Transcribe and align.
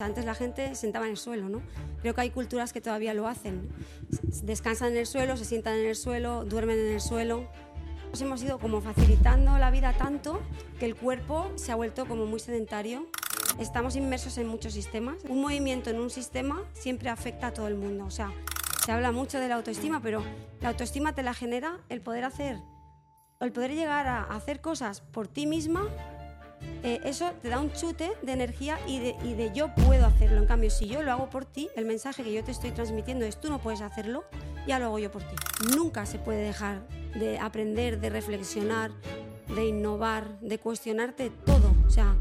Antes 0.00 0.24
la 0.24 0.36
gente 0.36 0.76
sentaba 0.76 1.06
en 1.06 1.10
el 1.10 1.16
suelo, 1.16 1.48
¿no? 1.48 1.60
Creo 2.02 2.14
que 2.14 2.20
hay 2.20 2.30
culturas 2.30 2.72
que 2.72 2.80
todavía 2.80 3.14
lo 3.14 3.26
hacen. 3.26 3.68
Descansan 4.44 4.92
en 4.92 4.98
el 4.98 5.06
suelo, 5.06 5.36
se 5.36 5.44
sientan 5.44 5.74
en 5.74 5.86
el 5.86 5.96
suelo, 5.96 6.44
duermen 6.44 6.78
en 6.78 6.92
el 6.92 7.00
suelo. 7.00 7.48
Nos 8.10 8.22
hemos 8.22 8.40
ido 8.44 8.60
como 8.60 8.80
facilitando 8.80 9.58
la 9.58 9.72
vida 9.72 9.92
tanto 9.94 10.40
que 10.78 10.84
el 10.86 10.94
cuerpo 10.94 11.50
se 11.56 11.72
ha 11.72 11.74
vuelto 11.74 12.06
como 12.06 12.26
muy 12.26 12.38
sedentario. 12.38 13.08
Estamos 13.58 13.96
inmersos 13.96 14.38
en 14.38 14.46
muchos 14.46 14.72
sistemas. 14.72 15.16
Un 15.28 15.40
movimiento 15.40 15.90
en 15.90 15.98
un 15.98 16.10
sistema 16.10 16.62
siempre 16.74 17.08
afecta 17.08 17.48
a 17.48 17.52
todo 17.52 17.66
el 17.66 17.74
mundo. 17.74 18.04
O 18.04 18.12
sea, 18.12 18.32
se 18.86 18.92
habla 18.92 19.10
mucho 19.10 19.40
de 19.40 19.48
la 19.48 19.56
autoestima, 19.56 20.00
pero 20.00 20.22
la 20.60 20.68
autoestima 20.68 21.12
te 21.12 21.24
la 21.24 21.34
genera 21.34 21.80
el 21.88 22.02
poder 22.02 22.22
hacer, 22.22 22.60
el 23.40 23.50
poder 23.50 23.74
llegar 23.74 24.06
a 24.06 24.22
hacer 24.22 24.60
cosas 24.60 25.00
por 25.00 25.26
ti 25.26 25.48
misma 25.48 25.88
eh, 26.82 27.00
eso 27.04 27.32
te 27.42 27.48
da 27.48 27.60
un 27.60 27.72
chute 27.72 28.12
de 28.22 28.32
energía 28.32 28.78
y 28.86 29.00
de, 29.00 29.16
y 29.24 29.34
de 29.34 29.52
yo 29.52 29.74
puedo 29.74 30.06
hacerlo. 30.06 30.38
En 30.38 30.46
cambio, 30.46 30.70
si 30.70 30.86
yo 30.86 31.02
lo 31.02 31.12
hago 31.12 31.28
por 31.30 31.44
ti, 31.44 31.68
el 31.76 31.84
mensaje 31.84 32.22
que 32.22 32.32
yo 32.32 32.44
te 32.44 32.52
estoy 32.52 32.70
transmitiendo 32.70 33.24
es 33.24 33.40
tú 33.40 33.48
no 33.48 33.60
puedes 33.60 33.80
hacerlo, 33.80 34.24
ya 34.66 34.78
lo 34.78 34.86
hago 34.86 34.98
yo 34.98 35.10
por 35.10 35.22
ti. 35.22 35.34
Nunca 35.74 36.06
se 36.06 36.18
puede 36.18 36.42
dejar 36.42 36.86
de 37.14 37.38
aprender, 37.38 38.00
de 38.00 38.10
reflexionar, 38.10 38.92
de 39.54 39.66
innovar, 39.66 40.38
de 40.40 40.58
cuestionarte 40.58 41.30
todo. 41.30 41.74
O 41.86 41.90
sea, 41.90 42.16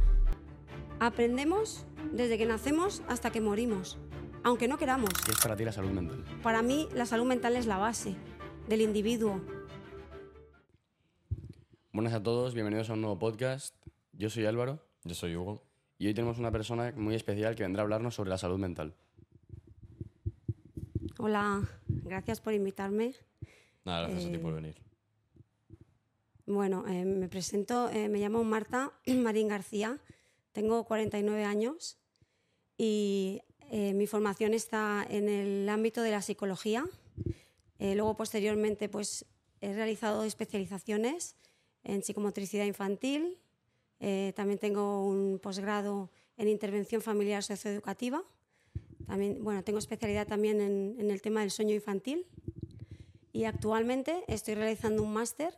aprendemos 0.99 1.85
desde 2.11 2.37
que 2.37 2.45
nacemos 2.45 3.03
hasta 3.07 3.31
que 3.31 3.41
morimos, 3.41 3.97
aunque 4.43 4.67
no 4.67 4.77
queramos. 4.77 5.09
¿Qué 5.25 5.31
es 5.31 5.39
para 5.39 5.55
ti 5.55 5.65
la 5.65 5.71
salud 5.71 5.91
mental? 5.91 6.23
Para 6.41 6.61
mí 6.61 6.87
la 6.93 7.05
salud 7.05 7.25
mental 7.25 7.55
es 7.55 7.65
la 7.65 7.77
base 7.77 8.15
del 8.67 8.81
individuo. 8.81 9.41
Buenas 11.93 12.13
a 12.13 12.21
todos, 12.21 12.53
bienvenidos 12.53 12.89
a 12.89 12.93
un 12.93 13.01
nuevo 13.01 13.17
podcast. 13.17 13.73
Yo 14.17 14.29
soy 14.29 14.45
Álvaro 14.45 14.79
Yo 15.03 15.13
soy 15.15 15.35
Hugo. 15.35 15.63
y 15.99 16.07
hoy 16.07 16.13
tenemos 16.13 16.37
una 16.39 16.51
persona 16.51 16.91
muy 16.95 17.15
especial 17.15 17.55
que 17.55 17.63
vendrá 17.63 17.81
a 17.81 17.83
hablarnos 17.83 18.15
sobre 18.15 18.29
la 18.29 18.37
salud 18.37 18.57
mental. 18.57 18.93
Hola, 21.19 21.67
gracias 21.87 22.41
por 22.41 22.53
invitarme. 22.53 23.13
Nada, 23.85 24.07
gracias 24.07 24.25
a 24.25 24.29
ti 24.29 24.35
Eh, 24.35 24.39
por 24.39 24.53
venir. 24.53 24.75
Bueno, 26.45 26.85
eh, 26.87 27.03
me 27.05 27.27
presento, 27.27 27.89
eh, 27.89 28.07
me 28.09 28.19
llamo 28.19 28.43
Marta 28.43 28.91
Marín 29.07 29.47
García, 29.47 29.99
tengo 30.51 30.83
49 30.85 31.43
años 31.43 31.97
y 32.77 33.41
eh, 33.71 33.93
mi 33.93 34.07
formación 34.07 34.53
está 34.53 35.05
en 35.09 35.27
el 35.29 35.67
ámbito 35.69 36.01
de 36.01 36.11
la 36.11 36.21
psicología. 36.21 36.85
Eh, 37.79 37.95
luego, 37.95 38.15
posteriormente, 38.15 38.87
pues 38.89 39.25
he 39.61 39.73
realizado 39.73 40.23
especializaciones 40.23 41.35
en 41.83 42.03
psicomotricidad 42.03 42.65
infantil. 42.65 43.37
Eh, 43.99 44.33
también 44.35 44.59
tengo 44.59 45.05
un 45.05 45.39
posgrado 45.39 46.09
en 46.37 46.47
intervención 46.47 47.01
familiar 47.01 47.43
socioeducativa. 47.43 48.23
También, 49.05 49.43
bueno, 49.43 49.63
tengo 49.63 49.79
especialidad 49.79 50.27
también 50.27 50.61
en, 50.61 50.95
en 50.99 51.11
el 51.11 51.21
tema 51.21 51.41
del 51.41 51.51
sueño 51.51 51.73
infantil. 51.73 52.25
Y 53.31 53.45
actualmente 53.45 54.23
estoy 54.27 54.55
realizando 54.55 55.03
un 55.03 55.13
máster 55.13 55.57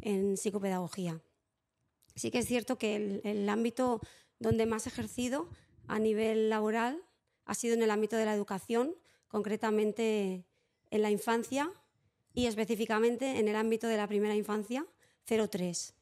en 0.00 0.36
psicopedagogía. 0.36 1.20
Sí 2.14 2.30
que 2.30 2.38
es 2.38 2.46
cierto 2.46 2.78
que 2.78 2.96
el, 2.96 3.20
el 3.24 3.48
ámbito 3.48 4.00
donde 4.38 4.66
más 4.66 4.86
he 4.86 4.90
ejercido 4.90 5.48
a 5.86 5.98
nivel 5.98 6.48
laboral 6.48 7.02
ha 7.44 7.54
sido 7.54 7.74
en 7.74 7.82
el 7.82 7.90
ámbito 7.90 8.16
de 8.16 8.24
la 8.24 8.34
educación, 8.34 8.94
concretamente 9.28 10.44
en 10.90 11.02
la 11.02 11.10
infancia 11.10 11.70
y 12.34 12.46
específicamente 12.46 13.38
en 13.38 13.48
el 13.48 13.56
ámbito 13.56 13.86
de 13.86 13.96
la 13.96 14.06
primera 14.06 14.34
infancia, 14.34 14.86
03. 15.24 15.94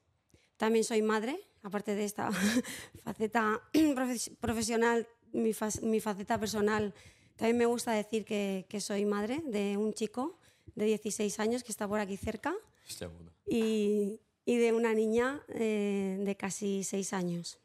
También 0.56 0.84
soy 0.84 1.02
madre, 1.02 1.40
aparte 1.66 1.94
de 1.96 2.04
esta 2.04 2.30
faceta 3.04 3.60
profes- 3.72 4.30
profesional, 4.38 5.06
mi, 5.32 5.52
faceta 6.00 6.38
personal, 6.38 6.94
también 7.36 7.58
me 7.58 7.66
gusta 7.66 7.92
decir 7.92 8.24
que, 8.24 8.66
que 8.68 8.80
soy 8.80 9.04
madre 9.04 9.42
de 9.46 9.76
un 9.76 9.92
chico 9.92 10.38
de 10.74 10.84
16 10.86 11.38
años 11.40 11.64
que 11.64 11.72
está 11.72 11.86
por 11.88 11.98
aquí 12.00 12.16
cerca 12.16 12.54
Hostia 12.88 13.08
puta. 13.10 13.32
y, 13.46 14.20
y 14.44 14.56
de 14.56 14.72
una 14.72 14.94
niña 14.94 15.42
eh, 15.48 16.18
de 16.20 16.36
casi 16.36 16.84
6 16.84 17.12
años. 17.12 17.58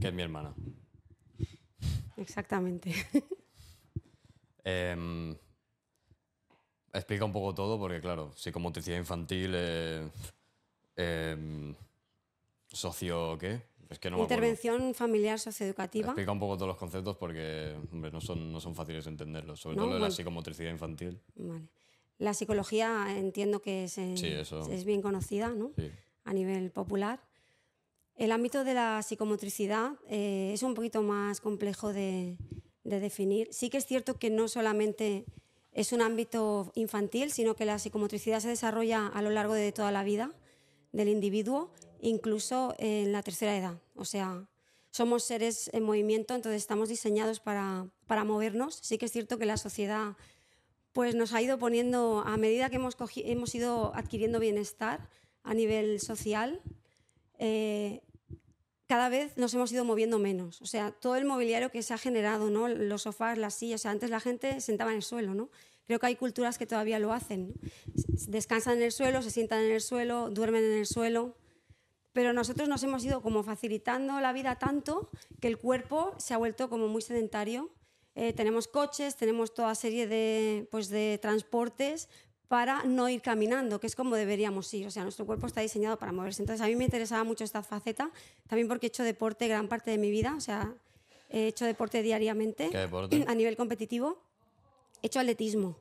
Que 0.00 0.08
es 0.08 0.14
mi 0.14 0.22
hermana. 0.22 0.54
Exactamente. 2.16 2.92
Em, 4.64 5.34
explica 6.92 7.24
un 7.24 7.32
poco 7.32 7.54
todo 7.54 7.78
porque, 7.78 8.00
claro, 8.00 8.32
psicomotricidad 8.36 8.98
infantil, 8.98 9.52
eh, 9.54 10.10
em, 10.96 11.74
socio, 12.72 13.36
¿qué? 13.38 13.62
Es 13.88 13.98
que 13.98 14.10
no 14.10 14.16
me. 14.18 14.22
Intervención 14.22 14.94
familiar 14.94 15.38
socioeducativa. 15.40 16.08
Explica 16.08 16.30
un 16.32 16.38
poco 16.38 16.54
todos 16.56 16.68
los 16.68 16.76
conceptos 16.76 17.16
porque, 17.16 17.74
hombre, 17.92 18.10
no 18.12 18.20
son, 18.20 18.52
no 18.52 18.60
son 18.60 18.74
fáciles 18.74 19.04
de 19.04 19.10
entenderlos. 19.10 19.60
Sobre 19.60 19.76
No, 19.76 19.82
todo 19.82 19.90
lo 19.90 19.94
de 19.96 20.02
la 20.02 20.10
psicomotricidad 20.10 20.70
infantil. 20.70 21.20
Vale. 21.34 21.68
La 22.18 22.34
psicología 22.34 23.06
entiendo 23.16 23.60
que 23.62 23.84
es, 23.84 23.98
eh, 23.98 24.14
Sí, 24.16 24.28
es 24.72 24.84
bien 24.84 25.00
conocida 25.02 25.48
¿no? 25.48 25.72
Sí. 25.76 25.90
a 26.24 26.32
nivel 26.34 26.70
popular. 26.70 27.20
El 28.14 28.30
ámbito 28.32 28.62
de 28.62 28.74
la 28.74 29.02
psicomotricidad 29.02 29.92
eh, 30.08 30.50
es 30.52 30.62
un 30.62 30.74
poquito 30.74 31.02
más 31.02 31.40
complejo 31.40 31.92
de, 31.92 32.36
de 32.84 33.00
definir. 33.00 33.48
Sí 33.50 33.70
que 33.70 33.78
es 33.78 33.86
cierto 33.86 34.18
que 34.18 34.28
no 34.28 34.46
solamente 34.48 35.24
es 35.72 35.92
un 35.92 36.02
ámbito 36.02 36.70
infantil, 36.74 37.32
sino 37.32 37.56
que 37.56 37.64
la 37.64 37.78
psicomotricidad 37.78 38.40
se 38.40 38.48
desarrolla 38.48 39.06
a 39.06 39.22
lo 39.22 39.30
largo 39.30 39.54
de 39.54 39.72
toda 39.72 39.90
la 39.90 40.04
vida 40.04 40.30
del 40.92 41.08
individuo, 41.08 41.72
incluso 42.00 42.74
en 42.78 43.12
la 43.12 43.22
tercera 43.22 43.56
edad. 43.56 43.78
O 43.94 44.04
sea, 44.04 44.48
somos 44.90 45.24
seres 45.24 45.70
en 45.72 45.84
movimiento, 45.84 46.34
entonces 46.34 46.62
estamos 46.62 46.88
diseñados 46.88 47.40
para, 47.40 47.86
para 48.06 48.24
movernos. 48.24 48.78
Sí 48.82 48.98
que 48.98 49.06
es 49.06 49.12
cierto 49.12 49.38
que 49.38 49.46
la 49.46 49.56
sociedad 49.56 50.16
pues 50.92 51.14
nos 51.14 51.32
ha 51.32 51.42
ido 51.42 51.58
poniendo, 51.58 52.22
a 52.26 52.36
medida 52.36 52.68
que 52.68 52.76
hemos, 52.76 52.96
hemos 53.16 53.54
ido 53.54 53.92
adquiriendo 53.94 54.40
bienestar 54.40 55.08
a 55.42 55.54
nivel 55.54 56.00
social, 56.00 56.60
eh, 57.38 58.02
cada 58.86 59.08
vez 59.08 59.36
nos 59.36 59.54
hemos 59.54 59.70
ido 59.70 59.84
moviendo 59.84 60.18
menos. 60.18 60.60
O 60.62 60.66
sea, 60.66 60.90
todo 60.90 61.14
el 61.14 61.24
mobiliario 61.24 61.70
que 61.70 61.82
se 61.82 61.94
ha 61.94 61.98
generado, 61.98 62.50
¿no? 62.50 62.68
los 62.68 63.02
sofás, 63.02 63.38
las 63.38 63.54
sillas, 63.54 63.80
o 63.80 63.82
sea, 63.82 63.92
antes 63.92 64.10
la 64.10 64.18
gente 64.18 64.60
sentaba 64.60 64.90
en 64.90 64.96
el 64.96 65.02
suelo, 65.04 65.32
¿no? 65.32 65.48
Creo 65.86 66.00
que 66.00 66.06
hay 66.06 66.16
culturas 66.16 66.58
que 66.58 66.66
todavía 66.66 66.98
lo 66.98 67.12
hacen. 67.12 67.54
Descansan 68.28 68.78
en 68.78 68.84
el 68.84 68.92
suelo, 68.92 69.22
se 69.22 69.30
sientan 69.30 69.62
en 69.62 69.72
el 69.72 69.80
suelo, 69.80 70.30
duermen 70.30 70.64
en 70.64 70.78
el 70.78 70.86
suelo. 70.86 71.36
Pero 72.12 72.32
nosotros 72.32 72.68
nos 72.68 72.82
hemos 72.82 73.04
ido 73.04 73.22
como 73.22 73.42
facilitando 73.42 74.20
la 74.20 74.32
vida 74.32 74.56
tanto 74.56 75.10
que 75.40 75.48
el 75.48 75.58
cuerpo 75.58 76.14
se 76.18 76.34
ha 76.34 76.38
vuelto 76.38 76.68
como 76.68 76.88
muy 76.88 77.02
sedentario. 77.02 77.70
Eh, 78.16 78.32
tenemos 78.32 78.66
coches, 78.66 79.16
tenemos 79.16 79.54
toda 79.54 79.74
serie 79.74 80.06
de, 80.06 80.66
pues, 80.70 80.88
de 80.88 81.18
transportes 81.22 82.08
para 82.48 82.82
no 82.82 83.08
ir 83.08 83.22
caminando, 83.22 83.78
que 83.78 83.86
es 83.86 83.94
como 83.94 84.16
deberíamos 84.16 84.74
ir. 84.74 84.84
O 84.88 84.90
sea, 84.90 85.04
nuestro 85.04 85.24
cuerpo 85.24 85.46
está 85.46 85.60
diseñado 85.60 85.96
para 85.98 86.10
moverse. 86.10 86.42
Entonces, 86.42 86.60
a 86.64 86.66
mí 86.66 86.74
me 86.74 86.82
interesaba 86.82 87.22
mucho 87.22 87.44
esta 87.44 87.62
faceta, 87.62 88.10
también 88.48 88.66
porque 88.66 88.86
he 88.86 88.88
hecho 88.88 89.04
deporte 89.04 89.46
gran 89.46 89.68
parte 89.68 89.92
de 89.92 89.98
mi 89.98 90.10
vida. 90.10 90.34
O 90.36 90.40
sea, 90.40 90.74
he 91.28 91.46
hecho 91.46 91.64
deporte 91.64 92.02
diariamente 92.02 92.68
¿Qué 92.70 92.78
deporte? 92.78 93.24
a 93.28 93.34
nivel 93.36 93.56
competitivo. 93.56 94.18
He 95.00 95.06
hecho 95.06 95.20
atletismo. 95.20 95.76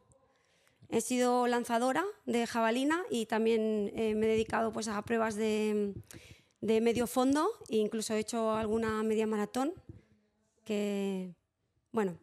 He 0.91 1.01
sido 1.01 1.45
lanzadora 1.45 2.03
de 2.25 2.47
jabalina 2.47 3.03
y 3.11 3.27
también 3.27 3.91
eh, 3.95 4.16
me 4.16 4.25
he 4.25 4.29
dedicado 4.29 4.72
pues, 4.73 4.88
a 4.88 5.00
pruebas 5.03 5.35
de, 5.35 5.94
medio 6.61 7.05
fondo 7.05 7.47
e 7.69 7.77
incluso 7.77 8.16
he 8.16 8.19
hecho 8.19 8.51
alguna 8.53 9.03
media 9.03 9.27
maratón 9.27 9.72
que, 10.66 11.35
bueno, 11.91 12.17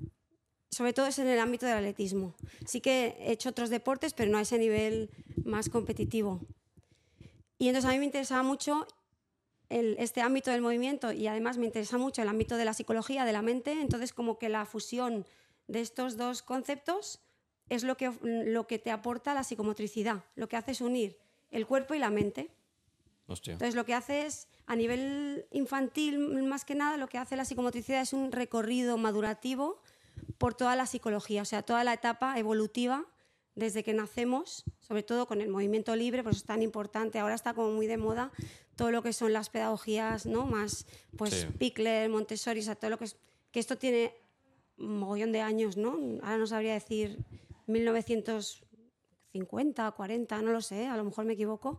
sobre 0.69 0.93
todo 0.93 1.07
es 1.07 1.19
en 1.21 1.29
el 1.29 1.39
ámbito 1.39 1.65
del 1.65 1.77
atletismo. 1.77 2.35
Sí 2.67 2.81
que 2.81 3.17
he 3.21 3.33
hecho 3.33 3.51
otros 3.51 3.71
deportes, 3.71 4.15
pero 4.15 4.33
no 4.33 4.39
a 4.39 4.43
ese 4.43 4.59
nivel 4.59 5.11
más 5.45 5.69
competitivo. 5.69 6.41
Y 7.59 7.69
entonces 7.69 7.89
a 7.89 7.93
mí 7.93 8.01
me 8.01 8.05
interesaba 8.05 8.43
mucho 8.43 8.87
este 9.69 10.23
ámbito 10.23 10.51
del 10.51 10.61
movimiento 10.61 11.13
y 11.13 11.29
además 11.29 11.57
me 11.57 11.67
interesa 11.67 11.99
mucho 11.99 12.21
el 12.21 12.29
ámbito 12.29 12.57
de 12.57 12.65
la 12.65 12.75
psicología, 12.75 13.25
de 13.25 13.33
la 13.33 13.43
mente. 13.43 13.81
Entonces 13.81 14.13
como 14.13 14.39
que 14.39 14.49
la 14.49 14.67
fusión 14.67 15.25
de 15.69 15.81
estos 15.81 16.17
dos 16.17 16.43
conceptos 16.43 17.21
es 17.69 17.83
lo 17.83 17.97
que, 17.97 18.13
lo 18.23 18.67
que 18.67 18.79
te 18.79 18.91
aporta 18.91 19.35
la 19.35 19.45
psicomotricidad. 19.45 20.25
Lo 20.35 20.49
que 20.49 20.57
hace 20.57 20.73
es 20.73 20.81
unir 20.81 21.19
el 21.51 21.67
cuerpo 21.67 21.95
y 21.95 21.99
la 21.99 22.11
mente. 22.11 22.51
Hostia. 23.27 23.55
Entonces 23.55 23.75
lo 23.75 23.85
que 23.85 23.95
hace 23.95 24.27
es, 24.27 24.49
a 24.67 24.77
nivel 24.77 25.47
infantil 25.51 26.19
más 26.45 26.65
que 26.65 26.75
nada, 26.75 26.97
lo 26.97 27.09
que 27.09 27.19
hace 27.19 27.37
la 27.37 27.45
psicomotricidad 27.45 28.01
es 28.01 28.13
un 28.13 28.31
recorrido 28.31 28.97
madurativo 28.99 29.81
por 30.39 30.55
toda 30.55 30.77
la 30.77 30.87
psicología, 30.87 31.43
o 31.43 31.45
sea, 31.45 31.63
toda 31.63 31.83
la 31.83 31.93
etapa 31.93 32.39
evolutiva 32.39 33.05
desde 33.55 33.83
que 33.83 33.95
nacemos, 33.95 34.65
sobre 34.81 35.03
todo 35.03 35.27
con 35.27 35.41
el 35.41 35.49
movimiento 35.49 35.97
libre, 35.97 36.23
pues 36.23 36.37
es 36.37 36.45
tan 36.45 36.63
importante. 36.63 37.19
Ahora 37.19 37.35
está 37.35 37.55
como 37.55 37.71
muy 37.71 37.87
de 37.87 37.97
moda 37.97 38.31
todo 38.77 38.91
lo 38.91 39.03
que 39.03 39.15
son 39.15 39.33
las 39.33 39.49
pedagogías, 39.49 40.27
¿no? 40.27 40.45
Más, 40.45 40.87
pues 41.17 41.33
Sí. 41.33 41.47
Pickler, 41.59 42.11
Montessori, 42.11 42.61
o 42.61 42.63
sea, 42.63 42.75
todo 42.77 42.91
lo 42.91 42.99
que 42.99 43.07
es, 43.07 43.17
que 43.51 43.59
esto 43.59 43.79
tiene 43.79 44.13
un 44.77 44.99
mogollón 44.99 45.33
de 45.33 45.41
años, 45.41 45.79
¿no? 45.79 45.99
Ahora 46.23 46.37
no 46.37 46.47
sabría 46.47 46.75
decir 46.75 47.19
1950, 47.67 49.91
40, 49.91 50.43
no 50.43 50.53
lo 50.53 50.61
sé, 50.61 50.87
a 50.87 50.97
lo 50.97 51.05
mejor 51.05 51.25
me 51.25 51.33
equivoco, 51.35 51.79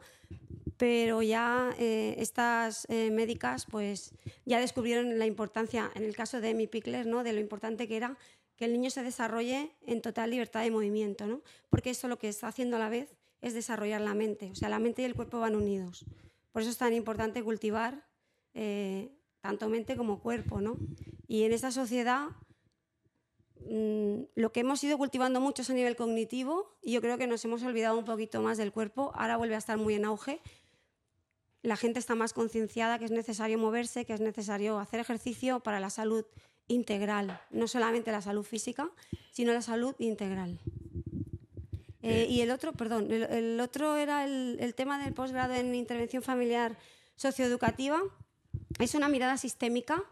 pero 0.78 1.22
ya 1.22 1.74
eh, 1.80 2.16
estas 2.20 2.86
eh, 2.90 3.10
médicas 3.12 3.66
pues 3.70 4.14
ya 4.46 4.60
descubrieron 4.60 5.18
la 5.18 5.26
importancia, 5.26 5.90
en 5.96 6.04
el 6.04 6.16
caso 6.16 6.42
de 6.42 6.52
Amy 6.52 6.68
Pickler, 6.68 7.08
¿no? 7.08 7.24
de 7.24 7.34
lo 7.34 7.40
importante 7.40 7.88
que 7.88 7.98
era 7.98 8.18
que 8.56 8.66
el 8.66 8.74
niño 8.74 8.90
se 8.90 9.04
desarrolle 9.04 9.72
en 9.86 10.02
total 10.02 10.32
libertad 10.32 10.64
de 10.64 10.72
movimiento, 10.72 11.28
¿no? 11.28 11.42
porque 11.70 11.92
eso 11.92 12.08
lo 12.08 12.18
que 12.18 12.28
está 12.28 12.48
haciendo 12.48 12.78
a 12.78 12.80
la 12.80 12.90
vez 12.90 13.16
es 13.42 13.54
desarrollar 13.54 14.02
la 14.02 14.16
mente, 14.16 14.50
o 14.52 14.56
sea, 14.56 14.70
la 14.70 14.80
mente 14.80 15.04
y 15.04 15.06
el 15.06 15.14
cuerpo 15.14 15.40
van 15.40 15.56
unidos. 15.56 16.06
Por 16.52 16.64
eso 16.64 16.72
es 16.72 16.78
tan 16.78 16.94
importante 16.94 17.44
cultivar 17.44 18.04
eh, 18.56 19.12
tanto 19.42 19.70
mente 19.70 19.96
como 19.96 20.20
cuerpo. 20.20 20.60
¿no? 20.60 20.78
Y 21.28 21.44
en 21.44 21.54
esta 21.54 21.72
sociedad 21.72 22.30
mm, 23.70 24.24
lo 24.36 24.52
que 24.52 24.62
hemos 24.62 24.84
ido 24.84 24.98
cultivando 24.98 25.40
mucho 25.42 25.62
es 25.62 25.70
a 25.70 25.74
nivel 25.74 25.96
cognitivo 25.96 26.78
y 26.82 26.94
yo 26.94 27.02
creo 27.02 27.18
que 27.18 27.28
nos 27.28 27.44
hemos 27.46 27.64
olvidado 27.64 27.98
un 27.98 28.06
poquito 28.06 28.42
más 28.42 28.58
del 28.58 28.72
cuerpo, 28.72 29.12
ahora 29.16 29.38
vuelve 29.38 29.56
a 29.56 29.60
estar 29.60 29.78
muy 29.78 29.96
en 29.96 30.06
auge 30.06 30.42
la 31.68 31.76
gente 31.76 32.00
está 32.00 32.16
más 32.16 32.34
concienciada 32.34 32.98
que 32.98 33.06
es 33.06 33.12
necesario 33.12 33.58
moverse, 33.58 34.06
que 34.06 34.14
es 34.14 34.22
necesario 34.22 34.80
hacer 34.80 35.00
ejercicio 35.00 35.60
para 35.60 35.80
la 35.80 35.90
salud 35.90 36.26
integral, 36.68 37.42
no 37.52 37.68
solamente 37.68 38.12
la 38.12 38.22
salud 38.22 38.44
física, 38.44 38.90
sino 39.32 39.54
la 39.54 39.62
salud 39.62 39.96
integral. 40.00 40.60
Eh, 42.02 42.28
y 42.30 42.42
el 42.42 42.52
otro, 42.52 42.72
perdón, 42.72 43.12
el, 43.12 43.60
otro 43.60 43.98
era 43.98 44.24
el, 44.24 44.74
tema 44.76 45.04
del 45.04 45.14
posgrado 45.14 45.56
en 45.56 45.76
intervención 45.76 46.24
familiar 46.24 46.78
socioeducativa. 47.18 48.02
Es 48.80 48.96
una 48.96 49.10
mirada 49.10 49.38
sistémica 49.38 50.04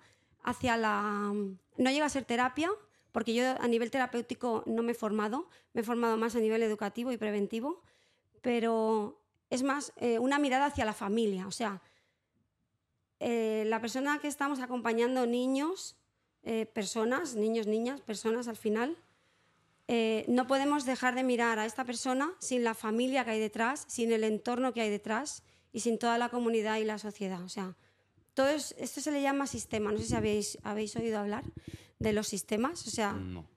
hacia 0.44 0.76
la... 0.76 1.34
No 1.78 1.92
llega 1.92 2.06
a 2.06 2.10
ser 2.10 2.26
terapia, 2.26 2.70
porque 3.16 3.34
yo 3.34 3.46
a 3.62 3.68
nivel 3.70 3.92
terapéutico 3.92 4.62
no 4.66 4.84
me 4.84 4.92
he 4.92 4.94
formado, 4.94 5.48
me 5.72 5.80
he 5.80 5.84
formado 5.86 6.18
más 6.18 6.36
a 6.36 6.40
nivel 6.40 6.62
educativo 6.62 7.14
y 7.14 7.18
preventivo, 7.18 7.82
pero 8.42 9.22
es 9.50 9.64
más 9.64 9.94
eh, 9.96 10.20
una 10.20 10.38
mirada 10.38 10.66
hacia 10.66 10.84
la 10.84 10.92
familia. 10.92 11.48
O 11.48 11.52
sea, 11.52 11.82
eh, 13.22 13.64
la 13.68 13.80
persona 13.80 14.20
que 14.20 14.28
estamos 14.28 14.60
acompañando, 14.60 15.26
niños, 15.28 15.96
eh, 16.44 16.66
personas, 16.66 17.36
niños, 17.36 17.68
niñas, 17.68 18.02
personas 18.02 18.50
al 18.50 18.58
final, 18.58 18.98
no 20.28 20.46
podemos 20.46 20.84
dejar 20.84 21.16
de 21.16 21.24
mirar 21.24 21.58
a 21.58 21.66
esta 21.66 21.86
persona 21.86 22.34
sin 22.40 22.66
la 22.66 22.74
familia 22.74 23.24
que 23.24 23.32
hay 23.32 23.40
detrás, 23.40 23.86
sin 23.88 24.12
el 24.12 24.26
entorno 24.26 24.74
que 24.74 24.82
hay 24.82 24.90
detrás 24.90 25.42
y 25.72 25.80
sin 25.80 26.00
toda 26.00 26.18
la 26.18 26.28
comunidad 26.28 26.80
y 26.80 26.84
la 26.84 26.98
sociedad. 26.98 27.42
O 27.44 27.50
sea, 27.50 27.78
todo 28.34 28.50
esto 28.50 29.00
se 29.00 29.12
le 29.12 29.22
llama 29.22 29.48
sistema. 29.48 29.94
No 29.94 30.00
sé 30.00 30.04
si 30.04 30.16
habéis, 30.16 30.58
habéis 30.64 30.98
oído 30.98 31.20
hablar 31.20 31.46
de 32.00 32.14
los 32.14 32.28
sistemas. 32.28 32.88
O 32.88 32.90
sea, 32.90 33.14
no 33.14 33.48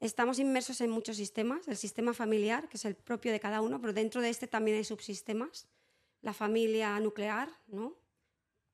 estamos 0.00 0.38
inmersos 0.38 0.80
en 0.80 0.90
muchos 0.90 1.16
sistemas, 1.16 1.66
el 1.68 1.76
sistema 1.76 2.14
familiar, 2.14 2.68
que 2.68 2.76
es 2.76 2.84
el 2.84 2.94
propio 2.94 3.32
de 3.32 3.40
cada 3.40 3.60
uno, 3.60 3.80
pero 3.80 3.92
dentro 3.92 4.20
de 4.20 4.30
este 4.30 4.46
también 4.46 4.76
hay 4.76 4.84
subsistemas, 4.84 5.66
la 6.20 6.32
familia 6.32 6.98
nuclear, 7.00 7.50
¿no? 7.66 7.96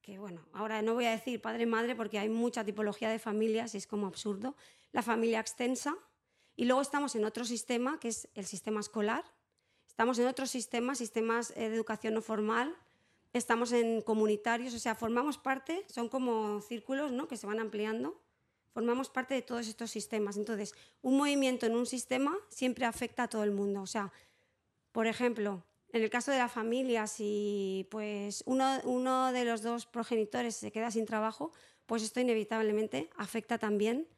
que 0.03 0.19
bueno, 0.19 0.47
ahora 0.53 0.83
no 0.83 0.93
voy 0.93 1.07
a 1.07 1.13
decir 1.13 1.41
padre-madre 1.41 1.97
porque 1.97 2.19
hay 2.19 2.29
mucha 2.29 2.63
tipología 2.63 3.09
de 3.09 3.19
familias 3.19 3.75
y 3.75 3.79
es 3.79 3.87
como 3.87 4.07
absurdo, 4.07 4.55
la 4.93 5.01
familia 5.01 5.41
extensa, 5.41 5.97
y 6.57 6.67
luego 6.67 6.83
estamos 6.83 7.17
en 7.17 7.25
otro 7.25 7.45
sistema, 7.47 7.99
que 7.99 8.09
es 8.09 8.29
el 8.35 8.45
sistema 8.45 8.81
escolar, 8.81 9.25
estamos 9.89 10.19
en 10.19 10.27
otro 10.27 10.47
sistema, 10.47 10.95
sistemas 10.95 11.55
de 11.55 11.65
educación 11.65 12.13
no 12.13 12.21
formal, 12.21 12.77
estamos 13.33 13.73
en 13.73 14.03
comunitarios, 14.03 14.75
o 14.75 14.79
sea, 14.79 14.95
formamos 14.95 15.39
parte, 15.39 15.87
son 15.89 16.11
como 16.11 16.61
círculos 16.61 17.11
¿no? 17.11 17.27
que 17.27 17.39
se 17.39 17.47
van 17.47 17.59
ampliando 17.59 18.21
formamos 18.75 19.09
parte 19.09 19.35
de 19.35 19.43
todos 19.43 19.69
estos 19.69 19.93
sistemas. 19.93 20.37
Entonces, 20.37 20.75
un 21.01 21.17
movimiento 21.17 21.65
en 21.65 21.77
un 21.77 21.87
sistema 21.87 22.37
siempre 22.49 22.85
afecta 22.85 23.23
a 23.23 23.29
todo 23.29 23.45
el 23.45 23.53
mundo. 23.53 23.81
O 23.81 23.87
sea, 23.87 24.13
por 24.91 25.07
ejemplo, 25.07 25.65
en 25.93 26.03
el 26.03 26.11
caso 26.11 26.33
de 26.33 26.39
la 26.39 26.49
familia, 26.49 27.07
si 27.07 27.87
pues 27.89 28.43
uno, 28.47 29.33
de 29.33 29.45
los 29.45 29.63
dos 29.63 29.87
progenitores 29.87 30.57
se 30.57 30.73
queda 30.73 30.91
sin 30.91 31.07
trabajo, 31.07 31.53
pues 31.87 32.03
esto 32.03 32.19
inevitablemente 32.19 33.11
afecta 33.17 33.59
también 33.59 34.09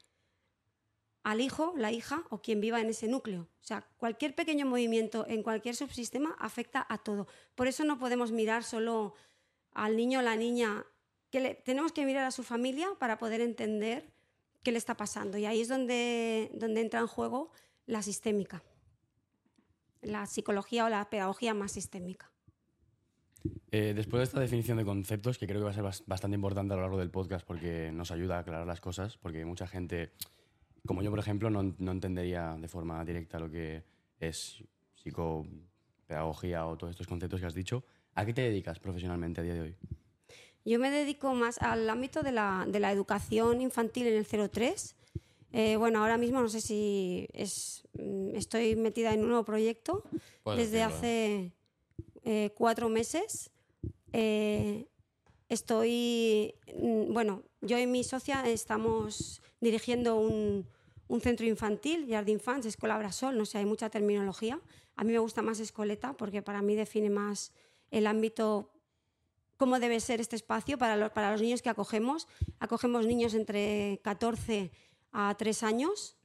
al 1.23 1.43
hijo, 1.43 1.75
la 1.77 1.93
hija 1.93 2.25
o 2.31 2.41
quien 2.41 2.63
viva 2.63 2.81
en 2.81 2.89
ese 2.89 3.09
núcleo. 3.09 3.43
O 3.43 3.65
sea, 3.65 3.87
cualquier 3.99 4.35
pequeño 4.35 4.65
movimiento 4.65 5.27
en 5.29 5.43
cualquier 5.43 5.77
subsistema 5.77 6.35
afecta 6.39 6.87
a 6.89 6.97
todo. 6.97 7.27
Por 7.55 7.69
eso 7.69 7.85
no 7.85 7.99
podemos 7.99 8.33
mirar 8.33 8.65
solo 8.65 9.13
al 9.73 9.97
niño 9.97 10.21
o 10.21 10.23
la 10.23 10.37
niña, 10.37 10.87
que 11.31 11.61
tenemos 11.63 11.93
que 11.93 12.07
mirar 12.07 12.25
a 12.25 12.31
su 12.31 12.43
familia 12.43 12.89
para 12.99 13.19
poder 13.19 13.43
entender 13.43 14.16
qué 14.67 14.73
le 14.73 14.79
está 14.79 14.97
pasando. 14.97 15.39
Y 15.39 15.47
ahí 15.47 15.61
es 15.61 15.69
donde, 15.69 16.51
donde 16.53 16.81
entra 16.81 16.99
en 16.99 17.07
juego 17.07 17.53
la 17.87 18.03
sistémica, 18.03 18.65
la 20.03 20.27
psicología 20.27 20.87
o 20.87 20.89
la 20.89 21.09
pedagogía 21.09 21.55
más 21.55 21.71
sistémica. 21.71 22.33
Eh, 23.71 23.93
después 23.95 24.19
de 24.19 24.25
esta 24.25 24.41
definición 24.41 24.77
de 24.77 24.85
conceptos, 24.85 25.39
que 25.39 25.47
creo 25.47 25.61
que 25.61 25.67
va 25.67 25.71
a 25.71 25.93
ser 25.93 26.05
bastante 26.07 26.35
importante 26.35 26.75
a 26.75 26.79
lo 26.79 26.83
largo 26.83 26.99
del 26.99 27.13
podcast 27.13 27.47
porque 27.47 27.93
nos 27.93 28.11
ayuda 28.11 28.39
a 28.39 28.41
aclarar 28.41 28.67
las 28.67 28.81
cosas, 28.81 29.17
porque 29.19 29.45
mucha 29.45 29.69
gente, 29.69 30.11
como 30.85 31.01
yo 31.01 31.11
por 31.11 31.21
ejemplo, 31.21 31.49
no, 31.49 31.77
no 31.79 31.93
entendería 31.93 32.57
de 32.59 32.67
forma 32.67 33.05
directa 33.05 33.39
lo 33.39 33.49
que 33.49 33.85
es 34.19 34.65
psicopedagogía 34.97 36.67
o 36.67 36.77
todos 36.77 36.91
estos 36.91 37.07
conceptos 37.07 37.39
que 37.39 37.47
has 37.47 37.55
dicho. 37.55 37.85
¿A 38.17 38.27
qué 38.27 38.35
te 38.35 38.43
dedicas 38.43 38.81
profesionalmente 38.81 39.43
a 39.43 39.45
día 39.45 39.55
de 39.55 39.61
hoy? 39.61 39.77
Yo 40.67 40.81
me 40.81 40.91
dedico 40.91 41.33
más 41.33 41.59
al 41.59 41.89
ámbito 41.89 42.25
de 42.25 42.33
la, 42.33 42.67
de 42.69 42.81
la 42.81 42.91
educación 42.91 43.61
infantil 43.61 44.09
en 44.09 44.15
el 44.15 44.51
03. 44.51 44.97
Eh, 45.53 45.77
bueno, 45.77 46.01
ahora 46.01 46.19
mismo 46.19 46.41
no 46.41 46.49
sé 46.49 46.61
si 46.61 47.29
es, 47.33 47.85
mm, 47.93 48.35
estoy 48.35 48.75
metida 48.75 49.15
en 49.15 49.21
un 49.21 49.29
nuevo 49.29 49.45
proyecto 49.45 50.03
desde 50.57 50.83
hace 50.83 51.53
eh, 52.25 52.51
cuatro 52.57 52.89
meses. 52.89 53.53
Eh, 54.13 54.89
estoy, 55.49 56.57
mm, 56.77 57.13
bueno, 57.13 57.45
yo 57.61 57.79
y 57.79 57.87
mi 57.87 58.03
socia 58.03 58.45
estamos 58.49 59.41
dirigiendo 59.61 60.17
un, 60.17 60.67
un 61.07 61.21
centro 61.21 61.47
infantil, 61.47 62.09
Jardín 62.11 62.41
Fans, 62.41 62.67
Escuela 62.67 62.99
Brasol, 62.99 63.39
no 63.39 63.47
sé, 63.47 63.59
hay 63.59 63.67
mucha 63.67 63.89
terminología. 63.89 64.61
A 64.97 65.05
mí 65.05 65.13
me 65.13 65.21
gusta 65.21 65.43
más 65.43 65.61
Escoleta 65.61 66.15
porque 66.15 66.43
para 66.43 66.61
mí 66.61 66.75
define 66.75 67.09
más 67.09 67.53
el 67.93 68.09
ámbito 68.09 68.73
cómo 69.57 69.79
debe 69.79 70.01
ser 70.01 70.21
este 70.21 70.37
espacio 70.37 70.79
para 70.79 70.97
los, 70.97 71.11
para 71.11 71.33
los 71.33 71.41
niños 71.41 71.63
que 71.63 71.71
acogemos. 71.71 72.29
Acogemos 72.59 73.07
niños 73.07 73.35
entre 73.35 74.01
14 74.03 74.71
a 75.13 75.35
3 75.37 75.63
años 75.63 76.17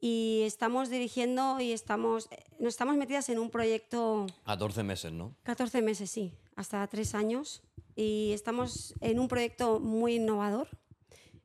y 0.00 0.42
estamos 0.44 0.90
dirigiendo 0.90 1.60
y 1.60 1.72
estamos, 1.72 2.28
nos 2.58 2.70
estamos 2.74 2.96
metidas 2.96 3.28
en 3.28 3.38
un 3.38 3.50
proyecto... 3.50 4.26
14 4.44 4.82
meses, 4.82 5.12
¿no? 5.12 5.36
14 5.44 5.80
meses, 5.80 6.10
sí, 6.10 6.32
hasta 6.56 6.86
3 6.86 7.14
años. 7.14 7.62
Y 7.94 8.32
estamos 8.32 8.94
en 9.00 9.20
un 9.20 9.28
proyecto 9.28 9.78
muy 9.78 10.16
innovador. 10.16 10.68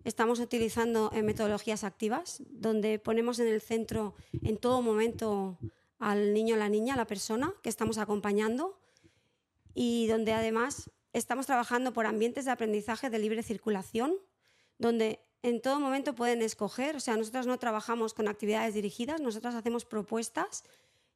Estamos 0.06 0.40
utilizando 0.40 1.12
eh, 1.14 1.22
metodologías 1.22 1.84
activas, 1.84 2.42
donde 2.50 2.98
ponemos 2.98 3.40
en 3.40 3.48
el 3.48 3.62
centro 3.62 4.16
en 4.42 4.58
todo 4.58 4.82
momento 4.82 5.60
al 6.00 6.34
niño, 6.34 6.56
la 6.56 6.70
niña, 6.70 6.96
la 6.96 7.06
persona 7.06 7.54
que 7.62 7.70
estamos 7.70 7.98
acompañando 7.98 8.80
y 9.74 10.08
donde 10.08 10.34
además 10.34 10.90
estamos 11.18 11.46
trabajando 11.46 11.94
por 11.94 12.06
ambientes 12.06 12.46
de 12.46 12.52
aprendizaje 12.52 13.10
de 13.10 13.20
libre 13.20 13.44
circulación, 13.44 14.14
donde 14.78 15.20
en 15.44 15.62
todo 15.62 15.80
momento 15.80 16.16
pueden 16.16 16.42
escoger, 16.42 16.96
o 16.96 17.00
sea, 17.00 17.16
nosotros 17.16 17.48
no 17.48 17.58
trabajamos 17.58 18.14
con 18.14 18.28
actividades 18.28 18.74
dirigidas, 18.74 19.22
nosotros 19.22 19.56
hacemos 19.56 19.86
propuestas 19.86 20.64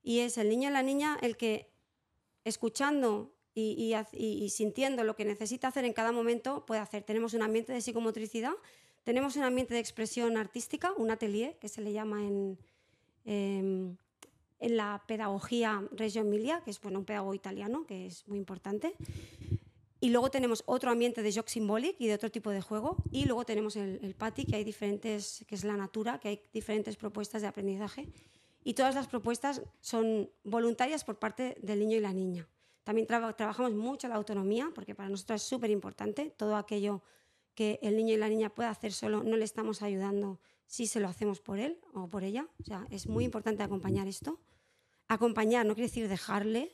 y 0.03 0.19
es 0.19 0.37
el 0.37 0.49
niño 0.49 0.69
y 0.69 0.73
la 0.73 0.83
niña 0.83 1.17
el 1.21 1.37
que, 1.37 1.71
escuchando 2.43 3.33
y, 3.53 3.93
sintiendo 4.49 5.03
lo 5.03 5.15
que 5.15 5.25
necesita 5.25 5.67
hacer 5.67 5.85
en 5.85 5.93
cada 5.93 6.11
momento, 6.11 6.65
puede 6.65 6.81
hacer. 6.81 7.03
Tenemos 7.03 7.33
un 7.33 7.41
ambiente 7.41 7.73
de 7.73 7.81
psicomotricidad, 7.81 8.53
tenemos 9.03 9.35
un 9.35 9.43
ambiente 9.43 9.73
de 9.73 9.79
expresión 9.79 10.37
artística, 10.37 10.93
un 10.93 11.11
atelier 11.11 11.57
que 11.59 11.67
se 11.67 11.81
le 11.81 11.91
llama 11.91 12.23
en, 12.23 12.57
em, 13.25 13.97
en 14.59 14.77
la 14.77 15.03
pedagogía 15.07 15.83
Reggio 15.91 16.21
Emilia, 16.21 16.61
que 16.63 16.71
es 16.71 16.79
bueno, 16.79 16.99
un 16.99 17.05
pedagogo 17.05 17.33
italiano, 17.33 17.85
que 17.85 18.05
es 18.05 18.27
muy 18.27 18.37
importante. 18.37 18.95
Y 20.03 20.09
luego 20.09 20.31
tenemos 20.31 20.63
otro 20.65 20.89
ambiente 20.89 21.21
de 21.21 21.31
Jock 21.31 21.47
Symbolic 21.47 21.95
y 21.99 22.07
de 22.07 22.15
otro 22.15 22.31
tipo 22.31 22.49
de 22.49 22.59
juego. 22.59 22.97
Y 23.11 23.25
luego 23.25 23.45
tenemos 23.45 23.75
el, 23.75 23.99
el 24.01 24.15
PATI, 24.15 24.45
que 24.45 24.55
hay 24.55 24.63
diferentes, 24.63 25.45
que 25.47 25.53
es 25.53 25.63
la 25.63 25.77
natura, 25.77 26.19
que 26.19 26.27
hay 26.27 26.41
diferentes 26.51 26.97
propuestas 26.97 27.43
de 27.43 27.47
aprendizaje. 27.47 28.09
Y 28.63 28.73
todas 28.73 28.95
las 28.95 29.07
propuestas 29.07 29.61
son 29.79 30.29
voluntarias 30.43 31.03
por 31.03 31.19
parte 31.19 31.55
del 31.61 31.79
niño 31.79 31.97
y 31.97 31.99
la 31.99 32.13
niña. 32.13 32.49
También 32.83 33.05
trabajamos 33.05 33.73
mucho 33.73 34.07
la 34.07 34.15
autonomía, 34.15 34.71
porque 34.73 34.95
para 34.95 35.07
nosotros 35.07 35.39
es 35.39 35.47
súper 35.47 35.69
importante. 35.69 36.33
Todo 36.35 36.55
aquello 36.55 37.03
que 37.53 37.77
el 37.83 37.95
niño 37.95 38.15
y 38.15 38.17
la 38.17 38.27
niña 38.27 38.49
pueda 38.49 38.71
hacer 38.71 38.93
solo, 38.93 39.23
no 39.23 39.37
le 39.37 39.45
estamos 39.45 39.83
ayudando 39.83 40.39
si 40.65 40.87
se 40.87 40.99
lo 40.99 41.09
hacemos 41.09 41.41
por 41.41 41.59
él 41.59 41.79
o 41.93 42.07
por 42.07 42.23
ella. 42.23 42.47
O 42.59 42.63
sea, 42.63 42.87
es 42.89 43.05
muy 43.05 43.23
importante 43.23 43.61
acompañar 43.61 44.07
esto. 44.07 44.39
Acompañar 45.07 45.65
no 45.67 45.75
quiere 45.75 45.89
decir 45.89 46.07
dejarle, 46.07 46.73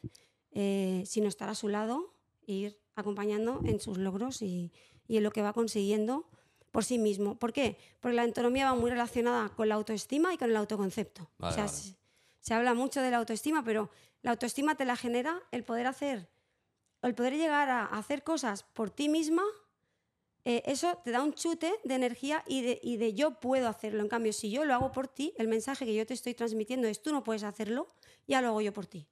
eh, 0.51 1.03
sino 1.05 1.27
estar 1.27 1.49
a 1.49 1.55
su 1.55 1.67
lado, 1.67 2.13
ir 2.45 2.79
acompañando 2.97 3.61
en 3.63 3.79
sus 3.79 3.97
logros 3.97 4.41
y, 4.41 4.71
en 5.07 5.23
lo 5.23 5.31
que 5.31 5.41
va 5.41 5.53
consiguiendo 5.53 6.27
por 6.71 6.83
sí 6.83 6.97
mismo. 6.97 7.35
¿Por 7.35 7.53
qué? 7.53 7.77
Porque 8.01 8.15
la 8.15 8.23
autonomía 8.23 8.65
va 8.65 8.75
muy 8.75 8.89
relacionada 8.89 9.49
con 9.49 9.69
la 9.69 9.75
autoestima 9.75 10.33
y 10.33 10.37
con 10.37 10.49
el 10.49 10.57
autoconcepto. 10.57 11.29
o 11.39 11.51
sea, 11.51 11.67
Se, 11.67 12.53
habla 12.53 12.73
mucho 12.73 13.01
de 13.01 13.11
la 13.11 13.17
autoestima, 13.17 13.63
pero 13.63 13.89
la 14.21 14.31
autoestima 14.31 14.75
te 14.75 14.83
la 14.83 14.95
genera 14.95 15.41
el 15.51 15.63
poder 15.63 15.87
hacer 15.87 16.27
el 17.01 17.15
poder 17.15 17.35
llegar 17.35 17.69
a 17.69 17.85
hacer 17.85 18.23
cosas 18.23 18.63
por 18.63 18.89
ti 18.89 19.09
misma, 19.09 19.43
eh, 20.45 20.63
eso 20.65 20.99
te 21.03 21.11
da 21.11 21.21
un 21.23 21.33
chute 21.33 21.73
de 21.83 21.95
energía 21.95 22.43
y 22.47 22.61
de, 22.61 22.79
y 22.81 22.97
de 22.97 23.13
yo 23.13 23.39
puedo 23.39 23.67
hacerlo. 23.67 24.01
En 24.01 24.07
cambio, 24.07 24.33
si 24.33 24.49
yo 24.49 24.65
lo 24.65 24.73
hago 24.73 24.91
por 24.91 25.07
ti, 25.07 25.33
el 25.37 25.47
mensaje 25.47 25.85
que 25.85 25.93
yo 25.93 26.05
te 26.05 26.13
estoy 26.13 26.33
transmitiendo 26.33 26.87
es 26.87 27.01
tú 27.01 27.11
no 27.11 27.23
puedes 27.23 27.43
hacerlo, 27.43 27.87
ya 28.27 28.41
lo 28.41 28.49
hago 28.49 28.61
yo 28.61 28.73
por 28.73 28.85
ti. 28.85 29.07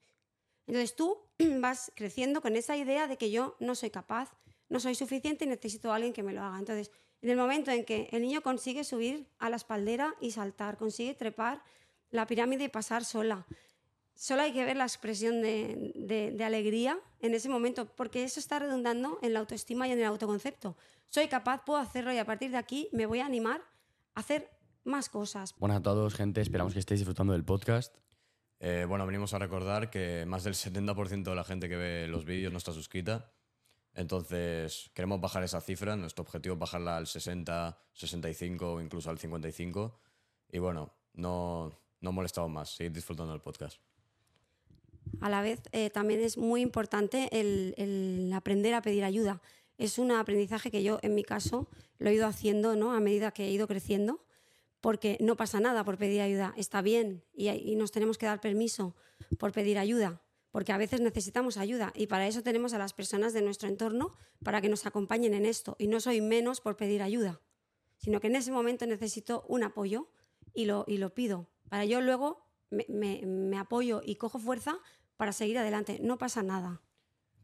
Entonces 0.67 0.95
tú 0.95 1.17
vas 1.59 1.91
creciendo 1.95 2.41
con 2.41 2.55
esa 2.55 2.75
idea 2.77 3.07
de 3.07 3.17
que 3.17 3.31
yo 3.31 3.55
no 3.59 3.75
soy 3.75 3.89
capaz, 3.89 4.31
no 4.69 4.79
soy 4.79 4.95
suficiente 4.95 5.45
y 5.45 5.47
necesito 5.47 5.91
a 5.91 5.95
alguien 5.95 6.13
que 6.13 6.23
me 6.23 6.33
lo 6.33 6.41
haga. 6.41 6.57
Entonces, 6.59 6.91
en 7.21 7.29
el 7.29 7.37
momento 7.37 7.71
en 7.71 7.85
que 7.85 8.09
el 8.11 8.21
niño 8.21 8.41
consigue 8.41 8.83
subir 8.83 9.27
a 9.39 9.49
la 9.49 9.55
espaldera 9.55 10.15
y 10.21 10.31
saltar, 10.31 10.77
consigue 10.77 11.13
trepar 11.13 11.63
la 12.11 12.27
pirámide 12.27 12.65
y 12.65 12.69
pasar 12.69 13.03
sola, 13.05 13.45
solo 14.15 14.43
hay 14.43 14.53
que 14.53 14.63
ver 14.63 14.77
la 14.77 14.85
expresión 14.85 15.41
de, 15.41 15.91
de- 15.95 16.43
alegría 16.43 16.99
en 17.19 17.33
ese 17.33 17.49
momento, 17.49 17.85
porque 17.95 18.23
eso 18.23 18.39
está 18.39 18.59
redundando 18.59 19.19
en 19.21 19.33
la 19.33 19.39
autoestima 19.39 19.87
y 19.87 19.91
en 19.91 19.99
el 19.99 20.05
autoconcepto. 20.05 20.77
Soy 21.09 21.27
capaz, 21.27 21.63
puedo 21.65 21.79
hacerlo 21.79 22.13
y 22.13 22.17
a 22.17 22.25
partir 22.25 22.51
de 22.51 22.57
aquí 22.57 22.89
me 22.91 23.05
voy 23.05 23.19
a 23.19 23.25
animar 23.25 23.61
a 24.13 24.19
hacer 24.19 24.49
más 24.83 25.09
cosas. 25.09 25.53
Buenas 25.57 25.79
a 25.79 25.81
todos, 25.81 26.13
gente. 26.13 26.41
Esperamos 26.41 26.73
que 26.73 26.79
estéis 26.79 26.99
disfrutando 26.99 27.33
del 27.33 27.43
podcast. 27.43 27.95
Eh, 28.67 28.83
bueno, 28.85 29.05
venimos 29.05 29.31
a 29.35 29.37
recordar 29.37 29.91
que 29.91 30.25
más 30.25 30.43
del 30.43 30.55
70% 30.55 31.23
de 31.23 31.35
la 31.35 31.43
gente 31.43 31.69
que 31.69 31.75
ve 31.75 32.07
los 32.07 32.25
vídeos 32.25 32.51
no 32.51 32.57
está 32.57 32.71
suscrita. 32.71 33.31
Entonces, 33.93 34.89
queremos 34.95 35.21
bajar 35.21 35.43
esa 35.43 35.61
cifra. 35.61 35.95
Nuestro 35.95 36.23
objetivo 36.23 36.55
es 36.55 36.59
bajarla 36.59 36.97
al 36.97 37.05
60, 37.05 37.77
65 37.93 38.73
o 38.73 38.81
incluso 38.81 39.11
al 39.11 39.19
55. 39.19 39.99
Y 40.51 40.57
bueno, 40.57 40.91
no, 41.13 41.79
no 42.01 42.11
molestamos 42.11 42.49
más. 42.49 42.75
Seguid 42.75 42.93
disfrutando 42.93 43.33
del 43.33 43.41
podcast. 43.41 43.77
A 45.21 45.29
la 45.29 45.43
vez, 45.43 45.61
eh, 45.71 45.91
también 45.91 46.21
es 46.21 46.35
muy 46.35 46.61
importante 46.61 47.29
el, 47.39 47.75
el 47.77 48.33
aprender 48.33 48.73
a 48.73 48.81
pedir 48.81 49.03
ayuda. 49.03 49.43
Es 49.77 49.99
un 49.99 50.11
aprendizaje 50.11 50.71
que 50.71 50.81
yo, 50.81 50.97
en 51.03 51.13
mi 51.13 51.23
caso, 51.23 51.69
lo 51.99 52.09
he 52.09 52.15
ido 52.15 52.25
haciendo 52.25 52.75
¿no? 52.75 52.93
a 52.93 52.99
medida 52.99 53.29
que 53.29 53.45
he 53.45 53.51
ido 53.51 53.67
creciendo, 53.67 54.24
porque 54.85 55.17
no 55.19 55.35
pasa 55.35 55.59
nada 55.59 55.83
por 55.83 55.97
pedir 55.97 56.21
ayuda. 56.21 56.53
Está 56.57 56.83
bien 56.83 57.23
y, 57.33 57.75
nos 57.75 57.91
tenemos 57.91 58.19
que 58.19 58.27
dar 58.27 58.39
permiso 58.39 58.95
por 59.39 59.51
pedir 59.51 59.79
ayuda, 59.79 60.21
porque 60.51 60.73
a 60.73 60.77
veces 60.77 61.01
necesitamos 61.01 61.57
ayuda 61.57 61.91
y 61.95 62.05
para 62.05 62.27
eso 62.27 62.43
tenemos 62.43 62.71
a 62.75 62.77
las 62.77 62.93
personas 62.93 63.33
de 63.33 63.41
nuestro 63.41 63.67
entorno 63.67 64.13
para 64.43 64.61
que 64.61 64.69
nos 64.69 64.85
acompañen 64.85 65.33
en 65.33 65.47
esto. 65.47 65.75
Y 65.79 65.87
no 65.87 65.99
soy 65.99 66.21
menos 66.21 66.61
por 66.61 66.77
pedir 66.77 67.01
ayuda, 67.01 67.41
sino 67.97 68.19
que 68.19 68.27
en 68.27 68.35
ese 68.35 68.51
momento 68.51 68.85
necesito 68.85 69.43
un 69.47 69.63
apoyo 69.63 70.11
y 70.53 70.65
lo, 70.65 70.85
pido. 71.15 71.49
Para 71.67 71.85
yo 71.85 71.99
luego 71.99 72.45
me, 72.69 72.85
me- 72.87 73.57
apoyo 73.57 74.03
y 74.05 74.17
cojo 74.17 74.37
fuerza 74.37 74.77
para 75.17 75.31
seguir 75.31 75.57
adelante. 75.57 75.97
No 75.99 76.19
pasa 76.19 76.43
nada. 76.43 76.83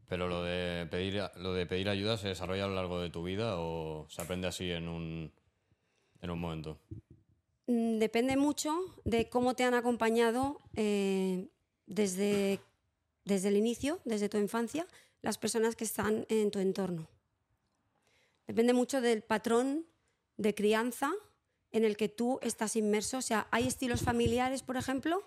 Pero 0.06 0.28
lo 0.28 0.44
de, 0.44 0.86
pedir, 0.88 1.88
ayuda 1.88 2.16
se 2.18 2.28
desarrolla 2.28 2.66
a 2.66 2.68
lo 2.68 2.76
largo 2.76 3.00
de 3.00 3.10
tu 3.10 3.24
vida 3.24 3.58
o 3.58 4.06
se 4.10 4.22
aprende 4.22 4.46
así 4.46 4.70
en 4.70 4.86
un 4.86 5.32
momento. 6.22 6.78
Mm, 7.66 7.98
Depende 7.98 8.36
mucho 8.36 8.76
de 9.04 9.28
cómo 9.28 9.54
te 9.54 9.64
han 9.64 9.74
acompañado 9.74 10.60
eh, 10.74 11.48
desde, 11.86 12.60
desde 13.24 13.48
el 13.48 13.56
inicio, 13.56 14.00
desde 14.04 14.28
tu 14.28 14.38
infancia, 14.38 14.86
las 15.20 15.38
personas 15.38 15.76
que 15.76 15.84
están 15.84 16.26
en 16.28 16.50
tu 16.50 16.58
entorno. 16.58 17.08
Depende 18.46 18.72
mucho 18.72 19.00
del 19.00 19.22
patrón 19.22 19.86
de 20.36 20.54
crianza 20.54 21.12
en 21.70 21.84
el 21.84 21.96
que 21.96 22.08
tú 22.08 22.38
estás 22.42 22.76
inmerso. 22.76 23.18
O 23.18 23.22
sea, 23.22 23.46
hay 23.50 23.66
estilos 23.66 24.02
familiares, 24.02 24.62
por 24.62 24.76
ejemplo, 24.76 25.22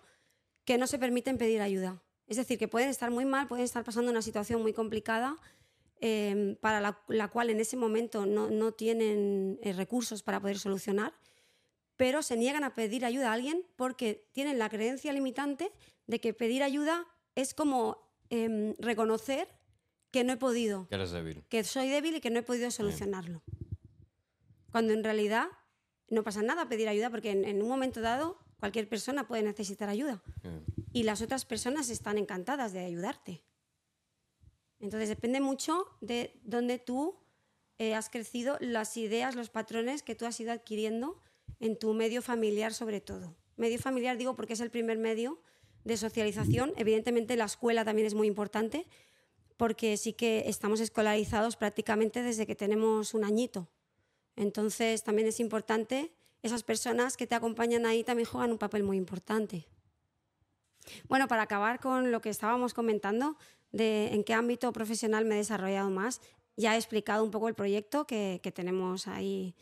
que 0.66 0.78
no 0.78 0.88
se 0.88 1.00
permiten 1.00 1.38
pedir 1.38 1.62
ayuda. 1.62 2.02
Es 2.28 2.38
decir, 2.38 2.58
que 2.60 2.68
pueden 2.68 2.90
estar 2.90 3.12
muy 3.12 3.24
mal, 3.24 3.48
pueden 3.48 3.64
estar 3.64 3.84
pasando 3.84 4.12
una 4.12 4.22
situación 4.22 4.62
muy 4.62 4.74
complicada 4.74 5.38
eh, 6.02 6.58
para 6.60 6.82
la, 6.82 7.00
la 7.08 7.30
cual 7.30 7.50
en 7.50 7.60
ese 7.60 7.78
momento 7.78 8.26
no, 8.26 8.50
no 8.50 8.74
tienen 8.74 9.60
eh, 9.62 9.74
recursos 9.74 10.24
para 10.24 10.40
poder 10.42 10.60
solucionar, 10.60 11.14
pero 11.98 12.22
se 12.24 12.38
niegan 12.38 12.64
a 12.64 12.74
pedir 12.76 13.06
ayuda 13.06 13.30
a 13.30 13.34
alguien 13.34 13.66
porque 13.76 14.28
tienen 14.34 14.60
la 14.60 14.70
creencia 14.70 15.14
limitante 15.14 15.72
de 16.08 16.20
que 16.20 16.34
pedir 16.34 16.64
ayuda 16.64 17.06
es 17.36 17.54
como 17.54 18.12
em, 18.30 18.74
reconocer 18.80 19.48
que 20.12 20.24
no 20.24 20.34
he 20.34 20.38
podido, 20.38 20.88
Que 20.88 20.96
eres 20.96 21.12
débil. 21.12 21.44
que 21.50 21.64
soy 21.64 21.90
débil 21.90 22.16
y 22.16 22.22
que 22.22 22.30
no 22.30 22.40
he 22.40 22.44
podido 22.44 22.72
solucionarlo. 22.72 23.44
Cuando 24.72 24.94
en 24.94 25.04
realidad 25.04 25.48
no 26.10 26.24
pasa 26.24 26.42
nada 26.42 26.68
pedir 26.70 26.88
ayuda 26.88 27.10
porque 27.10 27.32
en, 27.32 27.46
en 27.46 27.62
un 27.62 27.68
momento 27.70 28.02
dado 28.02 28.38
cualquier 28.60 28.88
persona 28.88 29.28
puede 29.28 29.44
necesitar 29.44 29.90
ayuda 29.90 30.22
y 30.94 31.04
las 31.04 31.22
otras 31.22 31.46
personas 31.46 31.90
están 31.90 32.18
encantadas 32.18 32.72
de 32.74 32.80
ayudarte. 32.86 33.44
Entonces 34.80 35.10
depende 35.10 35.40
mucho 35.42 35.86
de 36.02 36.40
dónde 36.44 36.80
tú 36.80 37.18
eh, 37.78 37.96
has 37.96 38.10
crecido, 38.10 38.58
las 38.62 38.96
ideas, 38.98 39.36
los 39.36 39.50
patrones 39.50 40.04
que 40.04 40.16
tú 40.16 40.26
has 40.26 40.40
ido 40.40 40.52
adquiriendo 40.52 41.22
en 41.60 41.78
tu 41.78 41.94
medio 41.94 42.22
familiar 42.22 42.74
sobre 42.74 43.02
todo. 43.02 43.36
Medio 43.58 43.80
familiar 43.80 44.18
digo 44.18 44.36
porque 44.36 44.54
es 44.54 44.60
el 44.60 44.70
primer 44.70 44.98
medio 44.98 45.40
de 45.84 45.98
socialización. 45.98 46.74
Evidentemente 46.78 47.36
la 47.38 47.46
escuela 47.46 47.86
también 47.86 48.08
es 48.08 48.14
muy 48.14 48.28
importante 48.28 48.86
porque 49.58 49.96
sí 49.98 50.14
que 50.14 50.44
estamos 50.48 50.82
escolarizados 50.82 51.56
prácticamente 51.56 52.22
desde 52.22 52.46
que 52.46 52.56
tenemos 52.56 53.14
un 53.14 53.24
añito. 53.24 53.70
Entonces 54.36 55.04
también 55.04 55.28
es 55.30 55.40
importante, 55.40 56.12
esas 56.44 56.64
personas 56.64 57.16
que 57.16 57.28
te 57.28 57.36
acompañan 57.36 57.86
ahí 57.86 58.04
también 58.04 58.28
juegan 58.28 58.52
un 58.52 58.58
papel 58.58 58.84
muy 58.84 58.98
importante. 58.98 59.68
Bueno, 61.08 61.28
para 61.28 61.44
acabar 61.44 61.80
con 61.80 62.12
lo 62.12 62.22
que 62.22 62.30
estábamos 62.30 62.74
comentando, 62.74 63.38
de 63.72 64.14
en 64.14 64.24
qué 64.24 64.34
ámbito 64.34 64.72
profesional 64.72 65.26
me 65.26 65.36
he 65.36 65.38
desarrollado 65.40 65.90
más, 65.90 66.22
ya 66.58 66.76
he 66.76 66.78
explicado 66.78 67.24
un 67.24 67.32
poco 67.32 67.48
el 67.48 67.56
proyecto 67.56 68.06
que, 68.06 68.40
que 68.44 68.52
tenemos 68.52 69.08
ahí 69.08 69.56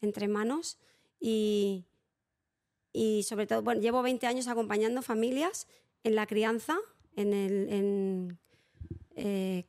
entre 0.00 0.28
manos 0.28 0.78
y, 1.20 1.84
y 2.92 3.22
sobre 3.22 3.46
todo, 3.46 3.62
bueno, 3.62 3.80
llevo 3.80 4.02
20 4.02 4.26
años 4.26 4.48
acompañando 4.48 5.02
familias 5.02 5.68
en 6.02 6.14
la 6.14 6.26
crianza, 6.26 6.78
en 7.16 7.32
el, 7.32 7.68
en, 7.68 8.38
eh, 9.16 9.64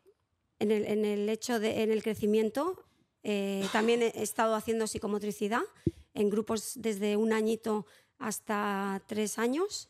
en 0.59 0.71
el, 0.71 0.85
en 0.85 1.05
el 1.05 1.29
hecho 1.29 1.59
de, 1.59 1.83
en 1.83 1.91
el 1.91 2.01
crecimiento. 2.01 2.83
Eh, 3.23 3.67
también 3.71 4.01
he 4.01 4.23
estado 4.23 4.55
haciendo 4.55 4.87
psicomotricidad 4.87 5.61
en 6.13 6.29
grupos 6.29 6.73
desde 6.75 7.17
un 7.17 7.33
añito 7.33 7.85
hasta 8.17 9.01
tres 9.07 9.37
años. 9.37 9.89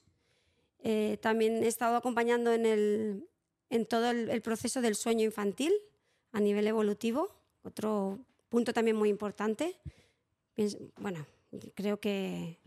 Eh, 0.84 1.18
también 1.22 1.64
he 1.64 1.68
estado 1.68 1.96
acompañando 1.96 2.52
en, 2.52 2.66
el, 2.66 3.30
en 3.70 3.86
todo 3.86 4.10
el, 4.10 4.30
el 4.30 4.42
proceso 4.42 4.82
del 4.82 4.96
sueño 4.96 5.24
infantil 5.24 5.72
a 6.32 6.40
nivel 6.40 6.66
evolutivo, 6.68 7.30
otro 7.64 8.20
punto 8.50 8.74
también 8.74 8.96
muy 8.96 9.10
importante. 9.10 9.78
Bueno, 10.98 11.26
creo 11.76 12.00
que, 12.00 12.60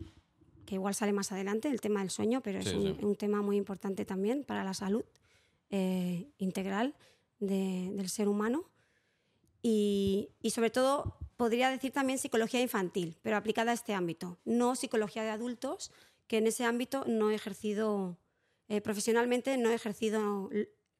que 0.65 0.75
igual 0.75 0.93
sale 0.95 1.13
más 1.13 1.31
adelante 1.31 1.69
el 1.69 1.81
tema 1.81 1.99
del 2.01 2.09
sueño, 2.09 2.41
pero 2.41 2.59
es 2.59 2.69
Sí, 2.69 2.75
un, 2.75 2.97
sí. 2.99 3.05
un 3.05 3.15
tema 3.15 3.41
muy 3.41 3.57
importante 3.57 4.05
también 4.05 4.43
para 4.43 4.63
la 4.63 4.73
salud 4.73 5.03
eh, 5.69 6.27
integral 6.37 6.95
de- 7.39 7.91
del 7.93 8.09
ser 8.09 8.27
humano. 8.27 8.65
Y, 9.61 10.29
y 10.41 10.51
sobre 10.51 10.69
todo, 10.69 11.17
podría 11.37 11.69
decir 11.71 11.91
también 11.91 12.19
psicología 12.19 12.61
infantil, 12.61 13.17
pero 13.23 13.35
aplicada 13.35 13.71
a 13.71 13.73
este 13.73 13.93
ámbito, 13.93 14.37
no 14.45 14.75
psicología 14.75 15.23
de 15.23 15.29
adultos, 15.31 15.91
que 16.27 16.37
en 16.37 16.47
ese 16.47 16.65
ámbito 16.65 17.03
no 17.07 17.31
he 17.31 17.35
ejercido 17.35 18.17
eh, 18.67 18.81
profesionalmente, 18.81 19.57
no 19.57 19.69
he 19.69 19.73
ejercido, 19.75 20.49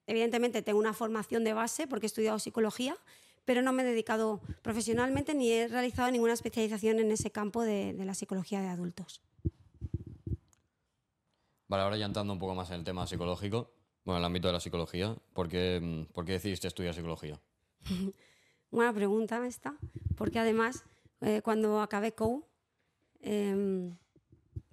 evidentemente 0.07 0.61
tengo 0.61 0.79
una 0.79 0.93
formación 0.93 1.43
de 1.43 1.53
base 1.53 1.87
porque 1.87 2.05
he 2.05 2.07
estudiado 2.07 2.39
psicología, 2.39 2.97
pero 3.45 3.61
no 3.61 3.71
me 3.71 3.83
he 3.83 3.85
dedicado 3.85 4.41
profesionalmente 4.61 5.33
ni 5.33 5.51
he 5.51 5.67
realizado 5.67 6.11
ninguna 6.11 6.33
especialización 6.33 6.99
en 6.99 7.11
ese 7.11 7.31
campo 7.31 7.63
de, 7.63 7.93
de 7.93 8.05
la 8.05 8.13
psicología 8.13 8.61
de 8.61 8.67
adultos. 8.67 9.21
Vale, 11.67 11.83
ahora 11.83 11.97
ya 11.97 12.05
entrando 12.05 12.33
un 12.33 12.39
poco 12.39 12.53
más 12.53 12.69
en 12.69 12.77
el 12.77 12.83
tema 12.83 13.07
psicológico, 13.07 13.71
bueno, 14.03 14.17
en 14.17 14.21
el 14.21 14.25
ámbito 14.25 14.47
de 14.47 14.53
la 14.53 14.59
psicología, 14.59 15.15
¿por 15.33 15.47
qué, 15.49 16.05
por 16.13 16.25
qué 16.25 16.33
decidiste 16.33 16.67
estudiar 16.67 16.93
psicología? 16.93 17.39
Buena 18.71 18.93
pregunta 18.93 19.45
esta, 19.47 19.75
porque 20.15 20.37
además 20.37 20.83
eh, 21.21 21.41
cuando 21.43 21.81
acabé 21.81 22.13
COU, 22.13 22.45
em, 23.21 23.95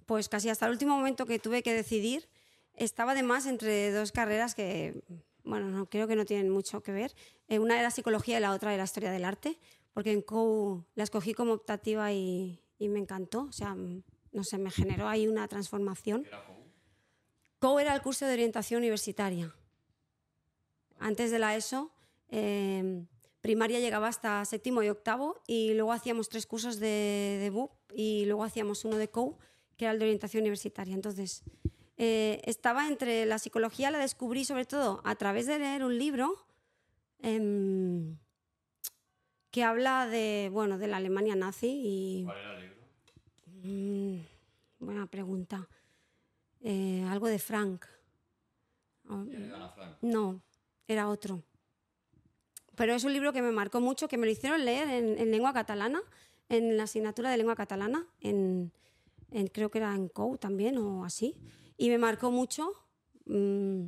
pues 0.05 0.29
casi 0.29 0.49
hasta 0.49 0.67
el 0.67 0.73
último 0.73 0.95
momento 0.95 1.25
que 1.25 1.39
tuve 1.39 1.63
que 1.63 1.73
decidir, 1.73 2.27
estaba 2.75 3.13
además 3.13 3.45
entre 3.47 3.91
dos 3.91 4.11
carreras 4.11 4.53
que, 4.53 5.01
bueno, 5.43 5.69
no, 5.69 5.89
creo 5.89 6.07
que 6.07 6.15
no 6.15 6.25
tienen 6.25 6.49
mucho 6.49 6.81
que 6.81 6.91
ver. 6.91 7.13
Eh, 7.47 7.59
una 7.59 7.79
era 7.79 7.91
psicología 7.91 8.37
y 8.37 8.41
la 8.41 8.53
otra 8.53 8.73
era 8.73 8.83
historia 8.83 9.11
del 9.11 9.25
arte, 9.25 9.59
porque 9.93 10.11
en 10.11 10.21
COU 10.21 10.85
la 10.95 11.03
escogí 11.03 11.33
como 11.33 11.53
optativa 11.53 12.11
y, 12.11 12.61
y 12.79 12.89
me 12.89 12.99
encantó, 12.99 13.43
o 13.43 13.51
sea, 13.51 13.75
no 13.75 14.43
sé, 14.43 14.57
me 14.57 14.71
generó 14.71 15.07
ahí 15.07 15.27
una 15.27 15.47
transformación. 15.47 16.25
COU 17.59 17.79
era 17.79 17.93
el 17.93 18.01
curso 18.01 18.25
de 18.25 18.33
orientación 18.33 18.79
universitaria. 18.79 19.55
Antes 20.99 21.31
de 21.31 21.39
la 21.39 21.55
ESO, 21.55 21.91
eh, 22.29 23.05
primaria 23.41 23.79
llegaba 23.79 24.07
hasta 24.07 24.43
séptimo 24.45 24.83
y 24.83 24.89
octavo 24.89 25.41
y 25.47 25.73
luego 25.73 25.91
hacíamos 25.91 26.29
tres 26.29 26.47
cursos 26.47 26.79
de, 26.79 27.37
de 27.41 27.49
BUP 27.49 27.71
y 27.93 28.25
luego 28.25 28.43
hacíamos 28.43 28.85
uno 28.85 28.97
de 28.97 29.09
COU, 29.09 29.37
que 29.77 29.85
era 29.85 29.91
el 29.91 29.99
de 29.99 30.05
orientación 30.05 30.41
universitaria. 30.41 30.95
Entonces, 30.95 31.43
eh, 31.97 32.41
estaba 32.45 32.87
entre 32.87 33.25
la 33.25 33.39
psicología, 33.39 33.91
la 33.91 33.99
descubrí 33.99 34.45
sobre 34.45 34.65
todo 34.65 35.01
a 35.03 35.15
través 35.15 35.45
de 35.47 35.59
leer 35.59 35.83
un 35.83 35.97
libro 35.97 36.45
em, 37.19 38.17
que 39.51 39.63
habla 39.63 40.07
de, 40.07 40.49
bueno, 40.51 40.77
de 40.77 40.87
la 40.87 40.97
Alemania 40.97 41.35
nazi 41.35 41.67
y... 41.83 42.23
¿Cuál 42.25 42.37
era 42.37 42.51
el 42.53 42.59
libro? 42.59 42.77
Mm, 43.63 44.17
buena 44.79 45.05
pregunta. 45.07 45.67
Eh, 46.61 47.05
algo 47.09 47.27
de 47.27 47.39
Frank. 47.39 47.85
Oh, 49.09 49.25
no, 50.01 50.41
era 50.87 51.09
otro. 51.09 51.43
Pero 52.75 52.95
es 52.95 53.03
un 53.03 53.13
libro 53.13 53.31
que 53.33 53.41
me 53.41 53.51
marcó 53.51 53.79
mucho, 53.79 54.07
que 54.07 54.17
me 54.17 54.25
lo 54.25 54.31
hicieron 54.31 54.65
leer 54.65 54.89
en, 54.89 55.19
en 55.19 55.29
lengua 55.29 55.53
catalana, 55.53 56.01
en 56.49 56.75
la 56.77 56.83
asignatura 56.83 57.29
de 57.29 57.37
lengua 57.37 57.55
catalana, 57.55 58.07
en, 58.21 58.71
en- 59.31 59.47
creo 59.47 59.69
que 59.69 59.77
era 59.77 59.93
en 59.93 60.07
COU 60.07 60.37
también 60.37 60.77
o 60.77 61.05
así. 61.05 61.35
Y 61.83 61.89
me 61.89 61.97
marcó 61.97 62.31
mucho, 62.31 62.71
mm, 63.25 63.87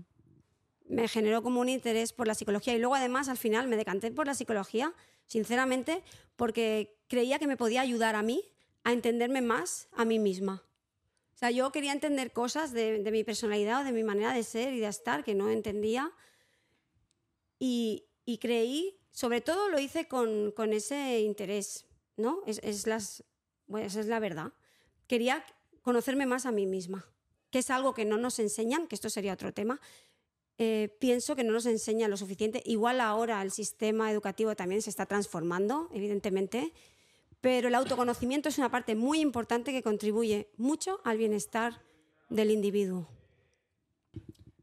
me 0.89 1.07
generó 1.07 1.41
como 1.41 1.61
un 1.61 1.69
interés 1.69 2.11
por 2.11 2.27
la 2.27 2.35
psicología. 2.35 2.75
Y 2.75 2.79
luego 2.79 2.95
además 2.95 3.29
al 3.29 3.37
final 3.37 3.69
me 3.69 3.77
decanté 3.77 4.11
por 4.11 4.27
la 4.27 4.33
psicología, 4.33 4.93
sinceramente, 5.27 6.03
porque 6.35 6.99
creía 7.07 7.39
que 7.39 7.47
me 7.47 7.55
podía 7.55 7.79
ayudar 7.79 8.17
a 8.17 8.21
mí 8.21 8.43
a 8.83 8.91
entenderme 8.91 9.41
más 9.41 9.87
a 9.93 10.03
mí 10.03 10.19
misma. 10.19 10.65
O 11.35 11.37
sea, 11.37 11.51
yo 11.51 11.71
quería 11.71 11.93
entender 11.93 12.33
cosas 12.33 12.73
de, 12.73 12.99
mi 13.13 13.23
personalidad 13.23 13.83
o 13.83 13.85
de 13.85 13.93
mi 13.93 14.03
manera 14.03 14.33
de 14.33 14.43
ser 14.43 14.73
y 14.73 14.81
de 14.81 14.87
estar 14.87 15.23
que 15.23 15.33
no 15.33 15.49
entendía. 15.49 16.11
Y, 17.59 18.09
creí, 18.41 18.99
sobre 19.11 19.39
todo 19.39 19.69
lo 19.69 19.79
hice 19.79 20.09
con, 20.09 20.51
con 20.51 20.73
ese 20.73 21.21
interés, 21.21 21.85
¿no? 22.17 22.41
Es, 22.45 22.59
es 22.61 22.87
las, 22.87 23.23
bueno, 23.67 23.87
esa 23.87 24.01
es 24.01 24.07
la 24.07 24.19
verdad. 24.19 24.51
Quería 25.07 25.45
conocerme 25.81 26.25
más 26.25 26.45
a 26.45 26.51
mí 26.51 26.65
misma, 26.65 27.09
que 27.55 27.59
es 27.59 27.69
algo 27.69 27.93
que 27.93 28.03
no 28.03 28.17
nos 28.17 28.39
enseñan, 28.39 28.85
que 28.85 28.95
esto 28.95 29.09
sería 29.09 29.31
otro 29.31 29.53
tema. 29.53 29.79
Eh, 30.57 30.89
pienso 30.99 31.37
que 31.37 31.45
no 31.45 31.53
nos 31.53 31.65
enseñan 31.65 32.11
lo 32.11 32.17
suficiente. 32.17 32.61
Igual 32.65 32.99
ahora 32.99 33.41
el 33.41 33.49
sistema 33.49 34.11
educativo 34.11 34.57
también 34.57 34.81
se 34.81 34.89
está 34.89 35.05
transformando, 35.05 35.89
evidentemente, 35.93 36.73
pero 37.39 37.69
el 37.69 37.75
autoconocimiento 37.75 38.49
es 38.49 38.57
una 38.57 38.69
parte 38.69 38.93
muy 38.93 39.21
importante 39.21 39.71
que 39.71 39.81
contribuye 39.83 40.49
mucho 40.57 40.99
al 41.05 41.17
bienestar 41.17 41.81
del 42.27 42.51
individuo. 42.51 43.07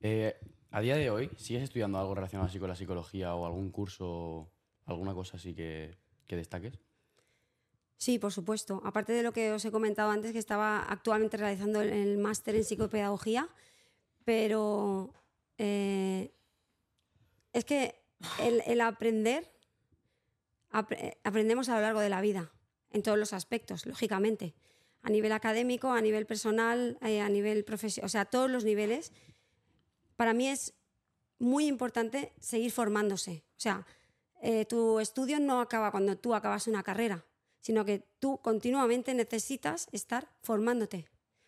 Eh, 0.03 0.35
a 0.71 0.83
día 0.83 0.97
de 0.97 1.09
hoy, 1.09 1.31
¿sigues 1.39 1.63
estudiando 1.63 1.97
algo 1.99 2.15
relacionado 2.15 2.51
así 2.51 2.59
con 2.59 2.69
la 2.69 2.77
psicología 2.77 3.35
o 3.35 3.47
algún 3.47 3.71
curso, 3.71 4.51
alguna 4.85 5.15
cosa 5.15 5.39
así 5.39 5.55
que, 5.55 5.97
que 6.27 6.37
destaques? 6.37 6.79
Sí, 8.03 8.19
por 8.19 8.33
supuesto. 8.33 8.83
Aparte 8.85 9.13
de 9.13 9.23
lo 9.23 9.33
que 9.33 9.53
os 9.53 9.65
he 9.65 9.71
comentado 9.71 10.11
antes, 10.11 10.33
que 10.33 10.41
estaba 10.41 10.83
actualmente 10.83 11.37
realizando 11.37 11.83
el, 11.83 12.19
máster 12.19 12.57
en 12.57 12.65
psicopedagogía, 12.65 13.49
pero 14.25 15.15
eh, 15.57 16.35
es 17.53 17.65
que 17.65 17.95
el, 18.41 18.81
aprender, 18.81 19.53
apre- 20.73 21.17
aprendemos 21.23 21.69
a 21.69 21.77
lo 21.77 21.83
largo 21.83 22.01
de 22.01 22.09
la 22.09 22.21
vida, 22.21 22.51
en 22.91 23.05
todos 23.05 23.17
los 23.17 23.33
aspectos, 23.33 23.87
lógicamente. 23.87 24.53
A 25.05 25.09
nivel 25.09 25.31
académico, 25.31 25.93
a 25.93 26.01
nivel 26.01 26.27
personal, 26.27 26.99
eh, 27.03 27.21
a 27.21 27.29
nivel 27.29 27.65
profesional, 27.65 28.07
o 28.07 28.09
sea, 28.09 28.23
a 28.23 28.31
todos 28.35 28.51
los 28.51 28.65
niveles. 28.65 29.13
Para 30.17 30.33
mí 30.33 30.49
es 30.49 30.75
muy 31.39 31.69
importante 31.69 32.33
seguir 32.41 32.73
formándose. 32.73 33.45
O 33.57 33.61
sea, 33.61 33.87
eh, 34.41 34.65
tu 34.65 34.99
estudio 34.99 35.39
no 35.39 35.61
acaba 35.61 35.93
cuando 35.93 36.19
tú 36.19 36.35
acabas 36.35 36.67
una 36.67 36.83
carrera, 36.83 37.25
sino 37.63 37.85
que 37.87 38.05
tú 38.19 38.39
continuamente 38.43 39.15
necesitas 39.15 39.89
estar 39.93 40.29
formándote, 40.43 41.07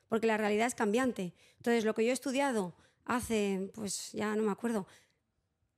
porque 0.08 0.26
la 0.26 0.38
realidad 0.38 0.66
es 0.66 0.74
cambiante. 0.74 1.34
Entonces, 1.58 1.84
lo 1.84 1.94
que 1.94 2.04
yo 2.04 2.10
he 2.10 2.14
estudiado 2.14 2.74
hace, 3.04 3.70
pues 3.74 4.12
ya 4.12 4.34
no 4.34 4.42
me 4.44 4.52
acuerdo, 4.52 4.86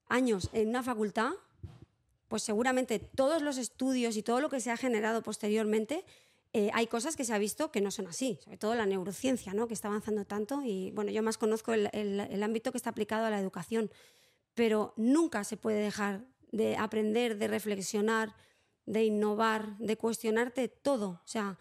años 0.09 0.49
en 0.53 0.69
una 0.69 0.83
facultad, 0.83 1.33
pues 2.29 2.43
seguramente 2.43 2.99
todos 2.99 3.43
los 3.43 3.57
estudios 3.59 4.17
y 4.17 4.23
todo 4.23 4.41
lo 4.41 4.49
que 4.49 4.61
se 4.61 4.71
ha 4.71 4.77
generado 4.77 5.23
posteriormente, 5.23 6.05
eh, 6.53 6.71
hay 6.73 6.87
cosas 6.87 7.17
que 7.17 7.25
se 7.25 7.35
ha 7.35 7.39
visto 7.39 7.71
que 7.71 7.81
no 7.81 7.91
son 7.91 8.07
así, 8.07 8.39
sobre 8.43 8.57
todo 8.57 8.75
la 8.75 8.87
neurociencia, 8.87 9.53
¿no? 9.53 9.67
que 9.69 9.75
está 9.75 9.89
avanzando 9.89 10.25
tanto 10.25 10.63
y 10.63 10.91
bueno, 10.93 11.11
yo 11.11 11.23
más 11.23 11.39
conozco 11.39 11.73
el, 11.73 11.89
el- 11.93 12.21
el 12.21 12.43
ámbito 12.43 12.73
que 12.73 12.79
está 12.79 12.91
aplicado 12.91 13.27
a 13.27 13.31
la 13.31 13.39
educación, 13.41 13.91
pero 14.55 14.95
nunca 14.97 15.45
se 15.45 15.57
puede 15.57 15.81
dejar 15.81 16.25
de 16.53 16.77
aprender, 16.77 17.37
de 17.37 17.49
reflexionar, 17.49 18.35
de 18.87 19.05
innovar, 19.05 19.77
de 19.79 19.97
cuestionarte 19.97 20.69
todo. 20.69 21.21
O 21.25 21.29
sea, 21.29 21.59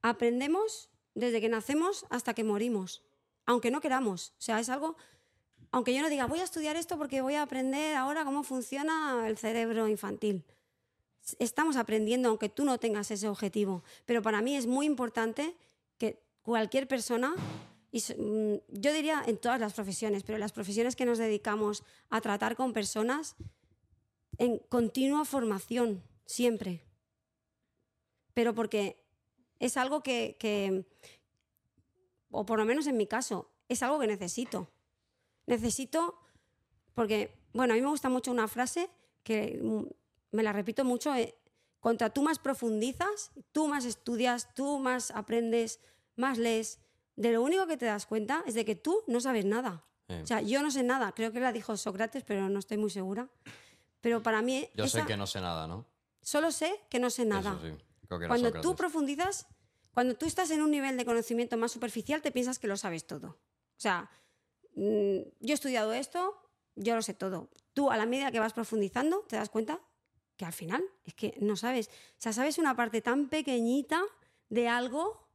aprendemos 0.00 0.88
desde 1.14 1.40
que 1.40 1.48
nacemos 1.48 2.06
hasta 2.08 2.34
que 2.34 2.44
morimos, 2.44 3.02
aunque 3.46 3.70
no 3.70 3.80
queramos. 3.80 4.32
O 4.38 4.42
sea, 4.42 4.60
es 4.60 4.68
algo, 4.68 4.96
aunque 5.72 5.94
yo 5.94 6.02
no 6.02 6.08
diga, 6.08 6.26
voy 6.26 6.40
a 6.40 6.44
estudiar 6.44 6.76
esto 6.76 6.96
porque 6.96 7.20
voy 7.20 7.34
a 7.34 7.42
aprender 7.42 7.96
ahora 7.96 8.24
cómo 8.24 8.42
funciona 8.44 9.26
el 9.28 9.36
cerebro 9.36 9.88
infantil. 9.88 10.44
Estamos 11.38 11.76
aprendiendo 11.76 12.28
aunque 12.28 12.48
tú 12.48 12.64
no 12.64 12.78
tengas 12.78 13.10
ese 13.10 13.28
objetivo, 13.28 13.82
pero 14.06 14.22
para 14.22 14.40
mí 14.40 14.56
es 14.56 14.66
muy 14.66 14.86
importante 14.86 15.54
que 15.98 16.22
cualquier 16.42 16.88
persona, 16.88 17.34
y 17.92 17.98
mm, 17.98 18.80
yo 18.80 18.92
diría 18.92 19.22
en 19.26 19.36
todas 19.36 19.60
las 19.60 19.74
profesiones, 19.74 20.22
pero 20.22 20.36
en 20.36 20.40
las 20.40 20.52
profesiones 20.52 20.96
que 20.96 21.04
nos 21.04 21.18
dedicamos 21.18 21.82
a 22.08 22.20
tratar 22.20 22.56
con 22.56 22.72
personas, 22.72 23.36
en 24.38 24.58
continua 24.58 25.26
formación, 25.26 26.02
siempre. 26.30 26.86
Pero 28.34 28.54
porque 28.54 29.04
es 29.58 29.76
algo 29.76 30.02
que, 30.02 30.36
que, 30.38 30.86
o 32.30 32.46
por 32.46 32.58
lo 32.58 32.64
menos 32.64 32.86
en 32.86 32.96
mi 32.96 33.06
caso, 33.06 33.50
es 33.68 33.82
algo 33.82 33.98
que 33.98 34.06
necesito. 34.06 34.70
Necesito, 35.46 36.18
porque, 36.94 37.36
bueno, 37.52 37.74
a 37.74 37.76
mí 37.76 37.82
me 37.82 37.88
gusta 37.88 38.08
mucho 38.08 38.30
una 38.30 38.46
frase 38.46 38.88
que 39.24 39.58
mm, 39.60 39.82
me 40.30 40.42
la 40.42 40.52
repito 40.52 40.84
mucho, 40.84 41.12
eh, 41.14 41.34
contra 41.80 42.10
tú 42.10 42.22
más 42.22 42.38
profundizas, 42.38 43.32
tú 43.50 43.66
más 43.66 43.84
estudias, 43.84 44.54
tú 44.54 44.78
más 44.78 45.10
aprendes, 45.10 45.80
más 46.14 46.38
lees, 46.38 46.78
de 47.16 47.32
lo 47.32 47.42
único 47.42 47.66
que 47.66 47.76
te 47.76 47.86
das 47.86 48.06
cuenta 48.06 48.44
es 48.46 48.54
de 48.54 48.64
que 48.64 48.76
tú 48.76 49.02
no 49.08 49.20
sabes 49.20 49.44
nada. 49.44 49.84
O 50.08 50.26
sea, 50.26 50.40
yo 50.40 50.60
no 50.60 50.72
sé 50.72 50.82
nada, 50.82 51.12
creo 51.12 51.30
que 51.30 51.38
la 51.38 51.52
dijo 51.52 51.76
Sócrates, 51.76 52.24
pero 52.24 52.48
no 52.48 52.58
estoy 52.58 52.78
muy 52.78 52.90
segura. 52.90 53.28
Pero 54.00 54.22
para 54.24 54.42
mí... 54.42 54.68
Yo 54.74 54.88
sé 54.88 55.06
que 55.06 55.16
no 55.16 55.24
sé 55.24 55.40
nada, 55.40 55.68
¿no? 55.68 55.86
Solo 56.22 56.52
sé 56.52 56.80
que 56.88 56.98
no 56.98 57.10
sé 57.10 57.24
nada. 57.24 57.58
Eso 57.62 57.76
sí. 57.76 57.84
Cuando 58.26 58.52
tú 58.60 58.74
profundizas, 58.74 59.46
cuando 59.94 60.14
tú 60.14 60.26
estás 60.26 60.50
en 60.50 60.62
un 60.62 60.70
nivel 60.70 60.96
de 60.96 61.04
conocimiento 61.04 61.56
más 61.56 61.72
superficial, 61.72 62.22
te 62.22 62.32
piensas 62.32 62.58
que 62.58 62.66
lo 62.66 62.76
sabes 62.76 63.06
todo. 63.06 63.28
O 63.28 63.80
sea, 63.80 64.10
mm, 64.74 65.18
yo 65.40 65.50
he 65.50 65.52
estudiado 65.52 65.92
esto, 65.92 66.36
yo 66.74 66.94
lo 66.96 67.02
sé 67.02 67.14
todo. 67.14 67.50
Tú, 67.72 67.90
a 67.90 67.96
la 67.96 68.06
medida 68.06 68.32
que 68.32 68.40
vas 68.40 68.52
profundizando, 68.52 69.20
te 69.28 69.36
das 69.36 69.48
cuenta 69.48 69.80
que 70.36 70.44
al 70.44 70.52
final 70.52 70.82
es 71.04 71.14
que 71.14 71.36
no 71.40 71.56
sabes. 71.56 71.88
O 71.88 71.90
sea, 72.18 72.32
sabes 72.32 72.58
una 72.58 72.74
parte 72.74 73.00
tan 73.00 73.28
pequeñita 73.28 74.02
de 74.48 74.68
algo. 74.68 75.28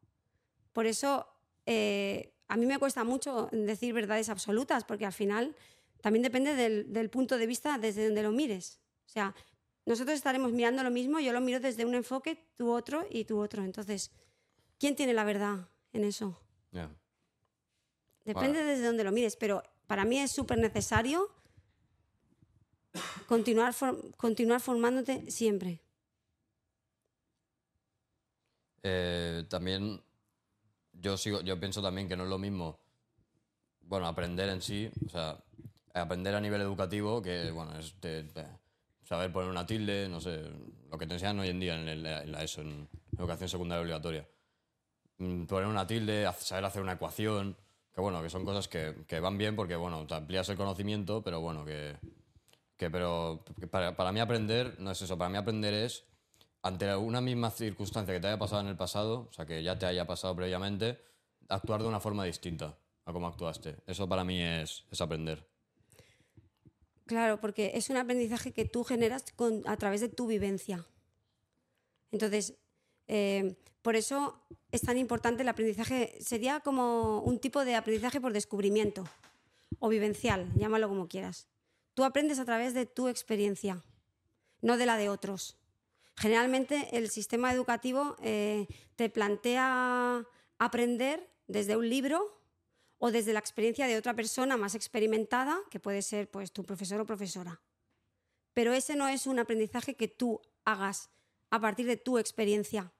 Por 0.73 0.85
eso 0.85 1.27
eh, 1.65 2.33
a 2.47 2.57
mí 2.57 2.65
me 2.65 2.77
cuesta 2.77 3.03
mucho 3.03 3.49
decir 3.51 3.93
verdades 3.93 4.29
absolutas, 4.29 4.83
porque 4.83 5.05
al 5.05 5.13
final 5.13 5.55
también 6.01 6.23
depende 6.23 6.55
del, 6.55 6.91
del 6.91 7.09
punto 7.09 7.37
de 7.37 7.47
vista 7.47 7.77
desde 7.77 8.05
donde 8.05 8.23
lo 8.23 8.31
mires. 8.31 8.79
O 9.05 9.09
sea, 9.09 9.33
nosotros 9.85 10.15
estaremos 10.15 10.51
mirando 10.51 10.83
lo 10.83 10.89
mismo, 10.91 11.19
yo 11.19 11.31
lo 11.33 11.41
miro 11.41 11.59
desde 11.59 11.85
un 11.85 11.95
enfoque, 11.95 12.43
tú 12.57 12.71
otro 12.71 13.05
y 13.09 13.25
tú 13.25 13.39
otro. 13.39 13.63
Entonces, 13.63 14.11
¿quién 14.79 14.95
tiene 14.95 15.13
la 15.13 15.23
verdad 15.23 15.67
en 15.93 16.03
eso? 16.05 16.39
Depende 18.23 18.63
desde 18.63 18.85
donde 18.85 19.03
lo 19.03 19.11
mires, 19.11 19.35
pero 19.35 19.61
para 19.87 20.03
mí 20.05 20.17
es 20.19 20.31
súper 20.31 20.57
necesario 20.57 21.29
continuar, 23.27 23.73
for- 23.73 24.15
continuar 24.17 24.59
formándote 24.61 25.29
siempre. 25.29 25.81
Eh, 28.83 29.43
también 29.49 30.01
yo 30.93 31.17
sigo, 31.17 31.41
yo 31.41 31.59
pienso 31.59 31.81
también 31.81 32.07
que 32.07 32.15
no 32.15 32.23
es 32.23 32.29
lo 32.29 32.37
mismo, 32.37 32.79
bueno, 33.81 34.07
aprender 34.07 34.49
en 34.49 34.61
sí, 34.61 34.89
o 35.05 35.09
sea, 35.09 35.43
aprender 35.93 36.35
a 36.35 36.41
nivel 36.41 36.61
educativo, 36.61 37.21
que 37.21 37.51
bueno, 37.51 37.77
es 37.79 37.99
de- 38.01 38.23
de 38.23 38.47
saber 39.05 39.31
poner 39.31 39.49
una 39.49 39.65
tilde, 39.65 40.09
no 40.09 40.19
sé, 40.19 40.43
lo 40.89 40.97
que 40.97 41.07
te 41.07 41.13
enseñan 41.13 41.39
hoy 41.39 41.49
en 41.49 41.59
día 41.59 41.75
en, 41.75 42.31
la 42.31 42.43
ESO, 42.43 42.61
en 42.61 42.89
educación 43.17 43.47
secundaria 43.47 43.81
obligatoria. 43.81 44.27
Mm, 45.19 45.45
Poner 45.45 45.67
una 45.67 45.87
tilde, 45.87 46.29
saber 46.39 46.65
hacer 46.65 46.81
una 46.81 46.93
ecuación, 46.93 47.55
que 47.93 48.01
bueno, 48.01 48.21
que 48.21 48.29
son 48.29 48.43
cosas 48.43 48.67
que, 48.67 49.05
que 49.07 49.19
van 49.19 49.37
bien 49.37 49.55
porque 49.55 49.75
bueno, 49.75 50.05
te 50.05 50.15
amplías 50.15 50.49
el 50.49 50.57
conocimiento, 50.57 51.23
pero 51.23 51.39
bueno, 51.39 51.63
que, 51.63 51.95
que 52.75 52.89
pero 52.89 53.45
para, 53.71 53.95
para 53.95 54.11
mí 54.11 54.19
aprender 54.19 54.75
no 54.79 54.91
es 54.91 55.01
eso, 55.01 55.17
para 55.17 55.29
mí 55.29 55.37
aprender 55.37 55.73
es 55.73 56.03
ante 56.61 56.93
una 56.95 57.21
misma 57.21 57.51
circunstancia 57.51 58.13
que 58.13 58.19
te 58.19 58.27
haya 58.27 58.39
pasado 58.39 58.61
en 58.61 58.67
el 58.67 58.75
pasado, 58.75 59.27
o 59.29 59.33
sea, 59.33 59.45
que 59.45 59.61
ya 59.61 59.77
te 59.77 59.85
haya 59.85 60.07
pasado 60.07 60.35
previamente, 60.35 60.99
actuar 61.47 61.81
de 61.81 61.87
una 61.87 61.99
forma 61.99 62.23
distinta 62.23 62.75
a 63.05 63.13
cómo 63.13 63.27
actuaste. 63.27 63.77
Eso 63.85 64.09
para 64.09 64.23
mí 64.23 64.41
es, 64.41 64.83
es 64.89 64.99
aprender. 64.99 65.47
Claro, 67.05 67.39
porque 67.39 67.71
es 67.75 67.89
un 67.89 67.97
aprendizaje 67.97 68.51
que 68.51 68.65
tú 68.65 68.83
generas 68.83 69.25
a 69.65 69.77
través 69.77 70.01
de 70.01 70.09
tu 70.09 70.25
vivencia. 70.25 70.85
Entonces, 72.11 72.55
eh, 73.07 73.55
por 73.81 73.95
eso 73.95 74.41
es 74.71 74.81
tan 74.81 74.97
importante 74.97 75.43
el 75.43 75.49
aprendizaje. 75.49 76.17
Sería 76.19 76.59
como 76.61 77.21
un 77.21 77.39
tipo 77.39 77.63
de 77.63 77.75
aprendizaje 77.75 78.19
por 78.19 78.33
descubrimiento 78.33 79.03
o 79.79 79.89
vivencial, 79.89 80.51
llámalo 80.55 80.89
como 80.89 81.07
quieras. 81.07 81.47
Tú 81.93 82.03
aprendes 82.03 82.39
a 82.39 82.45
través 82.45 82.73
de 82.73 82.87
tu 82.87 83.07
experiencia, 83.07 83.83
no 84.61 84.77
de 84.77 84.87
la 84.87 84.97
de 84.97 85.09
otros. 85.09 85.57
Generalmente 86.17 86.97
el 86.97 87.09
sistema 87.09 87.53
educativo 87.53 88.15
eh, 88.21 88.67
te 88.95 89.09
plantea 89.09 90.25
aprender 90.57 91.29
desde 91.47 91.77
un 91.77 91.87
libro 91.87 92.34
o 93.05 93.11
desde 93.11 93.33
la 93.33 93.39
experiencia 93.39 93.85
de 93.85 93.97
otra 93.97 94.15
persona 94.15 94.57
más 94.57 94.73
experimentada, 94.73 95.61
que 95.69 95.79
puede 95.79 96.01
ser 96.01 96.27
pues, 96.27 96.51
tu 96.51 96.63
profesor 96.63 96.99
o 96.99 97.05
profesora. 97.05 97.61
Pero 98.51 98.73
ese 98.73 98.95
no 98.95 99.07
es 99.07 99.27
un 99.27 99.37
aprendizaje 99.37 99.93
que 99.93 100.07
tú 100.07 100.41
hagas 100.63 101.11
a 101.51 101.59
partir 101.59 101.85
de 101.85 101.97
tu 101.97 102.17
experiencia. 102.17 102.91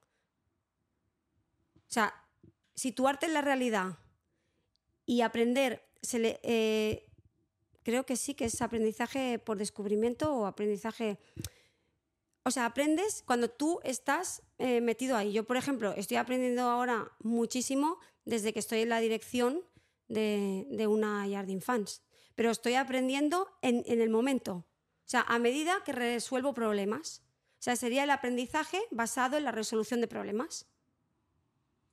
O 1.74 1.88
sea, 1.88 2.14
situarte 2.76 3.26
en 3.26 3.34
la 3.34 3.40
realidad 3.40 3.98
y 5.06 5.22
aprender, 5.22 5.82
se 6.02 6.20
le, 6.20 6.38
eh, 6.44 7.10
creo 7.82 8.06
que 8.06 8.14
sí 8.14 8.34
que 8.34 8.44
es 8.44 8.62
aprendizaje 8.62 9.40
por 9.40 9.58
descubrimiento 9.58 10.32
o 10.32 10.46
aprendizaje... 10.46 11.18
O 12.44 12.52
sea, 12.52 12.64
aprendes 12.64 13.24
cuando 13.26 13.50
tú 13.50 13.80
estás 13.82 14.44
eh, 14.58 14.80
metido 14.80 15.16
ahí. 15.16 15.32
Yo, 15.32 15.42
por 15.42 15.56
ejemplo, 15.56 15.94
estoy 15.94 16.16
aprendiendo 16.16 16.62
ahora 16.62 17.10
muchísimo 17.18 17.98
desde 18.24 18.52
que 18.52 18.60
estoy 18.60 18.82
en 18.82 18.90
la 18.90 19.00
dirección 19.00 19.64
de, 20.08 20.86
una 20.88 21.26
Yarding 21.26 21.60
Fans. 21.60 22.02
Pero 22.34 22.50
estoy 22.50 22.74
aprendiendo 22.74 23.48
en, 23.62 23.82
en, 23.86 24.00
el 24.00 24.10
momento. 24.10 24.54
O 24.54 25.08
sea, 25.08 25.22
a 25.22 25.38
medida 25.38 25.82
que 25.84 25.92
resuelvo 25.92 26.54
problemas. 26.54 27.22
O 27.58 27.62
sea, 27.62 27.76
sería 27.76 28.04
el 28.04 28.10
aprendizaje 28.10 28.80
basado 28.90 29.36
en 29.36 29.44
la 29.44 29.52
resolución 29.52 30.00
de 30.00 30.08
problemas. 30.08 30.66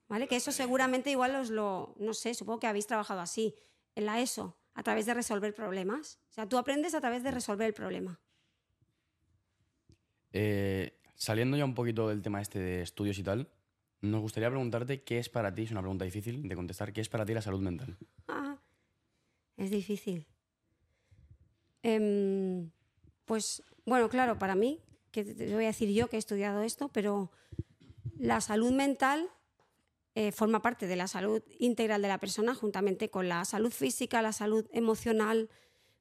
¿Vale? 0.10 0.28
Que 0.28 0.36
eso 0.36 0.52
seguramente 0.52 1.10
igual 1.12 1.36
os 1.36 1.50
lo, 1.50 1.96
no 1.98 2.14
sé, 2.14 2.34
supongo 2.34 2.60
que 2.60 2.68
habéis 2.68 2.88
trabajado 2.88 3.22
así, 3.22 3.56
en 3.96 4.06
la 4.06 4.20
ESO, 4.20 4.58
a 4.74 4.84
través 4.84 5.06
de 5.06 5.14
resolver 5.14 5.56
problemas. 5.56 6.20
O 6.30 6.34
sea, 6.34 6.48
tú 6.48 6.58
aprendes 6.58 6.94
a 6.94 7.02
través 7.02 7.24
de 7.24 7.32
resolver 7.32 7.68
el 7.68 7.74
problema. 7.74 8.20
Eh, 10.34 11.00
saliendo 11.16 11.56
ya 11.58 11.66
un 11.66 11.76
poquito 11.76 12.10
del 12.10 12.22
tema 12.22 12.42
este 12.42 12.60
de 12.60 12.82
estudios 12.82 13.18
y 13.18 13.24
tal, 13.24 13.50
nos 14.04 14.22
gustaría 14.22 14.50
preguntarte 14.50 15.02
qué 15.02 15.18
es 15.18 15.30
para 15.30 15.54
ti, 15.56 15.64
es 15.64 15.72
una 15.72 15.82
pregunta 15.82 16.06
difícil 16.06 16.48
de 16.48 16.56
contestar, 16.56 16.92
¿qué 16.92 17.02
es 17.02 17.10
para 17.10 17.26
ti 17.26 17.34
la 17.34 17.42
salud 17.42 17.62
mental? 17.62 17.98
Ah, 18.28 18.58
es 19.56 19.72
difícil. 19.72 20.28
Em, 21.82 22.70
pues, 23.26 23.64
bueno, 23.86 24.10
claro, 24.10 24.38
para 24.38 24.56
mí, 24.56 24.82
que 25.12 25.24
te 25.24 25.54
voy 25.54 25.64
a 25.64 25.68
decir 25.68 25.90
yo 25.90 26.10
que 26.10 26.18
he 26.18 26.20
estudiado 26.20 26.64
esto, 26.64 26.90
pero 26.90 27.32
la 28.18 28.42
salud 28.42 28.72
mental 28.72 29.30
eh, 30.16 30.32
forma 30.32 30.62
parte 30.62 30.86
de 30.86 30.96
la 30.96 31.08
salud 31.08 31.42
integral 31.60 32.02
de 32.02 32.08
la 32.08 32.20
persona, 32.20 32.54
juntamente 32.54 33.10
con 33.10 33.30
la 33.30 33.46
salud 33.46 33.72
física, 33.72 34.22
la 34.22 34.34
salud 34.34 34.68
emocional, 34.72 35.50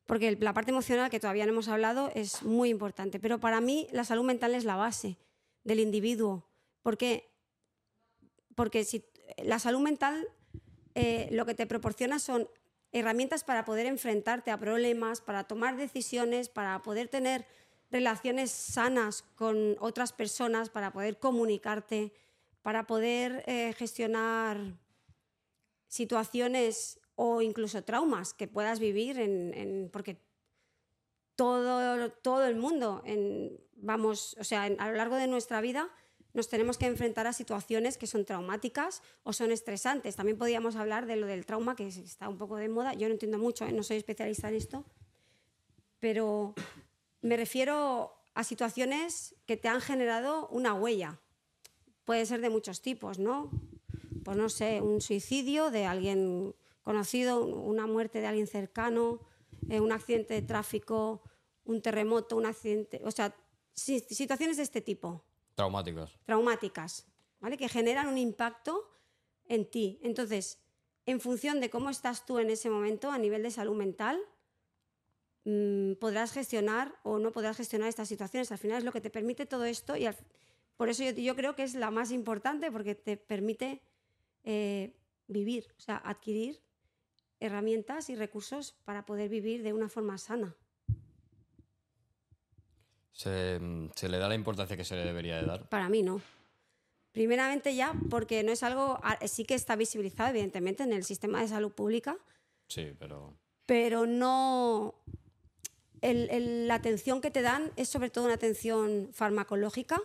porque 0.07 0.37
la 0.41 0.53
parte 0.53 0.71
emocional 0.71 1.09
que 1.09 1.21
todavía 1.21 1.47
no 1.47 1.53
hemos 1.53 1.69
hablado 1.69 2.11
es 2.15 2.43
muy 2.43 2.69
importante. 2.69 3.19
Pero 3.21 3.41
para 3.41 3.61
mí 3.61 3.87
la 3.93 4.05
salud 4.05 4.25
mental 4.25 4.55
es 4.55 4.65
la 4.65 4.77
base 4.77 5.19
del 5.65 5.81
individuo, 5.81 6.49
porque, 6.83 7.32
porque 8.55 8.85
si, 8.85 9.05
la 9.43 9.59
salud 9.59 9.81
mental 9.81 10.29
eh, 10.95 11.29
lo 11.31 11.47
que 11.47 11.55
te 11.55 11.67
proporciona 11.67 12.19
son 12.19 12.49
herramientas 12.93 13.45
para 13.45 13.65
poder 13.65 13.87
enfrentarte 13.87 14.51
a 14.51 14.59
problemas, 14.59 15.21
para 15.21 15.45
tomar 15.45 15.77
decisiones, 15.77 16.49
para 16.49 16.83
poder 16.83 17.09
tener 17.09 17.47
relaciones 17.91 18.51
sanas 18.51 19.23
con 19.37 19.77
otras 19.81 20.13
personas, 20.13 20.71
para 20.71 20.93
poder 20.93 21.19
comunicarte 21.19 22.13
para 22.63 22.87
poder 22.87 23.45
eh, 23.47 23.75
gestionar 23.77 24.59
situaciones 25.89 27.01
o 27.17 27.43
incluso 27.43 27.85
traumas 27.85 28.33
que 28.33 28.49
puedas 28.49 28.79
vivir 28.79 29.19
en, 29.19 29.91
porque 29.93 30.17
todo, 31.37 32.11
todo 32.11 32.47
el 32.47 32.57
mundo 32.57 33.03
vamos 33.77 34.37
o 34.41 34.45
sea 34.45 34.65
a 34.65 34.89
lo 34.89 34.97
largo 34.97 35.17
de 35.17 35.27
nuestra 35.27 35.61
vida 35.61 35.91
nos 36.35 36.49
tenemos 36.49 36.79
que 36.79 36.87
enfrentar 36.87 37.27
a 37.27 37.33
situaciones 37.33 37.99
que 37.99 38.07
son 38.07 38.25
traumáticas 38.25 39.03
o 39.23 39.33
son 39.33 39.53
estresantes 39.53 40.17
también 40.17 40.39
podríamos 40.39 40.77
hablar 40.77 41.07
de 41.07 41.17
lo 41.17 41.27
del 41.27 41.47
trauma 41.47 41.77
que 41.77 41.87
está 41.87 42.29
un 42.29 42.39
poco 42.39 42.57
de 42.57 42.69
moda 42.69 42.95
yo 42.95 43.09
no 43.09 43.15
entiendo 43.15 43.39
mucho 43.39 43.67
¿eh? 43.67 43.73
no 43.73 43.83
soy 43.83 43.99
especialista 43.99 44.49
en 44.49 44.55
esto 44.57 44.85
pero 45.99 46.55
me 47.21 47.37
refiero 47.37 48.15
a 48.35 48.45
situaciones 48.45 49.35
que 49.47 49.57
te 49.57 49.69
han 49.69 49.81
generado 49.81 50.49
una 50.49 50.75
huella 50.75 51.21
puede 52.05 52.27
ser 52.27 52.41
de 52.41 52.51
muchos 52.51 52.83
tipos, 52.83 53.19
¿no? 53.19 53.51
Pues 54.25 54.37
no 54.37 54.49
sé, 54.49 54.81
un 54.81 55.01
suicidio 55.01 55.71
de 55.71 55.87
alguien 55.87 56.55
conocido, 56.83 57.45
una 57.45 57.87
muerte 57.87 58.21
de 58.21 58.27
alguien 58.27 58.47
cercano, 58.47 59.21
eh, 59.69 59.81
un 59.81 59.93
accidente 59.93 60.35
de 60.35 60.43
tráfico, 60.43 61.23
un 61.65 61.81
terremoto, 61.81 62.37
un 62.37 62.47
accidente, 62.47 63.01
o 63.05 63.11
sea, 63.11 63.35
situaciones 63.75 64.57
de 64.57 64.65
este 64.65 64.81
tipo. 64.81 65.25
Traumáticas. 65.55 66.11
Traumáticas, 66.25 67.07
¿vale? 67.41 67.57
Que 67.57 67.69
generan 67.69 68.09
un 68.09 68.19
impacto 68.19 68.91
en 69.47 69.69
ti. 69.69 69.99
Entonces, 70.03 70.59
en 71.07 71.21
función 71.21 71.61
de 71.61 71.71
cómo 71.71 71.91
estás 71.91 72.25
tú 72.25 72.39
en 72.39 72.51
ese 72.51 72.71
momento 72.71 73.11
a 73.11 73.19
nivel 73.19 73.43
de 73.43 73.51
salud 73.51 73.77
mental, 73.77 74.21
mm, 75.45 75.95
podrás 75.95 76.33
gestionar 76.33 76.95
o 77.03 77.19
no 77.19 77.33
podrás 77.33 77.57
gestionar 77.57 77.89
estas 77.89 78.09
situaciones. 78.09 78.53
Al 78.53 78.59
final 78.59 78.79
es 78.79 78.85
lo 78.85 78.93
que 78.93 79.01
te 79.01 79.11
permite 79.11 79.47
todo 79.47 79.65
esto 79.65 79.97
y 79.97 80.07
al, 80.07 80.17
por 80.77 80.89
eso 80.89 81.05
yo, 81.05 81.37
creo 81.37 81.55
que 81.55 81.63
es 81.63 81.75
la 81.75 81.91
más 81.91 82.11
importante 82.11 82.71
porque 82.73 82.95
te 82.95 83.17
permite 83.17 83.83
eh, 84.43 84.97
vivir, 85.29 85.73
o 85.79 85.81
sea, 85.81 85.97
adquirir 86.05 86.61
herramientas 87.41 88.11
y 88.11 88.17
recursos 88.17 88.73
para 88.85 89.05
poder 89.05 89.29
vivir 89.29 89.63
de 89.63 89.73
una 89.73 89.89
forma 89.89 90.19
sana. 90.19 90.57
¿Se, 93.13 93.61
le 93.61 94.19
da 94.19 94.29
la 94.29 94.35
importancia 94.35 94.77
que 94.77 94.85
se 94.85 94.97
le 94.97 95.05
debería 95.05 95.37
de 95.37 95.47
dar? 95.47 95.69
Para 95.69 95.89
mí 95.89 96.03
no. 96.03 96.21
Primeramente 97.13 97.75
ya 97.75 97.95
porque 98.09 98.43
no 98.43 98.53
es 98.53 98.63
algo, 98.63 98.99
sí 99.27 99.45
que 99.45 99.55
está 99.55 99.77
visibilizado 99.77 100.31
evidentemente 100.31 100.83
en 100.83 100.93
el 100.93 101.05
sistema 101.05 101.41
de 101.41 101.49
salud 101.49 101.73
pública. 101.73 102.17
Sí, 102.69 102.93
pero... 102.99 103.35
Pero 103.67 104.07
no... 104.07 104.95
la 106.01 106.75
atención 106.75 107.21
que 107.21 107.31
te 107.31 107.43
dan 107.43 107.71
es 107.77 107.89
sobre 107.89 108.11
todo 108.11 108.25
una 108.25 108.35
atención 108.35 109.11
farmacológica, 109.13 110.01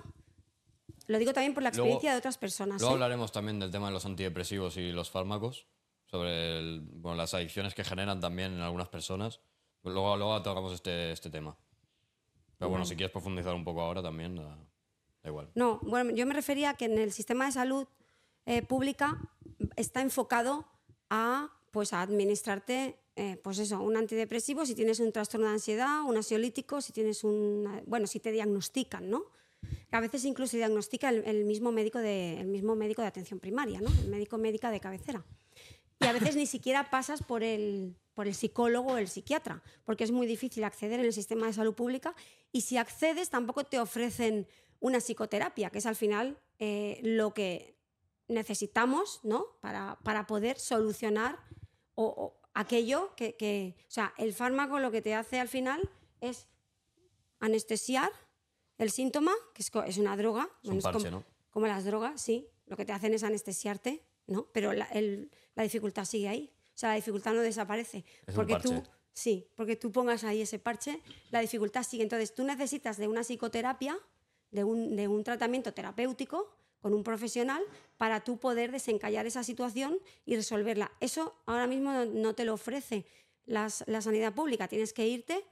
lo 1.07 1.17
digo 1.17 1.33
también 1.33 1.53
por 1.53 1.63
la 1.63 1.69
experiencia 1.69 2.11
de 2.11 2.17
otras 2.17 2.37
personas. 2.37 2.81
Luego 2.81 2.93
¿eh? 2.93 2.97
hablaremos 2.97 3.31
también 3.31 3.59
del 3.59 3.71
tema 3.71 3.87
de 3.87 3.93
los 3.93 4.05
antidepresivos 4.05 4.75
y 4.75 4.91
los 4.91 5.09
fármacos, 5.09 5.65
sobre 6.05 6.81
las 7.03 7.33
adicciones 7.33 7.73
que 7.73 7.85
generan 7.85 8.19
también 8.19 8.53
en 8.53 8.61
algunas 8.61 8.89
personas. 8.89 9.39
Luego, 9.83 10.17
luego 10.17 10.41
tocamos 10.41 10.73
este, 10.73 11.13
este 11.13 11.29
tema. 11.29 11.57
Pero 12.57 12.69
bueno, 12.69 12.85
si 12.85 12.95
quieres 12.95 13.11
profundizar 13.11 13.53
un 13.53 13.63
poco 13.63 13.81
ahora 13.81 14.01
también, 14.01 14.35
da, 14.35 14.57
igual. 15.23 15.49
No, 15.55 15.79
bueno, 15.83 16.11
yo 16.11 16.25
me 16.25 16.33
refería 16.33 16.71
a 16.71 16.73
que 16.75 16.85
en 16.85 16.97
el 16.97 17.11
sistema 17.11 17.45
de 17.45 17.51
salud 17.51 17.87
eh, 18.45 18.61
pública 18.61 19.19
está 19.75 20.01
enfocado 20.01 20.65
a, 21.09 21.49
pues, 21.71 21.93
a 21.93 22.01
administrarte 22.01 22.97
eh, 23.15 23.39
pues 23.43 23.57
eso, 23.57 23.81
un 23.81 23.97
antidepresivo 23.97 24.63
si 24.65 24.75
tienes 24.75 24.99
un 24.99 25.11
trastorno 25.11 25.47
de 25.47 25.53
ansiedad, 25.53 26.03
un 26.03 26.17
ansiolítico, 26.17 26.81
si 26.81 26.93
tienes 26.93 27.23
un... 27.23 27.81
Bueno, 27.87 28.05
si 28.05 28.19
te 28.19 28.31
diagnostican, 28.31 29.09
¿no? 29.09 29.25
a 29.91 29.99
veces 29.99 30.25
incluso 30.25 30.57
diagnostica 30.57 31.09
el, 31.09 31.45
mismo 31.45 31.71
médico 31.71 31.99
de, 31.99 32.39
el 32.39 32.47
mismo 32.47 32.75
médico 32.75 33.01
de 33.01 33.07
atención 33.07 33.39
primaria, 33.39 33.81
¿no? 33.81 33.89
el 33.89 34.09
médico 34.09 34.37
médica 34.37 34.69
de 34.69 34.79
cabecera. 34.79 35.25
Y 35.99 36.05
a 36.05 36.13
veces 36.13 36.35
ni 36.35 36.45
siquiera 36.45 36.89
pasas 36.89 37.23
por 37.23 37.43
el, 37.43 37.95
por 38.13 38.27
el 38.27 38.35
psicólogo 38.35 38.93
o 38.93 38.97
el 38.97 39.07
psiquiatra, 39.07 39.63
porque 39.83 40.03
es 40.03 40.11
muy 40.11 40.27
difícil 40.27 40.63
acceder 40.63 40.99
en 40.99 41.05
el 41.05 41.13
sistema 41.13 41.47
de 41.47 41.53
salud 41.53 41.73
pública 41.73 42.15
y 42.51 42.61
si 42.61 42.77
accedes 42.77 43.29
tampoco 43.29 43.63
te 43.63 43.79
ofrecen 43.79 44.47
una 44.79 44.99
psicoterapia, 44.99 45.69
que 45.69 45.79
es 45.79 45.85
al 45.85 45.95
final 45.95 46.39
eh, 46.59 46.99
lo 47.03 47.33
que 47.33 47.75
necesitamos 48.27 49.21
¿no? 49.23 49.45
para, 49.61 49.97
para 50.03 50.27
poder 50.27 50.59
solucionar 50.59 51.39
o, 51.95 52.33
aquello 52.53 53.15
que, 53.15 53.35
que, 53.35 53.75
O 53.81 53.91
sea, 53.91 54.13
el 54.17 54.33
fármaco 54.33 54.79
lo 54.79 54.91
que 54.91 55.01
te 55.01 55.13
hace 55.13 55.39
al 55.39 55.47
final 55.47 55.89
es 56.21 56.47
anestesiar 57.39 58.11
el 58.77 58.91
síntoma, 58.91 59.31
que 59.53 59.61
es, 59.61 59.97
una 59.97 60.15
droga, 60.17 60.49
como, 61.51 61.67
las 61.67 61.85
drogas, 61.85 62.21
sí, 62.21 62.47
lo 62.65 62.77
que 62.77 62.85
te 62.85 62.93
hacen 62.93 63.13
es 63.13 63.23
anestesiarte, 63.23 64.03
¿no? 64.27 64.47
Pero 64.53 64.73
la, 64.73 64.87
dificultad 65.63 66.05
sigue 66.05 66.27
ahí. 66.27 66.51
O 66.75 66.77
sea, 66.77 66.89
la 66.89 66.95
dificultad 66.95 67.33
no 67.33 67.41
desaparece. 67.41 68.05
porque 68.35 68.57
tú, 68.61 68.83
sí, 69.13 69.47
porque 69.55 69.75
tú 69.75 69.91
pongas 69.91 70.23
ahí 70.23 70.41
ese 70.41 70.59
parche, 70.59 71.01
la 71.31 71.39
dificultad 71.39 71.83
sigue. 71.83 72.03
Entonces, 72.03 72.33
tú 72.33 72.43
necesitas 72.43 72.97
de 72.97 73.07
una 73.07 73.23
psicoterapia, 73.23 73.97
de 74.51 74.63
un, 74.63 75.23
tratamiento 75.23 75.73
terapéutico 75.73 76.55
con 76.79 76.93
un 76.93 77.03
profesional 77.03 77.61
para 77.97 78.23
tú 78.23 78.37
poder 78.37 78.71
desencallar 78.71 79.25
esa 79.25 79.43
situación 79.43 79.99
y 80.25 80.35
resolverla. 80.35 80.91
Eso 80.99 81.35
ahora 81.45 81.67
mismo 81.67 81.91
no, 82.05 82.33
te 82.35 82.45
lo 82.45 82.53
ofrece 82.53 83.05
la 83.45 83.69
sanidad 83.69 84.33
pública. 84.33 84.67
Tienes 84.67 84.93
que 84.93 85.07
irte 85.07 85.43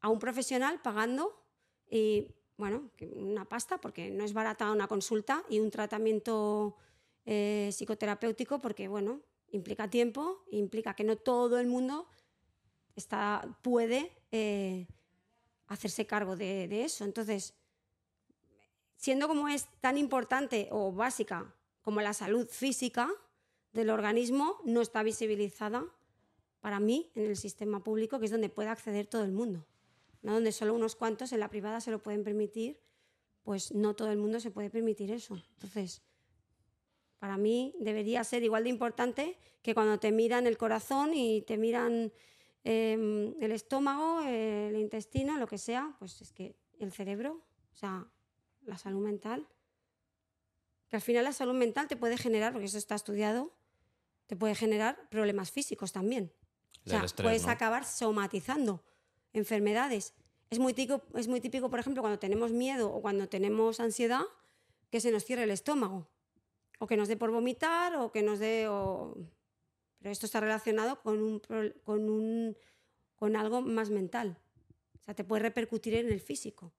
a 0.00 0.08
un 0.08 0.18
profesional 0.18 0.80
pagando 0.80 1.42
y 1.90 2.28
bueno, 2.58 2.90
una 3.14 3.44
pasta, 3.44 3.80
porque 3.80 4.10
no 4.10 4.24
es 4.24 4.32
barata 4.32 4.70
una 4.72 4.88
consulta 4.88 5.44
y 5.48 5.60
un 5.60 5.70
tratamiento 5.70 6.76
eh, 7.24 7.70
psicoterapéutico, 7.72 8.60
porque, 8.60 8.88
bueno, 8.88 9.20
implica 9.50 9.88
tiempo, 9.90 10.44
implica 10.50 10.94
que 10.94 11.04
no 11.04 11.16
todo 11.16 11.58
el 11.58 11.66
mundo 11.66 12.08
está, 12.96 13.58
puede 13.62 14.12
eh, 14.30 14.86
hacerse 15.66 16.06
cargo 16.06 16.36
de, 16.36 16.68
de 16.68 16.84
eso. 16.84 17.04
Entonces, 17.04 17.54
siendo 18.96 19.28
como 19.28 19.48
es 19.48 19.68
tan 19.80 19.96
importante 19.98 20.68
o 20.70 20.92
básica 20.92 21.54
como 21.82 22.00
la 22.00 22.12
salud 22.12 22.46
física 22.48 23.10
del 23.72 23.90
organismo, 23.90 24.56
no 24.64 24.80
está 24.80 25.02
visibilizada 25.02 25.84
para 26.60 26.80
mí 26.80 27.10
en 27.14 27.26
el 27.26 27.36
sistema 27.36 27.82
público, 27.82 28.18
que 28.18 28.26
es 28.26 28.32
donde 28.32 28.48
puede 28.48 28.68
acceder 28.68 29.06
todo 29.06 29.24
el 29.24 29.32
mundo. 29.32 29.64
¿no? 30.22 30.34
Donde 30.34 30.52
solo 30.52 30.74
unos 30.74 30.96
cuantos 30.96 31.32
en 31.32 31.40
la 31.40 31.48
privada 31.48 31.80
se 31.80 31.90
lo 31.90 32.02
pueden 32.02 32.24
permitir, 32.24 32.80
pues 33.42 33.72
no 33.72 33.94
todo 33.94 34.10
el 34.10 34.18
mundo 34.18 34.40
se 34.40 34.50
puede 34.50 34.70
permitir 34.70 35.10
eso. 35.10 35.42
Entonces, 35.54 36.02
para 37.18 37.36
mí 37.36 37.74
debería 37.78 38.22
ser 38.24 38.42
igual 38.42 38.64
de 38.64 38.70
importante 38.70 39.38
que 39.62 39.74
cuando 39.74 39.98
te 39.98 40.12
miran 40.12 40.46
el 40.46 40.56
corazón 40.56 41.14
y 41.14 41.42
te 41.42 41.56
miran 41.56 42.12
em, 42.64 43.34
el 43.40 43.52
estómago, 43.52 44.22
el 44.22 44.76
intestino, 44.76 45.36
lo 45.36 45.46
que 45.46 45.58
sea, 45.58 45.96
pues 45.98 46.20
es 46.20 46.32
que 46.32 46.56
el 46.78 46.92
cerebro, 46.92 47.42
o 47.72 47.76
sea, 47.76 48.06
la 48.62 48.78
salud 48.78 49.00
mental, 49.00 49.48
que 50.88 50.96
al 50.96 51.02
final 51.02 51.24
la 51.24 51.32
salud 51.32 51.54
mental 51.54 51.88
te 51.88 51.96
puede 51.96 52.16
generar, 52.16 52.52
porque 52.52 52.66
eso 52.66 52.78
está 52.78 52.94
estudiado, 52.94 53.52
te 54.26 54.36
puede 54.36 54.54
generar 54.54 55.08
problemas 55.10 55.50
físicos 55.50 55.92
también. 55.92 56.32
O 56.86 56.90
sea, 56.90 57.04
puedes 57.16 57.46
acabar 57.46 57.84
somatizando 57.84 58.82
enfermedades. 59.32 60.14
Es 60.50 60.58
muy, 60.58 60.72
típico, 60.72 61.02
es 61.14 61.28
muy 61.28 61.40
típico, 61.40 61.68
por 61.68 61.80
ejemplo, 61.80 62.02
cuando 62.02 62.18
tenemos 62.18 62.52
miedo 62.52 62.90
o 62.90 63.02
cuando 63.02 63.28
tenemos 63.28 63.80
ansiedad, 63.80 64.22
que 64.90 65.00
se 65.00 65.10
nos 65.10 65.24
cierre 65.24 65.42
el 65.42 65.50
estómago. 65.50 66.08
O 66.78 66.86
que 66.86 66.96
nos 66.96 67.08
dé 67.08 67.16
por 67.16 67.30
vomitar 67.30 67.96
o 67.96 68.12
que 68.12 68.22
nos 68.22 68.38
dé... 68.38 68.66
Pero 70.00 70.12
esto 70.12 70.26
está 70.26 70.40
relacionado 70.40 71.00
con, 71.02 71.20
un, 71.20 71.40
con, 71.82 72.08
un, 72.08 72.56
con 73.16 73.36
algo 73.36 73.62
más 73.62 73.90
mental. 73.90 74.38
O 75.00 75.02
sea, 75.02 75.14
te 75.14 75.24
puede 75.24 75.42
repercutir 75.42 75.94
en 75.94 76.12
el 76.12 76.20
físico. 76.20 76.72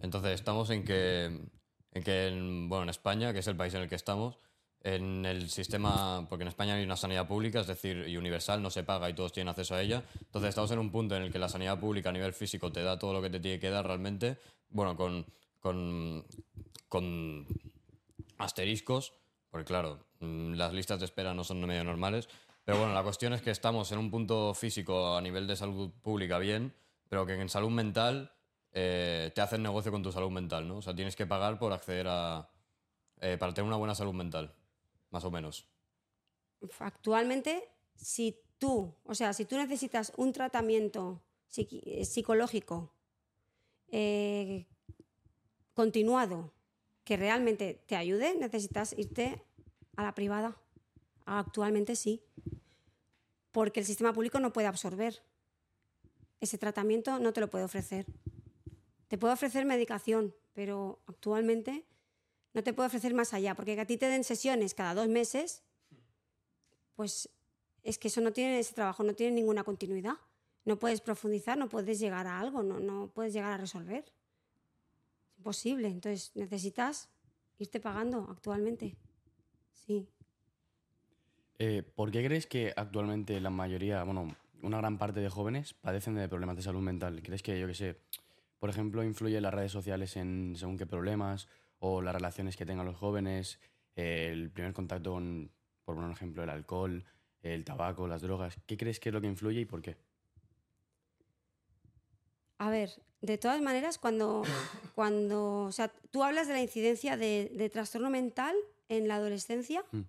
Entonces, 0.00 0.32
estamos 0.32 0.68
en 0.70 0.84
que, 0.84 1.24
en 1.92 2.02
que 2.02 2.30
bueno, 2.68 2.82
en 2.82 2.88
España, 2.90 3.32
que 3.32 3.38
es 3.38 3.46
el 3.46 3.56
país 3.56 3.72
en 3.74 3.82
el 3.82 3.88
que 3.88 3.94
estamos, 3.94 4.38
en 4.82 5.24
el 5.26 5.50
sistema, 5.50 6.26
porque 6.28 6.42
en 6.42 6.48
España 6.48 6.74
hay 6.74 6.84
una 6.84 6.96
sanidad 6.96 7.26
pública, 7.26 7.60
es 7.60 7.66
decir, 7.66 7.96
universal, 8.16 8.62
no 8.62 8.70
se 8.70 8.84
paga 8.84 9.10
y 9.10 9.14
todos 9.14 9.32
tienen 9.32 9.48
acceso 9.48 9.74
a 9.74 9.82
ella. 9.82 10.04
Entonces 10.20 10.50
estamos 10.50 10.70
en 10.70 10.78
un 10.78 10.92
punto 10.92 11.16
en 11.16 11.22
el 11.22 11.32
que 11.32 11.38
la 11.38 11.48
sanidad 11.48 11.80
pública 11.80 12.10
a 12.10 12.12
nivel 12.12 12.32
físico 12.32 12.70
te 12.70 12.82
da 12.82 12.98
todo 12.98 13.12
lo 13.12 13.22
que 13.22 13.30
te 13.30 13.40
tiene 13.40 13.58
que 13.58 13.70
dar 13.70 13.86
realmente, 13.86 14.38
bueno, 14.68 14.96
con, 14.96 15.26
con, 15.58 16.24
con 16.88 17.46
asteriscos, 18.38 19.12
porque 19.50 19.66
claro, 19.66 20.06
mm, 20.20 20.54
las 20.54 20.72
listas 20.72 20.98
de 20.98 21.04
espera 21.04 21.34
no 21.34 21.44
son 21.44 21.60
medio 21.60 21.84
normales. 21.84 22.28
Pero 22.64 22.78
bueno, 22.78 22.92
la 22.92 23.02
cuestión 23.02 23.32
es 23.32 23.42
que 23.42 23.50
estamos 23.50 23.90
en 23.92 23.98
un 23.98 24.10
punto 24.10 24.54
físico 24.54 25.16
a 25.16 25.20
nivel 25.20 25.46
de 25.46 25.56
salud 25.56 25.90
pública 26.02 26.38
bien, 26.38 26.74
pero 27.08 27.24
que 27.24 27.34
en 27.34 27.48
salud 27.48 27.70
mental 27.70 28.32
eh, 28.72 29.32
te 29.34 29.40
hacen 29.40 29.62
negocio 29.62 29.90
con 29.90 30.02
tu 30.02 30.12
salud 30.12 30.30
mental, 30.30 30.68
¿no? 30.68 30.78
O 30.78 30.82
sea, 30.82 30.94
tienes 30.94 31.16
que 31.16 31.26
pagar 31.26 31.58
por 31.58 31.72
acceder 31.72 32.06
a... 32.08 32.50
Eh, 33.20 33.36
para 33.38 33.52
tener 33.52 33.66
una 33.66 33.76
buena 33.76 33.94
salud 33.94 34.12
mental 34.12 34.54
más 35.10 35.24
o 35.24 35.30
menos? 35.30 35.66
Actualmente, 36.78 37.68
si 37.94 38.40
tú, 38.58 38.94
o 39.04 39.14
sea, 39.14 39.32
si 39.32 39.44
tú 39.44 39.56
necesitas 39.56 40.12
un 40.16 40.32
tratamiento 40.32 41.22
psicológico 41.48 42.92
eh, 43.90 44.66
continuado 45.72 46.52
que 47.08 47.16
realmente 47.16 47.80
te 47.86 47.96
ayude, 47.96 48.34
necesitas 48.34 48.92
irte 48.98 49.42
a 49.96 50.02
la 50.02 50.14
privada. 50.14 50.58
Actualmente 51.24 51.96
sí, 51.96 52.22
porque 53.50 53.80
el 53.80 53.86
sistema 53.86 54.12
público 54.12 54.40
no 54.40 54.52
puede 54.52 54.66
absorber. 54.66 55.22
Ese 56.38 56.58
tratamiento 56.58 57.18
no 57.18 57.32
te 57.32 57.40
lo 57.40 57.48
puede 57.48 57.64
ofrecer. 57.64 58.04
Te 59.08 59.16
puede 59.16 59.32
ofrecer 59.32 59.64
medicación, 59.64 60.34
pero 60.52 61.00
actualmente 61.06 61.86
no 62.52 62.62
te 62.62 62.74
puedo 62.74 62.88
ofrecer 62.88 63.14
más 63.14 63.32
allá, 63.32 63.54
porque 63.54 63.74
que 63.74 63.80
a 63.80 63.86
ti 63.86 63.96
te 63.96 64.08
den 64.08 64.22
sesiones 64.22 64.74
cada 64.74 64.92
dos 64.92 65.08
meses, 65.08 65.62
pues 66.94 67.30
es 67.84 67.96
que 67.96 68.08
eso 68.08 68.20
no 68.20 68.34
tiene, 68.34 68.58
ese 68.58 68.74
trabajo 68.74 69.02
no 69.02 69.14
tiene 69.14 69.32
ninguna 69.32 69.64
continuidad. 69.64 70.18
No 70.66 70.78
puedes 70.78 71.00
profundizar, 71.00 71.56
no 71.56 71.70
puedes 71.70 72.00
llegar 72.00 72.26
a 72.26 72.38
algo, 72.38 72.62
no, 72.62 72.80
no 72.80 73.08
puedes 73.08 73.32
llegar 73.32 73.52
a 73.52 73.56
resolver. 73.56 74.12
Imposible. 75.38 75.88
Entonces 75.88 76.32
necesitas 76.34 77.08
irte 77.58 77.80
pagando 77.80 78.26
actualmente. 78.30 78.96
Sí. 79.72 80.08
Eh, 81.58 81.82
¿Por 81.82 82.10
qué 82.10 82.24
crees 82.24 82.46
que 82.46 82.72
actualmente 82.76 83.40
la 83.40 83.50
mayoría, 83.50 84.04
bueno, 84.04 84.36
una 84.62 84.78
gran 84.78 84.98
parte 84.98 85.20
de 85.20 85.28
jóvenes 85.28 85.74
padecen 85.74 86.14
de 86.14 86.28
problemas 86.28 86.56
de 86.56 86.62
salud 86.62 86.80
mental? 86.80 87.22
¿Crees 87.22 87.42
que, 87.42 87.58
yo 87.58 87.66
qué 87.66 87.74
sé, 87.74 88.00
por 88.58 88.70
ejemplo, 88.70 89.02
influye 89.02 89.40
las 89.40 89.54
redes 89.54 89.72
sociales 89.72 90.16
en 90.16 90.54
según 90.56 90.76
qué 90.76 90.86
problemas? 90.86 91.48
o 91.80 92.02
las 92.02 92.14
relaciones 92.14 92.56
que 92.56 92.66
tengan 92.66 92.86
los 92.86 92.96
jóvenes, 92.96 93.60
el 93.94 94.50
primer 94.50 94.72
contacto 94.72 95.12
con, 95.12 95.50
por 95.84 95.96
un 95.96 96.10
ejemplo, 96.10 96.42
el 96.42 96.50
alcohol, 96.50 97.04
el 97.42 97.64
tabaco, 97.64 98.08
las 98.08 98.22
drogas. 98.22 98.58
¿Qué 98.66 98.76
crees 98.76 99.00
que 99.00 99.10
es 99.10 99.12
lo 99.12 99.20
que 99.20 99.26
influye 99.26 99.60
y 99.60 99.64
por 99.64 99.82
qué? 99.82 99.96
A 102.58 102.70
ver, 102.70 102.90
de 103.20 103.38
todas 103.38 103.60
maneras, 103.60 103.98
cuando, 103.98 104.42
cuando 104.94 105.64
o 105.64 105.72
sea, 105.72 105.88
tú 106.10 106.22
hablas 106.22 106.46
de 106.46 106.54
la 106.54 106.62
incidencia 106.62 107.16
de, 107.16 107.70
trastorno 107.72 108.10
mental 108.10 108.54
en 108.88 109.08
la 109.08 109.16
adolescencia. 109.16 109.84
Mm. 109.92 110.02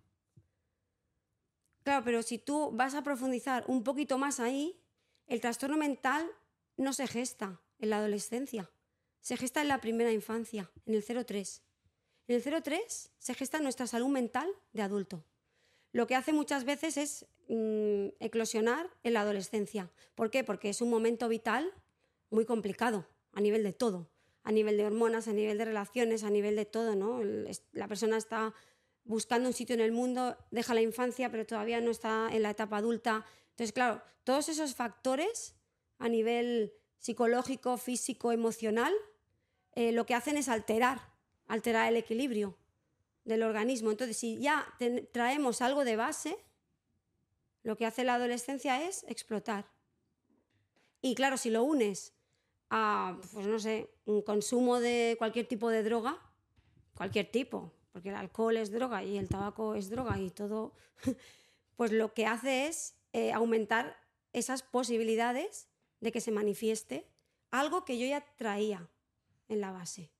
Claro, 1.84 2.04
pero 2.04 2.22
si 2.22 2.38
tú 2.38 2.72
vas 2.72 2.94
a 2.94 3.04
profundizar 3.04 3.64
un 3.68 3.84
poquito 3.84 4.18
más 4.18 4.40
ahí, 4.40 4.80
el 5.28 5.42
trastorno 5.42 5.78
mental 5.78 6.30
no 6.78 6.94
se 6.94 7.08
gesta 7.08 7.60
en 7.80 7.90
la 7.90 7.98
adolescencia 7.98 8.70
se 9.22 9.38
gesta 9.38 9.62
en 9.62 9.68
la 9.68 9.82
primera 9.82 10.12
infancia, 10.12 10.72
en 10.86 10.96
el 10.96 11.04
0,3. 11.04 11.62
En 12.28 12.36
el 12.36 12.44
0,3 12.44 13.10
se 13.18 13.34
gesta 13.34 13.60
nuestra 13.60 13.88
salud 13.88 14.08
mental 14.08 14.50
de 14.74 14.82
adulto. 14.82 15.24
Lo 15.92 16.08
que 16.08 16.16
hace 16.16 16.34
muchas 16.34 16.64
veces 16.64 16.98
es 16.98 17.26
mm, 17.48 18.10
eclosionar 18.20 18.90
en 19.04 19.14
la 19.14 19.22
adolescencia. 19.22 19.90
¿Por 20.16 20.30
qué? 20.30 20.44
Porque 20.44 20.70
es 20.70 20.82
un 20.82 20.90
momento 20.90 21.28
vital 21.28 21.72
muy 22.30 22.46
complicado 22.46 23.08
a 23.34 23.42
nivel 23.42 23.64
de 23.64 23.74
todo, 23.74 24.10
a 24.44 24.52
nivel 24.52 24.78
de 24.78 24.86
hormonas, 24.86 25.28
a 25.28 25.34
nivel 25.34 25.58
de 25.58 25.66
relaciones, 25.66 26.24
a 26.24 26.30
nivel 26.30 26.56
de 26.56 26.66
todo, 26.66 26.96
¿no? 26.96 27.22
la 27.74 27.88
persona 27.88 28.18
está 28.18 28.54
buscando 29.04 29.50
un 29.50 29.54
sitio 29.54 29.74
en 29.74 29.82
el 29.82 29.92
mundo, 29.92 30.38
deja 30.52 30.74
la 30.74 30.82
infancia, 30.82 31.32
pero 31.32 31.46
todavía 31.46 31.82
no 31.82 31.92
está 31.92 32.30
en 32.32 32.44
la 32.44 32.52
etapa 32.52 32.78
adulta. 32.78 33.26
Entonces, 33.52 33.74
claro, 33.74 34.04
todos 34.24 34.50
esos 34.50 34.76
factores 34.76 35.56
a 35.98 36.08
nivel 36.10 36.74
psicológico, 37.00 37.78
físico, 37.78 38.32
emocional, 38.32 38.94
eh, 39.74 39.92
lo 39.92 40.06
que 40.06 40.14
hacen 40.14 40.38
es 40.38 40.48
alterar, 40.48 41.02
alterar 41.48 41.90
el 41.90 41.98
equilibrio 41.98 42.58
del 43.24 43.44
organismo. 43.44 43.92
Entonces, 43.92 44.18
si 44.18 44.40
ya 44.40 44.68
traemos 45.12 45.62
algo 45.62 45.86
de 45.86 45.96
base, 45.96 46.38
lo 47.64 47.78
que 47.78 47.86
hace 47.86 48.04
la 48.04 48.16
adolescencia 48.16 48.88
es 48.88 49.04
explotar. 49.08 49.72
Y 51.02 51.16
claro, 51.16 51.38
si 51.38 51.50
lo 51.50 51.64
unes 51.64 52.14
a, 52.70 53.18
pues 53.34 53.48
no 53.48 53.60
sé, 53.60 53.90
un 54.06 54.22
consumo 54.22 54.80
de 54.80 55.16
cualquier 55.18 55.48
tipo 55.48 55.70
de 55.70 55.84
droga, 55.84 56.18
cualquier 56.96 57.30
tipo, 57.32 57.72
porque 57.92 58.10
el 58.10 58.16
alcohol 58.16 58.58
es 58.58 58.72
droga 58.72 59.04
y 59.04 59.18
el 59.18 59.28
tabaco 59.28 59.76
es 59.76 59.90
droga 59.90 60.20
y 60.20 60.30
todo, 60.30 60.74
pues 61.76 61.92
lo 61.92 62.14
que 62.14 62.26
hace 62.26 62.68
es 62.68 62.96
eh, 63.14 63.32
aumentar 63.32 63.98
esas 64.34 64.64
posibilidades 64.64 65.68
de 66.00 66.12
que 66.12 66.22
se 66.22 66.32
manifieste 66.32 67.08
algo 67.52 67.86
que 67.86 67.98
yo 67.98 68.06
ya 68.06 68.24
traía 68.38 68.88
en 69.48 69.62
la 69.62 69.72
base. 69.72 70.12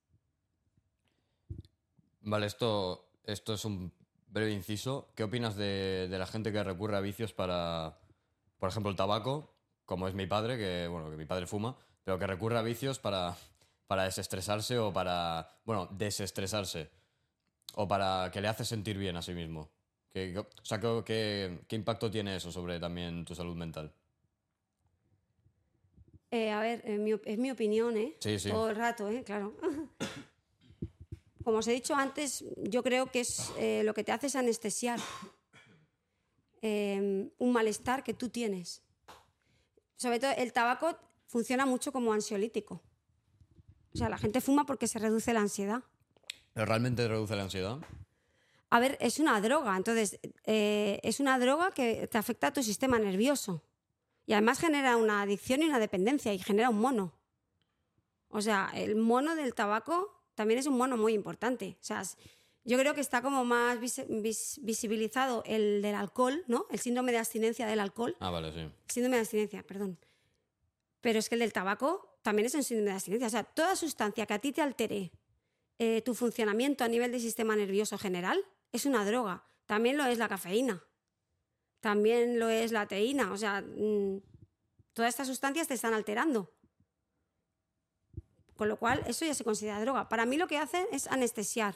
Vale, 2.22 2.46
esto, 2.46 3.08
esto 3.24 3.54
es 3.54 3.64
un 3.64 3.92
breve 4.28 4.52
inciso. 4.52 5.10
¿Qué 5.14 5.24
opinas 5.24 5.56
de, 5.56 6.08
la 6.10 6.26
gente 6.26 6.52
que 6.52 6.62
recurre 6.62 6.96
a 6.96 7.00
vicios 7.00 7.32
para, 7.32 7.98
por 8.58 8.68
ejemplo, 8.68 8.90
el 8.90 8.96
tabaco, 8.96 9.54
como 9.84 10.08
es 10.08 10.14
mi 10.14 10.26
padre, 10.26 10.58
que, 10.58 10.86
bueno, 10.88 11.10
que 11.10 11.16
mi 11.16 11.26
padre 11.26 11.46
fuma, 11.46 11.76
pero 12.10 12.18
que 12.18 12.26
recurre 12.26 12.58
a 12.58 12.62
vicios 12.62 12.98
para, 12.98 13.36
para 13.86 14.02
desestresarse 14.02 14.76
o 14.78 14.92
para, 14.92 15.48
bueno, 15.64 15.86
desestresarse, 15.92 16.90
o 17.74 17.86
para 17.86 18.32
que 18.32 18.40
le 18.40 18.48
hace 18.48 18.64
sentir 18.64 18.98
bien 18.98 19.16
a 19.16 19.22
sí 19.22 19.32
mismo? 19.32 19.70
¿Qué, 20.12 20.36
o 20.36 20.64
sea, 20.64 20.80
¿qué, 20.80 21.60
qué 21.68 21.76
impacto 21.76 22.10
tiene 22.10 22.34
eso 22.34 22.50
sobre 22.50 22.80
también 22.80 23.24
tu 23.24 23.36
salud 23.36 23.54
mental? 23.54 23.92
Eh, 26.32 26.50
a 26.50 26.58
ver, 26.60 26.82
es 26.84 26.98
mi, 27.38 27.52
opinión, 27.52 27.96
¿eh? 27.96 28.16
Sí, 28.18 28.40
sí. 28.40 28.50
Todo 28.50 28.70
el 28.70 28.74
rato, 28.74 29.08
¿eh? 29.08 29.22
Claro. 29.22 29.54
Como 31.44 31.58
os 31.58 31.68
he 31.68 31.72
dicho 31.72 31.94
antes, 31.94 32.44
yo 32.56 32.82
creo 32.82 33.12
que 33.12 33.20
es 33.20 33.52
eh, 33.56 33.82
lo 33.84 33.94
que 33.94 34.02
te 34.02 34.10
hace 34.10 34.26
es 34.26 34.34
anestesiar 34.34 34.98
em, 36.60 37.30
un 37.38 37.52
malestar 37.52 38.02
que 38.02 38.14
tú 38.14 38.30
tienes. 38.30 38.82
Sobre 39.94 40.18
todo 40.18 40.32
el 40.36 40.52
tabaco 40.52 40.98
funciona 41.30 41.64
mucho 41.64 41.92
como 41.92 42.12
ansiolítico. 42.12 42.82
O 43.94 43.98
sea, 43.98 44.08
la 44.08 44.18
gente 44.18 44.40
fuma 44.40 44.66
porque 44.66 44.88
se 44.88 44.98
reduce 44.98 45.32
la 45.32 45.40
ansiedad. 45.40 45.84
¿Pero 46.52 46.66
realmente 46.66 47.06
reduce 47.06 47.36
la 47.36 47.44
ansiedad? 47.44 47.78
A 48.68 48.80
ver, 48.80 48.98
es 49.00 49.20
una 49.20 49.40
droga, 49.40 49.76
entonces 49.76 50.18
eh, 50.44 50.98
es 51.02 51.20
una 51.20 51.38
droga 51.38 51.70
que 51.70 52.08
te 52.08 52.18
afecta 52.18 52.48
a 52.48 52.52
tu 52.52 52.62
sistema 52.62 52.98
nervioso. 52.98 53.62
Y 54.26 54.32
además 54.32 54.58
genera 54.58 54.96
una 54.96 55.22
adicción 55.22 55.62
y 55.62 55.66
una 55.66 55.78
dependencia 55.78 56.34
y 56.34 56.38
genera 56.38 56.70
un 56.70 56.80
mono. 56.80 57.12
O 58.28 58.42
sea, 58.42 58.70
el 58.74 58.96
mono 58.96 59.34
del 59.34 59.54
tabaco 59.54 60.22
también 60.34 60.58
es 60.58 60.66
un 60.66 60.76
mono 60.76 60.96
muy 60.96 61.14
importante. 61.14 61.76
O 61.80 61.84
sea, 61.84 62.02
yo 62.64 62.78
creo 62.78 62.94
que 62.94 63.00
está 63.00 63.22
como 63.22 63.44
más 63.44 63.78
visibilizado 63.80 65.42
el 65.46 65.82
del 65.82 65.94
alcohol, 65.94 66.44
¿no? 66.46 66.66
El 66.70 66.78
síndrome 66.78 67.12
de 67.12 67.18
abstinencia 67.18 67.66
del 67.66 67.80
alcohol. 67.80 68.16
Ah, 68.20 68.30
vale, 68.30 68.52
sí. 68.52 68.72
Síndrome 68.88 69.16
de 69.16 69.20
abstinencia, 69.22 69.62
perdón. 69.64 69.98
Pero 71.00 71.18
es 71.18 71.28
que 71.28 71.34
el 71.34 71.40
del 71.40 71.52
tabaco 71.52 72.18
también 72.22 72.46
es 72.46 72.54
un 72.54 72.62
síndrome 72.62 72.90
de 72.90 72.96
abstinencia. 72.96 73.26
O 73.26 73.30
sea, 73.30 73.44
toda 73.44 73.76
sustancia 73.76 74.26
que 74.26 74.34
a 74.34 74.38
ti 74.38 74.52
te 74.52 74.62
altere 74.62 75.12
eh, 75.78 76.02
tu 76.02 76.14
funcionamiento 76.14 76.84
a 76.84 76.88
nivel 76.88 77.10
del 77.10 77.20
sistema 77.20 77.56
nervioso 77.56 77.96
general 77.96 78.44
es 78.72 78.84
una 78.84 79.04
droga. 79.04 79.44
También 79.66 79.96
lo 79.96 80.04
es 80.04 80.18
la 80.18 80.28
cafeína. 80.28 80.84
También 81.80 82.38
lo 82.38 82.48
es 82.48 82.72
la 82.72 82.86
teína. 82.86 83.32
O 83.32 83.38
sea, 83.38 83.62
mm, 83.62 84.20
todas 84.92 85.08
estas 85.08 85.26
sustancias 85.26 85.68
te 85.68 85.74
están 85.74 85.94
alterando. 85.94 86.52
Con 88.56 88.68
lo 88.68 88.76
cual, 88.76 89.02
eso 89.06 89.24
ya 89.24 89.32
se 89.32 89.44
considera 89.44 89.80
droga. 89.80 90.10
Para 90.10 90.26
mí 90.26 90.36
lo 90.36 90.46
que 90.46 90.58
hacen 90.58 90.86
es 90.92 91.06
anestesiar. 91.06 91.74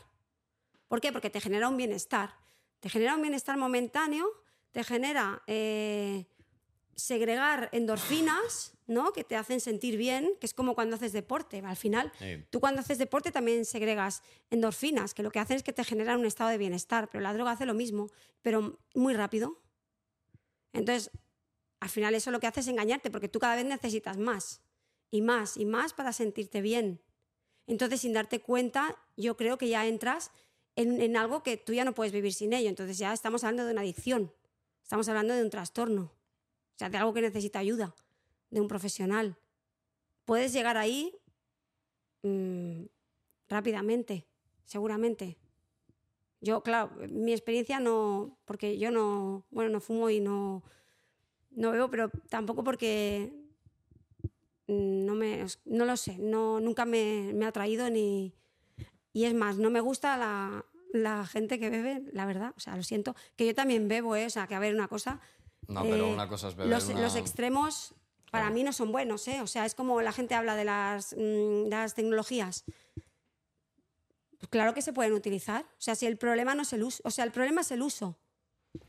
¿Por 0.87 1.01
qué? 1.01 1.11
Porque 1.11 1.31
te 1.31 1.41
genera 1.41 1.69
un 1.69 1.79
bienestar. 1.79 2.35
Te 2.81 2.91
genera 2.91 3.15
un 3.15 3.23
bienestar 3.23 3.57
momentáneo, 3.57 4.27
te 4.71 4.85
genera 4.85 5.43
eh, 5.47 6.27
segregar 6.97 7.69
endorfinas, 7.73 8.75
¿no? 8.87 9.13
Que 9.13 9.25
te 9.25 9.37
hacen 9.37 9.61
sentir 9.61 9.97
bien, 9.97 10.33
que 10.41 10.47
es 10.47 10.55
como 10.55 10.75
cuando 10.75 10.97
haces 10.97 11.13
deporte. 11.13 11.63
Al 11.65 11.77
final, 11.77 12.13
tú 12.51 12.61
cuando 12.61 12.81
haces 12.81 12.99
deporte 12.99 13.33
también 13.33 13.65
segregas 13.65 14.23
endorfinas, 14.51 15.15
que 15.15 15.23
lo 15.23 15.31
que 15.31 15.39
hacen 15.39 15.57
es 15.57 15.63
que 15.63 15.73
te 15.73 15.85
generan 15.85 16.21
un 16.21 16.27
estado 16.27 16.51
de 16.51 16.59
bienestar, 16.59 17.09
pero 17.11 17.23
la 17.23 17.33
droga 17.33 17.53
hace 17.53 17.67
lo 17.67 17.75
mismo, 17.75 18.11
pero 18.43 18.79
muy 18.95 19.15
rápido. 19.15 19.61
Entonces, 20.73 21.11
al 21.81 21.89
final 21.89 22.15
eso 22.15 22.31
lo 22.31 22.41
que 22.41 22.47
hace 22.47 22.61
es 22.61 22.69
engañarte, 22.69 23.11
porque 23.11 23.29
tú 23.29 23.39
cada 23.39 23.57
vez 23.57 23.65
necesitas 23.65 24.17
más, 24.17 24.61
y 25.11 25.23
más, 25.23 25.57
y 25.57 25.65
más 25.65 25.93
para 25.93 26.13
sentirte 26.13 26.61
bien. 26.61 27.01
Entonces, 27.67 28.01
sin 28.01 28.13
darte 28.13 28.41
cuenta, 28.41 28.97
yo 29.17 29.37
creo 29.37 29.59
que 29.59 29.69
ya 29.69 29.87
entras 29.87 30.31
en, 30.77 31.01
en 31.01 31.17
algo 31.17 31.43
que 31.43 31.57
tú 31.57 31.73
ya 31.73 31.85
no 31.85 31.95
puedes 31.95 32.13
vivir 32.13 32.33
sin 32.33 32.53
ello. 32.53 32.69
Entonces 32.69 32.99
ya 32.99 33.13
estamos 33.13 33.45
hablando 33.45 33.65
de 33.65 33.73
una 33.73 33.83
adicción, 33.83 34.33
estamos 34.83 35.09
hablando 35.09 35.35
de 35.35 35.43
un 35.43 35.51
trastorno. 35.51 36.13
O 36.75 36.79
sea, 36.79 36.89
de 36.89 36.99
algo 36.99 37.15
que 37.15 37.21
necesita 37.21 37.61
ayuda, 37.61 37.95
de 38.51 38.61
un 38.61 38.69
profesional. 38.69 39.37
Puedes 40.25 40.53
llegar 40.53 40.77
ahí 40.77 41.15
mm, 42.23 42.85
rápidamente, 43.49 44.27
seguramente. 44.65 45.39
Yo, 46.41 46.63
claro, 46.63 46.91
mi 47.09 47.33
experiencia 47.33 47.81
no, 47.81 48.37
porque 48.45 48.79
yo 48.79 48.91
no, 48.91 49.47
bueno, 49.51 49.71
no 49.71 49.81
fumo 49.81 50.11
y 50.11 50.21
no, 50.21 50.63
no 51.53 51.71
bebo, 51.71 51.89
pero 51.89 52.11
tampoco 52.29 52.65
porque 52.65 53.33
mm, 54.67 55.07
no 55.07 55.15
me, 55.15 55.47
no 55.65 55.85
lo 55.85 55.97
sé, 55.97 56.19
no, 56.19 56.61
nunca 56.61 56.85
me, 56.85 57.33
me 57.33 57.47
ha 57.47 57.53
traído 57.53 57.89
ni, 57.89 58.35
y 59.13 59.25
es 59.25 59.35
más, 59.35 59.57
no 59.57 59.71
me 59.71 59.81
gusta 59.81 60.17
la, 60.17 60.65
la, 60.93 61.25
gente 61.25 61.59
que 61.59 61.71
bebe, 61.71 62.03
la 62.13 62.27
verdad, 62.27 62.53
o 62.57 62.61
sea, 62.61 62.77
lo 62.77 62.83
siento, 62.83 63.15
que 63.37 63.47
yo 63.47 63.55
también 63.55 63.89
bebo, 63.89 64.17
¿eh? 64.17 64.27
o 64.27 64.31
sea, 64.31 64.47
que 64.47 64.55
a 64.55 64.59
ver 64.59 64.75
una 64.75 64.89
cosa, 64.89 65.21
no, 65.69 65.83
pero 65.83 66.07
eh, 66.07 66.13
una 66.13 66.29
cosa 66.29 66.49
es 66.49 66.57
beber 66.57 66.73
los, 66.73 66.89
los 66.89 67.17
extremos 67.17 67.95
para 68.35 68.51
mí 68.51 68.65
no 68.65 68.73
son 68.73 68.91
buenos, 68.91 69.29
¿eh? 69.29 69.43
O 69.43 69.47
sea, 69.47 69.65
es 69.65 69.77
como 69.77 70.03
la 70.03 70.11
gente 70.11 70.35
habla 70.35 70.57
de 70.57 70.65
las, 70.65 71.15
mm, 71.17 71.69
las 71.69 71.95
tecnologías. 71.95 72.65
Pues 74.39 74.49
claro 74.51 74.75
que 74.75 74.83
se 74.83 74.93
pueden 74.93 75.13
utilizar. 75.13 75.63
O 75.63 75.81
sea, 75.81 75.95
si 75.95 76.07
el 76.07 76.19
problema 76.19 76.53
no 76.57 76.63
es 76.63 76.73
el 76.73 76.83
uso, 76.83 77.01
o 77.05 77.13
sea, 77.13 77.25
el 77.25 77.31
problema 77.31 77.61
es 77.61 77.71
el 77.71 77.81
uso, 77.81 78.19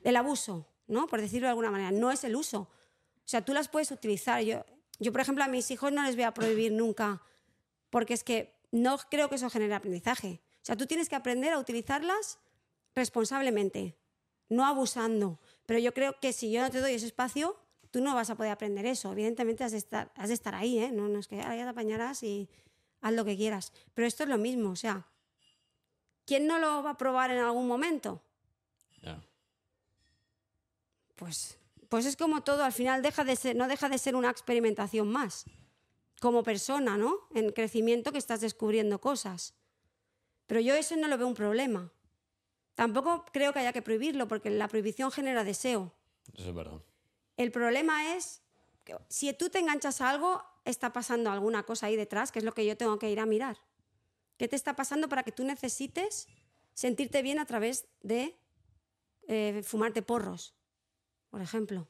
el 0.01 0.15
abuso, 0.15 0.67
¿no? 0.87 1.05
Por 1.05 1.21
decirlo 1.21 1.45
de 1.45 1.51
alguna 1.51 1.69
manera, 1.69 1.91
no 1.91 2.09
es 2.09 2.23
el 2.23 2.35
uso. 2.35 2.61
O 2.61 3.27
sea, 3.27 3.45
tú 3.45 3.53
las 3.53 3.69
puedes 3.69 3.91
utilizar. 3.91 4.41
Yo, 4.41 4.65
yo, 4.97 5.11
por 5.11 5.21
ejemplo, 5.21 5.43
a 5.43 5.47
mis 5.47 5.69
hijos 5.69 5.91
no 5.91 6.01
les 6.01 6.15
voy 6.15 6.23
a 6.23 6.33
prohibir 6.33 6.71
nunca, 6.71 7.21
porque 7.91 8.15
es 8.15 8.23
que 8.23 8.57
no 8.71 8.97
creo 9.11 9.29
que 9.29 9.35
eso 9.35 9.51
genere 9.51 9.75
aprendizaje. 9.75 10.41
O 10.55 10.65
sea, 10.65 10.75
tú 10.75 10.87
tienes 10.87 11.07
que 11.07 11.15
aprender 11.15 11.53
a 11.53 11.59
utilizarlas 11.59 12.39
responsablemente, 12.95 13.95
no 14.49 14.65
abusando. 14.65 15.39
Pero 15.65 15.79
yo 15.79 15.93
creo 15.93 16.19
que 16.19 16.33
si 16.33 16.51
yo 16.51 16.61
no 16.61 16.69
te 16.69 16.79
doy 16.79 16.93
ese 16.93 17.05
espacio, 17.05 17.57
tú 17.91 18.01
no 18.01 18.13
vas 18.13 18.29
a 18.29 18.35
poder 18.35 18.51
aprender 18.51 18.85
eso. 18.85 19.11
Evidentemente 19.11 19.63
has 19.63 19.71
de 19.71 19.77
estar, 19.77 20.11
has 20.15 20.27
de 20.27 20.33
estar 20.33 20.53
ahí, 20.53 20.79
¿eh? 20.79 20.91
No, 20.91 21.07
no 21.07 21.19
es 21.19 21.27
que 21.27 21.41
ahora 21.41 21.55
ya 21.55 21.63
te 21.63 21.69
apañarás 21.69 22.23
y 22.23 22.49
haz 23.01 23.13
lo 23.13 23.25
que 23.25 23.37
quieras. 23.37 23.71
Pero 23.93 24.07
esto 24.07 24.23
es 24.23 24.29
lo 24.29 24.37
mismo, 24.37 24.71
o 24.71 24.75
sea, 24.75 25.07
¿quién 26.25 26.47
no 26.47 26.59
lo 26.59 26.83
va 26.83 26.91
a 26.91 26.97
probar 26.97 27.31
en 27.31 27.39
algún 27.39 27.67
momento? 27.67 28.21
Pues, 31.15 31.57
pues 31.87 32.05
es 32.05 32.17
como 32.17 32.43
todo, 32.43 32.63
al 32.63 32.73
final 32.73 33.01
deja 33.01 33.23
de 33.23 33.35
ser, 33.37 33.55
no 33.55 33.67
deja 33.67 33.87
de 33.87 33.97
ser 33.97 34.15
una 34.15 34.29
experimentación 34.29 35.09
más. 35.09 35.45
Como 36.19 36.43
persona, 36.43 36.97
¿no? 36.97 37.15
En 37.33 37.51
crecimiento 37.51 38.11
que 38.11 38.17
estás 38.17 38.41
descubriendo 38.41 38.99
cosas. 38.99 39.53
Pero 40.47 40.59
yo 40.59 40.75
eso 40.75 40.95
no 40.95 41.07
lo 41.07 41.17
veo 41.17 41.27
un 41.27 41.33
problema. 41.33 41.91
Tampoco 42.75 43.25
creo 43.31 43.53
que 43.53 43.59
haya 43.59 43.73
que 43.73 43.81
prohibirlo, 43.81 44.27
porque 44.27 44.49
la 44.49 44.67
prohibición 44.67 45.11
genera 45.11 45.43
deseo. 45.43 45.93
Eso 46.33 46.49
es 46.49 46.55
verdad. 46.55 46.81
El 47.37 47.51
problema 47.51 48.15
es 48.15 48.41
que 48.83 48.97
si 49.07 49.31
tú 49.33 49.49
te 49.49 49.59
enganchas 49.59 50.01
a 50.01 50.09
algo, 50.09 50.43
está 50.65 50.91
pasando 50.93 51.31
alguna 51.31 51.63
cosa 51.63 51.87
ahí 51.87 51.95
detrás, 51.95 52.31
que 52.31 52.39
es 52.39 52.45
lo 52.45 52.53
que 52.53 52.65
yo 52.65 52.77
tengo 52.77 52.99
que 52.99 53.09
ir 53.09 53.19
a 53.19 53.25
mirar. 53.25 53.57
¿Qué 54.37 54.47
te 54.47 54.55
está 54.55 54.75
pasando 54.75 55.07
para 55.07 55.23
que 55.23 55.31
tú 55.31 55.43
necesites 55.45 56.27
sentirte 56.73 57.21
bien 57.21 57.39
a 57.39 57.45
través 57.45 57.85
de 58.01 58.35
eh, 59.27 59.61
fumarte 59.63 60.01
porros, 60.01 60.53
por 61.29 61.41
ejemplo? 61.41 61.87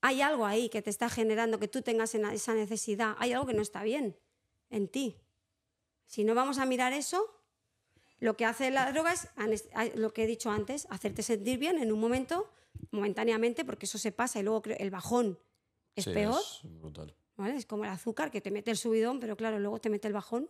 Hay 0.00 0.20
algo 0.20 0.44
ahí 0.44 0.68
que 0.68 0.82
te 0.82 0.90
está 0.90 1.08
generando 1.08 1.58
que 1.58 1.68
tú 1.68 1.82
tengas 1.82 2.14
esa 2.14 2.54
necesidad. 2.54 3.16
Hay 3.18 3.32
algo 3.32 3.46
que 3.46 3.54
no 3.54 3.62
está 3.62 3.82
bien 3.84 4.18
en 4.68 4.88
ti. 4.88 5.16
Si 6.06 6.24
no 6.24 6.34
vamos 6.34 6.58
a 6.58 6.66
mirar 6.66 6.92
eso, 6.92 7.33
lo 8.24 8.38
que 8.38 8.46
hace 8.46 8.70
la 8.70 8.90
droga 8.90 9.12
es, 9.12 9.28
lo 9.96 10.14
que 10.14 10.24
he 10.24 10.26
dicho 10.26 10.50
antes, 10.50 10.86
hacerte 10.88 11.22
sentir 11.22 11.58
bien 11.58 11.76
en 11.76 11.92
un 11.92 12.00
momento, 12.00 12.50
momentáneamente, 12.90 13.66
porque 13.66 13.84
eso 13.84 13.98
se 13.98 14.12
pasa 14.12 14.40
y 14.40 14.42
luego 14.42 14.62
el 14.64 14.90
bajón 14.90 15.38
es 15.94 16.06
peor. 16.06 16.40
Es, 16.40 16.62
brutal. 16.80 17.14
es 17.54 17.66
como 17.66 17.84
el 17.84 17.90
azúcar 17.90 18.30
que 18.30 18.40
te 18.40 18.50
mete 18.50 18.70
el 18.70 18.78
subidón, 18.78 19.20
pero 19.20 19.36
claro, 19.36 19.58
luego 19.58 19.78
te 19.78 19.90
mete 19.90 20.08
el 20.08 20.14
bajón. 20.14 20.48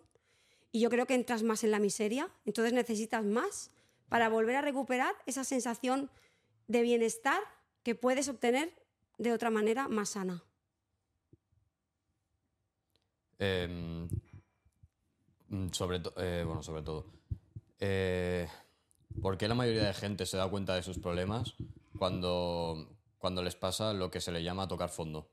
Y 0.71 0.79
yo 0.79 0.89
creo 0.89 1.07
que 1.07 1.15
entras 1.15 1.43
más 1.43 1.65
en 1.65 1.73
la 1.73 1.81
miseria, 1.81 2.31
entonces 2.45 2.73
necesitas 2.73 3.25
más 3.25 3.73
para 4.09 4.29
volver 4.29 4.55
a 4.55 4.61
recuperar 4.61 5.13
esa 5.27 5.43
sensación 5.43 6.13
de 6.69 6.83
bienestar 6.83 7.41
que 7.83 7.97
puedes 7.97 8.29
obtener 8.29 8.73
de 9.19 9.33
otra 9.33 9.51
manera 9.51 9.89
más 9.89 10.11
sana. 10.11 10.45
Em, 13.41 14.09
mm, 15.49 15.71
sobre, 15.73 16.01
eh, 16.19 16.45
bueno, 16.47 16.63
sobre 16.63 16.83
todo. 16.83 17.24
Eh, 17.81 18.49
¿Por 19.21 19.39
qué 19.39 19.49
la 19.49 19.55
mayoría 19.55 19.85
de 19.85 19.95
gente 19.95 20.27
se 20.27 20.37
da 20.37 20.49
cuenta 20.49 20.75
de 20.75 20.83
sus 20.83 20.99
problemas 20.99 21.55
cuando, 21.99 22.89
cuando 23.19 23.43
les 23.43 23.55
pasa 23.55 23.93
lo 23.93 24.11
que 24.11 24.21
se 24.21 24.33
le 24.33 24.43
llama 24.43 24.69
tocar 24.69 24.89
fondo? 24.89 25.31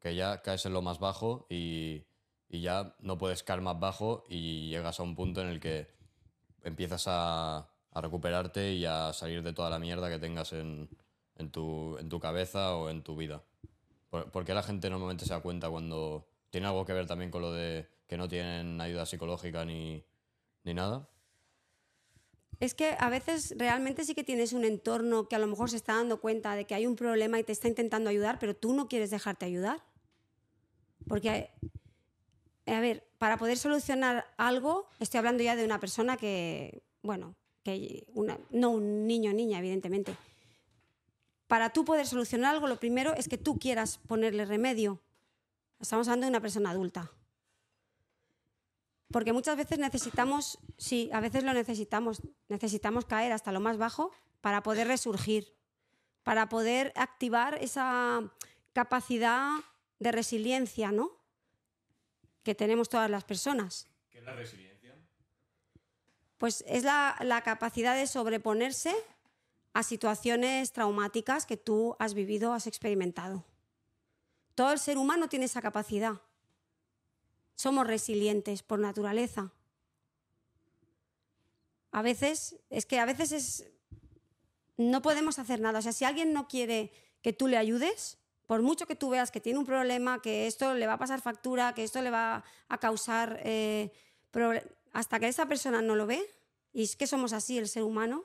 Que 0.00 0.14
ya 0.14 0.42
caes 0.42 0.64
en 0.66 0.72
lo 0.72 0.82
más 0.82 0.98
bajo 0.98 1.46
y, 1.50 2.06
ya 2.48 2.96
no 3.00 3.16
puedes 3.16 3.42
caer 3.44 3.60
más 3.60 3.78
bajo 3.78 4.24
y 4.28 4.68
llegas 4.70 4.98
a 4.98 5.04
un 5.04 5.14
punto 5.14 5.40
en 5.40 5.48
el 5.48 5.60
que 5.60 5.88
empiezas 6.62 7.04
a, 7.06 7.68
recuperarte 7.92 8.72
y 8.72 8.84
a 8.84 9.12
salir 9.12 9.42
de 9.42 9.52
toda 9.52 9.68
la 9.68 9.78
mierda 9.78 10.08
que 10.08 10.18
tengas 10.18 10.52
en, 10.52 10.88
tu, 11.50 11.98
en 11.98 12.08
tu 12.08 12.20
cabeza 12.20 12.76
o 12.76 12.88
en 12.88 13.02
tu 13.02 13.16
vida. 13.16 13.42
¿Por, 14.10 14.44
qué 14.44 14.54
la 14.54 14.62
gente 14.62 14.90
normalmente 14.90 15.24
se 15.24 15.32
da 15.32 15.40
cuenta 15.40 15.70
cuando 15.70 16.26
tiene 16.50 16.66
algo 16.66 16.84
que 16.84 16.92
ver 16.92 17.06
también 17.06 17.30
con 17.30 17.42
lo 17.42 17.52
de 17.52 17.88
que 18.08 18.16
no 18.16 18.28
tienen 18.28 18.80
ayuda 18.80 19.06
psicológica 19.06 19.64
ni, 19.64 20.04
ni 20.64 20.74
nada? 20.74 21.08
Es 22.60 22.74
que 22.74 22.94
a 22.98 23.08
veces 23.08 23.54
realmente 23.56 24.04
sí 24.04 24.14
que 24.14 24.22
tienes 24.22 24.52
un 24.52 24.64
entorno 24.64 25.28
que 25.28 25.34
a 25.34 25.38
lo 25.38 25.46
mejor 25.46 25.70
se 25.70 25.76
está 25.76 25.94
dando 25.94 26.20
cuenta 26.20 26.54
de 26.54 26.66
que 26.66 26.74
hay 26.74 26.86
un 26.86 26.94
problema 26.94 27.38
y 27.38 27.44
te 27.44 27.52
está 27.52 27.68
intentando 27.68 28.10
ayudar, 28.10 28.38
pero 28.38 28.54
tú 28.54 28.74
no 28.74 28.86
quieres 28.86 29.10
dejarte 29.10 29.46
ayudar. 29.46 29.82
Porque, 31.08 31.50
a 32.66 32.80
ver, 32.80 33.08
para 33.16 33.38
poder 33.38 33.56
solucionar 33.56 34.26
algo, 34.36 34.88
estoy 35.00 35.18
hablando 35.18 35.42
ya 35.42 35.56
de 35.56 35.64
una 35.64 35.80
persona 35.80 36.18
que, 36.18 36.82
bueno, 37.02 37.34
que 37.64 38.06
no 38.50 38.70
un 38.70 39.06
niño 39.06 39.30
o 39.30 39.34
niña, 39.34 39.58
evidentemente. 39.58 40.14
Para 41.46 41.70
tú 41.70 41.86
poder 41.86 42.06
solucionar 42.06 42.54
algo, 42.54 42.66
lo 42.66 42.78
primero 42.78 43.14
es 43.14 43.26
que 43.26 43.38
tú 43.38 43.58
quieras 43.58 43.98
ponerle 44.06 44.44
remedio. 44.44 45.00
Estamos 45.80 46.06
hablando 46.08 46.26
de 46.26 46.30
una 46.30 46.40
persona 46.40 46.70
adulta. 46.70 47.10
Porque 49.10 49.32
muchas 49.32 49.56
veces 49.56 49.78
necesitamos, 49.78 50.58
sí, 50.78 51.10
a 51.12 51.20
veces 51.20 51.42
lo 51.42 51.52
necesitamos, 51.52 52.22
necesitamos 52.48 53.04
caer 53.04 53.32
hasta 53.32 53.52
lo 53.52 53.60
más 53.60 53.76
bajo 53.76 54.12
para 54.40 54.62
poder 54.62 54.86
resurgir, 54.86 55.56
para 56.22 56.48
poder 56.48 56.92
activar 56.94 57.58
esa 57.60 58.22
capacidad 58.72 59.58
de 59.98 60.12
resiliencia, 60.12 60.92
¿no? 60.92 61.10
Que 62.44 62.54
tenemos 62.54 62.88
todas 62.88 63.10
las 63.10 63.24
personas. 63.24 63.88
¿Qué 64.10 64.18
es 64.18 64.24
la 64.24 64.34
resiliencia? 64.34 64.96
Pues 66.38 66.64
es 66.68 66.84
la, 66.84 67.16
la 67.20 67.42
capacidad 67.42 67.96
de 67.96 68.06
sobreponerse 68.06 68.94
a 69.72 69.82
situaciones 69.82 70.72
traumáticas 70.72 71.46
que 71.46 71.56
tú 71.56 71.96
has 71.98 72.14
vivido, 72.14 72.52
has 72.52 72.66
experimentado. 72.66 73.44
todo 74.54 74.72
el 74.72 74.78
ser 74.78 74.98
humano 74.98 75.28
tiene 75.28 75.46
esa 75.46 75.62
capacidad. 75.62 76.20
Somos 77.60 77.86
resilientes 77.86 78.62
por 78.62 78.78
naturaleza. 78.78 79.52
A 81.92 82.00
veces, 82.00 82.56
es 82.70 82.86
que 82.86 82.98
a 82.98 83.04
veces 83.04 83.32
es, 83.32 83.70
no 84.78 85.02
podemos 85.02 85.38
hacer 85.38 85.60
nada. 85.60 85.80
O 85.80 85.82
sea, 85.82 85.92
si 85.92 86.06
alguien 86.06 86.32
no 86.32 86.48
quiere 86.48 86.90
que 87.20 87.34
tú 87.34 87.48
le 87.48 87.58
ayudes, 87.58 88.16
por 88.46 88.62
mucho 88.62 88.86
que 88.86 88.96
tú 88.96 89.10
veas 89.10 89.30
que 89.30 89.42
tiene 89.42 89.58
un 89.58 89.66
problema, 89.66 90.22
que 90.22 90.46
esto 90.46 90.72
le 90.72 90.86
va 90.86 90.94
a 90.94 90.98
pasar 90.98 91.20
factura, 91.20 91.74
que 91.74 91.84
esto 91.84 92.00
le 92.00 92.08
va 92.08 92.44
a 92.70 92.78
causar 92.78 93.38
eh, 93.44 93.92
hasta 94.94 95.20
que 95.20 95.28
esa 95.28 95.44
persona 95.44 95.82
no 95.82 95.96
lo 95.96 96.06
ve, 96.06 96.24
y 96.72 96.84
es 96.84 96.96
que 96.96 97.06
somos 97.06 97.34
así 97.34 97.58
el 97.58 97.68
ser 97.68 97.82
humano, 97.82 98.24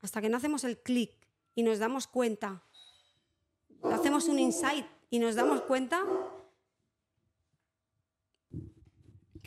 hasta 0.00 0.20
que 0.20 0.28
no 0.28 0.36
hacemos 0.36 0.62
el 0.62 0.78
clic 0.78 1.10
y 1.56 1.64
nos 1.64 1.80
damos 1.80 2.06
cuenta, 2.06 2.62
hacemos 3.82 4.28
un 4.28 4.38
insight 4.38 4.86
y 5.10 5.18
nos 5.18 5.34
damos 5.34 5.62
cuenta. 5.62 6.04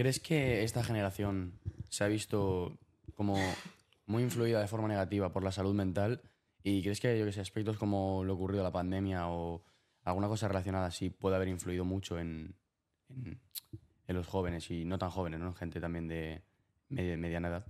¿Crees 0.01 0.19
que 0.19 0.63
esta 0.63 0.83
generación 0.83 1.53
se 1.89 2.03
ha 2.03 2.07
visto 2.07 2.75
como 3.13 3.37
muy 4.07 4.23
influida 4.23 4.59
de 4.59 4.67
forma 4.67 4.87
negativa 4.87 5.31
por 5.31 5.43
la 5.43 5.51
salud 5.51 5.75
mental? 5.75 6.23
¿Y 6.63 6.81
crees 6.81 6.99
que, 6.99 7.19
yo 7.19 7.23
que 7.23 7.31
sé, 7.31 7.39
aspectos 7.39 7.77
como 7.77 8.23
lo 8.23 8.33
ocurrido 8.33 8.63
la 8.63 8.71
pandemia 8.71 9.27
o 9.27 9.63
alguna 10.03 10.27
cosa 10.27 10.47
relacionada 10.47 10.87
así 10.87 11.11
puede 11.11 11.35
haber 11.35 11.49
influido 11.49 11.85
mucho 11.85 12.17
en, 12.17 12.55
los 14.07 14.25
jóvenes 14.25 14.71
y 14.71 14.85
no 14.85 14.97
tan 14.97 15.11
jóvenes, 15.11 15.39
¿no? 15.39 15.53
Gente 15.53 15.79
también 15.79 16.07
de 16.07 16.41
mediana 16.89 17.49
edad. 17.49 17.67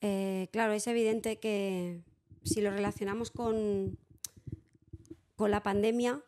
Eh, 0.00 0.48
claro, 0.50 0.72
es 0.72 0.88
evidente 0.88 1.38
que 1.38 2.02
si 2.42 2.62
lo 2.62 2.72
relacionamos 2.72 3.30
con, 3.30 3.96
con 5.36 5.52
la 5.52 5.62
pandemia, 5.62 6.20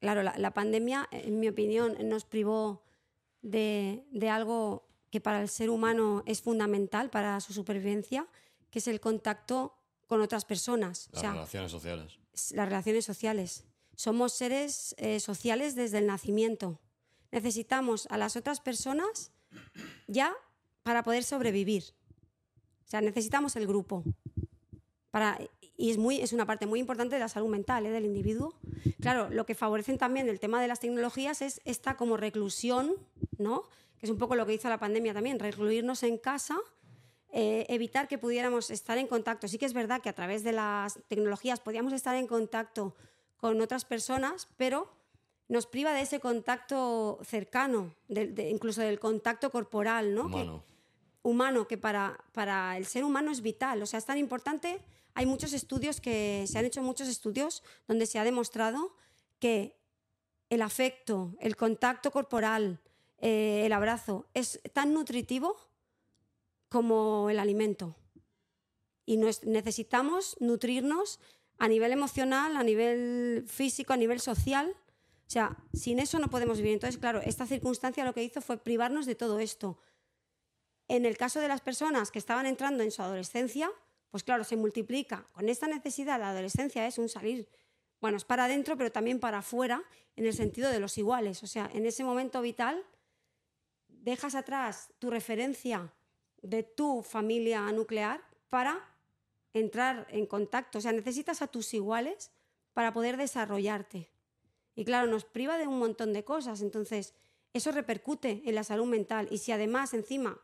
claro, 0.00 0.22
la, 0.22 0.50
pandemia, 0.52 1.08
en 1.10 1.40
mi 1.40 1.48
opinión, 1.48 1.96
nos 2.08 2.24
privó 2.24 2.85
de, 3.46 4.30
algo 4.30 4.88
que 5.10 5.20
para 5.20 5.40
el 5.40 5.48
ser 5.48 5.70
humano 5.70 6.22
es 6.26 6.42
fundamental 6.42 7.10
para 7.10 7.40
su 7.40 7.52
supervivencia, 7.52 8.26
que 8.70 8.80
es 8.80 8.88
el 8.88 9.00
contacto 9.00 9.74
con 10.06 10.20
otras 10.20 10.44
personas. 10.44 11.08
Las 11.12 11.22
relaciones 11.22 11.70
sociales. 11.70 12.18
Las 12.52 12.68
relaciones 12.68 13.04
sociales. 13.04 13.64
Somos 13.94 14.32
seres 14.34 14.94
eh, 14.98 15.20
sociales 15.20 15.74
desde 15.74 15.98
el 15.98 16.06
nacimiento. 16.06 16.80
Necesitamos 17.30 18.06
a 18.10 18.18
las 18.18 18.36
otras 18.36 18.60
personas 18.60 19.32
ya 20.06 20.34
para 20.82 21.02
poder 21.02 21.24
sobrevivir. 21.24 21.84
O 22.84 22.88
sea, 22.88 23.00
necesitamos 23.00 23.56
el 23.56 23.66
grupo. 23.66 24.04
Para, 25.10 25.38
y 25.76 25.90
es, 25.90 25.98
muy, 25.98 26.20
es 26.20 26.32
una 26.32 26.46
parte 26.46 26.66
muy 26.66 26.80
importante 26.80 27.16
de 27.16 27.20
la 27.20 27.28
salud 27.28 27.48
mental 27.48 27.86
¿eh? 27.86 27.90
del 27.90 28.04
individuo. 28.04 28.54
Claro, 29.00 29.28
lo 29.30 29.44
que 29.46 29.54
favorecen 29.54 29.98
también 29.98 30.28
el 30.28 30.40
tema 30.40 30.60
de 30.60 30.68
las 30.68 30.80
tecnologías 30.80 31.42
es 31.42 31.60
esta 31.64 31.96
como 31.96 32.16
reclusión, 32.16 32.94
¿no? 33.38 33.62
que 33.98 34.06
es 34.06 34.10
un 34.10 34.18
poco 34.18 34.34
lo 34.34 34.46
que 34.46 34.54
hizo 34.54 34.68
la 34.68 34.78
pandemia 34.78 35.14
también, 35.14 35.38
recluirnos 35.38 36.02
en 36.02 36.18
casa, 36.18 36.56
eh, 37.32 37.66
evitar 37.68 38.08
que 38.08 38.18
pudiéramos 38.18 38.70
estar 38.70 38.98
en 38.98 39.06
contacto. 39.06 39.48
Sí 39.48 39.58
que 39.58 39.66
es 39.66 39.74
verdad 39.74 40.00
que 40.00 40.08
a 40.08 40.14
través 40.14 40.42
de 40.44 40.52
las 40.52 40.98
tecnologías 41.08 41.60
podíamos 41.60 41.92
estar 41.92 42.16
en 42.16 42.26
contacto 42.26 42.94
con 43.36 43.60
otras 43.60 43.84
personas, 43.84 44.48
pero 44.56 44.88
nos 45.48 45.66
priva 45.66 45.92
de 45.92 46.00
ese 46.00 46.20
contacto 46.20 47.18
cercano, 47.22 47.94
incluso 48.08 48.80
del 48.80 48.98
contacto 48.98 49.50
corporal, 49.50 50.14
¿no? 50.14 50.62
humano 51.22 51.66
que 51.66 51.76
para, 51.76 52.18
para 52.32 52.76
el 52.76 52.86
ser 52.86 53.04
humano 53.04 53.32
es 53.32 53.42
vital. 53.42 53.82
O 53.82 53.86
sea, 53.86 53.98
es 53.98 54.06
tan 54.06 54.16
importante. 54.16 54.80
Hay 55.16 55.24
muchos 55.24 55.54
estudios 55.54 56.02
que 56.02 56.44
se 56.46 56.58
han 56.58 56.66
hecho 56.66 56.82
muchos 56.82 57.08
estudios 57.08 57.62
donde 57.88 58.04
se 58.04 58.18
ha 58.18 58.24
demostrado 58.24 58.94
que 59.38 59.80
el 60.50 60.60
afecto, 60.60 61.34
el 61.40 61.56
contacto 61.56 62.10
corporal, 62.10 62.82
eh, 63.16 63.62
el 63.64 63.72
abrazo 63.72 64.26
es 64.34 64.60
tan 64.74 64.92
nutritivo 64.92 65.56
como 66.68 67.30
el 67.30 67.38
alimento. 67.38 67.96
Y 69.06 69.16
necesitamos 69.16 70.36
nutrirnos 70.38 71.18
a 71.56 71.66
nivel 71.66 71.92
emocional, 71.92 72.54
a 72.54 72.62
nivel 72.62 73.46
físico, 73.48 73.94
a 73.94 73.96
nivel 73.96 74.20
social. 74.20 74.68
O 74.68 75.30
sea, 75.30 75.56
sin 75.72 75.98
eso 75.98 76.18
no 76.18 76.28
podemos 76.28 76.58
vivir. 76.58 76.74
Entonces, 76.74 77.00
claro, 77.00 77.22
esta 77.22 77.46
circunstancia 77.46 78.04
lo 78.04 78.12
que 78.12 78.22
hizo 78.22 78.42
fue 78.42 78.58
privarnos 78.58 79.06
de 79.06 79.14
todo 79.14 79.38
esto. 79.38 79.78
En 80.88 81.06
el 81.06 81.16
caso 81.16 81.40
de 81.40 81.48
las 81.48 81.62
personas 81.62 82.10
que 82.10 82.18
estaban 82.18 82.44
entrando 82.44 82.82
en 82.82 82.90
su 82.90 83.00
adolescencia, 83.00 83.70
pues 84.16 84.24
claro, 84.24 84.44
se 84.44 84.56
multiplica. 84.56 85.26
Con 85.32 85.50
esta 85.50 85.66
necesidad, 85.66 86.18
la 86.18 86.30
adolescencia 86.30 86.86
es 86.86 86.96
un 86.96 87.10
salir, 87.10 87.50
bueno, 88.00 88.16
es 88.16 88.24
para 88.24 88.46
adentro, 88.46 88.74
pero 88.74 88.90
también 88.90 89.20
para 89.20 89.40
afuera, 89.40 89.84
en 90.16 90.24
el 90.24 90.32
sentido 90.32 90.70
de 90.70 90.80
los 90.80 90.96
iguales. 90.96 91.42
O 91.42 91.46
sea, 91.46 91.68
en 91.74 91.84
ese 91.84 92.02
momento 92.02 92.40
vital, 92.40 92.82
dejas 93.88 94.34
atrás 94.34 94.88
tu 94.98 95.10
referencia 95.10 95.92
de 96.40 96.62
tu 96.62 97.02
familia 97.02 97.70
nuclear 97.72 98.26
para 98.48 98.88
entrar 99.52 100.06
en 100.08 100.24
contacto. 100.24 100.78
O 100.78 100.80
sea, 100.80 100.92
necesitas 100.92 101.42
a 101.42 101.48
tus 101.48 101.74
iguales 101.74 102.30
para 102.72 102.94
poder 102.94 103.18
desarrollarte. 103.18 104.10
Y 104.74 104.86
claro, 104.86 105.08
nos 105.08 105.26
priva 105.26 105.58
de 105.58 105.66
un 105.66 105.78
montón 105.78 106.14
de 106.14 106.24
cosas. 106.24 106.62
Entonces, 106.62 107.12
eso 107.52 107.70
repercute 107.70 108.40
en 108.46 108.54
la 108.54 108.64
salud 108.64 108.86
mental. 108.86 109.28
Y 109.30 109.36
si 109.36 109.52
además 109.52 109.92
encima 109.92 110.40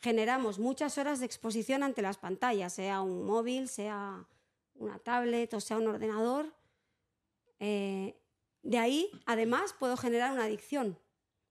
generamos 0.00 0.58
muchas 0.58 0.98
horas 0.98 1.20
de 1.20 1.26
exposición 1.26 1.82
ante 1.82 2.02
las 2.02 2.18
pantallas, 2.18 2.72
sea 2.72 3.00
un 3.02 3.24
móvil, 3.24 3.68
sea 3.68 4.26
una 4.74 4.98
tablet 4.98 5.52
o 5.54 5.60
sea 5.60 5.78
un 5.78 5.88
ordenador. 5.88 6.54
Eh, 7.58 8.14
de 8.62 8.78
ahí, 8.78 9.10
además, 9.26 9.74
puedo 9.78 9.96
generar 9.96 10.32
una 10.32 10.44
adicción, 10.44 10.98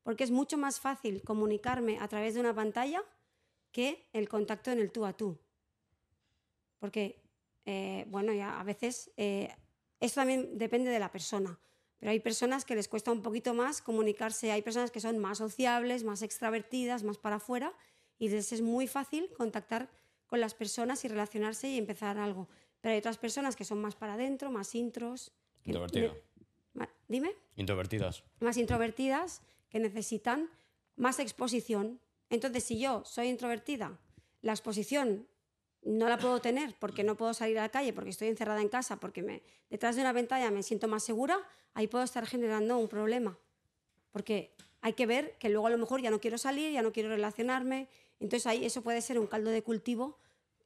porque 0.04 0.24
es 0.24 0.32
mucho 0.32 0.58
más 0.58 0.80
fácil 0.80 1.22
comunicarme 1.24 2.00
a 2.00 2.08
través 2.08 2.34
de 2.34 2.40
una 2.40 2.54
pantalla 2.54 3.04
que 3.72 4.08
el 4.14 4.30
contacto 4.30 4.72
en 4.72 4.80
el 4.80 4.92
tú 4.92 5.06
a 5.06 5.14
tú. 5.14 5.38
Porque, 6.80 7.22
eh, 7.66 8.06
bueno, 8.10 8.34
ya 8.34 8.60
a 8.60 8.64
veces 8.64 9.12
eh, 9.18 9.54
esto 10.00 10.22
también 10.22 10.58
depende 10.58 10.90
de 10.90 11.00
la 11.00 11.12
persona, 11.12 11.60
pero 12.00 12.12
hay 12.12 12.20
personas 12.20 12.64
que 12.66 12.76
les 12.76 12.88
cuesta 12.88 13.12
un 13.12 13.22
poquito 13.22 13.54
más 13.54 13.82
comunicarse, 13.82 14.52
hay 14.52 14.62
personas 14.62 14.92
que 14.92 15.00
son 15.00 15.18
más 15.18 15.40
sociables, 15.40 16.04
más 16.04 16.22
extravertidas, 16.22 17.04
más 17.04 17.18
para 17.18 17.38
afuera, 17.38 17.74
y 18.20 18.26
entonces 18.26 18.54
es 18.54 18.62
muy 18.62 18.88
fácil 18.88 19.30
contactar 19.36 19.90
con 20.28 20.40
las 20.40 20.54
personas 20.54 21.04
y 21.06 21.08
relacionarse 21.08 21.70
y 21.70 21.78
empezar 21.78 22.18
algo. 22.18 22.48
Pero 22.82 22.94
hay 22.94 23.00
otras 23.00 23.18
personas 23.18 23.56
que 23.56 23.64
son 23.64 23.82
más 23.82 23.96
para 23.96 24.14
adentro, 24.14 24.52
más 24.52 24.76
intros. 24.76 25.32
Introvertidas. 25.64 26.14
Dime. 27.08 27.34
Introvertidas. 27.56 28.24
Más 28.40 28.58
introvertidas 28.58 29.42
que 29.70 29.80
necesitan 29.80 30.50
más 30.96 31.20
exposición. 31.20 32.00
Entonces, 32.30 32.64
si 32.64 32.80
yo 32.80 33.04
soy 33.06 33.28
introvertida, 33.28 33.98
la 34.42 34.52
exposición 34.52 35.28
no 35.84 36.10
la 36.10 36.18
puedo 36.18 36.42
tener 36.42 36.76
porque 36.80 37.04
no 37.04 37.16
puedo 37.16 37.34
salir 37.34 37.58
a 37.60 37.64
la 37.64 37.70
calle, 37.70 37.94
porque 37.94 38.10
estoy 38.10 38.28
encerrada 38.28 38.62
en 38.62 38.70
casa, 38.70 39.00
porque 39.00 39.22
me, 39.22 39.42
detrás 39.70 39.96
de 39.96 40.02
una 40.02 40.14
pantalla 40.14 40.52
me 40.52 40.64
siento 40.64 40.88
más 40.88 41.04
segura, 41.04 41.40
ahí 41.74 41.88
puedo 41.88 42.04
estar 42.04 42.26
generando 42.26 42.78
un 42.78 42.90
problema. 42.90 43.38
Porque 44.12 44.54
hay 44.82 44.94
que 44.94 45.06
ver 45.06 45.38
que 45.40 45.50
luego 45.50 45.68
a 45.68 45.70
lo 45.70 45.78
mejor 45.78 46.02
ya 46.02 46.10
no 46.10 46.20
quiero 46.20 46.38
salir, 46.38 46.72
ya 46.72 46.82
no 46.82 46.92
quiero 46.92 47.10
relacionarme, 47.10 47.88
entonces 48.20 48.48
ahí 48.48 48.66
eso 48.66 48.82
puede 48.82 49.02
ser 49.02 49.20
un 49.20 49.28
caldo 49.28 49.50
de 49.52 49.62
cultivo 49.62 50.18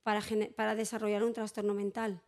para, 0.04 0.22
para 0.56 0.76
desarrollar 0.76 1.24
un 1.24 1.34
trastorno 1.34 1.74
mental. 1.74 2.22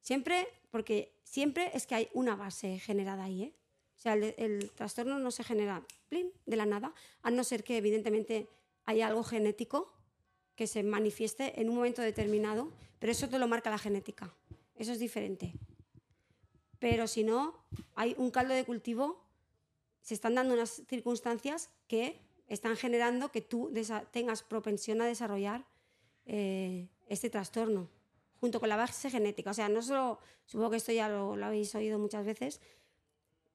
Siempre, 0.00 0.48
porque 0.70 1.12
siempre 1.24 1.70
es 1.74 1.86
que 1.86 1.94
hay 1.94 2.08
una 2.12 2.36
base 2.36 2.78
generada 2.78 3.24
ahí. 3.24 3.44
¿eh? 3.44 3.54
O 3.96 4.00
sea, 4.02 4.14
el, 4.14 4.70
trastorno 4.74 5.18
no 5.18 5.30
se 5.30 5.44
genera 5.44 5.84
de 6.10 6.56
la 6.56 6.66
nada, 6.66 6.92
a 7.22 7.30
no 7.30 7.44
ser 7.44 7.62
que 7.64 7.76
evidentemente 7.76 8.48
haya 8.84 9.06
algo 9.06 9.22
genético 9.22 9.92
que 10.56 10.66
se 10.66 10.82
manifieste 10.82 11.60
en 11.60 11.68
un 11.68 11.76
momento 11.76 12.02
determinado, 12.02 12.72
pero 12.98 13.12
eso 13.12 13.28
te 13.28 13.38
lo 13.38 13.48
marca 13.48 13.70
la 13.70 13.78
genética. 13.78 14.34
Eso 14.74 14.92
es 14.92 14.98
diferente. 14.98 15.54
Pero 16.78 17.06
si 17.06 17.22
no, 17.22 17.64
hay 17.94 18.14
un 18.18 18.30
caldo 18.30 18.54
de 18.54 18.64
cultivo, 18.64 19.24
se 20.00 20.14
están 20.14 20.34
dando 20.34 20.54
unas 20.54 20.82
circunstancias 20.88 21.70
que 21.86 22.20
están 22.52 22.76
generando 22.76 23.32
que 23.32 23.40
tú 23.40 23.72
tengas 24.10 24.42
propensión 24.42 25.00
a 25.00 25.06
desarrollar 25.06 25.64
eh, 26.26 26.86
este 27.08 27.30
trastorno, 27.30 27.88
junto 28.40 28.60
con 28.60 28.68
la 28.68 28.76
base 28.76 29.10
genética. 29.10 29.50
O 29.50 29.54
sea, 29.54 29.70
no 29.70 29.80
solo, 29.80 30.18
supongo 30.44 30.70
que 30.70 30.76
esto 30.76 30.92
ya 30.92 31.08
lo, 31.08 31.32
habéis 31.42 31.74
oído 31.74 31.98
muchas 31.98 32.26
veces, 32.26 32.60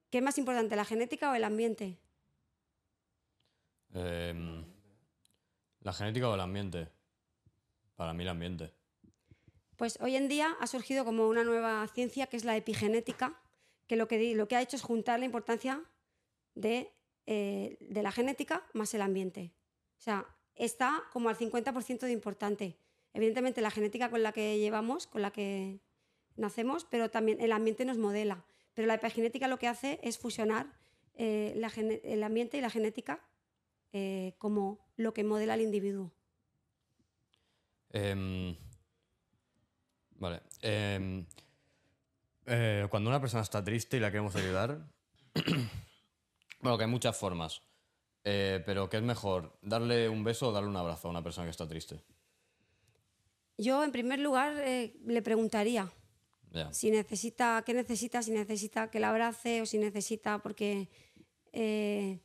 ¿qué 0.10 0.18
es 0.18 0.24
más 0.24 0.40
importante, 0.40 0.76
la 0.76 0.84
genética 0.84 1.32
o 1.32 1.36
el 1.36 1.44
ambiente? 1.44 2.00
Em, 3.94 4.66
la 5.82 5.94
genética 5.94 6.30
o 6.30 6.34
el 6.34 6.42
ambiente. 6.42 6.90
Para 7.96 8.14
mí 8.14 8.24
el 8.24 8.30
ambiente. 8.30 8.74
Pues 9.76 10.00
hoy 10.02 10.16
en 10.16 10.28
día 10.28 10.58
ha 10.60 10.66
surgido 10.66 11.06
como 11.06 11.28
una 11.28 11.44
nueva 11.44 11.88
ciencia 11.94 12.26
que 12.26 12.38
es 12.38 12.46
la 12.46 12.58
epigenética, 12.58 13.40
que 13.86 13.96
lo 13.96 14.08
que, 14.08 14.34
lo 14.34 14.48
que 14.48 14.56
ha 14.56 14.62
hecho 14.62 14.76
es 14.76 14.82
juntar 14.82 15.20
la 15.20 15.26
importancia 15.26 15.84
de 16.56 16.97
eh, 17.30 17.76
de 17.82 18.02
la 18.02 18.14
genética 18.14 18.64
más 18.74 18.94
el 18.94 19.02
ambiente. 19.02 19.52
O 19.98 20.02
sea, 20.02 20.26
está 20.56 21.04
como 21.12 21.28
al 21.28 21.38
50% 21.38 22.00
de 22.00 22.12
importante. 22.14 22.78
Evidentemente 23.14 23.60
la 23.60 23.70
genética 23.70 24.10
con 24.10 24.24
la 24.24 24.32
que 24.32 24.58
llevamos, 24.58 25.08
con 25.08 25.22
la 25.22 25.32
que 25.32 25.82
nacemos, 26.38 26.86
pero 26.86 27.12
también 27.12 27.42
el 27.42 27.52
ambiente 27.52 27.84
nos 27.84 27.98
modela. 27.98 28.46
Pero 28.74 28.88
la 28.88 28.94
epigenética 28.94 29.50
lo 29.50 29.60
que 29.60 29.68
hace 29.68 30.00
es 30.04 30.18
fusionar 30.18 30.72
eh, 31.16 31.62
el 32.06 32.24
ambiente 32.24 32.58
y 32.58 32.62
la 32.62 32.70
genética 32.70 33.22
eh, 33.92 34.36
como 34.38 34.80
lo 34.96 35.14
que 35.14 35.26
modela 35.26 35.56
al 35.56 35.62
individuo. 35.62 36.14
Em, 37.90 38.56
vale. 40.12 40.44
em, 40.62 41.26
cuando 42.90 43.10
una 43.10 43.20
persona 43.20 43.44
está 43.44 43.62
triste 43.62 43.98
y 43.98 44.00
la 44.00 44.12
queremos 44.12 44.34
ayudar, 44.38 44.88
bueno, 46.68 46.78
que 46.78 46.84
hay 46.84 46.90
muchas 46.90 47.16
formas, 47.16 47.62
eh, 48.26 48.62
pero 48.66 48.90
¿qué 48.90 48.98
es 48.98 49.04
mejor? 49.04 49.58
¿Darle 49.62 50.10
un 50.10 50.24
beso 50.24 50.50
o 50.50 50.52
darle 50.52 50.70
un 50.70 50.76
abrazo 50.76 51.08
a 51.08 51.12
una 51.12 51.24
persona 51.24 51.46
que 51.46 51.52
está 51.52 51.68
triste? 51.68 52.02
Yo, 53.58 53.84
en 53.84 53.92
primer 53.92 54.20
lugar, 54.20 54.54
eh, 54.58 54.98
le 55.06 55.22
preguntaría 55.22 55.90
Ya. 56.52 56.72
si 56.74 56.92
necesita, 56.92 57.64
qué 57.66 57.74
necesita, 57.74 58.22
si 58.22 58.32
necesita 58.32 58.92
que 58.92 59.00
la 59.00 59.10
abrace 59.10 59.62
o 59.62 59.66
si 59.66 59.78
necesita, 59.78 60.40
porque 60.40 60.90
eh, 61.54 62.20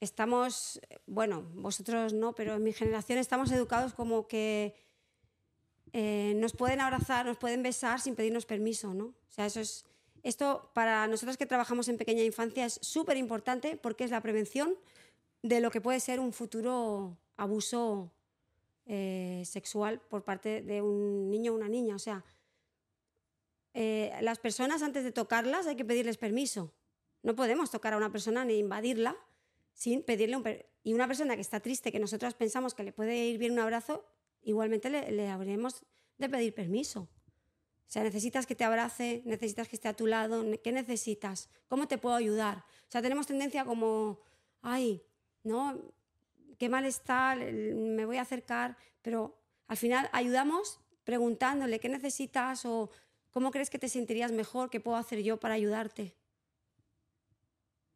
estamos, 0.00 0.80
bueno, 1.06 1.42
vosotros 1.54 2.12
no, 2.12 2.34
pero 2.34 2.54
en 2.56 2.64
mi 2.64 2.72
generación 2.72 3.18
estamos 3.18 3.50
educados 3.52 3.94
como 3.94 4.26
que 4.26 4.74
eh, 5.92 6.34
nos 6.36 6.52
pueden 6.52 6.80
abrazar, 6.80 7.24
nos 7.26 7.38
pueden 7.38 7.62
besar 7.62 8.00
sin 8.00 8.16
pedirnos 8.16 8.44
permiso, 8.44 8.92
¿no? 8.92 9.04
O 9.06 9.30
sea, 9.30 9.46
eso 9.46 9.60
es, 9.60 9.86
esto 10.24 10.70
para 10.74 11.06
nosotros 11.06 11.36
que 11.36 11.46
trabajamos 11.46 11.88
en 11.88 11.96
pequeña 11.98 12.22
infancia 12.24 12.64
es 12.66 12.80
súper 12.82 13.16
importante 13.16 13.76
porque 13.76 14.04
es 14.04 14.10
la 14.10 14.20
prevención 14.20 14.74
de 15.42 15.60
lo 15.60 15.70
que 15.70 15.80
puede 15.80 16.00
ser 16.00 16.18
un 16.18 16.32
futuro 16.32 17.16
abuso 17.36 18.10
eh, 18.86 19.42
sexual 19.44 20.00
por 20.00 20.24
parte 20.24 20.62
de 20.62 20.82
un 20.82 21.30
niño 21.30 21.52
o 21.52 21.56
una 21.56 21.68
niña. 21.68 21.94
O 21.94 21.98
sea, 21.98 22.24
eh, 23.74 24.12
las 24.22 24.38
personas 24.38 24.82
antes 24.82 25.04
de 25.04 25.12
tocarlas 25.12 25.66
hay 25.66 25.76
que 25.76 25.84
pedirles 25.84 26.16
permiso. 26.16 26.72
No 27.22 27.34
podemos 27.34 27.70
tocar 27.70 27.92
a 27.94 27.96
una 27.96 28.10
persona 28.10 28.44
ni 28.44 28.58
invadirla 28.58 29.16
sin 29.72 30.02
pedirle 30.02 30.36
un 30.36 30.42
per- 30.42 30.66
Y 30.84 30.92
una 30.92 31.06
persona 31.06 31.34
que 31.34 31.40
está 31.40 31.60
triste, 31.60 31.90
que 31.90 31.98
nosotros 31.98 32.34
pensamos 32.34 32.74
que 32.74 32.82
le 32.84 32.92
puede 32.92 33.16
ir 33.26 33.38
bien 33.38 33.52
un 33.52 33.58
abrazo, 33.58 34.04
igualmente 34.42 34.90
le, 34.90 35.10
le 35.12 35.28
habremos 35.28 35.82
de 36.18 36.28
pedir 36.28 36.54
permiso. 36.54 37.08
O 37.86 37.90
sea, 37.94 38.02
necesitas 38.02 38.46
que 38.46 38.54
te 38.54 38.64
abrace, 38.64 39.22
necesitas 39.24 39.68
que 39.68 39.76
esté 39.76 39.88
a 39.88 39.94
tu 39.94 40.06
lado, 40.06 40.44
¿qué 40.62 40.72
necesitas? 40.72 41.48
¿Cómo 41.68 41.86
te 41.86 41.98
puedo 41.98 42.16
ayudar? 42.16 42.58
O 42.88 42.90
sea, 42.90 43.02
tenemos 43.02 43.26
tendencia 43.26 43.64
como, 43.64 44.20
ay, 44.62 45.02
¿no? 45.42 45.78
Qué 46.58 46.68
mal 46.68 46.84
está, 46.86 47.36
me 47.36 48.04
voy 48.06 48.16
a 48.16 48.22
acercar, 48.22 48.76
pero 49.02 49.38
al 49.66 49.76
final 49.76 50.08
ayudamos 50.12 50.80
preguntándole 51.04 51.78
qué 51.78 51.88
necesitas 51.88 52.64
o 52.64 52.90
cómo 53.30 53.50
crees 53.50 53.70
que 53.70 53.78
te 53.78 53.88
sentirías 53.88 54.32
mejor, 54.32 54.70
qué 54.70 54.80
puedo 54.80 54.96
hacer 54.96 55.22
yo 55.22 55.38
para 55.38 55.54
ayudarte. 55.54 56.14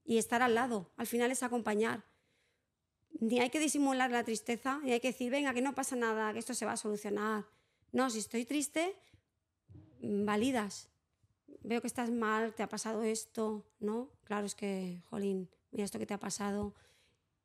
Y 0.04 0.18
estar 0.18 0.42
al 0.42 0.54
lado, 0.54 0.90
al 0.96 1.06
final 1.06 1.30
es 1.30 1.42
acompañar. 1.42 2.04
Ni 3.20 3.40
hay 3.40 3.50
que 3.50 3.60
disimular 3.60 4.10
la 4.10 4.24
tristeza, 4.24 4.80
ni 4.82 4.92
hay 4.92 5.00
que 5.00 5.08
decir, 5.08 5.30
venga, 5.30 5.52
que 5.54 5.62
no 5.62 5.74
pasa 5.74 5.96
nada, 5.96 6.32
que 6.32 6.38
esto 6.38 6.54
se 6.54 6.66
va 6.66 6.72
a 6.72 6.76
solucionar. 6.76 7.46
No, 7.92 8.10
si 8.10 8.18
estoy 8.18 8.44
triste, 8.44 8.96
validas. 10.00 10.88
Veo 11.62 11.80
que 11.80 11.86
estás 11.86 12.10
mal, 12.10 12.54
te 12.54 12.62
ha 12.62 12.68
pasado 12.68 13.02
esto, 13.02 13.64
¿no? 13.80 14.10
Claro, 14.24 14.46
es 14.46 14.54
que, 14.54 15.02
jolín, 15.10 15.48
mira 15.70 15.84
esto 15.84 15.98
que 15.98 16.06
te 16.06 16.14
ha 16.14 16.20
pasado. 16.20 16.74